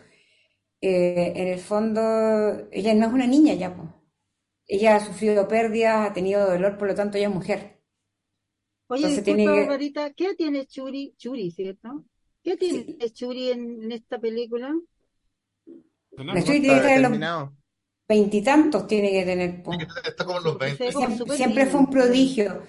eh, 0.81 1.34
en 1.35 1.48
el 1.48 1.60
fondo 1.60 2.02
ella 2.72 2.94
no 2.94 3.07
es 3.07 3.14
una 3.14 3.27
niña 3.27 3.53
ya, 3.56 3.76
po. 3.76 3.97
Ella 4.68 4.95
ha 4.98 4.99
sufrido 5.06 5.48
pérdidas, 5.48 6.10
ha 6.10 6.14
tenido 6.14 6.45
dolor, 6.49 6.77
por 6.77 6.88
lo 6.89 6.95
tanto 6.95 7.18
ella 7.18 7.27
es 7.30 7.34
mujer. 7.34 7.81
Oye, 8.89 9.02
Entonces 9.07 9.26
disculpa, 9.26 9.52
tiene 9.53 10.14
¿qué 10.15 10.35
tiene 10.35 10.65
Churi? 10.65 11.14
Churi, 11.18 11.52
¿cierto? 11.52 12.06
¿Qué 12.44 12.56
tiene 12.57 13.11
Churi 13.11 13.52
en, 13.52 13.84
en 13.84 13.91
esta 13.91 14.19
película? 14.19 14.73
La 16.18 16.44
Churi 16.44 16.61
tiene 16.61 16.68
que 16.68 16.76
estar 16.77 16.91
en 16.91 17.02
los 17.02 17.11
Terminado. 17.11 17.53
veintitantos, 18.07 18.88
tiene 18.88 19.11
que 19.11 19.26
tener. 19.26 19.64
Está 20.06 20.26
como 20.26 20.38
en 20.39 20.44
los 20.45 20.57
20. 20.57 20.88
Sí, 20.88 20.94
como 20.94 21.10
Siempre, 21.35 21.65
fue 21.65 21.80
un 21.81 21.89
prodigio. 21.89 22.64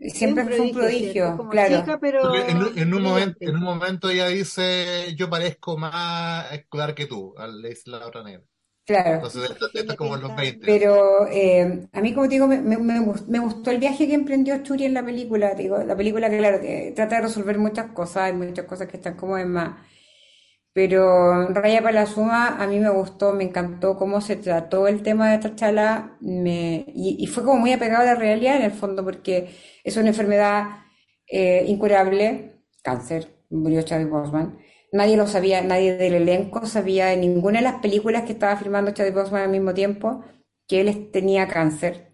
Siempre 0.00 0.44
fue 0.44 0.60
un 0.60 0.72
prodigio, 0.72 1.12
¿cierto? 1.12 1.36
Como 1.38 1.50
claro. 1.50 1.76
chica, 1.76 1.98
pero 2.00 2.22
Porque 2.22 2.50
en, 2.50 2.56
un- 2.58 2.78
en 2.78 2.94
un 2.94 3.02
momento, 3.02 3.38
en 3.40 3.56
un 3.56 3.62
momento 3.62 4.10
ella 4.10 4.26
dice, 4.28 5.14
yo 5.16 5.30
parezco 5.30 5.76
más 5.78 6.52
escolar 6.52 6.94
que 6.94 7.06
tú, 7.06 7.34
le 7.60 7.68
dice 7.70 7.90
la 7.90 8.06
otra 8.06 8.22
negra. 8.22 8.42
Claro. 8.90 9.14
Entonces, 9.14 9.50
esta, 9.50 9.66
esta 9.72 9.92
es 9.92 9.98
como 9.98 10.14
en 10.16 10.20
los 10.22 10.34
20. 10.34 10.66
Pero 10.66 11.26
eh, 11.28 11.88
a 11.92 12.00
mí, 12.00 12.14
como 12.14 12.26
te 12.28 12.34
digo, 12.34 12.46
me, 12.46 12.60
me- 12.60 12.78
me 12.78 13.00
gust- 13.00 13.26
me 13.28 13.38
gustó 13.40 13.70
el 13.70 13.78
viaje 13.78 14.06
que 14.06 14.14
emprendió 14.14 14.62
Churi 14.62 14.84
en 14.84 14.94
la 14.94 15.04
película. 15.04 15.54
Te 15.56 15.62
digo, 15.62 15.78
la 15.82 15.96
película, 15.96 16.28
claro, 16.28 16.60
que 16.60 16.92
trata 16.94 17.16
de 17.16 17.22
resolver 17.22 17.58
muchas 17.58 17.92
cosas, 17.92 18.24
hay 18.24 18.32
muchas 18.34 18.66
cosas 18.66 18.88
que 18.88 18.96
están 18.98 19.16
como 19.16 19.38
en 19.38 19.48
más. 19.52 19.76
Pero 20.72 21.48
Raya 21.50 21.82
para 21.82 21.92
la 22.02 22.06
Suma, 22.06 22.62
a 22.62 22.66
mí 22.68 22.78
me 22.80 22.90
gustó, 22.90 23.32
me 23.34 23.44
encantó 23.44 23.96
cómo 23.98 24.20
se 24.20 24.36
trató 24.36 24.86
el 24.88 25.02
tema 25.02 25.30
de 25.30 25.38
me, 26.20 26.84
y, 26.94 27.16
y 27.20 27.26
fue 27.26 27.44
como 27.44 27.58
muy 27.60 27.72
apegado 27.72 28.02
a 28.02 28.06
la 28.06 28.14
realidad 28.14 28.56
en 28.56 28.62
el 28.62 28.72
fondo, 28.72 29.04
porque 29.04 29.50
es 29.84 29.96
una 29.96 30.08
enfermedad 30.08 30.64
eh, 31.28 31.64
incurable, 31.68 32.62
cáncer, 32.82 33.28
murió 33.50 33.82
Chadwick 33.82 34.10
Boseman. 34.10 34.58
Nadie 34.92 35.16
lo 35.16 35.26
sabía, 35.26 35.62
nadie 35.62 35.96
del 35.96 36.14
elenco 36.14 36.66
sabía 36.66 37.12
en 37.12 37.20
ninguna 37.22 37.58
de 37.60 37.64
las 37.64 37.80
películas 37.80 38.24
que 38.24 38.32
estaba 38.32 38.56
filmando 38.56 38.92
Chadwick 38.92 39.14
Boseman 39.14 39.42
al 39.42 39.50
mismo 39.50 39.74
tiempo 39.74 40.24
que 40.68 40.80
él 40.80 41.10
tenía 41.12 41.48
cáncer. 41.48 42.12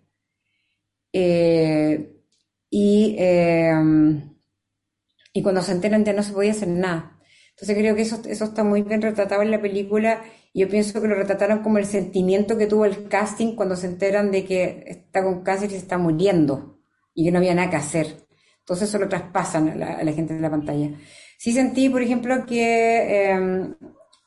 Eh, 1.13 2.13
y, 2.71 3.17
eh, 3.19 3.73
y 5.33 5.43
cuando 5.43 5.63
se 5.63 5.73
enteran 5.73 6.05
ya 6.05 6.13
no 6.13 6.23
se 6.23 6.33
podía 6.33 6.53
hacer 6.53 6.69
nada. 6.69 7.19
Entonces 7.51 7.77
creo 7.77 7.95
que 7.95 8.03
eso, 8.03 8.21
eso 8.27 8.45
está 8.45 8.65
muy 8.65 8.83
bien 8.83 9.01
retratado 9.03 9.43
en 9.43 9.51
la 9.51 9.61
película 9.61 10.23
yo 10.55 10.71
pienso 10.71 11.03
que 11.03 11.09
lo 11.09 11.15
retrataron 11.15 11.59
como 11.63 11.77
el 11.77 11.85
sentimiento 11.85 12.57
que 12.57 12.67
tuvo 12.67 12.87
el 12.87 13.09
casting 13.09 13.55
cuando 13.57 13.77
se 13.77 13.89
enteran 13.89 14.31
de 14.31 14.47
que 14.47 14.85
está 14.87 15.23
con 15.23 15.43
cáncer 15.43 15.69
y 15.69 15.73
se 15.73 15.77
está 15.81 15.99
muriendo 15.99 16.79
y 17.15 17.27
que 17.27 17.31
no 17.31 17.37
había 17.39 17.55
nada 17.55 17.69
que 17.69 17.77
hacer. 17.77 18.27
Entonces 18.61 18.89
eso 18.89 18.99
lo 18.99 19.07
traspasan 19.07 19.69
a 19.69 19.75
la, 19.75 19.93
a 19.99 20.03
la 20.05 20.13
gente 20.15 20.33
de 20.33 20.41
la 20.41 20.49
pantalla. 20.51 20.93
Sí 21.39 21.53
sentí, 21.53 21.89
por 21.89 22.03
ejemplo, 22.03 22.47
que 22.47 23.31
eh, 23.31 23.75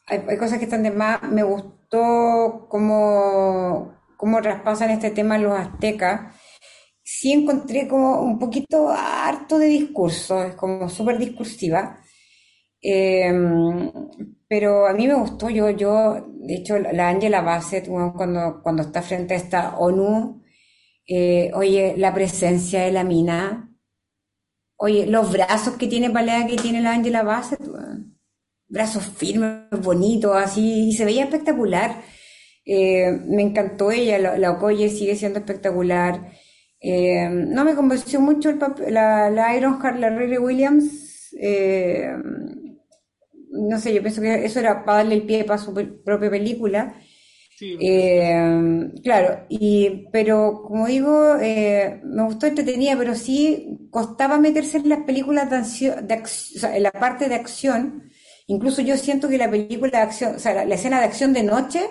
hay, 0.07 0.37
cosas 0.37 0.59
que 0.59 0.65
están 0.65 0.83
de 0.83 0.91
más. 0.91 1.21
Me 1.23 1.43
gustó 1.43 2.67
cómo, 2.69 3.93
cómo 4.17 4.41
traspasan 4.41 4.91
este 4.91 5.11
tema 5.11 5.37
los 5.37 5.57
aztecas. 5.57 6.35
Sí 7.03 7.33
encontré 7.33 7.87
como 7.87 8.21
un 8.21 8.37
poquito 8.39 8.89
harto 8.89 9.57
de 9.57 9.67
discurso, 9.67 10.43
es 10.43 10.55
como 10.55 10.89
súper 10.89 11.17
discursiva. 11.17 11.99
Eh, 12.81 13.31
pero 14.49 14.87
a 14.87 14.93
mí 14.93 15.07
me 15.07 15.13
gustó, 15.13 15.49
yo, 15.49 15.69
yo, 15.69 16.27
de 16.27 16.55
hecho, 16.55 16.79
la 16.79 17.09
Angela 17.09 17.41
Bassett, 17.41 17.87
cuando, 17.87 18.61
cuando 18.63 18.81
está 18.81 19.03
frente 19.03 19.35
a 19.35 19.37
esta 19.37 19.77
ONU, 19.77 20.41
eh, 21.07 21.51
oye, 21.53 21.93
la 21.97 22.13
presencia 22.13 22.81
de 22.81 22.91
la 22.91 23.03
mina, 23.03 23.69
oye, 24.79 25.07
los 25.07 25.31
brazos 25.33 25.75
que 25.77 25.87
tiene 25.87 26.11
Palea, 26.11 26.47
que 26.47 26.57
tiene 26.57 26.81
la 26.81 26.93
Angela 26.93 27.23
Bassett, 27.23 27.61
brazos 28.67 29.05
firmes, 29.07 29.69
bonitos, 29.81 30.35
así, 30.35 30.89
y 30.89 30.93
se 30.93 31.05
veía 31.05 31.23
espectacular. 31.25 32.03
Eh, 32.65 33.11
me 33.27 33.41
encantó 33.43 33.91
ella, 33.91 34.19
la, 34.19 34.37
la 34.37 34.51
Okoye 34.51 34.89
sigue 34.89 35.15
siendo 35.15 35.39
espectacular. 35.39 36.31
Eh, 36.81 37.27
no 37.29 37.65
me 37.65 37.75
convenció 37.75 38.21
mucho 38.21 38.49
el 38.49 38.57
papel, 38.57 38.93
la, 38.93 39.29
la 39.29 39.55
Ironheart, 39.57 39.97
la 39.99 40.09
Williams. 40.39 41.33
eh, 41.39 42.11
no 43.51 43.79
sé, 43.79 43.93
yo 43.93 44.01
pienso 44.01 44.21
que 44.21 44.45
eso 44.45 44.59
era 44.59 44.85
para 44.85 44.99
darle 44.99 45.15
el 45.15 45.23
pie 45.25 45.43
para 45.43 45.59
su 45.59 45.73
propia 45.73 46.29
película. 46.29 46.95
Sí, 47.55 47.69
Eh, 47.79 48.91
claro, 49.03 49.45
y, 49.49 50.07
pero 50.13 50.63
como 50.67 50.87
digo, 50.87 51.35
eh, 51.41 52.01
me 52.05 52.23
gustó 52.25 52.47
entretenida, 52.47 52.97
pero 52.97 53.15
sí 53.15 53.78
costaba 53.91 54.37
meterse 54.39 54.77
en 54.77 54.89
las 54.89 54.99
películas 55.03 55.49
de 55.49 55.57
acción, 55.57 56.07
de 56.07 56.15
o 56.15 56.27
sea, 56.27 56.75
en 56.77 56.83
la 56.83 56.91
parte 56.91 57.29
de 57.29 57.35
acción. 57.35 58.09
Incluso 58.47 58.81
yo 58.81 58.97
siento 58.97 59.29
que 59.29 59.37
la 59.37 59.49
película 59.49 59.91
de 59.91 59.97
acción, 60.05 60.35
o 60.35 60.39
sea, 60.39 60.65
la, 60.65 60.75
escena 60.75 60.99
de 60.99 61.05
acción 61.05 61.33
de 61.33 61.43
noche, 61.43 61.81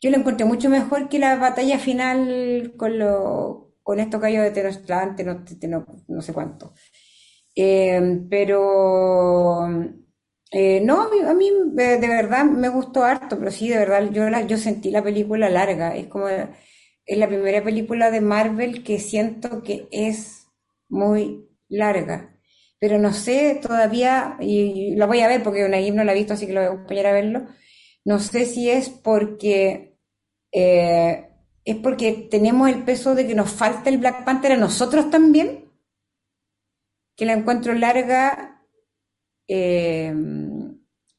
yo 0.00 0.10
la 0.10 0.16
encontré 0.18 0.46
mucho 0.46 0.70
mejor 0.70 1.08
que 1.08 1.18
la 1.18 1.36
batalla 1.36 1.78
final 1.78 2.74
con 2.76 2.98
lo, 2.98 3.72
con 3.82 4.00
estos 4.00 4.20
gallos 4.20 4.42
de 4.44 4.50
Tenochtitlan, 4.52 5.16
Teno- 5.16 5.44
Teno- 5.60 5.86
no 6.08 6.22
sé 6.22 6.32
cuánto. 6.32 6.74
Eh, 7.56 8.00
pero 8.30 9.68
eh, 10.52 10.80
no, 10.84 11.02
a 11.02 11.08
mí, 11.10 11.18
a 11.20 11.34
mí, 11.34 11.48
eh, 11.78 11.98
de 11.98 12.08
verdad 12.08 12.44
me 12.44 12.68
gustó 12.68 13.04
harto, 13.04 13.38
pero 13.38 13.50
sí, 13.50 13.68
de 13.68 13.78
verdad 13.78 14.10
yo, 14.10 14.28
la, 14.30 14.42
yo 14.46 14.56
sentí 14.56 14.90
la 14.90 15.02
película 15.02 15.48
larga. 15.50 15.96
Es 15.96 16.06
como, 16.08 16.28
es 16.28 17.18
la 17.18 17.28
primera 17.28 17.62
película 17.62 18.10
de 18.10 18.20
Marvel 18.20 18.82
que 18.84 18.98
siento 18.98 19.62
que 19.62 19.88
es 19.92 20.39
muy 20.90 21.48
larga. 21.68 22.36
Pero 22.78 22.98
no 22.98 23.12
sé 23.12 23.60
todavía, 23.62 24.36
y, 24.40 24.94
la 24.96 25.06
voy 25.06 25.20
a 25.20 25.28
ver 25.28 25.42
porque 25.42 25.64
Unai 25.64 25.90
no 25.90 26.04
la 26.04 26.12
ha 26.12 26.14
visto, 26.14 26.34
así 26.34 26.46
que 26.46 26.52
lo 26.52 26.60
voy 26.60 26.68
a 26.68 26.72
acompañar 26.72 27.06
a 27.06 27.12
verlo. 27.12 27.46
No 28.04 28.18
sé 28.18 28.46
si 28.46 28.70
es 28.70 28.88
porque 28.88 29.98
eh, 30.52 31.30
es 31.64 31.76
porque 31.76 32.28
tenemos 32.30 32.68
el 32.68 32.84
peso 32.84 33.14
de 33.14 33.26
que 33.26 33.34
nos 33.34 33.50
falta 33.50 33.90
el 33.90 33.98
Black 33.98 34.24
Panther 34.24 34.52
a 34.52 34.56
nosotros 34.56 35.10
también, 35.10 35.70
que 37.16 37.26
la 37.26 37.34
encuentro 37.34 37.74
larga, 37.74 38.64
eh, 39.46 40.14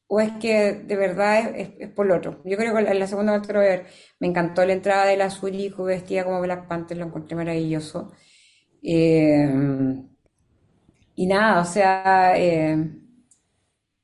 o 0.08 0.20
es 0.20 0.32
que 0.32 0.72
de 0.74 0.96
verdad 0.96 1.54
es, 1.56 1.88
por 1.90 2.06
lo 2.06 2.16
otro. 2.16 2.42
Yo 2.44 2.56
creo 2.56 2.74
que 2.74 2.82
la 2.82 3.06
segunda 3.06 3.40
que 3.40 3.52
lo 3.52 3.60
ver, 3.60 3.86
me 4.20 4.26
encantó 4.26 4.64
la 4.66 4.74
entrada 4.74 5.06
de 5.06 5.16
la 5.16 5.26
Azurijo 5.26 5.84
vestida 5.84 6.24
como 6.24 6.40
Black 6.40 6.68
Panther, 6.68 6.98
lo 6.98 7.06
encontré 7.06 7.36
maravilloso. 7.36 8.12
Eh, 8.82 9.48
y 11.14 11.26
nada, 11.26 11.60
o 11.60 11.64
sea, 11.64 12.34
eh, 12.36 12.76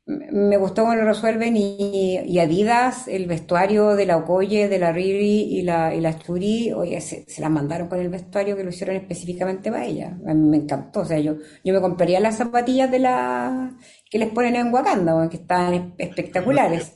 me 0.06 0.56
gustó 0.56 0.82
cómo 0.82 0.94
lo 0.94 1.05
resuelven 1.05 1.55
y, 1.56 2.18
y 2.24 2.38
Adidas, 2.38 3.06
el 3.09 3.26
vestuario 3.26 3.94
de 3.94 4.06
la 4.06 4.16
Okoye, 4.16 4.68
de 4.68 4.78
la 4.78 4.90
Riri 4.92 5.42
y 5.59 5.62
la, 5.62 5.94
y 5.94 6.00
la 6.00 6.18
Churi, 6.18 6.72
oye, 6.72 7.00
se, 7.02 7.24
se 7.28 7.40
las 7.42 7.50
mandaron 7.50 7.88
con 7.88 7.98
el 8.00 8.09
vestuario 8.09 8.56
que 8.56 8.64
lo 8.64 8.70
hicieron 8.70 8.96
específicamente 8.96 9.70
para 9.70 9.84
ella. 9.84 10.18
A 10.26 10.32
mí 10.34 10.48
me 10.48 10.56
encantó, 10.59 11.00
o 11.00 11.05
sea, 11.05 11.18
yo, 11.20 11.36
yo 11.62 11.74
me 11.74 11.80
compraría 11.82 12.20
las 12.20 12.36
zapatillas 12.38 12.90
de 12.90 13.00
la 13.00 13.76
que 14.10 14.18
les 14.18 14.30
ponen 14.30 14.56
en 14.56 14.72
Wakanda, 14.72 15.28
que 15.28 15.36
están 15.36 15.74
es- 15.74 15.82
espectaculares. 15.98 16.92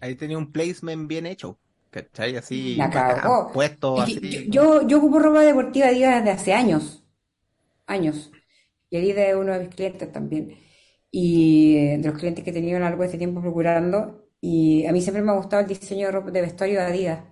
Ahí 0.00 0.14
tenía 0.14 0.38
un 0.38 0.52
placement 0.52 1.08
bien 1.08 1.26
hecho. 1.26 1.58
¿cachai? 1.90 2.36
Así, 2.36 2.76
La 2.76 2.90
puesto 3.52 4.00
así. 4.00 4.20
yo, 4.22 4.40
yo, 4.82 4.86
yo 4.88 4.98
ocupo 4.98 5.18
ropa 5.18 5.40
deportiva 5.42 5.86
Adidas 5.88 6.16
desde 6.24 6.30
hace 6.30 6.52
años, 6.54 6.99
años. 7.90 8.32
Y 8.90 8.98
Adidas 8.98 9.28
es 9.28 9.36
uno 9.36 9.52
de 9.54 9.60
mis 9.60 9.74
clientes 9.74 10.12
también. 10.12 10.56
Y 11.10 11.76
eh, 11.78 11.98
de 11.98 12.08
los 12.08 12.18
clientes 12.18 12.44
que 12.44 12.50
he 12.50 12.52
tenido 12.54 12.76
a 12.78 12.80
lo 12.80 12.86
largo 12.86 13.02
de 13.02 13.06
este 13.08 13.18
tiempo 13.18 13.40
procurando. 13.42 14.26
Y 14.40 14.86
a 14.86 14.92
mí 14.92 15.00
siempre 15.02 15.22
me 15.22 15.32
ha 15.32 15.36
gustado 15.36 15.62
el 15.62 15.68
diseño 15.68 16.06
de 16.06 16.12
ropa 16.12 16.30
de 16.30 16.42
vestuario 16.42 16.80
de 16.80 16.86
Adidas. 16.86 17.24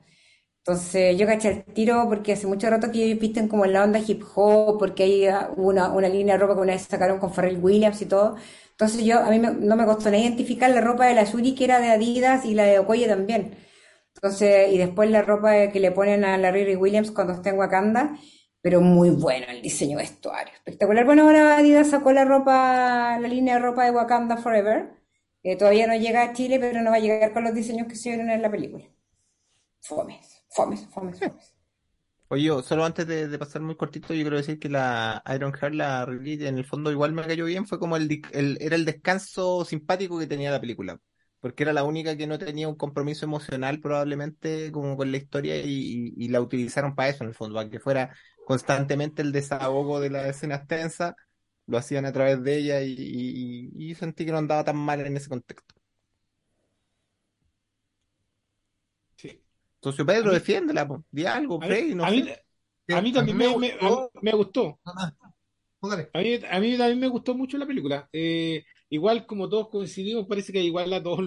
Entonces 0.65 1.17
yo 1.19 1.27
caché 1.27 1.49
el 1.51 1.65
tiro 1.75 2.07
porque 2.09 2.33
hace 2.35 2.47
mucho 2.47 2.69
rato 2.69 2.91
que 2.93 3.03
ellos 3.05 3.19
visten 3.19 3.49
como 3.49 3.65
en 3.65 3.73
la 3.73 3.85
onda 3.85 3.99
hip 4.01 4.23
hop, 4.35 4.79
porque 4.79 5.03
hay 5.05 5.27
ah, 5.27 5.51
una, 5.57 5.89
una 5.93 6.09
línea 6.09 6.35
de 6.35 6.41
ropa 6.41 6.55
que 6.55 6.61
una 6.61 6.73
vez 6.75 6.83
sacaron 6.83 7.19
con 7.19 7.33
Pharrell 7.33 7.59
Williams 7.63 8.03
y 8.03 8.07
todo. 8.07 8.37
Entonces 8.73 9.05
yo, 9.05 9.19
a 9.21 9.31
mí 9.31 9.39
me- 9.39 9.53
no 9.53 9.77
me 9.77 9.87
costó 9.87 10.07
nada 10.11 10.19
identificar 10.23 10.71
la 10.71 10.81
ropa 10.83 11.07
de 11.07 11.15
la 11.15 11.25
Yuri 11.25 11.55
que 11.55 11.65
era 11.65 11.81
de 11.81 11.89
Adidas 11.91 12.45
y 12.45 12.55
la 12.55 12.65
de 12.65 12.79
Okoye 12.81 13.09
también. 13.09 13.57
Entonces, 14.15 14.73
y 14.73 14.79
después 14.79 15.11
la 15.11 15.23
ropa 15.23 15.69
que 15.73 15.81
le 15.81 15.93
ponen 15.93 16.25
a 16.25 16.39
la 16.39 16.51
Riri 16.51 16.77
Williams 16.77 17.11
cuando 17.13 17.35
está 17.35 17.51
en 17.51 17.59
Wakanda, 17.59 18.19
pero 18.63 18.81
muy 18.81 19.11
bueno 19.11 19.47
el 19.49 19.63
diseño 19.63 19.97
de 19.99 20.05
vestuario, 20.05 20.53
espectacular. 20.55 21.05
Bueno, 21.05 21.23
ahora 21.25 21.59
Adidas 21.59 21.91
sacó 21.91 22.13
la 22.13 22.25
ropa, 22.25 23.19
la 23.21 23.29
línea 23.29 23.55
de 23.55 23.61
ropa 23.61 23.85
de 23.85 23.91
Wakanda 23.93 24.37
Forever, 24.37 24.91
que 25.43 25.57
todavía 25.57 25.87
no 25.87 25.97
llega 25.97 26.23
a 26.23 26.33
Chile, 26.33 26.59
pero 26.61 26.83
no 26.83 26.91
va 26.91 26.97
a 26.97 27.01
llegar 27.01 27.33
con 27.33 27.45
los 27.45 27.55
diseños 27.55 27.87
que 27.89 27.97
se 27.97 28.11
vieron 28.11 28.31
en 28.31 28.43
la 28.43 28.51
película. 28.51 28.85
Fomes, 29.83 30.45
fomes, 30.51 30.87
fomes, 30.95 31.21
fomes. 31.21 31.55
Oye, 32.31 32.51
solo 32.63 32.85
antes 32.85 33.07
de, 33.07 33.39
pasar 33.39 33.63
muy 33.63 33.75
cortito, 33.77 34.13
yo 34.13 34.21
quiero 34.23 34.37
decir 34.37 34.59
que 34.59 34.69
la 34.69 35.23
Iron 35.35 35.53
Heart, 35.55 35.75
la 35.75 36.05
Riley, 36.05 36.47
en 36.47 36.59
el 36.59 36.67
fondo 36.67 36.91
igual 36.93 37.13
me 37.13 37.23
cayó 37.27 37.47
bien, 37.47 37.67
fue 37.67 37.79
como 37.79 37.97
el, 37.97 38.21
el- 38.33 38.59
era 38.61 38.77
el 38.77 38.85
descanso 38.85 39.65
simpático 39.65 40.19
que 40.19 40.27
tenía 40.27 40.51
la 40.51 40.61
película, 40.61 41.01
porque 41.41 41.63
era 41.63 41.73
la 41.73 41.85
única 41.85 42.19
que 42.19 42.27
no 42.27 42.39
tenía 42.39 42.69
un 42.69 42.75
compromiso 42.77 43.25
emocional 43.25 43.81
probablemente 43.81 44.71
como 44.73 44.95
con 44.99 45.11
la 45.11 45.17
historia 45.17 45.57
y, 45.65 45.71
y- 46.19 46.25
y 46.27 46.29
la 46.29 46.43
utilizaron 46.43 46.95
para 46.95 47.09
eso 47.09 47.25
en 47.25 47.31
el 47.31 47.35
fondo, 47.35 47.55
para 47.55 47.71
que 47.71 47.81
fuera 47.81 48.15
constantemente 48.49 49.21
el 49.21 49.31
desahogo 49.31 50.01
de 50.01 50.09
las 50.09 50.27
escenas 50.27 50.67
tensas, 50.67 51.15
lo 51.67 51.77
hacían 51.77 52.07
a 52.07 52.13
través 52.15 52.43
de 52.43 52.57
ella 52.57 52.81
y, 52.83 52.95
y- 52.99 53.91
y 53.91 53.95
sentí 53.95 54.25
que 54.25 54.33
no 54.33 54.39
andaba 54.39 54.65
tan 54.65 54.77
mal 54.79 55.01
en 55.05 55.19
ese 55.19 55.29
contexto. 55.29 55.75
Sí. 59.17 59.39
Socio 59.83 60.07
Pedro, 60.07 60.29
mí- 60.31 60.35
defiéndela, 60.35 60.89
po. 60.89 61.05
Di 61.11 61.27
algo, 61.27 61.57
A 61.63 61.67
mí, 61.67 61.67
Frey, 61.67 61.95
no 61.95 62.05
a 62.07 62.11
mí- 62.11 62.23
sé. 62.23 62.43
a 62.95 63.03
mí 63.03 63.13
también 63.13 63.37
me, 63.37 63.55
me- 63.59 63.73
a- 63.73 63.89
gustó. 63.89 64.11
me 64.23 64.33
gustó. 64.33 64.81
Dale. 65.83 66.09
A 66.15 66.19
mí, 66.21 66.35
a 66.51 66.61
mí 66.61 66.77
también 66.79 66.99
me 67.01 67.09
gustó 67.09 67.35
mucho 67.35 67.59
la 67.59 67.67
película. 67.67 68.09
Eh, 68.15 68.65
igual 68.89 69.27
como 69.27 69.49
todos 69.51 69.69
coincidimos, 69.69 70.27
parece 70.27 70.53
que 70.55 70.63
igual 70.63 70.91
a 70.95 71.03
todos 71.03 71.21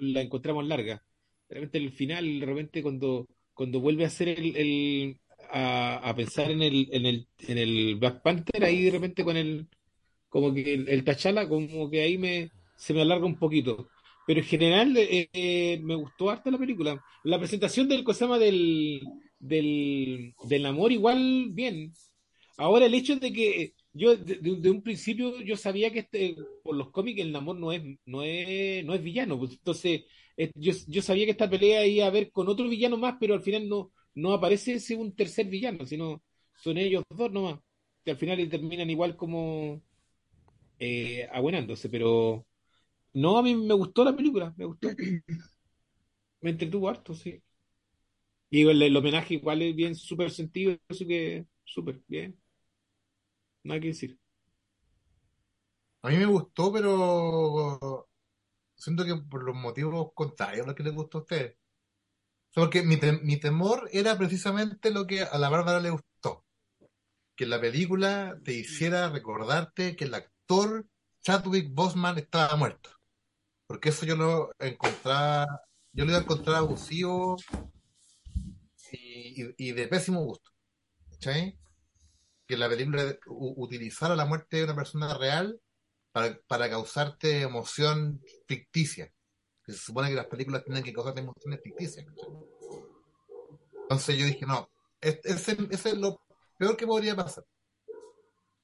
la 0.00 0.22
encontramos 0.22 0.66
larga. 0.66 1.04
De 1.50 1.54
repente 1.56 1.76
el 1.76 1.92
final, 1.92 2.40
de 2.40 2.46
repente 2.46 2.82
cuando, 2.82 3.28
cuando 3.52 3.78
vuelve 3.80 4.06
a 4.06 4.08
el, 4.38 4.56
el- 4.56 5.20
a, 5.52 5.98
a 6.10 6.14
pensar 6.16 6.50
en 6.50 6.62
el, 6.62 6.88
en 6.92 7.06
el, 7.06 7.28
en 7.40 7.58
el 7.58 7.96
Black 7.96 8.22
Panther, 8.22 8.64
ahí 8.64 8.82
de 8.84 8.90
repente 8.92 9.24
con 9.24 9.36
el, 9.36 9.68
como 10.28 10.52
que 10.54 10.74
el, 10.74 11.04
T'Challa, 11.04 11.48
como 11.48 11.90
que 11.90 12.02
ahí 12.02 12.18
me, 12.18 12.50
se 12.76 12.94
me 12.94 13.02
alarga 13.02 13.26
un 13.26 13.38
poquito. 13.38 13.88
Pero 14.26 14.40
en 14.40 14.46
general 14.46 14.96
eh, 14.96 15.28
eh, 15.32 15.80
me 15.82 15.94
gustó 15.96 16.30
harto 16.30 16.50
la 16.50 16.58
película. 16.58 17.02
La 17.24 17.38
presentación 17.38 17.88
del 17.88 18.04
Cosama 18.04 18.38
del, 18.38 19.00
del, 19.38 20.34
del 20.44 20.66
amor 20.66 20.92
igual 20.92 21.48
bien. 21.52 21.92
Ahora 22.56 22.86
el 22.86 22.94
hecho 22.94 23.16
de 23.16 23.32
que 23.32 23.74
yo 23.92 24.16
de, 24.16 24.36
de- 24.36 24.70
un 24.70 24.82
principio 24.82 25.40
yo 25.42 25.56
sabía 25.56 25.90
que 25.92 26.00
este, 26.00 26.36
por 26.62 26.76
los 26.76 26.90
cómics 26.90 27.20
el 27.20 27.32
Namor 27.32 27.56
no 27.56 27.72
es, 27.72 27.82
no 28.06 28.22
es, 28.22 28.84
no 28.84 28.94
es 28.94 29.02
villano. 29.02 29.38
pues, 29.38 29.52
entonces 29.52 30.02
yo, 30.54 30.72
yo 30.88 31.02
sabía 31.02 31.24
que 31.26 31.32
esta 31.32 31.48
pelea 31.50 31.86
iba 31.86 32.04
a 32.04 32.08
haber 32.08 32.30
con 32.30 32.48
otro 32.48 32.68
villano 32.68 32.96
más, 32.96 33.16
pero 33.20 33.34
al 33.34 33.42
final 33.42 33.68
no, 33.68 33.92
no 34.14 34.32
aparece 34.32 34.74
ese 34.74 34.96
un 34.96 35.14
tercer 35.14 35.46
villano, 35.46 35.86
sino 35.86 36.22
son 36.56 36.78
ellos 36.78 37.04
dos 37.10 37.30
nomás. 37.32 37.60
Que 38.04 38.12
al 38.12 38.16
final 38.18 38.48
terminan 38.48 38.90
igual 38.90 39.16
como 39.16 39.82
eh, 40.78 41.28
abuenándose, 41.32 41.88
pero 41.88 42.46
no, 43.14 43.38
a 43.38 43.42
mí 43.42 43.54
me 43.56 43.74
gustó 43.74 44.04
la 44.04 44.16
película, 44.16 44.54
me 44.56 44.66
gustó. 44.66 44.90
Me 46.42 46.50
entretuvo 46.50 46.88
harto, 46.90 47.14
sí. 47.14 47.42
Y 48.50 48.62
el, 48.68 48.82
el 48.82 48.96
homenaje 48.96 49.34
igual 49.34 49.62
es 49.62 49.74
bien 49.74 49.94
súper 49.94 50.30
sentido, 50.30 50.76
así 50.88 51.06
que 51.06 51.46
súper 51.64 52.02
bien. 52.06 52.38
Nada 53.64 53.80
que 53.80 53.88
decir. 53.88 54.18
A 56.02 56.08
mí 56.10 56.16
me 56.16 56.26
gustó, 56.26 56.72
pero 56.72 58.08
siento 58.76 59.04
que 59.04 59.16
por 59.16 59.44
los 59.44 59.56
motivos 59.56 60.12
contrarios 60.14 60.64
a 60.64 60.68
los 60.68 60.76
que 60.76 60.82
les 60.84 60.94
gustó 60.94 61.18
a 61.18 61.20
ustedes. 61.22 61.56
Porque 62.54 62.82
mi, 62.82 62.98
mi 63.22 63.38
temor 63.38 63.88
era 63.92 64.16
precisamente 64.18 64.90
lo 64.90 65.06
que 65.06 65.22
a 65.22 65.38
la 65.38 65.48
Bárbara 65.48 65.80
le 65.80 65.90
gustó. 65.90 66.44
Que 67.34 67.46
la 67.46 67.60
película 67.60 68.38
te 68.44 68.52
hiciera 68.52 69.08
recordarte 69.08 69.96
que 69.96 70.04
el 70.04 70.14
actor 70.14 70.86
Chadwick 71.22 71.72
Boseman 71.72 72.18
estaba 72.18 72.54
muerto. 72.56 72.90
Porque 73.66 73.88
eso 73.88 74.04
yo 74.04 74.16
lo 74.16 74.52
encontraba, 74.58 75.46
yo 75.92 76.04
lo 76.04 76.10
iba 76.10 76.18
a 76.18 76.22
encontrar 76.22 76.56
abusivo 76.56 77.38
y, 78.90 79.72
de 79.72 79.88
pésimo 79.88 80.22
gusto. 80.22 80.50
¿Cachai? 81.10 81.58
Que 82.46 82.56
la 82.58 82.68
película 82.68 83.16
utilizara 83.26 84.14
la 84.14 84.26
muerte 84.26 84.58
de 84.58 84.64
una 84.64 84.76
persona 84.76 85.16
real 85.16 85.58
para 86.12 86.68
causarte 86.68 87.40
emoción 87.40 88.20
ficticia. 88.46 89.10
Se 89.72 89.78
supone 89.78 90.08
que 90.10 90.14
las 90.16 90.26
películas 90.26 90.64
tienen 90.64 90.82
que 90.82 90.92
causarte 90.92 91.20
emociones 91.20 91.60
ficticias. 91.62 92.06
Entonces 93.82 94.16
yo 94.16 94.26
dije, 94.26 94.46
no, 94.46 94.68
es- 95.00 95.20
ese, 95.24 95.56
es 95.70 95.98
lo 95.98 96.20
peor 96.58 96.76
que 96.76 96.86
podría 96.86 97.14
pasar. 97.16 97.44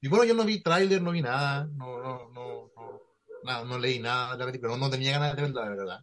Y 0.00 0.08
bueno, 0.08 0.24
yo 0.24 0.34
no 0.34 0.44
vi 0.44 0.62
tráiler, 0.62 1.00
no 1.02 1.10
vi 1.12 1.22
nada, 1.22 1.66
no, 1.72 1.98
no, 2.02 2.28
no, 2.30 2.70
no, 3.44 3.64
no 3.64 3.78
leí 3.78 3.98
nada 4.00 4.32
de 4.32 4.38
la 4.38 4.46
película, 4.46 4.72
no, 4.72 4.78
no 4.78 4.90
tenía 4.90 5.12
ganas 5.18 5.36
de 5.36 5.42
verla, 5.42 5.62
la 5.64 5.70
verdad. 5.70 6.00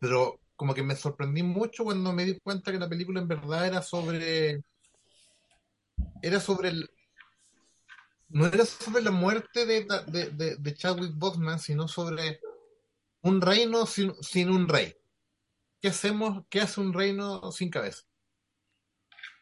Pero 0.00 0.38
como 0.56 0.74
que 0.74 0.82
me 0.82 0.96
sorprendí 0.96 1.42
mucho 1.42 1.84
cuando 1.84 2.12
me 2.12 2.24
di 2.24 2.38
cuenta 2.40 2.72
que 2.72 2.78
la 2.78 2.88
película 2.88 3.20
en 3.20 3.28
verdad 3.28 3.66
era 3.66 3.82
sobre, 3.82 4.62
era 6.22 6.40
sobre 6.40 6.68
el, 6.68 6.90
no 8.28 8.46
era 8.46 8.64
sobre 8.66 9.02
la 9.02 9.10
muerte 9.10 9.66
de, 9.66 9.86
de, 10.08 10.30
de, 10.30 10.56
de 10.56 10.74
Chadwick 10.74 11.12
Boseman, 11.16 11.58
sino 11.58 11.86
sobre 11.88 12.40
un 13.26 13.40
reino 13.40 13.86
sin, 13.86 14.14
sin 14.22 14.50
un 14.50 14.68
rey. 14.68 14.94
¿Qué 15.80 15.88
hacemos? 15.88 16.44
¿Qué 16.48 16.60
hace 16.60 16.80
un 16.80 16.92
reino 16.92 17.50
sin 17.52 17.70
cabeza? 17.70 18.04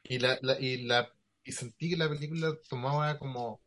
Y 0.02 0.18
la, 0.18 0.38
y 0.58 0.78
la 0.82 1.12
y 1.44 1.52
sentí 1.52 1.90
que 1.90 1.96
la 1.96 2.08
película 2.08 2.56
tomaba 2.68 3.18
como 3.18 3.60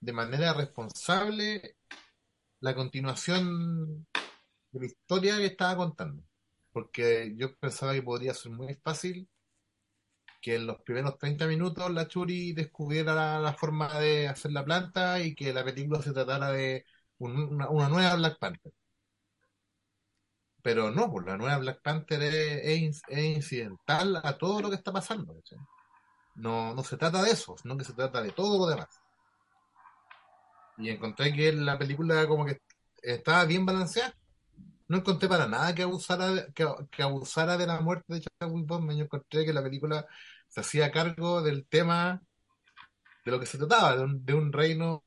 de 0.00 0.12
manera 0.12 0.52
responsable 0.54 1.76
la 2.60 2.74
continuación 2.74 4.06
de 4.72 4.80
la 4.80 4.86
historia 4.86 5.36
que 5.38 5.46
estaba 5.46 5.76
contando. 5.76 6.22
Porque 6.72 7.34
yo 7.36 7.56
pensaba 7.56 7.94
que 7.94 8.02
podría 8.02 8.34
ser 8.34 8.52
muy 8.52 8.74
fácil 8.74 9.28
que 10.40 10.54
en 10.54 10.66
los 10.66 10.80
primeros 10.82 11.18
30 11.18 11.48
minutos 11.48 11.90
la 11.90 12.06
Churi 12.06 12.52
descubriera 12.52 13.40
la, 13.40 13.52
forma 13.54 13.98
de 13.98 14.28
hacer 14.28 14.52
la 14.52 14.64
planta 14.64 15.20
y 15.20 15.34
que 15.34 15.52
la 15.52 15.64
película 15.64 16.00
se 16.00 16.12
tratara 16.12 16.52
de 16.52 16.84
una, 17.18 17.88
nueva 17.88 18.14
Black 18.16 18.38
Panther. 18.38 18.72
Pero 20.62 20.90
no, 20.90 21.10
pues 21.10 21.26
la 21.26 21.36
nueva 21.36 21.58
Black 21.58 21.80
Panther 21.82 22.22
es, 22.22 22.34
es 22.64 22.78
in- 22.78 22.92
es 23.08 23.24
incidental 23.36 24.20
a 24.22 24.36
todo 24.38 24.60
lo 24.60 24.68
que 24.70 24.76
está 24.76 24.92
pasando. 24.92 25.34
No, 26.36 26.74
no 26.74 26.84
se 26.84 26.96
trata 26.96 27.22
de 27.22 27.30
eso, 27.32 27.56
sino 27.58 27.76
que 27.76 27.84
se 27.84 27.92
trata 27.94 28.22
de 28.22 28.32
todo 28.32 28.58
lo 28.58 28.66
demás. 28.66 28.88
Y 30.78 30.90
encontré 30.90 31.32
que 31.34 31.52
la 31.52 31.78
película 31.78 32.26
como 32.28 32.44
que 32.46 32.60
estaba 33.02 33.44
bien 33.44 33.66
balanceada. 33.66 34.14
No 34.88 34.98
encontré 34.98 35.28
para 35.28 35.46
nada 35.48 35.74
que 35.74 35.82
abusara 35.82 36.46
que, 36.54 36.66
que 36.90 37.02
abusara 37.02 37.56
de 37.58 37.66
la 37.66 37.80
muerte 37.80 38.14
de 38.14 38.22
Chadwick 38.22 38.66
Boseman. 38.66 38.96
Yo 38.96 39.04
encontré 39.04 39.44
que 39.44 39.52
la 39.52 39.62
película 39.62 40.06
se 40.48 40.60
hacía 40.60 40.90
cargo 40.92 41.42
del 41.42 41.66
tema 41.68 42.22
de 43.24 43.30
lo 43.30 43.38
que 43.40 43.46
se 43.46 43.58
trataba, 43.58 43.96
de 43.96 44.02
un, 44.04 44.24
de 44.24 44.34
un 44.34 44.52
reino 44.52 45.04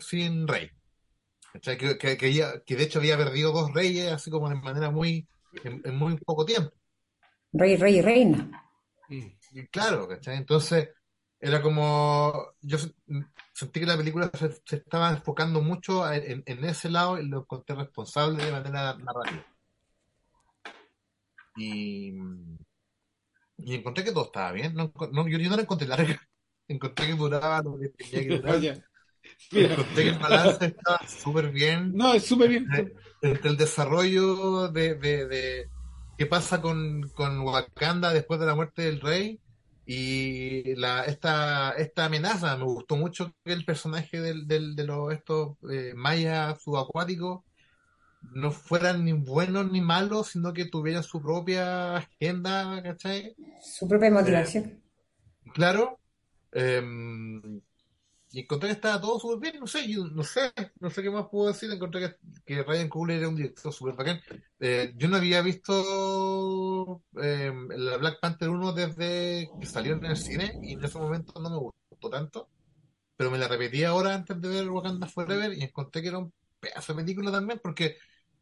sin 0.00 0.46
rey. 0.48 0.70
Que, 1.62 1.96
que, 1.98 2.16
que, 2.16 2.32
ya- 2.32 2.60
que 2.64 2.76
de 2.76 2.84
hecho 2.84 2.98
había 2.98 3.16
perdido 3.16 3.52
dos 3.52 3.72
reyes 3.72 4.12
así 4.12 4.30
como 4.30 4.48
de 4.48 4.56
manera 4.56 4.90
muy, 4.90 5.26
en, 5.64 5.80
en 5.84 5.96
muy 5.96 6.16
poco 6.18 6.44
tiempo. 6.44 6.70
Rey, 7.52 7.76
rey 7.76 8.00
reina. 8.02 8.64
Y 9.08 9.66
claro, 9.68 10.06
¿cachai? 10.06 10.36
Entonces, 10.36 10.90
era 11.40 11.62
como. 11.62 12.52
Yo 12.60 12.78
se- 12.78 12.92
sentí 13.54 13.80
que 13.80 13.86
la 13.86 13.96
película 13.96 14.30
se, 14.34 14.52
se 14.64 14.76
estaba 14.76 15.10
enfocando 15.10 15.62
mucho 15.62 16.10
en, 16.12 16.44
ese 16.64 16.90
lado 16.90 17.18
y 17.18 17.26
lo 17.26 17.40
encontré 17.40 17.74
responsable 17.74 18.44
de 18.44 18.52
manera 18.52 18.94
narrativa. 18.98 19.44
Y, 21.56 22.12
y 23.58 23.74
encontré 23.74 24.04
que 24.04 24.12
todo 24.12 24.26
estaba 24.26 24.52
bien. 24.52 24.74
No, 24.74 24.92
yo, 25.28 25.38
yo 25.38 25.50
no 25.50 25.56
la 25.56 25.62
encontré 25.62 25.88
larga. 25.88 26.20
Encontré 26.68 27.06
que 27.06 27.14
duraba 27.14 27.62
lo 27.62 27.78
que 27.78 27.88
tenía 27.88 28.28
que 28.28 28.36
durar. 28.42 28.84
Mira, 29.52 29.72
Encontré 29.72 30.04
que 30.04 30.10
el 30.10 30.18
balance 30.18 30.64
estaba 30.66 31.00
súper 31.08 31.50
bien 31.50 31.92
no, 31.94 32.14
es 32.14 32.24
súper 32.26 32.48
bien. 32.50 32.66
entre 33.22 33.50
el 33.50 33.56
desarrollo 33.56 34.68
de, 34.68 34.94
de, 34.94 35.26
de, 35.26 35.68
qué 36.16 36.26
pasa 36.26 36.60
con, 36.60 37.08
con 37.14 37.40
Wakanda 37.40 38.12
después 38.12 38.40
de 38.40 38.46
la 38.46 38.54
muerte 38.54 38.82
del 38.82 39.00
rey 39.00 39.40
y 39.86 40.74
la, 40.74 41.04
esta, 41.04 41.72
esta 41.72 42.04
amenaza. 42.04 42.56
Me 42.58 42.64
gustó 42.64 42.96
mucho 42.96 43.32
que 43.42 43.52
el 43.54 43.64
personaje 43.64 44.20
del, 44.20 44.46
del, 44.46 44.76
de 44.76 44.84
los, 44.84 45.12
estos 45.14 45.56
eh, 45.70 45.94
mayas 45.96 46.60
subacuáticos 46.62 47.40
no 48.34 48.50
fueran 48.50 49.04
ni 49.04 49.12
buenos 49.12 49.72
ni 49.72 49.80
malos, 49.80 50.28
sino 50.28 50.52
que 50.52 50.66
tuvieran 50.66 51.02
su 51.02 51.22
propia 51.22 51.96
agenda, 51.96 52.82
¿cachai? 52.82 53.34
Su 53.62 53.88
propia 53.88 54.10
motivación. 54.10 54.82
Claro. 55.54 55.98
Eh, 56.52 56.82
y 58.30 58.40
encontré 58.40 58.68
que 58.68 58.74
estaba 58.74 59.00
todo 59.00 59.18
súper 59.18 59.38
bien, 59.38 59.60
no 59.60 59.66
sé, 59.66 59.88
yo 59.88 60.04
no 60.06 60.22
sé, 60.22 60.52
no 60.80 60.90
sé 60.90 61.02
qué 61.02 61.10
más 61.10 61.26
puedo 61.30 61.48
decir, 61.48 61.70
encontré 61.70 62.16
que, 62.44 62.62
Ryan 62.62 62.88
Coogler 62.88 63.18
era 63.18 63.28
un 63.28 63.36
director 63.36 63.72
súper 63.72 63.94
bacán. 63.94 64.20
Eh, 64.60 64.92
yo 64.96 65.08
no 65.08 65.16
había 65.16 65.40
visto 65.40 67.02
eh, 67.22 67.52
la 67.76 67.96
Black 67.96 68.20
Panther 68.20 68.50
1 68.50 68.72
desde 68.72 69.48
que 69.58 69.66
salió 69.66 69.94
en 69.94 70.04
el 70.04 70.16
cine 70.16 70.58
y 70.62 70.74
en 70.74 70.84
ese 70.84 70.98
momento 70.98 71.40
no 71.40 71.50
me 71.50 71.56
gustó 71.56 72.10
tanto, 72.10 72.48
pero 73.16 73.30
me 73.30 73.38
la 73.38 73.48
repetí 73.48 73.84
ahora 73.84 74.14
antes 74.14 74.40
de 74.40 74.48
ver 74.48 74.68
Wakanda 74.70 75.06
Forever 75.06 75.52
y 75.54 75.62
encontré 75.62 76.02
que 76.02 76.08
era 76.08 76.18
un 76.18 76.32
pedazo 76.60 76.92
de 76.92 77.02
película 77.02 77.32
también, 77.32 77.60
porque 77.62 77.96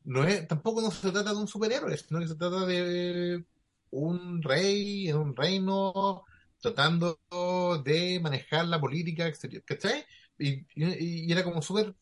no 0.04 0.24
es, 0.24 0.48
tampoco 0.48 0.82
no 0.82 0.90
se 0.90 1.12
trata 1.12 1.32
de 1.32 1.38
un 1.38 1.48
superhéroe, 1.48 1.96
sino 1.96 2.20
que 2.20 2.28
se 2.28 2.36
trata 2.36 2.66
de 2.66 3.44
un 3.90 4.42
rey 4.42 5.08
en 5.08 5.16
un 5.16 5.36
reino 5.36 6.24
tratando 6.66 7.20
de 7.84 8.18
manejar 8.20 8.66
la 8.66 8.80
política 8.80 9.26
exterior, 9.26 9.62
¿cachai? 9.64 10.04
Y, 10.38 11.30
era 11.30 11.44
como 11.44 11.62
súper, 11.62 11.94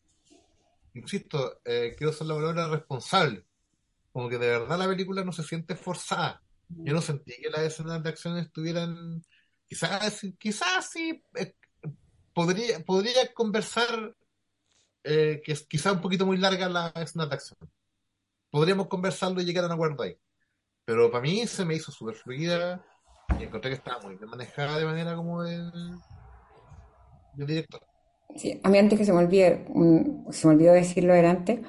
insisto, 0.93 1.59
eh, 1.63 1.93
quiero 1.97 2.11
ser 2.11 2.27
la 2.27 2.35
palabra 2.35 2.67
responsable, 2.69 3.45
como 4.11 4.27
que 4.27 4.37
de 4.37 4.47
verdad 4.47 4.79
la 4.79 4.87
película 4.87 5.23
no 5.23 5.31
se 5.31 5.43
siente 5.43 5.75
forzada. 5.75 6.41
Yo 6.67 6.93
no 6.93 7.01
sentí 7.01 7.33
que 7.39 7.49
las 7.49 7.61
escenas 7.61 8.01
de 8.01 8.09
acción 8.09 8.37
estuvieran, 8.37 9.21
quizás, 9.67 10.21
quizás 10.39 10.89
sí, 10.89 11.21
eh, 11.35 11.53
podría, 12.33 12.83
podría 12.83 13.31
conversar 13.33 14.15
eh, 15.03 15.41
que 15.45 15.51
es 15.51 15.67
quizás 15.67 15.93
un 15.93 16.01
poquito 16.01 16.25
muy 16.25 16.37
larga 16.37 16.67
la 16.69 16.87
escena 16.95 17.27
de 17.27 17.35
acción. 17.35 17.59
Podríamos 18.49 18.87
conversarlo 18.87 19.41
y 19.41 19.45
llegar 19.45 19.65
a 19.65 19.67
un 19.67 19.73
acuerdo 19.73 20.01
ahí. 20.01 20.17
Pero 20.85 21.11
para 21.11 21.21
mí 21.21 21.45
se 21.45 21.65
me 21.65 21.75
hizo 21.75 21.91
súper 21.91 22.15
fluida 22.15 22.83
y 23.37 23.43
encontré 23.43 23.71
que 23.71 23.75
estaba 23.77 24.01
muy 24.01 24.15
bien 24.17 24.29
manejada 24.29 24.77
de 24.79 24.85
manera 24.85 25.15
como 25.15 25.43
el, 25.43 25.71
director. 27.33 27.81
Sí, 28.35 28.59
a 28.63 28.69
mí 28.69 28.77
antes 28.77 28.99
que 28.99 29.05
se 29.05 29.13
me 29.13 29.19
olvide, 29.19 29.65
se 30.31 30.47
me 30.47 30.53
olvidó 30.53 30.73
decirlo 30.73 31.13
delante, 31.13 31.61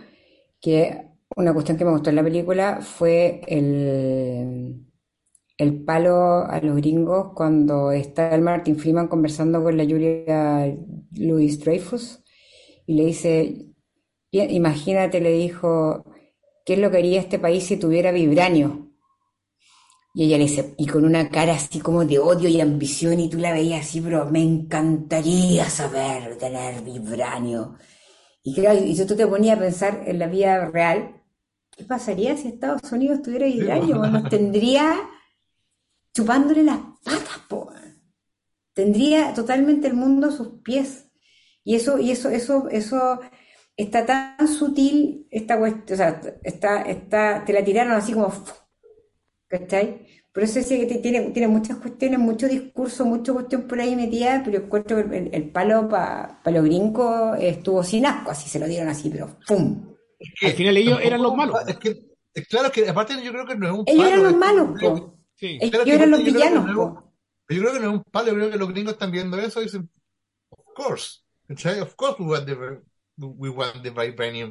que 0.61 1.09
una 1.37 1.53
cuestión 1.55 1.77
que 1.79 1.85
me 1.85 1.93
gustó 1.93 2.11
en 2.11 2.17
la 2.17 2.25
película 2.25 2.81
fue 2.83 3.41
el, 3.47 4.87
el 5.59 5.85
palo 5.85 6.45
a 6.47 6.61
los 6.63 6.77
gringos 6.77 7.33
cuando 7.35 7.93
está 7.93 8.35
el 8.35 8.43
Martin 8.43 8.79
Freeman 8.79 9.09
conversando 9.09 9.63
con 9.63 9.77
la 9.77 9.85
Julia 9.85 10.77
Louis 11.13 11.61
Dreyfus 11.61 12.23
y 12.87 12.95
le 12.97 13.07
dice, 13.07 13.67
"Pi- 14.31 14.43
imagínate, 14.57 15.21
le 15.21 15.33
dijo, 15.33 16.05
¿qué 16.67 16.75
es 16.75 16.81
lo 16.81 16.91
que 16.91 16.99
haría 16.99 17.21
este 17.21 17.39
país 17.41 17.65
si 17.67 17.79
tuviera 17.79 18.13
vibranio? 18.13 18.86
Y 20.19 20.25
ella 20.25 20.39
le 20.39 20.45
dice, 20.45 20.75
y 20.79 20.87
con 20.87 21.05
una 21.05 21.29
cara 21.29 21.53
así 21.53 21.79
como 21.79 22.03
de 22.07 22.19
odio 22.19 22.49
y 22.49 22.59
ambición, 22.59 23.21
y 23.21 23.29
tú 23.29 23.37
la 23.37 23.53
veías 23.53 23.87
así, 23.87 24.01
pero 24.01 24.25
me 24.31 24.43
encantaría 24.43 25.69
saber 25.69 26.39
tener 26.39 26.83
vibranio. 26.83 27.77
Y 28.43 28.55
claro, 28.55 28.81
y 28.83 28.97
tú 28.97 29.15
te 29.15 29.27
ponías 29.27 29.59
a 29.59 29.61
pensar 29.61 30.05
en 30.07 30.19
la 30.19 30.27
vida 30.27 30.71
real, 30.71 31.23
¿qué 31.77 31.85
pasaría 31.85 32.35
si 32.35 32.49
Estados 32.49 32.91
Unidos 32.91 33.21
tuviera 33.21 33.45
vibranio? 33.45 33.97
Nos 34.07 34.31
tendría 34.31 34.97
chupándole 36.15 36.63
las 36.63 36.79
patas, 37.05 37.39
po. 37.47 37.71
Tendría 38.73 39.35
totalmente 39.35 39.87
el 39.87 39.95
mundo 39.95 40.29
a 40.29 40.33
sus 40.33 40.63
pies. 40.63 41.11
Y 41.63 41.75
eso, 41.75 41.99
y 41.99 42.11
eso, 42.11 42.31
eso, 42.31 42.71
eso 42.71 43.21
está 43.77 44.07
tan 44.07 44.49
sutil, 44.49 45.27
esta 45.31 45.59
cuestión, 45.59 45.93
o 45.93 45.97
sea, 46.03 46.21
está, 46.43 46.81
está, 46.85 47.45
te 47.45 47.53
la 47.53 47.63
tiraron 47.63 47.93
así 47.93 48.15
como 48.15 48.33
¿Cachai? 49.49 50.07
Por 50.33 50.43
eso 50.43 50.59
decía 50.59 50.87
que 50.87 50.97
tiene, 50.99 51.31
tiene 51.31 51.49
muchas 51.49 51.79
cuestiones, 51.79 52.19
mucho 52.19 52.47
discurso, 52.47 53.07
mucha 53.07 53.33
cuestión 53.33 53.67
por 53.67 53.81
ahí 53.81 53.97
metida, 53.97 54.43
pero 54.45 54.59
encuentro 54.59 54.97
que 55.09 55.17
el, 55.17 55.35
el 55.35 55.51
palo 55.51 55.89
para 55.89 56.41
los 56.45 56.65
gringos 56.65 57.39
estuvo 57.41 57.83
sin 57.83 58.05
asco, 58.05 58.31
así 58.33 58.49
se 58.49 58.59
lo 58.59 58.67
dieron 58.67 58.89
así, 58.89 59.09
pero 59.09 59.39
¡pum! 59.47 59.95
Al 60.43 60.53
final 60.53 60.77
ellos 60.77 60.99
eran 61.03 61.23
los 61.23 61.35
malos. 61.35 61.57
Es 61.67 61.79
que, 61.79 61.97
es 62.35 62.49
claro 62.49 62.71
que 62.71 62.87
aparte 62.89 63.15
yo 63.23 63.33
creo 63.33 63.47
que 63.47 63.57
no 63.57 63.67
es 63.67 63.73
un 63.73 63.85
Ellos 63.87 64.05
palo, 64.05 64.09
eran 64.09 64.23
los 64.23 64.27
es 64.29 64.33
que- 64.33 64.39
malos, 64.39 64.81
po. 65.01 65.19
Sí. 65.37 65.47
Ellos 65.61 65.71
Claro 65.71 65.85
que 65.85 65.95
eran 65.95 66.11
los 66.11 66.21
que 66.21 66.25
villanos, 66.33 66.65
no 66.65 66.71
es- 66.71 66.77
po. 66.77 67.13
Yo 67.49 67.61
creo 67.61 67.73
que 67.73 67.81
no 67.81 67.87
es 67.91 67.93
un 67.95 68.03
palo, 68.05 68.29
yo 68.29 68.35
creo 68.35 68.51
que 68.51 68.59
los 68.59 68.69
gringos 68.69 68.93
están 68.95 69.11
viendo 69.13 69.39
eso 69.39 69.61
y 69.61 69.65
dicen, 69.65 69.89
of 70.51 70.65
course, 70.75 71.21
¿cachai? 71.49 71.81
Of 71.81 71.95
course 71.95 72.17
we 72.23 72.27
want 72.29 72.45
the, 72.47 72.57
we 73.17 73.49
want 73.49 73.83
the 73.83 73.91
vibranium. 73.91 74.51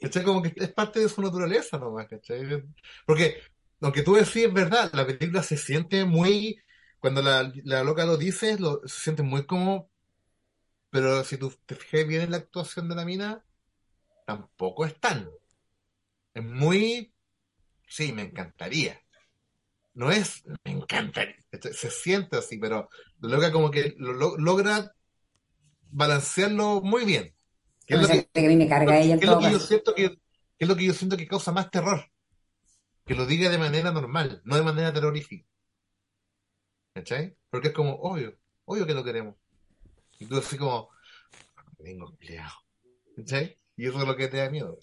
¿Cachai? 0.00 0.22
Como 0.22 0.40
que 0.40 0.52
es 0.56 0.72
parte 0.72 1.00
de 1.00 1.08
su 1.08 1.20
naturaleza 1.20 1.76
nomás, 1.78 2.06
¿cachai? 2.06 2.46
Porque, 3.04 3.34
aunque 3.80 4.02
tú 4.02 4.14
decís, 4.14 4.36
es 4.46 4.52
verdad, 4.52 4.90
la 4.94 5.06
película 5.06 5.42
se 5.42 5.56
siente 5.56 6.04
muy, 6.04 6.58
cuando 6.98 7.22
la, 7.22 7.52
la 7.64 7.84
loca 7.84 8.04
lo 8.06 8.16
dice, 8.16 8.58
lo, 8.58 8.80
se 8.86 9.00
siente 9.02 9.22
muy 9.22 9.46
como, 9.46 9.90
pero 10.90 11.24
si 11.24 11.36
tú 11.38 11.52
te 11.66 11.74
fijas 11.74 12.06
bien 12.06 12.22
en 12.22 12.30
la 12.32 12.38
actuación 12.38 12.88
de 12.88 12.94
la 12.94 13.04
mina, 13.04 13.44
tampoco 14.26 14.86
es 14.86 14.98
tan. 15.00 15.30
Es 16.34 16.44
muy, 16.44 17.12
sí, 17.88 18.12
me 18.12 18.22
encantaría. 18.22 19.00
No 19.94 20.10
es, 20.12 20.44
me 20.64 20.72
encantaría. 20.72 21.36
Se 21.74 21.90
siente 21.90 22.36
así, 22.38 22.58
pero 22.58 22.88
la 23.20 23.36
loca 23.36 23.52
como 23.52 23.70
que 23.70 23.94
lo- 23.98 24.12
lo- 24.14 24.38
logra 24.38 24.92
balancearlo 25.90 26.80
muy 26.82 27.04
bien. 27.04 27.34
Que 27.86 27.96
lo 27.96 28.08
que, 28.10 28.28
que 28.34 28.56
me 28.56 28.68
carga 28.68 28.98
ella 29.00 29.18
que 29.18 29.26
lo 29.26 29.38
que 29.38 29.48
yo 29.50 29.58
siento 29.60 29.94
que, 29.94 30.10
que 30.12 30.18
es 30.58 30.68
lo 30.68 30.76
que 30.76 30.84
yo 30.86 30.94
siento 30.94 31.16
que 31.16 31.26
causa 31.28 31.52
más 31.52 31.70
terror. 31.70 32.10
Que 33.08 33.14
lo 33.14 33.24
diga 33.24 33.48
de 33.48 33.56
manera 33.56 33.90
normal, 33.90 34.42
no 34.44 34.56
de 34.56 34.62
manera 34.62 34.92
terrorífica. 34.92 35.48
¿Cachai? 36.92 37.34
Porque 37.48 37.68
es 37.68 37.74
como, 37.74 37.94
obvio, 37.94 38.36
obvio 38.66 38.86
que 38.86 38.92
lo 38.92 39.02
queremos. 39.02 39.34
Y 40.18 40.26
tú 40.26 40.36
así 40.36 40.58
como, 40.58 40.90
vengo 41.78 42.10
empleado. 42.10 42.52
¿Cachai? 43.16 43.58
Y 43.76 43.86
eso 43.86 43.98
es 43.98 44.06
lo 44.06 44.14
que 44.14 44.28
te 44.28 44.36
da 44.36 44.50
miedo. 44.50 44.78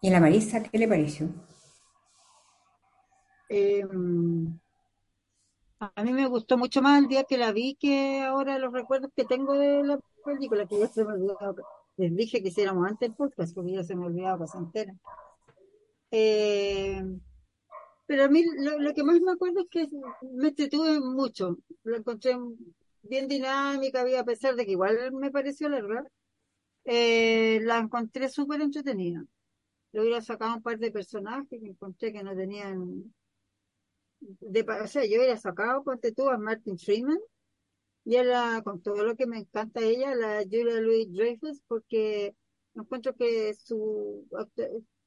¿Y 0.00 0.08
a 0.08 0.12
la 0.12 0.20
Marisa 0.20 0.62
qué 0.62 0.78
le 0.78 0.86
pareció? 0.86 1.28
Eh, 3.48 3.84
a 5.80 6.04
mí 6.04 6.12
me 6.12 6.28
gustó 6.28 6.56
mucho 6.56 6.82
más 6.82 7.02
el 7.02 7.08
día 7.08 7.24
que 7.24 7.36
la 7.36 7.50
vi 7.50 7.74
que 7.74 8.20
ahora 8.22 8.60
los 8.60 8.72
recuerdos 8.72 9.10
que 9.16 9.24
tengo 9.24 9.54
de 9.54 9.82
la 9.82 9.98
película, 10.24 10.66
que 10.66 10.78
ya 10.78 10.86
se 10.86 11.04
me 11.04 11.14
olvidó. 11.14 11.36
Les 11.96 12.14
dije 12.14 12.40
que 12.42 12.48
hiciéramos 12.50 12.86
antes 12.86 13.08
el 13.08 13.16
podcast, 13.16 13.52
porque 13.54 13.72
ya 13.72 13.82
se 13.82 13.96
me 13.96 14.06
olvidaba 14.06 14.38
casi 14.38 14.56
entera. 14.56 14.94
Eh, 16.10 17.02
pero 18.06 18.24
a 18.24 18.28
mí 18.28 18.44
lo, 18.58 18.78
lo 18.78 18.94
que 18.94 19.04
más 19.04 19.20
me 19.20 19.32
acuerdo 19.32 19.60
es 19.60 19.68
que 19.70 19.88
me 20.22 20.48
entretuve 20.48 21.00
mucho. 21.00 21.58
Lo 21.84 21.96
encontré 21.96 22.36
bien 23.02 23.28
dinámica, 23.28 24.04
a 24.18 24.24
pesar 24.24 24.56
de 24.56 24.66
que 24.66 24.72
igual 24.72 25.12
me 25.12 25.30
pareció 25.30 25.68
larga, 25.68 26.04
eh, 26.84 27.60
la 27.62 27.78
encontré 27.78 28.28
súper 28.28 28.60
entretenida. 28.62 29.24
Le 29.92 30.00
hubiera 30.00 30.20
sacado 30.22 30.56
un 30.56 30.62
par 30.62 30.78
de 30.78 30.90
personajes 30.90 31.48
que 31.48 31.68
encontré 31.68 32.12
que 32.12 32.22
no 32.22 32.34
tenían 32.36 33.12
de, 34.20 34.62
o 34.62 34.86
sea, 34.86 35.04
yo 35.04 35.16
hubiera 35.18 35.36
sacado, 35.36 35.82
ponte 35.82 36.12
tú, 36.12 36.28
a 36.28 36.38
Martin 36.38 36.78
Freeman 36.78 37.18
y 38.04 38.16
a 38.16 38.24
la, 38.24 38.62
con 38.62 38.82
todo 38.82 39.04
lo 39.04 39.16
que 39.16 39.26
me 39.26 39.38
encanta 39.38 39.80
ella, 39.80 40.14
la 40.14 40.42
Julia 40.42 40.80
Louis 40.80 41.10
Dreyfus, 41.12 41.60
porque 41.66 42.34
encuentro 42.74 43.14
que 43.14 43.54
su 43.54 44.26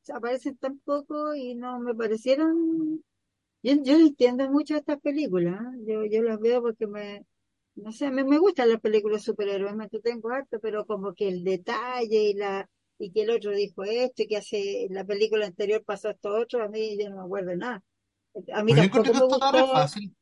aparecen 0.09 0.57
tan 0.57 0.79
poco 0.79 1.35
y 1.35 1.55
no 1.55 1.79
me 1.79 1.93
parecieron. 1.95 3.03
Yo, 3.63 3.73
yo 3.83 3.95
entiendo 3.97 4.49
mucho 4.51 4.75
estas 4.77 4.99
películas, 5.01 5.55
¿eh? 5.61 5.79
Yo, 5.87 6.05
yo 6.05 6.23
las 6.23 6.39
veo 6.39 6.61
porque 6.61 6.87
me, 6.87 7.25
no 7.75 7.91
sé, 7.91 8.11
me, 8.11 8.23
me 8.25 8.37
gustan 8.39 8.69
las 8.69 8.81
películas 8.81 9.21
de 9.21 9.25
superhéroes, 9.27 9.75
me 9.75 9.85
entretengo 9.85 10.29
harto, 10.31 10.59
pero 10.61 10.85
como 10.85 11.13
que 11.15 11.27
el 11.29 11.43
detalle 11.43 12.23
y 12.31 12.33
la 12.35 12.69
y 12.99 13.11
que 13.11 13.23
el 13.23 13.31
otro 13.31 13.51
dijo 13.51 13.83
esto 13.83 14.23
y 14.23 14.27
que 14.27 14.37
hace 14.37 14.87
la 14.91 15.03
película 15.05 15.45
anterior 15.47 15.83
pasó 15.85 16.09
esto 16.11 16.29
otro, 16.35 16.63
a 16.63 16.69
mí 16.69 16.97
yo 16.99 17.09
no 17.09 17.17
me 17.17 17.23
acuerdo 17.23 17.49
de 17.51 17.57
nada. 17.57 17.83
A 18.53 18.63
mí 18.63 18.75
Pues 18.75 18.89
tampoco 18.91 19.13
me 19.15 19.25
gustó. 19.25 19.59
fácil. 19.71 20.15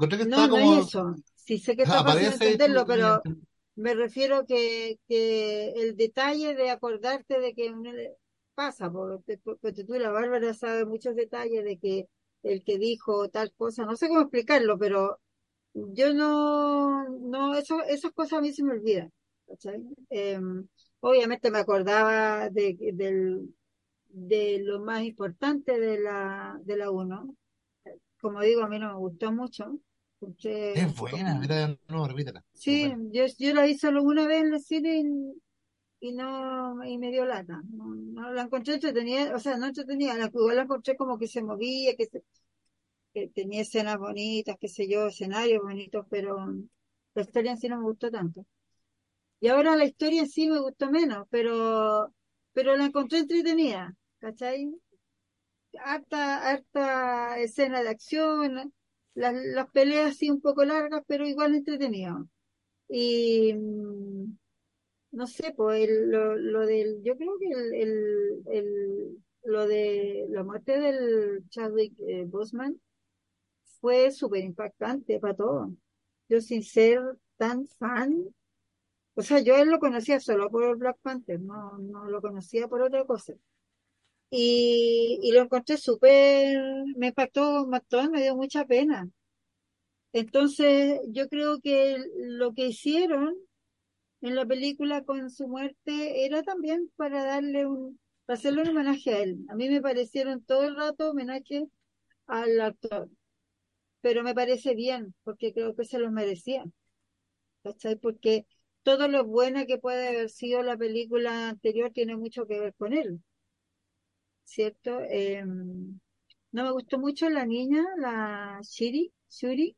Que 0.00 0.08
No, 0.20 0.48
no 0.48 0.58
como, 0.58 0.72
es 0.80 0.88
eso. 0.88 1.14
Sí 1.34 1.58
sé 1.58 1.76
que 1.76 1.82
está 1.82 2.02
fácil 2.02 2.32
entenderlo, 2.32 2.86
pero 2.86 3.26
me 3.76 3.94
refiero 3.94 4.46
que, 4.46 4.98
que 5.08 5.70
el 5.76 5.96
detalle 5.96 6.54
de 6.54 6.70
acordarte 6.70 7.40
de 7.40 7.54
que 7.54 7.66
pasa, 8.56 8.90
porque, 8.92 9.38
porque 9.44 9.84
tú 9.84 9.94
la 9.96 10.10
Bárbara 10.12 10.54
sabe 10.54 10.86
muchos 10.86 11.16
detalles 11.16 11.64
de 11.64 11.78
que 11.78 12.08
el 12.44 12.64
que 12.64 12.78
dijo 12.78 13.30
tal 13.30 13.52
cosa, 13.54 13.86
no 13.86 13.96
sé 13.96 14.08
cómo 14.08 14.22
explicarlo, 14.22 14.78
pero 14.78 15.20
yo 15.74 16.14
no, 16.14 17.08
no, 17.10 17.56
eso, 17.56 17.82
esas 17.84 18.12
cosas 18.12 18.40
a 18.40 18.42
mí 18.42 18.52
se 18.54 18.64
me 18.64 18.72
olvidan. 18.74 19.12
Em, 20.10 20.66
obviamente 21.00 21.50
me 21.50 21.58
acordaba 21.58 22.48
de, 22.50 22.76
del, 22.94 23.54
de 24.08 24.60
lo 24.64 24.80
más 24.80 25.02
importante 25.04 25.78
de 25.80 26.00
la, 26.00 26.58
de 26.64 26.76
la 26.76 26.90
1. 26.90 27.34
Como 28.20 28.42
digo, 28.42 28.62
a 28.64 28.68
mí 28.68 28.78
no 28.78 28.88
me 28.90 28.98
gustó 28.98 29.32
mucho. 29.32 29.78
Es 30.74 30.96
buena, 30.96 31.18
como- 31.24 31.40
mira, 31.40 31.76
no, 31.88 32.06
repítela. 32.06 32.44
Sí, 32.54 32.92
yo, 33.12 33.24
yo 33.38 33.54
la 33.54 33.64
vi 33.64 33.76
solo 33.78 34.02
una 34.02 34.26
vez 34.26 34.42
en 34.42 34.54
el 34.54 34.60
cine 34.60 35.04
y, 36.00 36.12
no, 36.12 36.84
y 36.84 36.98
me 36.98 37.10
dio 37.10 37.24
lata. 37.26 37.62
No, 37.70 37.86
no 37.94 38.32
la 38.32 38.42
encontré 38.42 38.74
entretenida, 38.74 39.34
o 39.34 39.38
sea, 39.40 39.56
no 39.58 39.66
entretenida, 39.66 40.14
igual 40.34 40.56
la 40.56 40.62
encontré 40.62 40.96
como 40.96 41.18
que 41.18 41.28
se 41.28 41.42
movía, 41.42 41.94
que, 41.96 42.06
se- 42.06 42.24
tenía 43.34 43.62
escenas 43.62 43.98
bonitas, 43.98 44.56
qué 44.60 44.68
sé 44.68 44.88
yo, 44.88 45.06
escenarios 45.08 45.62
bonitos, 45.62 46.06
pero 46.10 46.36
la 47.14 47.22
historia 47.22 47.52
en 47.52 47.58
sí 47.58 47.68
no 47.68 47.78
me 47.78 47.84
gustó 47.84 48.10
tanto. 48.10 48.44
Y 49.40 49.48
ahora 49.48 49.76
la 49.76 49.84
historia 49.86 50.22
en 50.22 50.28
sí 50.30 50.48
me 50.48 50.60
gustó 50.60 50.90
menos, 50.90 51.26
pero, 51.30 52.12
pero 52.52 52.76
la 52.76 52.86
encontré 52.86 53.18
entretenida, 53.20 53.94
¿cachai? 54.20 54.70
Harta, 55.84 56.38
harta 56.50 57.38
escena 57.38 57.82
de 57.82 57.88
acción, 57.90 58.72
las, 59.14 59.34
las 59.34 59.70
peleas 59.70 60.16
sí 60.16 60.30
un 60.30 60.40
poco 60.40 60.64
largas, 60.64 61.02
pero 61.06 61.26
igual 61.26 61.54
entretenido. 61.54 62.28
Y 62.88 63.54
no 65.12 65.26
sé, 65.26 65.52
pues 65.56 65.88
el- 65.88 66.10
lo, 66.10 66.36
lo 66.36 66.66
del, 66.66 67.02
yo 67.02 67.16
creo 67.16 67.38
que 67.38 67.46
el, 67.48 67.74
el, 67.74 68.42
el- 68.52 69.24
lo 69.44 69.66
de 69.68 70.26
la 70.30 70.42
muerte 70.44 70.78
del 70.80 71.48
Chadwick 71.50 71.94
eh, 72.08 72.24
Boseman 72.26 72.80
fue 73.80 74.10
súper 74.12 74.44
impactante 74.44 75.18
para 75.20 75.34
todos. 75.36 75.70
Yo 76.28 76.40
sin 76.40 76.62
ser 76.64 77.00
tan 77.36 77.66
fan, 77.66 78.24
o 79.14 79.22
sea, 79.22 79.40
yo 79.40 79.56
él 79.56 79.70
lo 79.70 79.78
conocía 79.80 80.20
solo 80.20 80.50
por 80.50 80.76
Black 80.78 80.98
Panther, 81.02 81.40
no, 81.40 81.78
no 81.78 82.06
lo 82.10 82.20
conocía 82.22 82.68
por 82.68 82.82
otra 82.82 83.04
cosa. 83.06 83.34
Y, 84.30 85.20
y 85.22 85.32
lo 85.32 85.42
encontré 85.42 85.76
súper, 85.78 86.58
me 86.96 87.08
impactó 87.08 87.64
un 87.64 87.70
montón, 87.70 88.10
me 88.12 88.22
dio 88.22 88.36
mucha 88.36 88.64
pena. 88.66 89.08
Entonces, 90.12 91.00
yo 91.10 91.28
creo 91.28 91.60
que 91.60 91.98
lo 92.16 92.54
que 92.54 92.66
hicieron 92.68 93.34
en 94.20 94.34
la 94.34 94.46
película 94.46 95.04
con 95.04 95.30
su 95.30 95.48
muerte 95.48 96.24
era 96.26 96.42
también 96.42 96.90
para 96.96 97.24
darle 97.24 97.66
un, 97.66 98.00
para 98.26 98.38
hacerle 98.38 98.62
un 98.62 98.68
homenaje 98.68 99.14
a 99.14 99.18
él. 99.22 99.44
A 99.48 99.54
mí 99.54 99.68
me 99.68 99.80
parecieron 99.82 100.42
todo 100.44 100.64
el 100.64 100.76
rato 100.76 101.10
homenaje 101.10 101.68
al 102.26 102.60
actor, 102.60 103.10
pero 104.00 104.22
me 104.22 104.34
parece 104.34 104.74
bien, 104.74 105.14
porque 105.24 105.52
creo 105.52 105.74
que 105.76 105.84
se 105.84 105.98
lo 105.98 106.10
merecía, 106.10 106.64
¿cachai? 107.62 107.96
Porque 107.96 108.46
todo 108.82 109.08
lo 109.08 109.24
buena 109.24 109.66
que 109.66 109.78
puede 109.78 110.08
haber 110.08 110.30
sido 110.30 110.62
la 110.62 110.76
película 110.76 111.48
anterior 111.50 111.90
tiene 111.92 112.16
mucho 112.16 112.46
que 112.46 112.60
ver 112.60 112.74
con 112.74 112.92
él, 112.92 113.20
¿cierto? 114.44 115.00
Eh, 115.02 115.44
no 115.44 116.64
me 116.64 116.70
gustó 116.72 116.98
mucho 116.98 117.28
la 117.28 117.44
niña, 117.46 117.84
la 117.98 118.60
Shiri, 118.62 119.12
Shuri, 119.28 119.76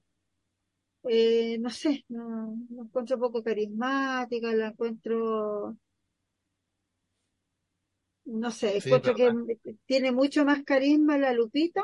eh, 1.09 1.59
no 1.59 1.71
sé, 1.71 2.05
no, 2.09 2.57
la 2.71 2.83
encuentro 2.83 3.19
poco 3.19 3.43
carismática, 3.43 4.53
la 4.53 4.69
encuentro, 4.69 5.77
no 8.27 8.51
sé, 8.51 8.81
Sí, 8.81 8.89
encuentro 8.89 9.15
que 9.15 9.77
tiene 9.87 10.13
mucho 10.13 10.45
más 10.45 10.63
carisma 10.65 11.19
la 11.19 11.33
Lupita 11.33 11.83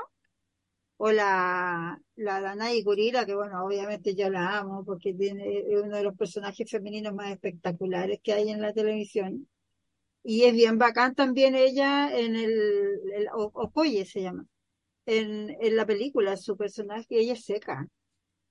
o 0.96 1.10
la, 1.10 2.00
la 2.16 2.40
Danai 2.40 2.82
Gurira, 2.82 3.26
que 3.26 3.34
bueno, 3.34 3.64
obviamente 3.64 4.14
yo 4.14 4.30
la 4.30 4.58
amo 4.58 4.84
porque 4.84 5.14
tiene, 5.14 5.58
es 5.58 5.82
uno 5.82 5.96
de 5.96 6.02
los 6.04 6.16
personajes 6.16 6.70
femeninos 6.70 7.14
más 7.14 7.32
espectaculares 7.32 8.20
que 8.22 8.32
hay 8.32 8.50
en 8.50 8.60
la 8.60 8.72
televisión. 8.72 9.48
Y 10.22 10.44
es 10.44 10.54
bien 10.54 10.78
bacán 10.78 11.14
también 11.14 11.54
ella 11.54 12.16
en 12.16 12.36
el, 12.36 12.52
el 13.14 13.28
Okoye 13.34 14.06
se 14.06 14.22
llama, 14.22 14.46
en, 15.06 15.56
en 15.60 15.76
la 15.76 15.86
película, 15.86 16.36
su 16.36 16.56
personaje, 16.56 17.06
ella 17.10 17.34
es 17.34 17.44
seca 17.44 17.88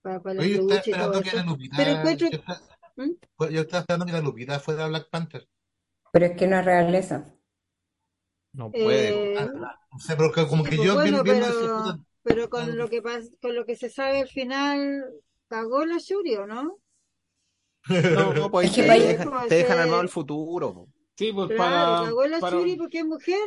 para, 0.04 0.22
para 0.22 0.36
la 0.36 0.42
Oye, 0.42 0.52
yo 0.58 0.62
estaba 0.62 0.76
lucha 0.78 0.90
y 0.90 0.94
todo 0.94 1.14
esperando 1.14 1.22
que 1.24 1.28
eso. 1.30 1.38
la 1.38 1.44
Lupita, 1.44 1.78
Pero 1.78 1.92
encuentro, 1.92 2.30
yo 2.30 2.38
estaba, 2.38 2.62
¿Mm? 2.98 3.12
yo 3.52 3.62
estaba 3.62 3.80
esperando 3.82 4.06
que 4.06 4.12
la 4.12 4.22
Lupita 4.22 4.60
fuera 4.60 4.88
Black 4.88 5.10
Panther. 5.10 5.48
Pero 6.12 6.26
es 6.28 6.38
que 6.38 6.48
no 6.48 6.60
es 6.60 6.66
realeza. 6.66 7.26
No 8.54 8.72
puede. 8.72 9.34
Eh, 9.34 9.38
Ah, 9.40 9.80
No 9.92 10.00
sé, 10.00 10.16
pero 10.16 10.32
que 10.32 10.48
como 10.48 10.64
sí, 10.64 10.70
que 10.72 10.76
pues 10.78 10.88
yo 10.88 10.94
bueno, 10.96 11.24
bien 11.24 11.42
pero, 12.24 12.50
con 12.50 12.70
la- 12.70 12.76
lo 12.76 12.90
que 12.90 13.02
pas- 13.04 13.36
con 13.42 13.56
lo 13.56 13.66
que 13.66 13.76
se 13.76 13.90
sabe 13.90 14.22
al 14.22 14.28
final, 14.30 15.12
cagó 15.48 15.86
la 15.86 15.98
Shuri, 15.98 16.36
¿o 16.36 16.46
no? 16.48 16.80
No, 17.90 18.50
pues 18.52 18.70
Es 18.70 18.76
que 18.76 18.84
te 18.84 19.00
dejan, 19.00 19.30
pues, 19.30 19.48
te 19.50 19.56
dejan 19.56 19.78
eh, 19.78 19.82
armado 19.82 20.02
el 20.02 20.10
futuro. 20.10 20.74
po. 20.74 20.90
Sí, 21.18 21.32
pues 21.34 21.48
Claro, 21.50 21.62
para, 21.62 22.06
cagó 22.06 22.26
la 22.28 22.40
para- 22.40 22.58
Shuri 22.58 22.76
porque 22.78 23.00
es 23.00 23.06
mujer. 23.06 23.40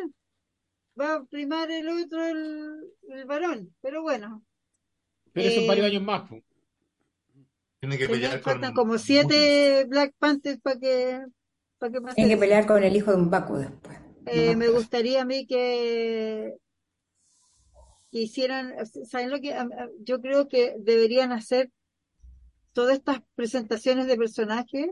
Va 1.00 1.14
a 1.16 1.24
primar 1.24 1.70
el 1.70 1.88
otro, 1.88 2.24
el, 2.26 2.80
el 3.08 3.24
varón. 3.26 3.74
Pero 3.80 4.02
bueno, 4.02 4.42
pero 5.36 5.50
son 5.54 5.64
eh, 5.64 5.68
varios 5.68 5.86
años 5.86 6.02
más, 6.02 6.28
pues. 6.28 6.42
tiene 7.80 7.98
que 7.98 8.08
pelear 8.08 8.40
con 8.40 8.52
faltan 8.52 8.74
como 8.74 8.98
siete 8.98 9.84
Black 9.88 10.14
Panthers 10.18 10.60
para 10.60 10.78
que, 10.80 11.20
para 11.78 11.92
que 11.92 12.00
pase 12.00 12.14
Tienen 12.14 12.30
que 12.30 12.34
eso. 12.34 12.40
pelear 12.40 12.66
con 12.66 12.82
el 12.82 12.96
hijo 12.96 13.10
de 13.12 13.16
un 13.18 13.30
Baku 13.30 13.56
después. 13.56 13.98
Eh, 14.26 14.52
No 14.52 14.58
me 14.58 14.68
gustaría 14.68 15.22
a 15.22 15.24
mí 15.24 15.46
que, 15.46 16.54
que 18.10 18.18
hicieran, 18.20 18.74
¿saben 19.08 19.30
lo 19.30 19.40
que? 19.40 19.54
Yo 20.00 20.20
creo 20.20 20.48
que 20.48 20.76
deberían 20.80 21.32
hacer 21.32 21.70
todas 22.72 22.96
estas 22.96 23.20
presentaciones 23.34 24.06
de 24.06 24.16
personajes 24.16 24.90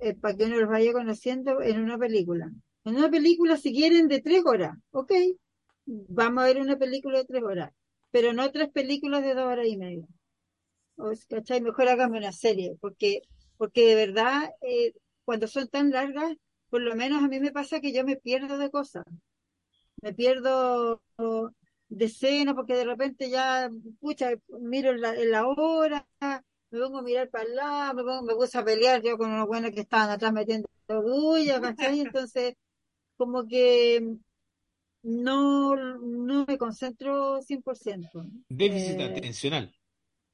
eh, 0.00 0.14
para 0.14 0.36
que 0.36 0.44
uno 0.44 0.56
los 0.58 0.68
vaya 0.68 0.92
conociendo 0.92 1.62
en 1.62 1.80
una 1.82 1.98
película. 1.98 2.50
En 2.84 2.96
una 2.96 3.10
película, 3.10 3.56
si 3.56 3.72
quieren, 3.72 4.08
de 4.08 4.20
tres 4.20 4.42
horas, 4.44 4.76
ok, 4.92 5.12
vamos 5.86 6.42
a 6.42 6.46
ver 6.46 6.60
una 6.60 6.76
película 6.78 7.18
de 7.18 7.24
tres 7.24 7.42
horas, 7.42 7.72
pero 8.10 8.32
no 8.32 8.50
tres 8.50 8.68
películas 8.70 9.22
de 9.22 9.34
dos 9.34 9.44
horas 9.44 9.66
y 9.66 9.76
media. 9.76 10.06
O, 10.96 11.12
¿cachai? 11.28 11.60
Mejor 11.60 11.88
hágame 11.88 12.18
una 12.18 12.32
serie, 12.32 12.76
porque, 12.80 13.22
porque 13.56 13.86
de 13.86 13.94
verdad, 13.94 14.50
eh, 14.62 14.92
cuando 15.24 15.46
son 15.46 15.68
tan 15.68 15.90
largas, 15.90 16.34
por 16.70 16.82
lo 16.82 16.94
menos 16.96 17.22
a 17.22 17.28
mí 17.28 17.40
me 17.40 17.52
pasa 17.52 17.80
que 17.80 17.92
yo 17.92 18.04
me 18.04 18.16
pierdo 18.16 18.58
de 18.58 18.70
cosas. 18.70 19.04
Me 20.02 20.12
pierdo 20.14 21.02
de 21.88 22.04
escena 22.04 22.54
porque 22.54 22.74
de 22.74 22.84
repente 22.84 23.30
ya, 23.30 23.70
pucha, 24.00 24.30
miro 24.60 24.90
en 24.90 25.00
la, 25.00 25.14
en 25.14 25.30
la 25.30 25.46
hora, 25.46 26.06
me 26.70 26.80
pongo 26.80 26.98
a 26.98 27.02
mirar 27.02 27.30
para 27.30 27.44
el 27.44 27.54
lado, 27.56 27.94
me, 27.94 28.02
pongo, 28.02 28.22
me 28.22 28.34
puse 28.34 28.58
a 28.58 28.64
pelear 28.64 29.02
yo 29.02 29.16
con 29.16 29.30
unos 29.30 29.46
buenos 29.46 29.70
que 29.70 29.80
estaban 29.80 30.10
atrás 30.10 30.32
metiendo 30.32 30.68
bulla, 30.88 31.60
¿cachai? 31.60 32.00
Entonces, 32.00 32.54
como 33.16 33.46
que 33.46 34.16
no, 35.08 35.74
no 35.76 36.44
me 36.46 36.58
concentro 36.58 37.40
100%. 37.42 38.24
Déficit 38.50 39.00
Eh, 39.00 39.04
atencional. 39.04 39.72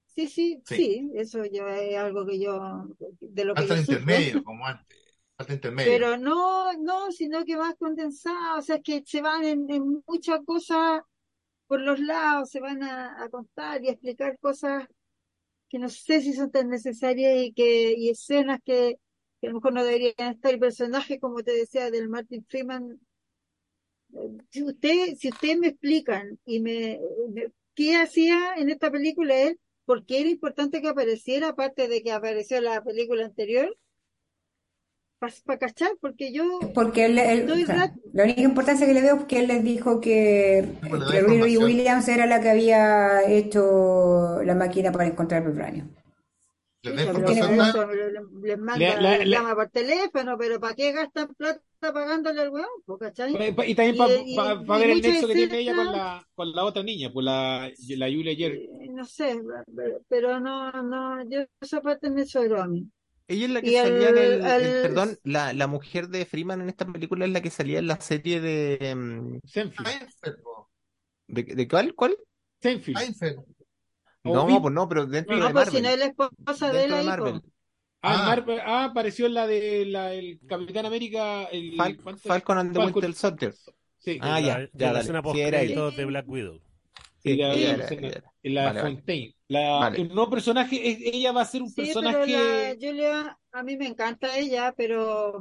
Sí, 0.07 0.29
sí, 0.29 0.63
Sí. 0.65 0.77
sí, 0.77 1.11
eso 1.15 1.45
yo 1.45 1.67
es 1.69 1.97
algo 1.97 2.25
que 2.25 2.39
yo, 2.39 2.87
de 3.21 3.45
lo 3.45 3.57
que 3.57 3.63
el 3.63 3.69
sufro. 3.69 3.95
intermedio, 3.95 4.45
como 4.45 4.67
antes. 4.67 4.99
Falta 5.37 5.53
el 5.53 5.57
intermedio. 5.59 5.91
Pero 5.93 6.17
no, 6.17 6.73
no, 6.75 7.11
sino 7.13 7.45
que 7.45 7.57
más 7.57 7.75
condensado, 7.77 8.59
o 8.59 8.63
sea, 8.63 8.81
que 8.81 9.03
se 9.07 9.21
van 9.21 9.45
en, 9.45 9.71
en 9.71 10.03
muchas 10.07 10.41
cosas 10.45 11.03
por 11.67 11.81
los 11.81 12.01
lados, 12.01 12.51
se 12.51 12.61
van 12.61 12.83
a, 12.83 13.23
a 13.25 13.29
contar 13.31 13.83
y 13.85 13.89
a 13.89 13.93
explicar 13.93 14.39
cosas 14.41 14.87
que 15.69 15.79
no 15.79 15.89
sé 15.91 16.21
si 16.23 16.33
son 16.35 16.51
tan 16.53 16.69
necesarias 16.71 17.35
y 17.45 17.53
que, 17.55 17.95
y 17.99 18.11
escenas 18.11 18.61
que, 18.65 18.99
que 19.41 19.49
a 19.49 19.51
lo 19.51 19.57
mejor 19.57 19.73
no 19.75 19.85
deberían 19.85 20.33
estar, 20.35 20.55
y 20.55 20.59
personajes, 20.59 21.21
como 21.21 21.43
te 21.43 21.53
decía, 21.53 21.91
del 21.91 22.09
Martin 22.09 22.45
Freeman, 22.49 23.01
si 24.51 24.63
usted, 24.63 25.17
si 25.17 25.29
ustedes 25.29 25.59
me 25.59 25.69
explican 25.69 26.39
y 26.45 26.61
me, 26.61 27.01
me- 27.33 27.53
qué 27.75 27.97
hacía 27.97 28.55
en 28.57 28.71
esta 28.71 28.91
película 28.91 29.35
él, 29.37 29.59
por 29.85 30.05
qué 30.07 30.21
era 30.21 30.29
importante 30.31 30.81
que 30.81 30.89
apareciera, 30.89 31.49
aparte 31.49 31.89
de 31.89 32.03
que 32.03 32.13
apareció 32.13 32.59
en 32.59 32.65
la 32.65 32.83
película 32.83 33.25
anterior, 33.25 33.77
para 35.45 35.59
cachar, 35.59 35.91
porque 36.01 36.33
yo 36.33 36.45
Porque 36.75 37.07
él, 37.07 37.19
él- 37.19 37.51
el 37.51 37.63
o 37.63 37.67
sea, 37.67 37.93
la 38.13 38.25
única 38.25 38.43
importancia 38.43 38.87
que 38.87 38.95
le 38.95 39.01
veo 39.01 39.17
es 39.17 39.25
que 39.25 39.39
él 39.41 39.49
les 39.49 39.65
dijo 39.65 40.01
que, 40.01 40.65
da 40.83 41.21
que. 41.27 41.59
Williams 41.59 42.09
era 42.09 42.27
la 42.27 42.41
que 42.41 42.51
había 42.51 43.23
hecho 43.27 44.43
la 44.45 44.55
máquina 44.55 44.93
para 44.93 45.07
encontrar 45.07 45.45
vibranium. 45.45 45.89
Les 46.85 46.97
da 46.97 47.03
información 47.03 47.53
eso, 47.55 47.87
manda, 48.59 48.79
Le- 48.79 49.01
le- 49.01 49.19
les 49.19 49.27
le- 49.29 49.37
llama 49.37 49.55
por 49.55 49.69
teléfono, 49.71 50.37
pero 50.39 50.61
¿para 50.61 50.75
qué 50.75 50.93
gastan 50.93 51.35
plata 51.35 51.61
pagándole 51.81 52.41
al 52.43 52.51
weón? 52.51 52.67
¿cachai? 52.99 53.33
Pa- 53.33 53.57
pa- 53.57 53.67
Y 53.67 53.75
también 53.75 53.97
para 53.97 54.15
y- 54.15 54.33
y 54.33 54.67
ver 54.81 54.91
el 54.91 55.03
nexo 55.03 55.27
que 55.29 55.35
tiene 55.35 55.59
ella 55.61 55.75
con 55.77 55.87
la, 55.93 56.29
con 56.35 56.53
la 56.53 56.65
otra 56.65 56.83
niña, 56.83 57.11
pues 57.13 57.25
la, 57.25 57.71
la 57.97 58.07
Julia 58.07 58.35
Jerry. 58.37 58.65
Eh, 58.81 58.89
No 58.91 59.05
sé, 59.05 59.41
pero- 59.75 60.01
pero 60.09 60.41
no, 60.41 60.71
no, 60.83 61.29
yo 61.29 61.45
esa 61.61 61.81
parte 61.81 62.11
me 62.11 62.25
sobró 62.27 62.63
a 62.63 62.67
mí. 62.67 62.89
Ella 63.27 63.47
es 63.47 63.51
la 63.53 63.63
que 63.63 63.69
Y 63.71 63.75
salía 63.75 64.09
en 64.11 64.19
al- 64.19 64.23
el, 64.25 64.45
al- 64.45 64.63
el- 64.63 64.83
perdón, 64.83 65.19
la, 65.25 65.53
la 65.55 65.67
mujer 65.67 66.09
de 66.09 66.27
Freeman 66.27 66.61
en 66.61 66.69
esta 66.69 66.85
película 66.85 67.25
es 67.25 67.31
la 67.33 67.41
que 67.41 67.51
salía 67.51 67.79
en 67.79 67.87
la 67.87 67.99
serie 68.01 68.41
de 68.41 69.39
Seinfeld. 69.47 70.43
Po. 70.43 70.71
¿de, 71.29 71.43
de 71.43 71.69
cuál? 71.69 71.95
¿Cuál? 71.95 72.17
Seinfeld. 72.63 72.99
Seinfeld. 72.99 73.41
No, 74.25 74.47
Vi- 74.47 74.59
pues 74.61 74.73
no, 74.75 74.89
pero 74.89 75.07
dentro 75.07 75.37
No, 75.37 75.47
de 75.49 75.53
pues 75.53 75.69
si 75.69 75.75
Marvel. 75.77 75.83
no 75.83 75.89
es 75.91 75.99
la 75.99 76.05
esposa 76.07 76.73
de 76.73 76.85
él 76.85 76.95
ahí, 76.95 77.05
po. 77.05 77.11
Marvel. 77.11 77.43
Ah, 78.07 78.15
Ah. 78.17 78.27
Marvel- 78.29 78.61
ah, 78.65 78.85
apareció 78.85 79.27
en 79.27 79.35
la 79.35 79.47
de 79.47 79.87
la, 79.87 80.13
el 80.13 80.39
Capitán 80.47 80.87
América. 80.87 81.45
El, 81.45 81.75
Fal- 81.77 82.01
¿cuánto? 82.03 82.23
Falcon 82.29 82.59
and 82.59 82.73
the 82.73 82.79
Falcon. 82.81 82.95
Winter 83.03 83.15
Soldier. 83.15 83.55
Sí, 83.99 84.19
Ah, 84.21 84.41
ya, 84.41 84.47
la, 84.59 84.59
de 84.61 84.71
ya, 84.75 84.93
la 84.93 85.01
escena 85.01 85.19
Sí, 85.21 85.23
post 85.23 85.97
de 85.97 86.05
Black 86.05 86.29
Widow. 86.29 86.61
Sí, 87.23 87.37
la, 87.37 87.55
ella 87.55 87.69
la 87.69 87.75
era- 87.75 87.85
escena- 87.85 88.09
ella 88.09 88.17
era. 88.19 88.33
la 88.43 88.65
Vale, 88.65 88.81
vale. 88.83 88.95
Fontaine. 88.95 89.35
La, 89.49 89.71
Vale. 89.79 90.01
El 90.03 90.09
nuevo 90.09 90.31
personaje, 90.31 90.77
ella 91.17 91.33
va 91.33 91.41
a 91.43 91.45
ser 91.47 91.63
un 91.63 91.69
Sí, 91.69 91.75
pero 91.77 92.01
personaje. 92.01 92.33
la 92.33 92.75
Julia, 92.89 93.39
a 93.53 93.63
mí 93.63 93.77
me 93.77 93.87
encanta 93.87 94.37
ella, 94.39 94.75
pero 94.77 95.41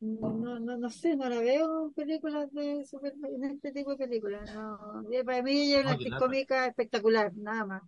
no, 0.00 0.32
no, 0.34 0.58
no, 0.60 0.76
no 0.78 0.90
sé, 0.90 1.16
no 1.16 1.28
la 1.28 1.40
veo 1.40 1.86
en 1.86 1.92
películas 1.94 2.50
de 2.52 2.84
super, 2.86 3.14
en 3.22 3.44
este 3.44 3.72
tipo 3.72 3.90
de 3.90 3.98
películas. 4.06 4.48
No. 4.54 5.04
Para 5.24 5.42
mí 5.42 5.52
ella 5.62 5.78
es 5.80 5.82
una 5.82 5.90
No, 5.90 5.92
actriz 5.92 6.14
cómica 6.16 6.66
espectacular, 6.66 7.32
nada 7.36 7.66
más. 7.66 7.82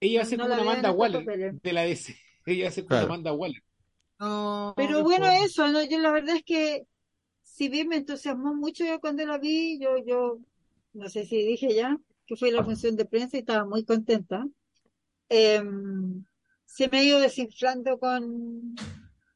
Ella 0.00 0.22
No 0.22 0.28
como 0.30 0.48
la 0.48 0.58
una 0.58 0.62
Amanda 0.62 0.92
Waller 0.92 1.24
papeles. 1.24 1.56
de 1.62 1.72
la 1.72 1.82
DC. 1.82 2.16
Ella 2.46 2.68
a 2.68 2.70
ser 2.70 2.86
como 2.86 3.00
Claro. 3.00 3.04
Amanda 3.04 3.32
Waller. 3.32 3.62
No, 4.18 4.74
Pero 4.74 4.98
no 4.98 5.04
bueno, 5.04 5.26
eso, 5.30 5.68
¿no? 5.68 5.82
Yo 5.84 5.98
la 5.98 6.12
verdad 6.12 6.36
es 6.36 6.44
que 6.44 6.86
si 7.42 7.68
bien 7.68 7.88
me 7.88 7.96
entusiasmó 7.98 8.54
mucho 8.54 8.84
yo 8.84 9.00
cuando 9.00 9.26
la 9.26 9.38
vi, 9.38 9.78
yo, 9.80 9.98
yo, 10.06 10.38
no 10.94 11.08
sé 11.08 11.26
si 11.26 11.38
dije 11.44 11.74
ya, 11.74 11.98
que 12.26 12.36
fue 12.36 12.52
la 12.52 12.64
función 12.64 12.96
de 12.96 13.06
prensa 13.06 13.36
y 13.36 13.40
estaba 13.40 13.64
muy 13.66 13.84
contenta. 13.84 14.46
Em, 15.28 16.24
se 16.66 16.88
me 16.88 16.98
ha 17.00 17.04
ido 17.04 17.20
desinflando 17.20 17.98
con, 17.98 18.74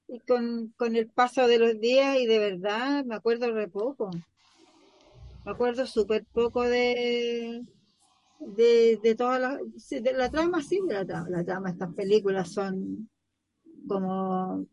y 0.09 0.21
con, 0.21 0.73
con 0.77 0.97
el 0.97 1.09
paso 1.09 1.47
de 1.47 1.59
los 1.59 1.81
días 1.81 2.19
y 2.19 2.27
de 2.27 2.39
verdad 2.39 3.05
me 3.05 3.15
acuerdo 3.15 3.53
re 3.53 3.69
poco. 3.69 4.11
Me 5.45 5.53
acuerdo 5.53 5.87
súper 5.87 6.25
poco 6.33 6.63
de, 6.63 7.63
de, 8.39 8.99
de 9.03 9.15
toda 9.15 9.39
la, 9.39 9.59
sí, 9.77 10.01
de 10.01 10.13
la 10.13 10.31
trama, 10.31 10.63
sí, 10.63 10.81
de 10.87 10.95
la 10.95 11.05
trama. 11.05 11.29
La 11.31 11.45
trama 11.45 11.71
estas 11.71 11.95
películas 11.95 12.53
son 12.53 13.11
como 13.87 14.67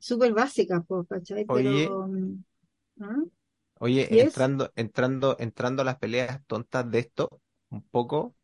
súper 0.00 0.32
básicas, 0.32 0.82
¿cachai? 1.08 1.44
Oye. 1.48 1.84
Pero, 1.84 2.08
mm, 2.08 2.44
¿ah? 3.00 3.24
Oye, 3.78 4.22
entrando, 4.22 4.72
entrando, 4.74 5.36
entrando 5.38 5.82
a 5.82 5.84
las 5.84 5.98
peleas 5.98 6.40
tontas 6.46 6.90
de 6.90 7.00
esto, 7.00 7.42
un 7.68 7.82
poco, 7.82 8.34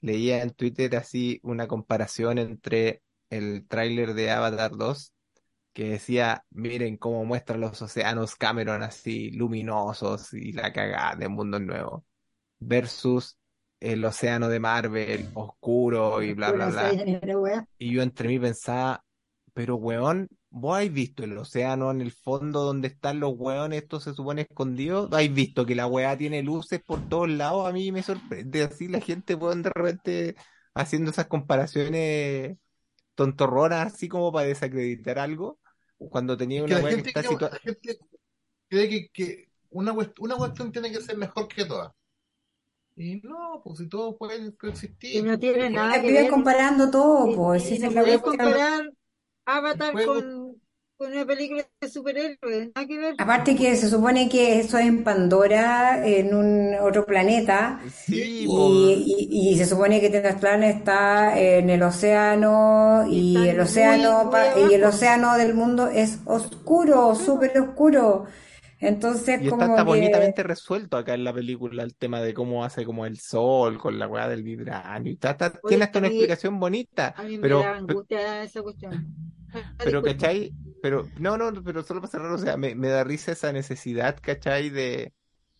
leía 0.00 0.42
en 0.42 0.50
Twitter 0.50 0.96
así 0.96 1.38
una 1.44 1.68
comparación 1.68 2.38
entre 2.38 3.02
el 3.30 3.66
tráiler 3.68 4.14
de 4.14 4.30
Avatar 4.30 4.76
2, 4.76 5.13
que 5.74 5.90
decía, 5.90 6.46
miren 6.50 6.96
cómo 6.96 7.24
muestran 7.24 7.60
los 7.60 7.82
océanos 7.82 8.36
Cameron 8.36 8.82
así 8.82 9.32
luminosos 9.32 10.32
y 10.32 10.52
la 10.52 10.72
cagada 10.72 11.16
de 11.16 11.28
Mundo 11.28 11.58
Nuevo, 11.58 12.06
versus 12.60 13.36
el 13.80 14.04
océano 14.04 14.48
de 14.48 14.60
Marvel 14.60 15.28
oscuro 15.34 16.22
y 16.22 16.32
bla, 16.32 16.52
bla, 16.52 16.68
bla. 16.68 17.66
Y 17.76 17.92
yo 17.92 18.02
entre 18.02 18.28
mí 18.28 18.38
pensaba, 18.38 19.04
pero 19.52 19.74
weón, 19.74 20.28
¿vos 20.48 20.76
habéis 20.76 20.92
visto 20.92 21.24
el 21.24 21.36
océano 21.36 21.90
en 21.90 22.00
el 22.00 22.12
fondo 22.12 22.62
donde 22.62 22.88
están 22.88 23.18
los 23.18 23.34
weones, 23.36 23.82
estos 23.82 24.04
se 24.04 24.14
supone 24.14 24.42
escondidos? 24.42 25.12
¿Habéis 25.12 25.34
visto 25.34 25.66
que 25.66 25.74
la 25.74 25.88
weá 25.88 26.16
tiene 26.16 26.42
luces 26.44 26.80
por 26.82 27.08
todos 27.08 27.28
lados? 27.28 27.68
A 27.68 27.72
mí 27.72 27.90
me 27.90 28.04
sorprende 28.04 28.62
así 28.62 28.86
la 28.86 29.00
gente, 29.00 29.34
weón, 29.34 29.62
de 29.62 29.70
repente 29.70 30.36
haciendo 30.72 31.10
esas 31.10 31.26
comparaciones 31.26 32.58
tontorronas 33.16 33.92
así 33.92 34.08
como 34.08 34.32
para 34.32 34.46
desacreditar 34.46 35.18
algo, 35.18 35.58
cuando 35.98 36.36
tenía 36.36 36.64
una 36.64 36.78
la 36.78 36.84
weá 36.84 36.94
que 36.94 37.02
está 37.02 37.22
situada. 37.22 37.54
la 37.54 37.58
gente 37.60 37.98
cree 38.68 38.88
que, 38.88 39.08
que 39.10 39.48
una, 39.70 39.92
una 40.20 40.36
cuestión 40.36 40.72
tiene 40.72 40.92
que 40.92 41.00
ser 41.00 41.16
mejor 41.18 41.48
que 41.48 41.64
todas. 41.64 41.92
Y 42.96 43.16
no, 43.22 43.60
pues 43.64 43.78
si 43.78 43.88
todos 43.88 44.16
pueden 44.18 44.48
Y 44.48 44.52
coexistir. 44.56 45.22
no 45.22 45.38
tiene 45.38 45.70
nada 45.70 46.00
que 46.02 46.12
ver. 46.12 46.28
comparando 46.28 46.90
todo, 46.90 47.28
Y, 47.30 47.36
pues, 47.36 47.70
y 47.70 47.78
la 47.78 47.90
podés 47.90 48.20
cuestión. 48.20 48.22
comparar 48.22 48.92
Avatar 49.46 49.98
con, 50.00 50.43
con 50.96 51.12
una 51.12 51.26
película 51.26 51.66
de 51.80 51.88
superhéroes, 51.88 52.70
nada 52.74 52.86
que 52.86 52.98
ver. 52.98 53.14
Aparte 53.18 53.56
que 53.56 53.76
se 53.76 53.88
supone 53.88 54.28
que 54.28 54.58
eso 54.60 54.78
es 54.78 54.86
en 54.86 55.04
Pandora, 55.04 56.06
en 56.06 56.34
un 56.34 56.74
otro 56.80 57.06
planeta, 57.06 57.80
Sí, 58.06 58.44
y, 58.46 59.28
y- 59.30 59.50
y 59.52 59.58
se 59.58 59.66
supone 59.66 60.00
que 60.00 60.10
Tenochtitlan 60.10 60.62
está 60.64 61.38
en 61.38 61.70
el 61.70 61.82
océano, 61.82 63.06
y 63.08 63.46
el 63.48 63.60
océano, 63.60 64.30
muy 64.30 64.70
y 64.70 64.74
el 64.74 64.84
océano 64.84 65.36
del 65.36 65.54
mundo 65.54 65.88
es 65.88 66.18
oscuro, 66.24 67.14
súper 67.14 67.58
oscuro. 67.60 68.26
Entonces, 68.86 69.40
Y 69.40 69.44
está, 69.44 69.50
como 69.50 69.62
está 69.64 69.82
que... 69.84 69.88
bonitamente 69.90 70.42
resuelto 70.42 70.96
acá 70.96 71.14
en 71.14 71.24
la 71.24 71.32
película 71.32 71.82
el 71.82 71.96
tema 71.96 72.20
de 72.20 72.34
cómo 72.34 72.64
hace 72.64 72.84
como 72.84 73.06
el 73.06 73.18
sol 73.18 73.78
con 73.78 73.98
la 73.98 74.06
weá 74.06 74.28
del 74.28 74.42
vibranio. 74.42 75.10
Y 75.10 75.14
está, 75.14 75.30
está- 75.32 75.46
Oye, 75.62 75.68
tiene 75.68 75.84
hasta 75.84 75.98
a 75.98 76.00
una 76.00 76.08
mí- 76.08 76.14
explicación 76.16 76.60
bonita. 76.60 77.14
A 77.16 77.22
mí 77.22 77.36
me 77.36 77.42
Pero, 77.42 77.60
da 77.60 77.76
angustia 77.76 78.42
esa 78.42 78.62
cuestión. 78.62 79.06
Ah, 79.52 79.74
pero, 79.78 80.02
disculpa. 80.02 80.12
¿cachai? 80.12 80.52
Pero, 80.82 81.08
no, 81.18 81.36
no, 81.38 81.62
pero 81.62 81.82
solo 81.82 82.00
para 82.00 82.10
cerrar, 82.10 82.32
o 82.32 82.38
sea, 82.38 82.56
me, 82.56 82.74
me 82.74 82.88
da 82.88 83.04
risa 83.04 83.32
esa 83.32 83.52
necesidad, 83.52 84.18
¿cachai? 84.20 84.68
De, 84.70 85.12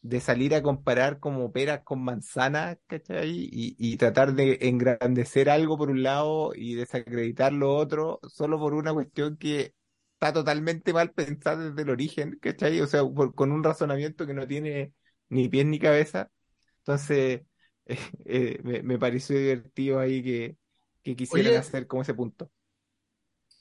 de 0.03 0.21
salir 0.21 0.55
a 0.55 0.63
comparar 0.63 1.19
como 1.19 1.51
peras 1.53 1.81
con 1.83 2.03
manzanas, 2.05 2.77
¿cachai? 2.87 3.31
Y, 3.31 3.75
y 3.79 3.97
tratar 3.97 4.35
de 4.35 4.59
engrandecer 4.63 5.49
algo 5.49 5.79
por 5.79 5.91
un 5.91 6.03
lado 6.03 6.53
y 6.55 6.75
desacreditar 6.75 7.53
lo 7.53 7.75
otro, 7.75 8.21
solo 8.29 8.59
por 8.59 8.75
una 8.75 8.93
cuestión 8.93 9.37
que 9.39 9.75
está 10.15 10.33
totalmente 10.33 10.93
mal 10.93 11.13
pensada 11.13 11.71
desde 11.71 11.83
el 11.83 11.91
origen, 11.91 12.39
¿cachai? 12.41 12.81
O 12.81 12.87
sea, 12.87 13.05
por- 13.05 13.35
con 13.35 13.53
un 13.53 13.63
razonamiento 13.65 14.27
que 14.27 14.35
no 14.35 14.47
tiene 14.47 14.93
ni 15.29 15.49
pies 15.49 15.67
ni 15.67 15.79
cabeza. 15.79 16.31
Entonces, 16.79 17.43
eh, 17.87 17.99
eh, 18.25 18.61
me, 18.63 18.83
me 18.83 18.99
pareció 18.99 19.37
divertido 19.39 19.99
ahí 20.01 20.23
que, 20.23 20.57
que 21.03 21.17
quisieran 21.17 21.51
Oye. 21.53 21.59
hacer 21.59 21.87
como 21.87 22.03
ese 22.03 22.15
punto. 22.15 22.51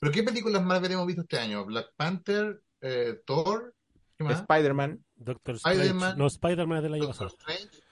¿Pero 0.00 0.12
qué 0.12 0.22
películas 0.22 0.62
Marvel 0.62 0.92
hemos 0.92 1.06
visto 1.06 1.22
este 1.22 1.38
año? 1.38 1.64
Black 1.64 1.88
Panther, 1.96 2.60
eh, 2.80 3.20
Thor. 3.26 3.74
Spider-Man, 4.18 5.04
Doctor 5.16 5.56
Strange. 5.56 5.80
Spider-Man. 5.82 6.18
No, 6.18 6.26
Spider-Man 6.26 6.76
es 6.78 6.82
del 6.84 6.94
año 6.94 7.06
Doctor 7.06 7.28
pasado. 7.28 7.52
Strange. 7.54 7.82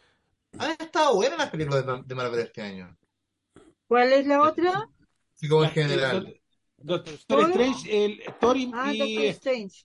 Han 0.58 0.70
estado 0.78 1.14
buenas 1.16 1.38
las 1.38 1.50
películas 1.50 1.86
de, 1.86 2.02
de 2.04 2.14
Marvel 2.14 2.40
este 2.40 2.62
año. 2.62 2.96
¿Cuál 3.86 4.12
es 4.12 4.26
la 4.26 4.42
otra? 4.42 4.88
Así 5.34 5.48
como 5.48 5.64
en 5.64 5.70
general. 5.70 6.41
Doctor. 6.84 7.14
Strange, 7.14 8.04
el 8.04 8.22
Thor 8.40 8.56
y, 8.56 8.70
Ah, 8.74 8.92
y- 8.94 8.98
Doctor 8.98 9.24
Strange. 9.36 9.84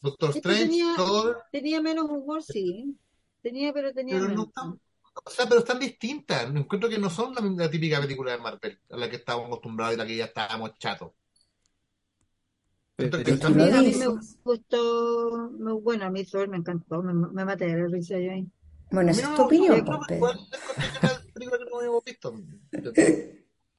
Doctor 0.00 0.28
Este 0.30 0.38
Strange, 0.40 0.64
tenía- 0.66 0.94
Thor, 0.96 1.42
Tenía 1.50 1.80
menos 1.80 2.04
humor, 2.10 2.42
sí. 2.42 2.96
Tenía, 3.42 3.72
pero 3.72 3.92
tenía 3.92 4.14
pero 4.14 4.24
no 4.24 4.30
menos. 4.30 4.46
están, 4.48 4.80
o 5.24 5.30
sea, 5.30 5.46
pero 5.48 5.60
están 5.60 5.78
distintas. 5.78 6.44
Encuentro 6.54 6.88
que 6.88 6.98
no 6.98 7.08
son 7.10 7.34
la, 7.34 7.40
la 7.64 7.70
típica 7.70 8.00
película 8.00 8.32
de 8.32 8.38
Marvel 8.38 8.78
a 8.90 8.96
la 8.96 9.08
que 9.10 9.16
estábamos 9.16 9.46
acostumbrados 9.48 9.94
y 9.94 9.98
la 9.98 10.06
que 10.06 10.16
ya 10.16 10.24
estábamos 10.26 10.78
chatos. 10.78 11.12
Que 12.96 13.08
Pero- 13.08 13.18
están- 13.34 13.60
A 13.60 13.82
mí, 13.82 13.92
me 13.94 14.06
gustó, 14.44 15.50
me- 15.58 15.72
bueno, 15.72 16.04
a 16.06 16.10
mí 16.10 16.24
Thor 16.24 16.48
me 16.48 16.56
encantó, 16.58 17.02
me, 17.02 17.12
me 17.12 17.44
maté 17.44 17.66
de 17.66 17.76
la 17.82 17.88
risa 17.88 18.18
yo 18.18 18.30
ahí. 18.32 18.46
Bueno, 18.90 19.10
esa 19.10 19.22
no 19.22 19.30
es 19.30 19.36
tu 19.36 19.42
opinión, 19.42 19.80
gustó, 19.80 19.98
pues, 19.98 20.06
pero 20.08 20.08
Pedro. 20.08 20.16
igual 20.16 20.38
encontré 20.38 21.00
que 21.00 21.06
era 21.06 21.12
la 21.12 21.32
película 21.32 21.58
que 21.58 21.64
no 21.70 21.78
habíamos 21.78 22.04
visto. 22.04 22.34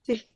Sí. 0.04 0.28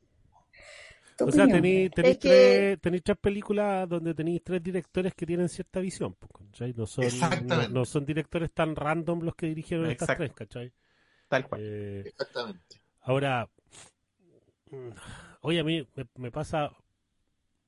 O 1.20 1.30
sea, 1.30 1.44
opinión. 1.44 1.50
tenéis 1.62 1.88
Es 1.90 1.94
tenéis 1.94 2.18
que- 2.18 2.78
tres, 2.80 3.02
tres 3.02 3.16
películas 3.18 3.88
donde 3.88 4.14
tenéis 4.14 4.42
tres 4.42 4.62
directores 4.62 5.14
que 5.14 5.26
tienen 5.26 5.48
cierta 5.48 5.80
visión. 5.80 6.16
¿cachai? 6.50 6.72
No 6.76 6.86
son, 6.86 7.02
no, 7.04 7.08
Exactamente. 7.08 7.72
no 7.72 7.84
son 7.84 8.04
directores 8.06 8.52
tan 8.52 8.74
random 8.76 9.20
los 9.22 9.34
que 9.34 9.46
dirigieron 9.46 9.90
estas 9.90 10.16
tres, 10.16 10.32
¿cachai? 10.32 10.72
tal 11.28 11.48
cual. 11.48 11.60
Eh, 11.64 12.02
Exactamente. 12.06 12.80
ahora, 13.02 13.48
mm, 14.70 14.88
oye, 15.42 15.60
a 15.60 15.64
mí 15.64 15.86
me, 15.96 16.06
me 16.16 16.30
pasa 16.30 16.70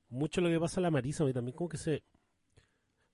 mucho 0.09 0.39
lo 0.41 0.49
que 0.49 0.59
pasa 0.59 0.79
a 0.79 0.83
la 0.83 0.91
Marisa, 0.91 1.23
a 1.23 1.27
mí 1.27 1.33
también 1.33 1.55
como 1.55 1.69
que 1.69 1.77
se... 1.77 2.03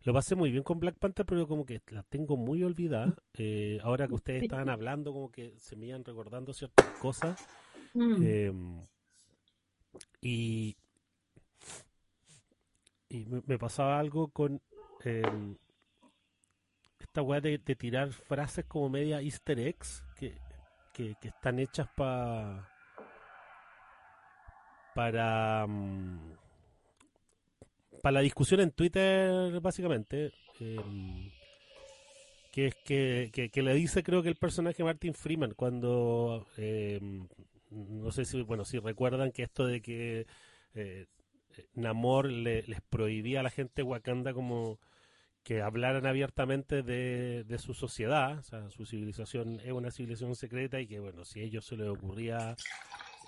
Lo 0.03 0.13
pasé 0.13 0.33
muy 0.35 0.49
bien 0.51 0.63
con 0.63 0.79
Black 0.79 0.97
Panther, 0.97 1.25
pero 1.27 1.47
como 1.47 1.63
que 1.63 1.79
la 1.89 2.01
tengo 2.03 2.35
muy 2.35 2.63
olvidada. 2.63 3.13
Eh, 3.35 3.79
ahora 3.83 4.07
que 4.07 4.15
ustedes 4.15 4.43
estaban 4.43 4.67
hablando, 4.69 5.13
como 5.13 5.31
que 5.31 5.53
se 5.59 5.75
me 5.75 5.85
iban 5.85 6.03
recordando 6.03 6.53
ciertas 6.53 6.87
cosas. 6.99 7.39
Mm. 7.93 8.15
Eh, 8.23 8.51
y 10.21 10.77
y 13.11 13.25
me, 13.25 13.57
pasaba 13.59 13.99
algo 13.99 14.29
con 14.29 14.61
eh, 15.03 15.21
esta 16.99 17.21
weá 17.21 17.41
de, 17.41 17.57
tirar 17.59 18.11
frases 18.13 18.65
como 18.65 18.89
media 18.89 19.21
easter 19.21 19.59
eggs 19.59 20.03
que, 20.15 20.37
que, 20.93 21.15
están 21.21 21.59
hechas 21.59 21.89
pa, 21.95 22.69
para 24.95 25.67
mm, 25.67 26.37
para 28.01 28.13
la 28.13 28.21
discusión 28.21 28.61
en 28.61 28.71
Twitter 28.71 29.59
básicamente 29.59 30.31
eh, 30.61 31.31
que 32.53 32.67
es 32.67 32.75
que, 32.75 33.29
que, 33.33 33.49
que 33.49 33.61
le 33.61 33.73
dice 33.73 34.03
creo 34.03 34.23
que 34.23 34.29
el 34.29 34.35
personaje 34.35 34.85
Martin 34.85 35.13
Freeman 35.13 35.53
cuando 35.53 36.47
eh, 36.55 36.99
no 37.71 38.11
sé 38.11 38.25
si 38.25 38.41
bueno 38.41 38.65
si 38.65 38.79
recuerdan 38.79 39.31
que 39.31 39.43
esto 39.43 39.65
de 39.65 39.81
que 39.81 40.27
eh, 40.75 41.07
Namor 41.73 42.27
le- 42.31 42.63
les 42.63 42.81
prohibía 42.81 43.39
a 43.41 43.43
la 43.43 43.49
gente 43.49 43.83
Wakanda 43.83 44.33
como 44.33 44.79
que 45.43 45.61
hablaran 45.61 46.05
abiertamente 46.05 46.83
de, 46.83 47.43
su 47.57 47.73
sociedad, 47.73 48.37
o 48.37 48.43
sea, 48.43 48.69
su 48.69 48.85
civilización 48.85 49.59
es 49.61 49.71
una 49.71 49.89
civilización 49.91 50.35
secreta 50.35 50.79
y 50.79 50.87
que 50.87 50.99
bueno, 50.99 51.25
si 51.25 51.39
a 51.39 51.43
ellos 51.43 51.65
se 51.65 51.77
les 51.77 51.87
ocurría 51.87 52.55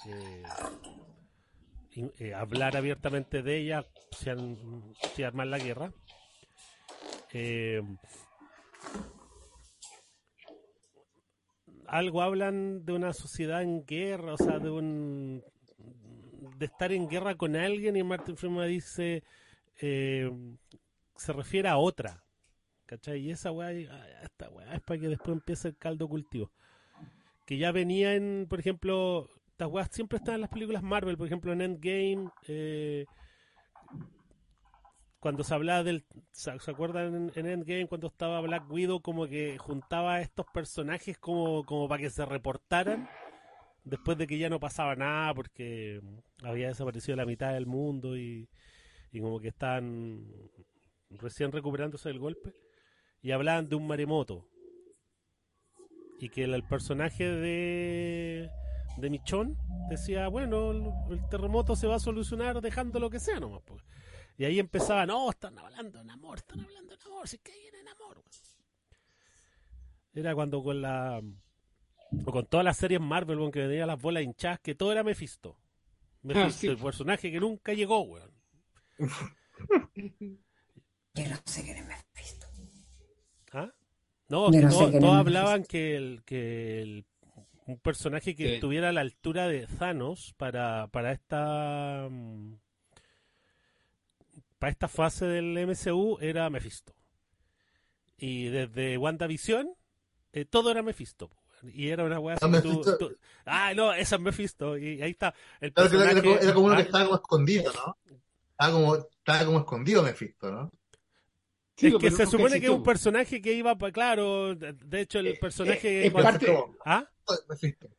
eh, 0.07 0.43
eh, 2.19 2.33
hablar 2.33 2.75
abiertamente 2.77 3.41
de 3.41 3.57
ella, 3.57 3.85
se, 4.11 4.29
han- 4.31 4.93
se 5.15 5.25
la 5.49 5.57
guerra. 5.57 5.91
eh, 7.33 7.81
algo 11.93 12.23
hablan 12.23 12.85
de 12.85 12.93
una 12.93 13.13
sociedad 13.13 13.61
en 13.61 13.85
guerra, 13.85 14.33
o 14.33 14.37
sea, 14.37 14.57
de 14.57 14.71
un 14.71 15.43
de 16.57 16.65
estar 16.65 16.91
en 16.91 17.07
guerra 17.07 17.35
con 17.35 17.55
alguien 17.55 17.95
y 17.95 18.03
Martin 18.03 18.35
Freeman 18.35 18.67
dice 18.67 19.23
eh, 19.79 20.31
se 21.15 21.33
refiere 21.33 21.69
a 21.69 21.77
otra, 21.77 22.23
¿cachai? 22.87 23.19
Y 23.19 23.31
esa 23.31 23.51
weá, 23.51 23.71
esta 24.23 24.49
weá 24.49 24.73
es 24.73 24.81
para 24.81 24.99
que 24.99 25.07
después 25.07 25.37
empiece 25.37 25.67
el 25.67 25.77
caldo 25.77 26.07
cultivo. 26.07 26.51
Que 27.45 27.57
ya 27.57 27.71
venía 27.71 28.15
en, 28.15 28.47
por 28.49 28.59
ejemplo, 28.59 29.29
estas 29.49 29.67
weas 29.67 29.89
siempre 29.91 30.17
están 30.17 30.35
en 30.35 30.41
las 30.41 30.49
películas 30.49 30.81
Marvel, 30.81 31.17
por 31.17 31.27
ejemplo 31.27 31.53
en 31.53 31.61
Endgame, 31.61 32.29
eh, 32.47 33.05
cuando 35.23 35.45
se 35.45 35.53
hablaba 35.53 35.83
del. 35.83 36.03
¿Se 36.33 36.51
acuerdan 36.51 37.15
en, 37.15 37.31
en 37.33 37.45
Endgame 37.47 37.87
cuando 37.87 38.07
estaba 38.07 38.41
Black 38.41 38.69
Widow 38.69 39.01
como 39.01 39.25
que 39.25 39.57
juntaba 39.57 40.15
a 40.15 40.21
estos 40.21 40.45
personajes 40.53 41.17
como, 41.17 41.63
como 41.63 41.87
para 41.87 42.01
que 42.01 42.09
se 42.09 42.25
reportaran? 42.25 43.07
Después 43.85 44.17
de 44.17 44.27
que 44.27 44.37
ya 44.37 44.49
no 44.49 44.59
pasaba 44.59 44.97
nada 44.97 45.33
porque 45.33 46.01
había 46.43 46.67
desaparecido 46.67 47.15
la 47.15 47.25
mitad 47.25 47.53
del 47.53 47.67
mundo 47.67 48.17
y, 48.17 48.49
y 49.13 49.21
como 49.21 49.39
que 49.39 49.47
estaban 49.47 50.25
recién 51.11 51.53
recuperándose 51.53 52.09
del 52.09 52.19
golpe. 52.19 52.53
Y 53.21 53.31
hablaban 53.31 53.69
de 53.69 53.77
un 53.77 53.87
maremoto. 53.87 54.49
Y 56.19 56.27
que 56.27 56.43
el, 56.43 56.63
personaje 56.63 57.23
de, 57.29 58.49
de 58.97 59.09
Michón 59.09 59.57
decía, 59.89 60.27
bueno, 60.27 60.71
el 61.09 61.29
terremoto 61.29 61.77
se 61.77 61.87
va 61.87 61.95
a 61.95 61.99
solucionar 61.99 62.59
dejando 62.59 62.99
lo 62.99 63.09
que 63.09 63.21
sea 63.21 63.39
nomás. 63.39 63.61
pues. 63.65 63.81
Y 64.37 64.45
ahí 64.45 64.59
empezaban, 64.59 65.07
no, 65.07 65.29
están 65.29 65.57
hablando 65.59 65.99
en 66.01 66.09
amor, 66.09 66.39
están 66.39 66.59
hablando 66.61 66.93
en 66.95 67.01
amor, 67.03 67.27
si 67.27 67.35
es 67.37 67.41
que 67.41 67.51
hay 67.51 67.67
en 67.79 67.87
amor. 67.87 68.17
weón". 68.17 68.29
Era 70.13 70.33
cuando 70.35 70.63
con 70.63 70.81
la... 70.81 71.21
O 72.25 72.31
con 72.31 72.45
todas 72.45 72.63
las 72.63 72.77
series 72.77 73.01
Marvel, 73.01 73.37
weón, 73.39 73.51
que 73.51 73.65
venía 73.67 73.85
las 73.85 73.99
bolas 74.01 74.23
hinchadas, 74.23 74.59
que 74.59 74.75
todo 74.75 74.91
era 74.91 75.03
Mephisto. 75.03 75.57
Mephisto, 76.21 76.47
Ah, 76.47 76.51
sí. 76.51 76.67
el 76.67 76.77
personaje 76.77 77.31
que 77.31 77.39
nunca 77.39 77.73
llegó, 77.73 78.01
weón. 78.01 78.31
Yo 81.15 81.27
no 81.29 81.35
sé 81.45 81.63
quién 81.63 81.77
es 81.77 81.85
Mephisto. 81.85 82.47
¿Ah? 83.51 83.71
No, 84.29 84.49
que 84.51 84.61
no 84.61 84.69
todos 84.69 84.91
todos 84.91 85.15
hablaban 85.15 85.63
que, 85.63 85.95
el, 85.95 86.23
que 86.25 86.81
el- 86.81 87.05
un 87.65 87.77
personaje 87.79 88.35
que 88.35 88.45
Sí. 88.47 88.53
estuviera 88.55 88.89
a 88.89 88.91
la 88.91 89.01
altura 89.01 89.47
de 89.47 89.67
Thanos 89.67 90.33
para, 90.37 90.87
para 90.87 91.11
esta 91.13 92.07
mm, 92.09 92.55
para 94.63 94.71
esta 94.71 94.87
fase 94.87 95.25
del 95.25 95.57
MCU 95.67 96.19
era 96.21 96.49
Mephisto. 96.49 96.95
Y 98.15 98.45
desde 98.45 98.97
WandaVision 98.97 99.73
eh, 100.31 100.45
todo 100.45 100.71
era 100.71 100.81
Mephisto. 100.81 101.29
Y 101.63 101.89
era 101.89 102.05
una 102.05 102.17
weá 102.17 102.35
así 102.37 102.45
Ah, 102.45 102.49
que 102.49 102.61
tú- 102.61 102.81
tú- 102.97 103.17
Ah, 103.45 103.73
no, 103.75 103.93
esa 103.93 104.15
es 104.15 104.21
Mephisto. 104.21 104.77
Y 104.77 105.01
ahí 105.01 105.11
está 105.11 105.33
el 105.59 105.73
Claro 105.73 105.89
era, 105.89 106.09
como, 106.11 106.13
personaje- 106.21 106.43
era 106.45 106.53
como 106.53 106.65
uno 106.67 106.75
que 106.77 106.81
estaba 106.83 107.03
como 107.03 107.15
escondido, 107.17 107.73
¿no? 107.73 107.97
Estaba 108.51 108.71
como, 108.71 108.95
estaba 108.95 109.45
como 109.45 109.59
escondido 109.59 110.01
Mephisto, 110.01 110.49
¿no? 110.49 110.71
Sí, 111.75 111.87
es 111.87 111.95
que 111.95 112.11
se 112.11 112.25
supone 112.25 112.61
que 112.61 112.67
es 112.67 112.71
un 112.71 112.83
personaje 112.83 113.41
que 113.41 113.51
iba, 113.51 113.77
pa- 113.77 113.91
claro, 113.91 114.55
de 114.55 115.01
hecho 115.01 115.19
el 115.19 115.27
Eh, 115.27 115.37
personaje... 115.41 116.03
eh, 116.03 116.07
es 116.07 116.13
parte- 116.13 116.57
¿Ah? 116.85 117.05
Mephisto. 117.49 117.89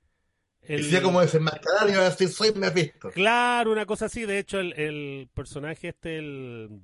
El- 0.67 0.83
Decía 0.83 1.03
como 1.03 1.21
desenmascarar 1.21 1.89
y 1.89 1.93
iba 1.93 2.01
a 2.03 2.11
decir, 2.11 2.29
soy 2.29 2.53
Mephisto. 2.55 3.11
Claro, 3.11 3.73
una 3.73 3.85
cosa 3.87 4.07
así. 4.07 4.25
De 4.25 4.39
hecho, 4.39 4.61
el, 4.61 4.73
el 4.75 5.29
personaje 5.35 5.89
este, 5.89 6.19
el 6.19 6.81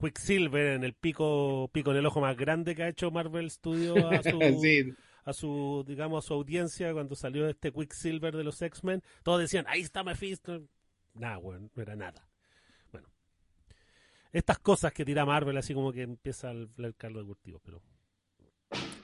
Quicksilver, 0.00 0.74
en 0.74 0.84
el 0.84 0.94
pico, 0.94 1.68
pico 1.72 1.90
en 1.90 1.96
el 1.98 2.06
ojo 2.06 2.20
más 2.20 2.36
grande 2.36 2.74
que 2.74 2.82
ha 2.84 2.88
hecho 2.88 3.10
Marvel 3.10 3.50
Studios 3.50 3.98
a 4.04 4.22
su, 4.30 4.60
Sí. 4.62 4.92
a 5.24 5.32
su, 5.32 5.84
digamos, 5.86 6.24
a 6.24 6.28
su 6.28 6.34
audiencia 6.34 6.92
cuando 6.92 7.14
salió 7.16 7.48
este 7.48 7.72
Quicksilver 7.72 8.36
de 8.36 8.44
los 8.44 8.60
X-Men, 8.62 9.02
todos 9.22 9.40
decían, 9.40 9.64
ahí 9.68 9.80
está 9.80 10.04
Mephisto. 10.04 10.62
Nada, 11.14 11.38
weón, 11.38 11.70
no 11.74 11.82
era 11.82 11.96
nada. 11.96 12.28
Bueno, 12.92 13.08
estas 14.32 14.58
cosas 14.58 14.92
que 14.92 15.04
tira 15.04 15.24
Marvel, 15.24 15.56
así 15.56 15.72
como 15.74 15.92
que 15.92 16.02
empieza 16.02 16.50
el, 16.50 16.68
el 16.78 16.94
caldo 16.94 17.20
de 17.20 17.26
cultivo, 17.26 17.60
pero 17.64 17.82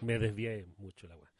me 0.01 0.19
desvié 0.19 0.67
mucho 0.79 1.07
la 1.09 1.17
weá. 1.17 1.31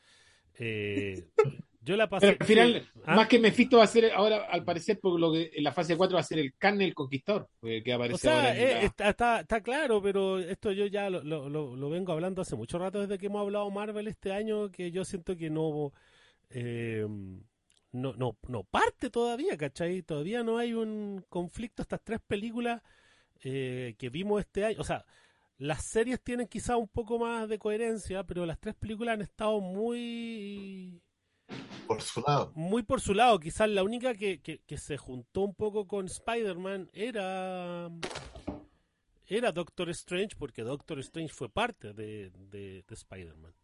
Eh, 0.59 1.29
yo 1.85 1.97
la 1.97 2.09
pasé. 2.09 2.27
Pero 2.27 2.37
al 2.41 2.47
final, 2.47 2.89
¿Ah? 3.05 3.17
más 3.17 3.29
que 3.29 3.39
Mephisto 3.39 3.79
va 3.79 3.85
a 3.85 3.89
ser 3.89 4.13
ahora, 4.13 4.47
al 4.51 4.65
parecer, 4.65 5.01
por 5.01 5.19
lo 5.19 5.33
que 5.33 5.51
en 5.55 5.65
la 5.65 5.73
fase 5.73 5.97
4 5.97 6.15
va 6.15 6.21
a 6.21 6.25
ser 6.25 6.39
el 6.39 6.55
Carne 6.57 6.85
el 6.85 6.95
Conquistador, 6.95 7.49
eh, 7.63 7.83
que 7.83 7.93
aparece 7.93 8.15
O 8.15 8.19
sea, 8.19 8.37
ahora 8.37 8.57
eh, 8.57 8.75
la- 8.75 8.81
está, 8.83 9.09
está, 9.11 9.41
está 9.41 9.61
claro, 9.63 10.01
pero 10.01 10.39
esto 10.39 10.71
yo 10.73 10.87
ya 10.87 11.11
lo, 11.11 11.23
lo, 11.25 11.49
lo- 11.49 11.75
lo 11.77 11.91
vengo 11.91 12.13
hablando 12.13 12.43
hace 12.43 12.57
mucho 12.57 12.79
rato 12.79 13.01
desde 13.01 13.19
que 13.19 13.27
hemos 13.27 13.41
hablado 13.43 13.71
Marvel 13.71 14.07
este 14.09 14.33
año, 14.33 14.71
que 14.71 14.91
yo 14.91 15.05
siento 15.05 15.37
que 15.37 15.51
no, 15.51 15.93
eh, 16.51 17.07
no, 17.93 18.15
no, 18.15 18.37
no 18.49 18.65
parte 18.65 19.11
todavía, 19.11 19.57
¿cachai? 19.57 20.03
Todavía 20.03 20.43
no 20.43 20.59
hay 20.59 20.73
un 20.75 21.25
conflicto, 21.29 21.83
estas 21.83 22.01
tres 22.03 22.21
películas 22.27 22.81
eh, 23.45 23.95
que 23.99 24.09
vimos 24.09 24.41
este 24.41 24.65
año, 24.65 24.77
o 24.81 24.85
sea, 24.85 25.05
las 25.59 25.85
series 25.85 26.23
tienen 26.23 26.47
quizá 26.49 26.77
un 26.77 26.89
poco 26.89 27.19
más 27.19 27.49
de 27.49 27.59
coherencia, 27.59 28.25
pero 28.25 28.47
las 28.47 28.59
tres 28.59 28.75
películas 28.75 29.15
han 29.15 29.23
estado 29.23 29.61
muy 29.61 31.01
Por 31.87 32.01
su 32.01 32.21
lado. 32.21 32.53
muy 32.55 32.83
por 32.83 33.01
su 33.01 33.13
lado. 33.15 33.39
Quizás 33.39 33.69
la 33.69 33.83
única 33.83 34.15
que, 34.15 34.41
que, 34.41 34.79
se 34.79 34.97
juntó 34.97 35.43
un 35.43 35.55
poco 35.55 35.87
con 35.87 36.07
Spider-Man 36.07 36.91
era 36.93 37.91
era 39.27 39.53
Doctor 39.53 39.89
Strange, 39.91 40.37
porque 40.39 40.63
Doctor 40.63 40.99
Strange 41.01 41.33
fue 41.33 41.49
parte 41.49 41.93
de, 41.93 42.31
de, 42.31 42.85
de 42.87 42.95
Spider-Man. 42.95 43.55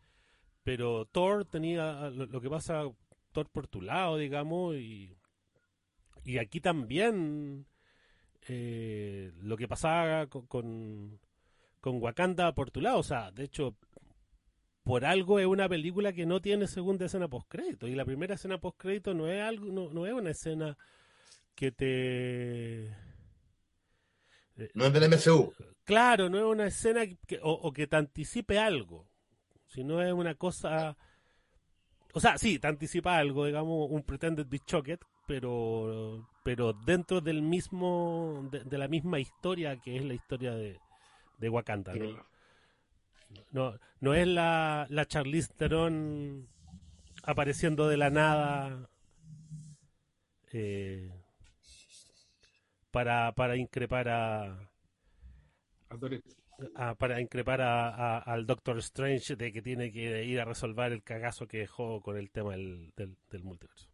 Pero 0.62 1.06
Thor 1.06 1.44
tenía 1.44 2.10
lo, 2.10 2.26
lo 2.26 2.40
que 2.40 2.50
pasa, 2.50 2.84
Thor 3.32 3.48
por 3.50 3.66
tu 3.66 3.80
lado, 3.80 4.16
digamos, 4.16 4.76
y, 4.76 5.16
y 6.24 6.38
aquí 6.38 6.60
también 6.60 7.66
eh, 8.48 9.32
lo 9.42 9.56
que 9.56 9.68
pasaba 9.68 10.26
con, 10.26 10.46
con, 10.46 11.20
con 11.80 12.02
Wakanda 12.02 12.54
por 12.54 12.70
tu 12.70 12.80
lado. 12.80 12.98
O 12.98 13.02
sea, 13.02 13.30
de 13.30 13.44
hecho, 13.44 13.76
por 14.88 15.04
algo 15.04 15.38
es 15.38 15.44
una 15.44 15.68
película 15.68 16.14
que 16.14 16.24
no 16.24 16.40
tiene 16.40 16.66
segunda 16.66 17.04
escena 17.04 17.28
postcrédito 17.28 17.86
y 17.86 17.94
la 17.94 18.06
primera 18.06 18.36
escena 18.36 18.56
postcrédito 18.56 19.12
no 19.12 19.28
es 19.28 19.42
algo 19.42 19.66
no, 19.66 19.90
no 19.92 20.06
es 20.06 20.14
una 20.14 20.30
escena 20.30 20.78
que 21.54 21.70
te 21.72 22.86
eh, 24.56 24.70
No 24.72 24.86
es 24.86 24.92
del 24.94 25.10
MCU. 25.10 25.52
claro 25.84 26.30
no 26.30 26.38
es 26.38 26.44
una 26.44 26.66
escena 26.66 27.02
que, 27.26 27.38
o, 27.42 27.52
o 27.52 27.70
que 27.70 27.86
te 27.86 27.96
anticipe 27.96 28.58
algo 28.58 29.06
sino 29.66 30.00
es 30.02 30.10
una 30.10 30.34
cosa 30.36 30.96
o 32.14 32.18
sea 32.20 32.38
sí 32.38 32.58
te 32.58 32.68
anticipa 32.68 33.18
algo 33.18 33.44
digamos 33.44 33.88
un 33.90 34.02
pretended 34.02 34.46
be 34.46 34.58
chocket 34.60 35.02
pero 35.26 36.26
pero 36.42 36.72
dentro 36.72 37.20
del 37.20 37.42
mismo 37.42 38.48
de, 38.50 38.64
de 38.64 38.78
la 38.78 38.88
misma 38.88 39.20
historia 39.20 39.76
que 39.76 39.96
es 39.98 40.04
la 40.06 40.14
historia 40.14 40.54
de, 40.54 40.80
de 41.36 41.48
Wakanda 41.50 41.92
¿no? 41.94 42.37
No, 43.52 43.78
no 44.00 44.14
es 44.14 44.26
la, 44.26 44.86
la 44.90 45.06
Charlize 45.06 45.52
Theron 45.56 46.48
apareciendo 47.24 47.88
de 47.88 47.96
la 47.98 48.10
nada 48.10 48.88
eh, 50.52 51.10
para, 52.90 53.32
para 53.32 53.56
increpar 53.56 54.08
a, 54.08 54.70
a- 56.84 56.94
para 57.00 57.20
increpar 57.20 57.60
a, 57.60 57.88
a- 57.90 58.18
al 58.32 58.46
Doctor 58.46 58.78
Strange 58.78 59.36
de 59.36 59.52
que 59.52 59.62
tiene 59.62 59.90
que 59.92 60.24
ir 60.24 60.40
a 60.40 60.44
resolver 60.46 60.92
el 60.92 61.02
cagazo 61.02 61.46
que 61.46 61.58
dejó 61.58 62.00
con 62.00 62.16
el 62.16 62.30
tema 62.30 62.52
del, 62.52 62.92
del, 62.96 63.16
del 63.30 63.44
multiverso. 63.44 63.88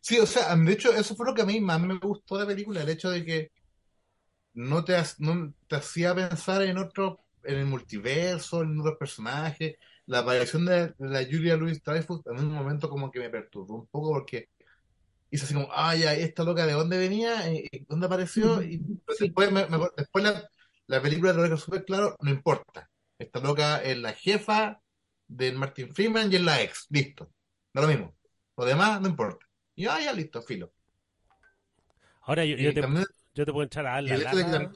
Sí, 0.00 0.18
o 0.18 0.26
sea, 0.26 0.54
de 0.56 0.72
hecho, 0.72 0.92
eso 0.94 1.14
fue 1.16 1.26
lo 1.26 1.34
que 1.34 1.42
a 1.42 1.46
mí 1.46 1.60
más 1.60 1.80
me 1.80 1.98
gustó 1.98 2.36
de 2.36 2.42
la 2.44 2.48
película, 2.48 2.82
el 2.82 2.88
hecho 2.90 3.10
de 3.10 3.24
que 3.24 3.50
no 4.56 4.84
te, 4.84 4.96
no 5.20 5.54
te 5.68 5.76
hacía 5.76 6.14
pensar 6.16 6.62
en 6.64 6.78
otro, 6.78 7.20
en 7.44 7.58
el 7.60 7.66
multiverso, 7.66 8.62
en 8.62 8.80
otros 8.80 8.98
personajes. 8.98 9.76
La 10.06 10.20
aparición 10.20 10.66
de, 10.66 10.88
de 10.98 11.10
la 11.10 11.24
Julia 11.24 11.56
Louis 11.58 11.82
Dreyfus 11.82 12.22
en 12.26 12.38
un 12.40 12.52
momento 12.52 12.90
como 12.90 13.10
que 13.12 13.20
me 13.20 13.30
perturbó 13.30 13.76
un 13.76 13.88
poco 13.88 14.10
porque 14.12 14.50
hizo 15.30 15.44
así 15.44 15.54
como, 15.54 15.68
ay, 15.72 16.04
ay, 16.04 16.22
esta 16.22 16.44
loca 16.44 16.66
de 16.66 16.72
dónde 16.74 16.98
venía, 16.98 17.50
Eh, 17.50 17.66
eh, 17.72 17.84
dónde 17.88 18.06
apareció, 18.06 18.62
y 18.62 18.80
después, 19.18 19.52
me- 19.52 19.66
me- 19.68 19.88
después 19.96 20.24
la, 20.24 20.48
la 20.88 21.02
película 21.02 21.32
lo 21.34 21.42
deja 21.42 21.56
súper 21.58 21.84
claro, 21.84 22.16
no 22.20 22.30
importa. 22.30 22.90
Esta 23.18 23.40
loca 23.40 23.82
es 23.82 23.98
la 23.98 24.12
jefa 24.14 24.80
de 25.28 25.52
Martin 25.52 25.94
Freeman 25.94 26.32
y 26.32 26.36
es 26.36 26.42
la 26.42 26.62
ex, 26.62 26.86
listo. 26.90 27.32
Da 27.74 27.82
lo 27.82 27.88
mismo. 27.88 28.16
Lo 28.56 28.66
demás 28.66 29.00
no 29.00 29.08
importa. 29.08 29.46
Y 29.76 29.86
ah, 29.86 30.00
ya 30.02 30.12
listo, 30.14 30.42
filo. 30.42 30.72
Ahora 32.22 32.44
yo, 32.44 32.56
te, 32.56 32.80
también- 32.80 33.06
yo 33.36 33.44
te 33.46 33.52
puedo 33.52 33.66
echar 33.66 33.86
a 33.86 33.92
dar 33.92 34.02
la 34.04 34.18
lata 34.18 34.72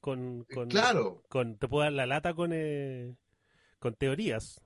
con, 0.00 0.44
con, 0.44 0.68
claro, 0.68 1.22
con- 1.28 1.56
te 1.58 1.68
puedo 1.68 1.82
dar 1.84 1.92
la 1.92 2.06
lata 2.06 2.34
con, 2.34 2.50
eh, 2.52 3.16
con 3.80 3.94
teorías. 3.94 4.60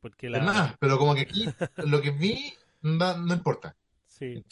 Porque 0.00 0.30
la, 0.30 0.38
además, 0.38 0.76
pero 0.80 0.98
como 0.98 1.14
que 1.14 1.20
aquí 1.22 1.48
lo 1.82 2.00
que 2.00 2.10
vi 2.10 2.52
no, 2.82 3.16
no 3.18 3.34
importa. 3.34 3.76
sí. 4.06 4.42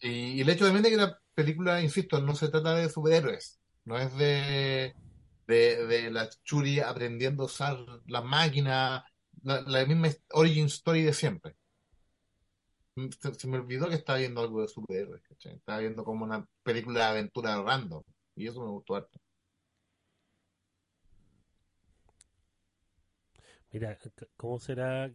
Y, 0.00 0.08
y 0.10 0.40
el 0.40 0.48
hecho 0.50 0.64
también 0.64 0.82
de 0.82 0.90
que 0.90 0.96
la 0.96 1.18
película, 1.34 1.80
insisto, 1.80 2.20
no 2.20 2.34
se 2.34 2.48
trata 2.48 2.74
de 2.74 2.88
superhéroes, 2.88 3.60
no 3.84 3.98
es 3.98 4.16
de 4.16 4.94
de, 5.46 5.86
de 5.86 6.10
la 6.10 6.28
Churi 6.44 6.80
aprendiendo 6.80 7.42
a 7.42 7.46
usar 7.46 7.76
la, 8.06 9.62
la 9.66 9.84
misma 9.86 10.08
origin 10.32 10.66
story 10.66 11.02
de 11.02 11.12
siempre. 11.12 11.56
Se, 12.94 13.34
se 13.34 13.48
me 13.48 13.58
olvidó 13.58 13.88
que 13.88 13.94
estaba 13.96 14.18
viendo 14.18 14.40
algo 14.40 14.60
de 14.62 14.68
superhéroes, 14.68 15.22
¿cachai? 15.22 15.54
Estaba 15.54 15.78
viendo 15.80 16.04
como 16.04 16.24
una 16.24 16.46
película 16.62 17.00
de 17.00 17.06
aventura 17.06 17.62
random, 17.62 18.02
y 18.36 18.46
eso 18.46 18.60
me 18.62 18.70
gustó 18.70 18.96
harto. 18.96 19.18
Mira, 23.70 23.98
¿cómo 24.36 24.58
será? 24.58 25.10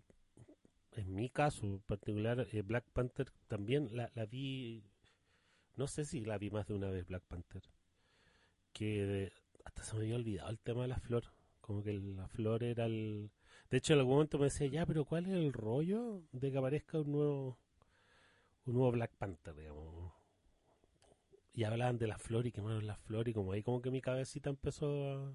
En 0.94 1.14
mi 1.14 1.30
caso 1.30 1.64
en 1.66 1.80
particular, 1.82 2.48
eh, 2.52 2.64
Black 2.64 2.86
Panther 2.92 3.32
también 3.48 3.96
la, 3.96 4.10
la 4.16 4.26
vi, 4.26 4.84
no 5.76 5.88
sé 5.88 6.06
si 6.06 6.22
la 6.22 6.40
vi 6.40 6.50
más 6.50 6.66
de 6.68 6.74
una 6.74 6.90
vez 6.90 7.06
Black 7.06 7.24
Panther, 7.28 7.62
que 8.74 9.32
hasta 9.64 9.84
se 9.84 9.96
me 9.96 10.02
había 10.02 10.16
olvidado 10.16 10.50
el 10.50 10.60
tema 10.60 10.82
de 10.82 10.88
la 10.88 11.00
flor, 11.00 11.26
como 11.62 11.84
que 11.84 11.94
la 11.94 12.28
flor 12.30 12.64
era 12.64 12.86
el... 12.86 13.30
De 13.70 13.78
hecho, 13.78 13.94
en 13.94 14.00
algún 14.00 14.16
momento 14.16 14.40
me 14.40 14.46
decía, 14.46 14.68
ya, 14.68 14.86
pero 14.88 15.06
¿cuál 15.06 15.28
es 15.28 15.34
el 15.34 15.54
rollo 15.54 16.24
de 16.32 16.52
que 16.52 16.58
aparezca 16.58 17.00
un 17.00 17.12
nuevo, 17.12 17.60
un 18.68 18.74
nuevo 18.76 18.92
Black 18.92 19.12
Panther, 19.18 19.56
digamos? 19.56 20.14
Y 21.54 21.64
hablaban 21.64 21.98
de 21.98 22.08
la 22.08 22.18
flor 22.20 22.46
y 22.46 22.52
quemaron 22.52 22.86
la 22.86 22.96
flor 22.98 23.28
y 23.28 23.34
como 23.34 23.52
ahí 23.54 23.64
como 23.64 23.82
que 23.82 23.90
mi 23.90 24.02
cabecita 24.02 24.50
empezó 24.50 24.88
a... 25.10 25.34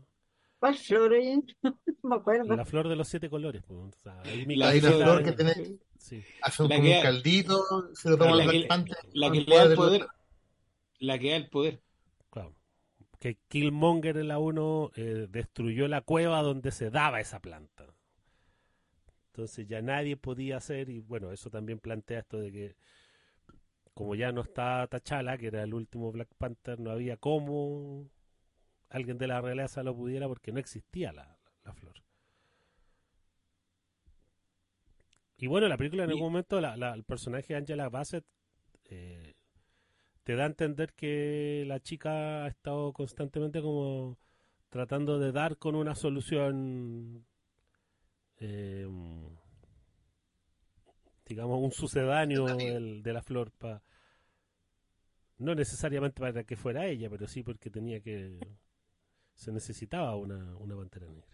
¿Cuál 0.60 0.76
flor? 0.76 1.12
No 1.62 2.09
me 2.10 2.16
acuerdo. 2.16 2.54
La 2.56 2.64
flor 2.64 2.88
de 2.88 2.94
los 2.96 3.09
siete 3.09 3.28
colores, 3.28 3.62
pues, 3.66 3.78
o 3.78 3.90
sea, 4.00 4.20
ahí 4.22 4.46
mi 4.46 4.54
La 4.56 4.70
flor 4.72 5.24
que 5.24 5.32
tiene, 5.32 5.78
Sí. 5.98 6.22
hace 6.42 6.62
un, 6.62 6.68
La 6.68 6.76
como 6.76 6.88
que- 6.88 6.96
un 6.96 7.02
caldito, 7.02 7.94
se 7.94 8.10
lo 8.10 8.16
toma 8.18 8.36
la 8.36 8.44
el 8.44 8.50
que- 8.50 8.56
Black 8.59 8.68
Panther, 8.68 8.96
La 9.14 9.30
que 9.32 9.40
le 9.40 9.56
da 9.56 9.62
el 9.64 9.74
poder. 9.74 10.06
La 11.00 11.18
que 11.18 11.30
da 11.30 11.36
el 11.36 11.48
poder. 11.50 11.82
Claro. 12.30 12.54
Que 13.18 13.38
Killmonger 13.48 14.16
en 14.18 14.28
la 14.28 14.38
1 14.38 14.90
eh, 14.94 15.26
destruyó 15.28 15.88
la 15.88 16.00
cueva 16.02 16.42
donde 16.42 16.70
se 16.70 16.90
daba 16.90 17.20
esa 17.20 17.40
planta. 17.40 17.86
Entonces 19.28 19.66
ya 19.66 19.80
nadie 19.80 20.16
podía 20.16 20.59
hacer, 20.59 20.88
y 20.90 21.00
bueno, 21.00 21.32
eso 21.32 21.50
también 21.50 21.78
plantea 21.80 22.20
esto 22.20 22.38
de 22.38 22.52
que 22.52 22.76
como 23.94 24.14
ya 24.14 24.32
no 24.32 24.43
está 24.43 24.86
T'Challa, 24.89 25.39
que 25.39 25.48
era 25.48 25.62
el 25.62 25.74
último 25.74 26.12
Black 26.12 26.28
Panther, 26.39 26.81
no 26.81 26.90
había 26.90 27.16
cómo 27.16 28.09
alguien 28.90 29.19
de 29.19 29.27
la 29.28 29.40
realeza 29.40 29.82
lo 29.82 29.94
pudiera 29.97 30.28
porque 30.28 30.52
no 30.52 30.60
existía 30.60 31.12
la, 31.12 31.39
la 31.64 31.73
flor. 31.74 31.94
Y 35.36 35.47
bueno, 35.47 35.69
la 35.69 35.77
película 35.77 36.05
en 36.05 36.10
Y- 36.10 36.12
algún 36.14 36.32
momento, 36.32 36.60
la- 36.60 36.94
el 36.94 37.05
personaje 37.05 37.48
de 37.55 37.59
Angela 37.59 37.89
Bassett 37.89 38.24
eh, 38.90 39.35
te 40.24 40.36
da 40.36 40.44
a 40.44 40.47
entender 40.47 40.93
que 40.94 41.64
la 41.66 41.81
chica 41.81 42.44
ha 42.44 42.48
estado 42.48 42.93
constantemente 42.93 43.62
como 43.62 44.19
tratando 44.70 45.19
de 45.19 45.32
dar 45.32 45.56
con 45.59 45.74
una 45.74 45.94
solución, 45.94 47.27
eh, 48.39 48.86
digamos, 51.34 51.60
un 51.62 51.72
sucedáneo 51.72 52.46
del- 52.46 53.02
de 53.02 53.12
la 53.12 53.22
flor, 53.22 53.50
pa- 53.52 53.82
no 55.38 55.54
necesariamente 55.54 56.20
para 56.20 56.44
que 56.44 56.56
fuera 56.56 56.86
ella, 56.86 57.10
pero 57.10 57.26
sí 57.26 57.42
porque 57.42 57.70
tenía 57.70 58.00
que, 58.00 58.38
se 59.34 59.50
necesitaba 59.52 60.16
una, 60.16 60.56
una 60.59 60.76
pantera 60.76 61.06
negra. 61.06 61.26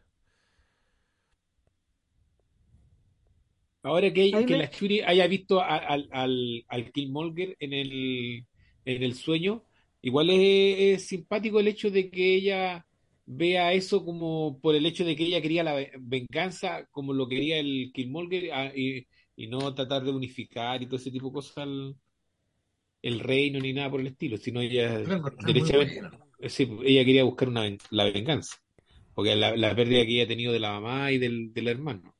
Ahora 3.82 4.12
que, 4.12 4.34
A 4.34 4.40
que 4.44 4.52
me- 4.54 4.58
la 4.58 4.70
Shuri 4.70 5.00
haya 5.00 5.26
visto 5.26 5.60
a- 5.60 5.76
al, 5.76 6.08
al, 6.12 6.64
al 6.68 6.92
Killmonger 6.92 7.56
en 7.60 7.72
el, 7.72 8.44
en 8.84 9.02
el 9.02 9.14
sueño, 9.14 9.64
igual 10.02 10.30
es, 10.30 11.00
es 11.00 11.06
simpático 11.08 11.60
el 11.60 11.68
hecho 11.68 11.90
de 11.90 12.10
que 12.10 12.34
ella 12.34 12.84
vea 13.26 13.72
eso 13.72 14.04
como 14.04 14.58
por 14.60 14.74
el 14.74 14.84
hecho 14.86 15.04
de 15.04 15.14
que 15.16 15.24
ella 15.24 15.40
quería 15.42 15.62
la 15.62 15.74
ve- 15.74 15.92
venganza, 16.00 16.86
como 16.90 17.12
lo 17.12 17.28
quería 17.28 17.58
el 17.58 17.90
Killmonger, 17.94 18.50
ah, 18.52 18.72
y, 18.74 19.06
y 19.38 19.46
no 19.46 19.72
tratar 19.74 20.02
de 20.04 20.10
unificar 20.10 20.82
y 20.82 20.86
todo 20.86 20.96
ese 20.96 21.12
tipo 21.12 21.28
de 21.28 21.32
cosas 21.34 21.54
el 23.02 23.20
reino 23.20 23.60
ni 23.60 23.72
nada 23.72 23.90
por 23.90 24.00
el 24.00 24.08
estilo, 24.08 24.36
sino 24.36 24.60
ella 24.60 24.98
derechamente, 25.46 26.00
sí, 26.48 26.68
ella 26.84 27.04
quería 27.04 27.24
buscar 27.24 27.48
una, 27.48 27.62
la 27.90 28.04
venganza, 28.04 28.56
porque 29.14 29.36
la, 29.36 29.56
la 29.56 29.74
pérdida 29.76 30.04
que 30.04 30.14
ella 30.14 30.24
ha 30.24 30.28
tenido 30.28 30.52
de 30.52 30.60
la 30.60 30.72
mamá 30.72 31.12
y 31.12 31.18
del, 31.18 31.52
del 31.52 31.68
hermano. 31.68 32.14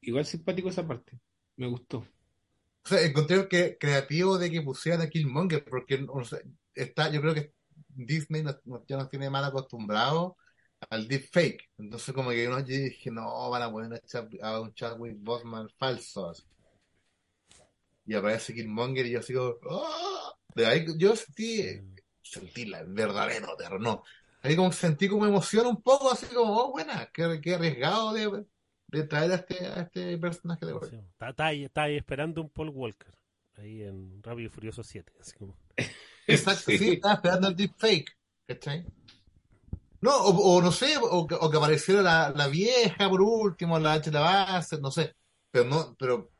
Igual 0.00 0.24
simpático 0.24 0.68
esa 0.68 0.86
parte. 0.86 1.18
Me 1.56 1.66
gustó. 1.66 1.98
O 1.98 2.88
sea, 2.88 3.02
encontré 3.02 3.48
que 3.48 3.76
creativo 3.78 4.38
de 4.38 4.50
que 4.50 4.62
pusieran 4.62 5.00
a 5.00 5.08
Killmonger, 5.10 5.64
porque 5.64 6.06
o 6.08 6.24
sea, 6.24 6.38
está, 6.72 7.10
yo 7.10 7.20
creo 7.20 7.34
que 7.34 7.52
Disney 7.88 8.44
nos- 8.44 8.64
nos- 8.64 8.86
ya 8.86 8.96
nos 8.96 9.10
tiene 9.10 9.28
mal 9.28 9.44
acostumbrados 9.44 10.34
al 10.90 11.08
deepfake. 11.08 11.70
Entonces, 11.78 12.14
como 12.14 12.30
que 12.30 12.46
uno, 12.48 12.58
yo 12.60 12.66
dije, 12.66 13.10
no, 13.10 13.50
van 13.50 13.62
a 13.62 13.70
poner 13.70 13.92
a, 13.94 14.00
Chad- 14.06 14.40
a 14.42 14.60
un 14.60 14.72
Chadwick 14.74 15.16
Boseman 15.18 15.68
falso. 15.78 16.30
así. 16.30 16.42
Y 18.06 18.14
aparece 18.14 18.54
Killmonger 18.54 19.06
y 19.06 19.10
yo 19.12 19.22
sigo, 19.22 19.58
¡ah! 19.70 20.32
De 20.54 20.66
ahí 20.66 20.86
yo 20.96 21.16
sentí, 21.16 21.64
sentí 22.22 22.64
la 22.66 22.80
el 22.80 22.92
verdadero 22.92 23.56
terror, 23.56 23.80
no. 23.80 24.02
Ahí 24.42 24.54
como 24.54 24.70
sentí 24.72 25.08
como 25.08 25.26
emoción 25.26 25.66
un 25.66 25.82
poco, 25.82 26.10
así 26.12 26.26
como, 26.26 26.56
oh, 26.56 26.70
buena, 26.70 27.10
qué, 27.12 27.40
qué 27.42 27.54
arriesgado 27.54 28.12
de, 28.12 28.46
de 28.88 29.02
traer 29.04 29.32
a 29.32 29.34
este, 29.36 29.66
a 29.66 29.80
este 29.82 30.16
personaje 30.18 30.64
de 30.64 30.72
vuelta. 30.72 30.96
Sí, 30.96 31.02
Está, 31.10 31.30
está 31.30 31.46
ahí, 31.46 31.64
está 31.64 31.82
ahí 31.84 31.96
esperando 31.96 32.40
un 32.42 32.48
Paul 32.48 32.68
Walker, 32.70 33.12
ahí 33.56 33.82
en 33.82 34.22
Rápido 34.22 34.46
y 34.46 34.50
Furioso 34.50 34.84
7. 34.84 35.12
Así 35.20 35.32
como, 35.36 35.56
Exacto, 36.28 36.70
sí, 36.70 36.78
Sí. 36.78 36.90
estaba 36.92 37.14
esperando 37.14 37.48
el 37.48 37.56
deepfake, 37.56 38.16
¿cachai? 38.46 38.86
No, 40.00 40.10
o, 40.16 40.56
o 40.58 40.62
no 40.62 40.72
sé, 40.72 40.96
o, 41.00 41.26
que- 41.26 41.34
o 41.34 41.50
que 41.50 41.56
apareciera 41.56 42.02
la, 42.02 42.30
la 42.36 42.48
vieja 42.48 43.08
por 43.08 43.20
último, 43.22 43.78
la 43.78 43.94
H 43.94 44.10
la 44.10 44.20
base, 44.20 44.80
no 44.80 44.90
sé. 44.90 45.14
Pero 45.50 45.64
no, 45.68 45.96
pero 45.98 46.30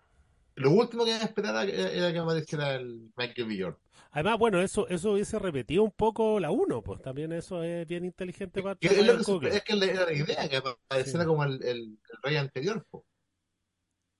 lo 0.57 0.71
último 0.73 1.05
que 1.05 1.11
iba 1.13 1.21
a 1.21 1.25
esperar 1.25 1.69
era, 1.69 1.91
era 1.93 2.13
que 2.13 2.19
apareciera 2.19 2.75
el 2.77 3.13
Michael 3.17 3.49
B. 3.49 3.59
Jordan. 3.63 3.81
Además, 4.13 4.39
bueno, 4.39 4.63
eso 4.63 4.89
eso 4.89 5.13
hubiese 5.13 5.39
repetido 5.39 5.83
un 5.83 5.91
poco 5.91 6.41
la 6.41 6.51
1, 6.51 6.83
pues 6.83 7.03
también 7.03 7.33
eso 7.33 7.63
es 7.63 7.87
bien 7.87 8.05
inteligente 8.05 8.63
para 8.63 8.77
Que 8.77 8.89
es, 8.89 9.07
lo 9.07 9.41
que 9.41 9.49
es 9.49 9.63
que 9.65 9.73
era 9.75 10.07
la 10.07 10.13
idea, 10.13 10.49
que 10.49 10.57
apareciera 10.57 11.25
Sí. 11.25 11.29
como 11.29 11.45
el, 11.45 11.63
el, 11.63 11.79
el 12.11 12.23
rey 12.23 12.37
anterior. 12.37 12.87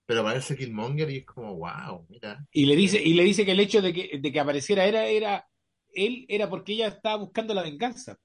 Pero 0.07 0.21
aparece 0.21 0.57
Killmonger 0.57 1.11
y 1.11 1.19
es 1.19 1.27
como, 1.27 1.57
wow, 1.57 2.07
mira. 2.09 2.47
Y 2.53 2.67
le 2.67 2.77
dice, 2.77 3.03
y 3.03 3.15
le 3.15 3.25
dice 3.25 3.45
que 3.45 3.53
el 3.53 3.61
hecho 3.61 3.83
de 3.83 3.93
que, 3.93 4.19
de 4.21 4.33
que 4.33 4.41
apareciera 4.41 4.85
era, 4.85 5.05
era, 5.07 5.49
él 5.93 6.27
era 6.29 6.49
porque 6.49 6.75
ella 6.75 6.89
estaba 6.89 7.17
buscando 7.17 7.55
la 7.55 7.63
venganza. 7.63 8.19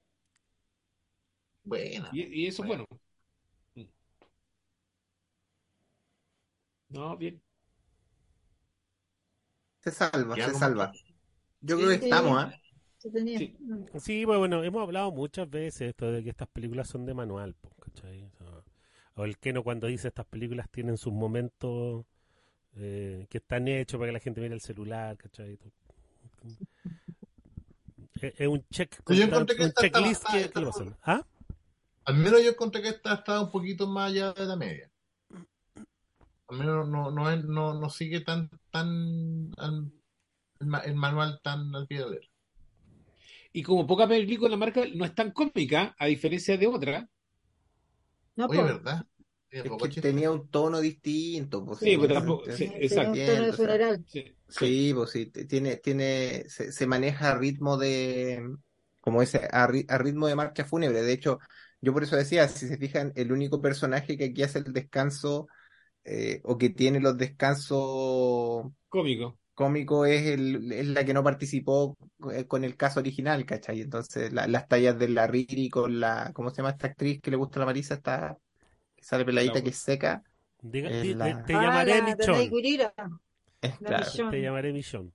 Buena. 1.64 2.08
Y, 2.12 2.42
y 2.44 2.46
eso 2.46 2.62
es 2.62 2.68
bueno. 2.68 2.86
No, 6.90 7.16
bien. 7.16 7.42
Se 9.80 9.90
salva, 9.90 10.36
se 10.36 10.54
salva. 10.54 10.92
Yo 11.60 11.76
Sí, 11.76 11.82
creo 11.82 11.88
que 11.90 11.98
sí. 11.98 12.04
estamos, 12.04 12.38
¿ah? 12.44 12.52
Tenía. 13.12 13.38
Sí. 13.38 13.56
Mm. 13.58 13.84
Sí, 13.98 14.26
pues 14.26 14.38
bueno, 14.38 14.62
hemos 14.64 14.82
hablado 14.82 15.10
muchas 15.12 15.48
veces 15.50 15.90
esto 15.90 16.10
de 16.12 16.22
que 16.22 16.30
estas 16.30 16.48
películas 16.48 16.88
son 16.88 17.04
de 17.06 17.14
manual, 17.14 17.56
¿cachai? 17.80 18.30
O, 19.16 19.24
el 19.24 19.38
Keno 19.38 19.62
cuando 19.64 19.86
dice 19.88 20.08
estas 20.08 20.26
películas 20.26 20.68
tienen 20.70 20.96
sus 20.98 21.12
momentos 21.12 22.04
eh, 22.76 23.26
que 23.30 23.38
están 23.38 23.68
hechos 23.68 23.98
para 23.98 24.08
que 24.10 24.14
la 24.14 24.20
gente 24.20 24.40
mire 24.40 24.54
el 24.54 24.60
celular, 24.62 25.16
¿cachai? 25.18 25.58
Es, 28.20 28.34
es 28.40 28.46
un 28.48 28.64
check, 28.70 28.94
yo 29.08 29.24
encontré 29.24 29.56
que 29.56 29.64
un 29.64 29.72
checklist 29.72 30.24
que. 30.24 30.50
¿Ah? 31.02 31.24
Al 32.04 32.16
menos 32.16 32.42
yo 32.42 32.50
encontré 32.50 32.82
que 32.82 32.88
esta 32.88 33.14
estaba 33.14 33.40
un 33.42 33.50
poquito 33.50 33.86
más 33.86 34.10
allá 34.10 34.32
de 34.32 34.46
la 34.46 34.56
media. 34.56 34.90
Al 36.48 36.58
menos 36.58 36.88
no, 36.88 37.10
no, 37.10 37.30
es- 37.30 37.44
no, 37.44 37.74
no 37.74 37.88
sigue 37.90 38.20
tan, 38.20 38.50
tan 38.70 39.50
al- 39.56 39.90
el, 40.60 40.66
ma- 40.66 40.80
el 40.80 40.94
manual 40.94 41.40
tan 41.42 41.74
al 41.74 41.86
pie 41.86 41.98
de 41.98 42.04
la 42.04 42.10
letra. 42.10 42.28
Y 43.52 43.62
como 43.62 43.86
poca 43.86 44.08
película 44.08 44.50
la 44.50 44.56
marca 44.56 44.82
no 44.94 45.04
es 45.04 45.14
tan 45.14 45.30
cómica, 45.32 45.94
a 45.98 46.06
diferencia 46.06 46.56
de 46.56 46.66
otra. 46.66 47.08
No, 48.36 48.46
Oye. 48.46 48.62
¿verdad? 48.62 49.06
Es 49.50 49.62
que 49.94 50.00
tenía 50.00 50.30
un 50.30 50.48
tono 50.48 50.80
distinto, 50.80 51.62
pues, 51.64 51.78
Sí, 51.80 51.90
sí, 51.90 51.98
pero 52.00 52.14
tampoco- 52.14 52.44
sí, 52.50 52.66
Tenía 52.66 52.78
exacto. 52.78 53.10
un 53.12 53.18
tono 53.18 53.26
de 53.26 53.28
Entiendo, 53.28 53.50
o 53.50 53.56
sea, 53.56 53.66
funeral. 53.66 54.04
Sí. 54.08 54.36
Sí, 54.48 54.92
pues 54.94 55.10
sí, 55.10 55.26
tiene, 55.26 55.76
tiene, 55.76 56.44
se, 56.48 56.72
se 56.72 56.86
maneja 56.86 57.32
a 57.32 57.38
ritmo 57.38 57.76
de, 57.76 58.42
como 59.00 59.20
ese, 59.22 59.46
a, 59.50 59.66
ri- 59.68 59.84
a 59.88 59.98
ritmo 59.98 60.26
de 60.26 60.34
marcha 60.34 60.64
fúnebre. 60.64 61.02
De 61.02 61.12
hecho, 61.12 61.38
yo 61.82 61.94
por 61.94 62.04
eso 62.04 62.16
decía, 62.16 62.48
si 62.48 62.68
se 62.68 62.78
fijan, 62.78 63.12
el 63.16 63.32
único 63.32 63.62
personaje 63.62 64.18
que 64.18 64.26
aquí 64.26 64.44
hace 64.44 64.60
el 64.60 64.72
descanso, 64.74 65.48
eh, 66.04 66.40
o 66.44 66.58
que 66.58 66.70
tiene 66.70 67.00
los 67.00 67.18
descansos 67.18 68.72
Cómico. 68.88 69.38
cómicos 69.54 70.08
es, 70.08 70.26
el, 70.28 70.72
es 70.72 70.86
la 70.88 71.04
que 71.04 71.14
no 71.14 71.22
participó 71.24 71.96
eh, 72.32 72.46
con 72.46 72.64
el 72.64 72.76
caso 72.76 73.00
original, 73.00 73.44
¿cachai? 73.46 73.80
Entonces, 73.80 74.32
la- 74.32 74.46
las 74.48 74.68
tallas 74.68 74.98
de 74.98 75.08
la 75.08 75.26
Riri 75.26 75.68
con 75.70 76.00
la, 76.00 76.32
¿cómo 76.34 76.50
se 76.50 76.56
llama 76.58 76.70
esta 76.70 76.88
actriz 76.88 77.20
que 77.20 77.30
le 77.30 77.36
gusta 77.36 77.58
a 77.58 77.62
la 77.62 77.66
Marisa? 77.66 77.94
Está, 77.94 78.36
que 78.96 79.04
sale 79.04 79.24
peladita, 79.24 79.60
La- 79.60 79.62
que 79.62 79.70
es 79.70 79.78
seca. 79.78 80.22
Diga- 80.62 80.90
Es 80.90 81.02
di- 81.02 81.14
la- 81.14 81.34
te, 81.34 81.42
te 81.44 81.54
Ah, 81.54 81.62
llamaré. 81.62 82.00
Es 83.60 83.80
La 83.80 83.88
claro. 83.88 84.12
Te 84.30 84.40
llamaré 84.40 84.72
Michón. 84.72 85.12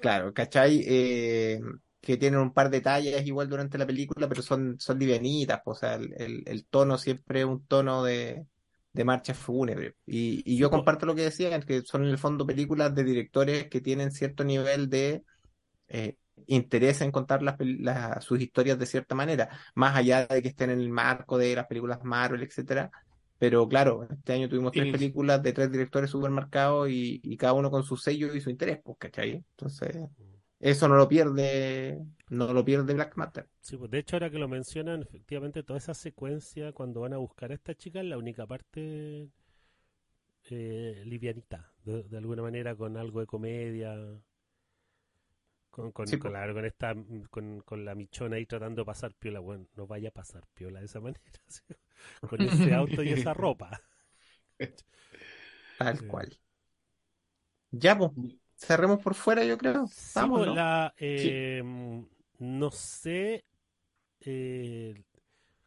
Claro, 0.00 0.32
¿cachai? 0.32 0.82
Eh, 0.86 1.60
que 2.06 2.16
tienen 2.16 2.38
un 2.40 2.52
par 2.52 2.70
de 2.70 2.80
tallas 2.80 3.26
igual 3.26 3.48
durante 3.48 3.78
la 3.78 3.86
película, 3.86 4.28
pero 4.28 4.40
son, 4.42 4.76
son 4.78 4.98
livianitas, 4.98 5.60
pues, 5.64 5.78
o 5.78 5.80
sea, 5.80 5.94
el, 5.96 6.14
el, 6.18 6.42
el 6.46 6.66
tono 6.66 6.98
siempre 6.98 7.40
es 7.40 7.46
un 7.46 7.66
tono 7.66 8.04
de, 8.04 8.46
de 8.92 9.04
marcha 9.04 9.34
fúnebre. 9.34 9.96
Y, 10.06 10.42
y 10.46 10.56
yo 10.56 10.70
comparto 10.70 11.04
lo 11.06 11.14
que 11.16 11.22
decían, 11.22 11.62
que 11.62 11.82
son 11.82 12.04
en 12.04 12.10
el 12.10 12.18
fondo 12.18 12.46
películas 12.46 12.94
de 12.94 13.02
directores 13.04 13.68
que 13.68 13.80
tienen 13.80 14.12
cierto 14.12 14.44
nivel 14.44 14.88
de 14.88 15.24
eh, 15.88 16.16
interés 16.46 17.00
en 17.00 17.10
contar 17.12 17.42
las, 17.42 17.56
las- 17.60 18.24
sus 18.24 18.40
historias 18.40 18.78
de 18.78 18.86
cierta 18.86 19.14
manera, 19.14 19.48
más 19.74 19.96
allá 19.96 20.26
de 20.26 20.42
que 20.42 20.48
estén 20.48 20.70
en 20.70 20.80
el 20.80 20.90
marco 20.90 21.38
de 21.38 21.54
las 21.56 21.66
películas 21.66 22.00
Marvel, 22.04 22.42
etcétera. 22.42 22.90
Pero 23.38 23.68
claro, 23.68 24.06
este 24.10 24.32
año 24.32 24.48
tuvimos 24.48 24.72
tres 24.72 24.88
Y- 24.88 24.92
películas 24.92 25.42
de 25.42 25.52
tres 25.52 25.70
directores 25.70 26.10
súper 26.10 26.30
marcados 26.30 26.88
y, 26.90 27.20
y 27.22 27.36
cada 27.36 27.52
uno 27.54 27.70
con 27.70 27.82
su 27.84 27.96
sello 27.96 28.34
y 28.34 28.40
su 28.40 28.50
interés, 28.50 28.80
pues, 28.84 28.96
¿cachai? 28.98 29.32
Entonces, 29.32 29.96
eso 30.60 30.88
no 30.88 30.96
lo 30.96 31.08
pierde, 31.08 32.04
no 32.28 32.52
lo 32.52 32.64
pierde 32.64 32.94
Black 32.94 33.16
Matter. 33.16 33.48
Sí, 33.60 33.76
pues 33.76 33.90
de 33.90 33.98
hecho, 33.98 34.16
ahora 34.16 34.30
que 34.30 34.38
lo 34.38 34.48
mencionan, 34.48 35.02
efectivamente, 35.02 35.62
toda 35.62 35.78
esa 35.78 35.92
secuencia 35.94 36.72
cuando 36.72 37.00
van 37.02 37.12
a 37.12 37.18
buscar 37.18 37.50
a 37.50 37.54
esta 37.54 37.74
chica 37.74 38.00
es 38.00 38.06
la 38.06 38.16
única 38.18 38.46
parte 38.46 39.28
eh, 40.50 41.02
livianita, 41.04 41.72
de, 41.84 42.02
de 42.04 42.16
alguna 42.18 42.42
manera, 42.42 42.74
con 42.76 42.96
algo 42.96 43.20
de 43.20 43.26
comedia. 43.26 43.94
Con, 45.70 45.92
con, 45.92 46.08
Sí, 46.10 46.16
con 46.16 46.32
pues. 46.32 46.32
la, 46.32 46.52
con 46.52 46.64
esta 46.64 46.94
con, 47.30 47.60
con 47.60 47.84
la 47.84 47.94
michona 47.94 48.36
ahí 48.36 48.46
tratando 48.46 48.80
de 48.82 48.86
pasar 48.86 49.14
piola. 49.14 49.40
Bueno, 49.40 49.66
no 49.76 49.86
vaya 49.86 50.08
a 50.08 50.12
pasar 50.12 50.44
piola 50.54 50.80
de 50.80 50.86
esa 50.86 51.00
manera. 51.00 51.20
Con 52.24 52.42
ese 52.44 52.74
auto 52.74 53.02
y 53.02 53.12
esa 53.12 53.34
ropa. 53.34 53.82
Tal 55.78 56.02
Sí. 56.02 56.06
cual. 56.06 56.38
Ya, 57.70 57.96
pues, 57.98 58.10
cerremos 58.56 59.00
por 59.00 59.14
fuera, 59.14 59.44
yo 59.44 59.56
creo. 59.58 59.86
Sí, 59.88 60.12
Vamos, 60.14 60.38
pues, 60.38 60.48
¿no? 60.48 60.54
la, 60.54 60.94
eh, 60.98 61.62
no 62.38 62.70
sé. 62.70 63.44
eh, 64.20 64.94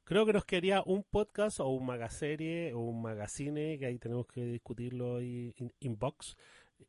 creo 0.04 0.26
que 0.26 0.34
nos 0.34 0.44
quedaría 0.46 0.82
un 0.86 1.04
podcast 1.04 1.60
o 1.60 1.68
un 1.68 1.86
magaserie 1.86 2.74
o 2.74 2.80
un 2.80 3.02
magazine, 3.02 3.78
que 3.78 3.86
ahí 3.86 4.00
tenemos 4.00 4.26
que 4.28 4.44
discutirlo 4.44 5.18
ahí 5.18 5.54
in- 5.58 5.74
inbox, 5.80 6.36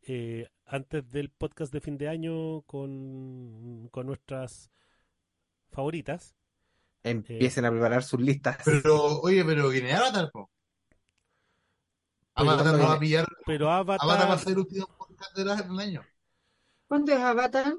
eh, 0.07 0.49
antes 0.67 1.09
del 1.11 1.29
podcast 1.31 1.73
de 1.73 1.81
fin 1.81 1.99
de 1.99 2.09
año 2.09 2.63
con, 2.63 3.89
con 3.91 4.07
nuestras 4.07 4.71
favoritas. 5.71 6.35
Empiecen 7.03 7.65
a 7.65 7.71
preparar 7.71 8.03
sus 8.03 8.21
listas. 8.21 8.59
Pero, 8.65 9.21
oye, 9.21 9.45
pero 9.45 9.69
viene 9.69 9.93
Avatar, 9.93 10.31
po. 10.33 10.51
Pero- 12.35 12.51
Avatar 12.51 12.77
no 12.79 12.85
va 12.89 12.95
a 12.95 12.99
pillar. 12.99 13.27
Pero 13.47 13.71
Avatar 13.71 14.09
va 14.09 14.13
a 14.15 14.17
Avatar, 14.23 14.39
ser 14.39 14.59
último 14.59 14.87
la- 15.45 15.57
del 15.63 15.81
año. 15.81 16.05
¿Cuándo 16.87 17.13
es 17.13 17.19
Avatar? 17.19 17.75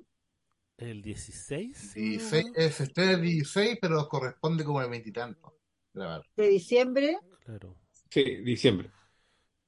el 0.78 1.02
16. 1.04 1.94
16, 1.94 2.46
es 2.56 2.82
este 2.82 3.12
el 3.14 3.22
16, 3.22 3.78
pero 3.80 4.08
corresponde 4.10 4.64
como 4.64 4.82
el 4.82 4.90
veintitanto. 4.90 5.56
Grabar. 5.94 6.24
¿De 6.36 6.48
diciembre? 6.48 7.20
Claro. 7.46 7.78
Sí, 8.10 8.24
diciembre. 8.38 8.90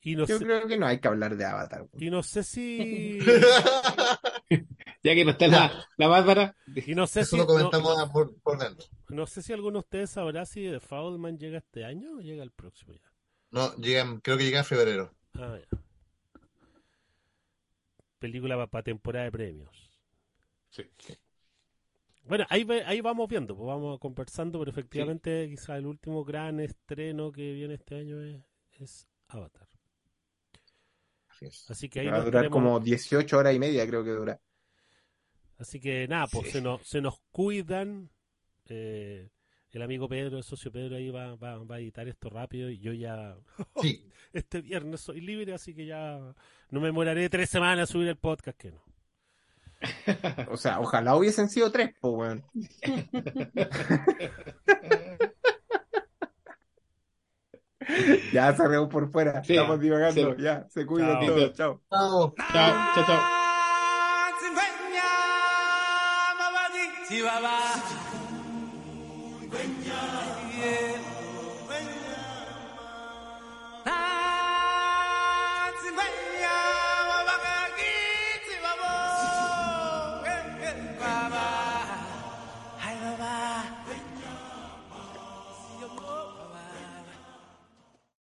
Y 0.02 0.16
no 0.16 0.26
Yo 0.26 0.38
sé, 0.40 0.44
creo 0.46 0.68
que 0.68 0.78
no 0.78 0.88
hay 0.88 1.00
que 1.00 1.08
hablar 1.08 1.38
de 1.38 1.46
Avatar. 1.46 1.88
y 2.00 2.10
no 2.10 2.24
sé 2.24 2.44
si. 2.44 3.20
Ya 5.06 5.14
que 5.16 5.26
no 5.26 5.32
está 5.32 5.48
la, 5.48 5.86
la 5.98 6.08
Bárbara, 6.08 6.56
Y 6.76 6.96
no 6.96 7.08
sé 7.08 7.22
Eso 7.22 7.32
si. 7.32 7.38
lo 7.38 7.46
comentamos 7.46 7.98
no- 7.98 8.10
por, 8.12 8.40
por 8.42 8.58
dentro. 8.58 8.86
No 9.10 9.28
sé 9.28 9.42
si 9.42 9.52
alguno 9.52 9.74
de 9.74 9.80
ustedes 9.80 10.12
sabrá 10.12 10.46
si 10.46 10.64
The 10.64 10.80
Fableman 10.80 11.38
llega 11.38 11.58
este 11.58 11.84
año 11.84 12.14
o 12.18 12.20
llega 12.22 12.42
el 12.42 12.52
próximo 12.52 12.94
ya. 12.94 13.12
No, 13.52 13.76
llegan, 13.76 14.22
creo 14.22 14.38
que 14.38 14.46
llega 14.46 14.60
en 14.60 14.66
febrero. 14.66 15.14
Ah, 15.34 15.58
ya. 15.60 15.78
Película 18.24 18.68
para 18.68 18.84
temporada 18.84 19.26
de 19.26 19.32
premios. 19.34 19.92
Sí. 20.70 20.84
Bueno, 22.24 22.46
ahí, 22.50 22.66
ahí 22.86 23.02
vamos 23.02 23.28
viendo, 23.28 23.54
pues 23.54 23.68
vamos 23.68 24.00
conversando, 24.00 24.60
pero 24.60 24.72
efectivamente 24.72 25.50
quizá 25.50 25.76
el 25.76 25.86
último 25.86 26.24
gran 26.24 26.62
estreno 26.62 27.34
que 27.34 27.52
viene 27.52 27.74
este 27.74 27.96
año 27.96 28.22
es, 28.24 28.42
es 28.80 29.08
Avatar. 29.28 29.68
Así 31.28 31.48
es. 31.48 31.70
Así 31.70 31.90
que 31.90 32.00
ahí 32.00 32.08
Va 32.08 32.16
a 32.16 32.22
durar 32.24 32.44
tenemos- 32.44 32.54
como 32.54 32.80
18 32.80 33.38
horas 33.38 33.54
y 33.54 33.60
media, 33.60 33.86
creo 33.86 34.06
que 34.06 34.12
dura. 34.12 34.40
Así 35.58 35.82
que 35.82 36.08
nada, 36.08 36.28
pues 36.32 36.46
Sí. 36.46 36.52
se, 36.54 36.62
nos, 36.62 36.82
se 36.88 37.02
nos 37.02 37.20
cuidan. 37.30 38.10
Eh, 38.68 39.28
el 39.78 39.82
amigo 39.84 40.08
Pedro, 40.08 40.38
el 40.38 40.44
socio 40.44 40.72
Pedro 40.72 40.96
ahí 40.96 41.10
va, 41.10 41.36
va, 41.36 41.58
va 41.64 41.76
a 41.76 41.80
editar 41.80 42.08
esto 42.08 42.30
rápido 42.30 42.70
y 42.70 42.80
yo 42.80 42.94
ya 42.94 43.36
Sí, 43.82 44.08
este 44.34 44.62
viernes 44.62 45.02
soy 45.02 45.22
libre, 45.22 45.54
así 45.54 45.74
que 45.74 45.86
ya 45.86 46.20
no 46.70 46.80
me 46.80 46.88
demoraré 46.88 47.30
tres 47.30 47.50
semanas 47.50 47.90
a 47.90 47.92
subir 47.92 48.08
el 48.08 48.18
podcast, 48.18 48.58
que 48.58 48.72
no. 48.72 48.84
O 50.52 50.58
sea, 50.58 50.80
ojalá 50.80 51.16
hubiesen 51.16 51.50
sido 51.50 51.72
tres, 51.72 51.94
pues, 52.00 52.14
weón. 52.14 52.44
Ya 58.32 58.54
cerremos 58.54 58.90
por 58.90 59.12
fuera. 59.12 59.44
Sí, 59.44 59.54
Estamos 59.54 59.80
divagando. 59.80 60.36
sí. 60.36 60.42
Ya, 60.42 60.66
se 60.70 60.86
cuidan 60.86 61.20
Chao. 61.20 61.28
todos. 61.28 61.54
Chao. 61.54 61.82
chao. 61.90 62.34
Chao, 62.54 62.94
chao, 62.96 63.06
chao. 63.06 63.22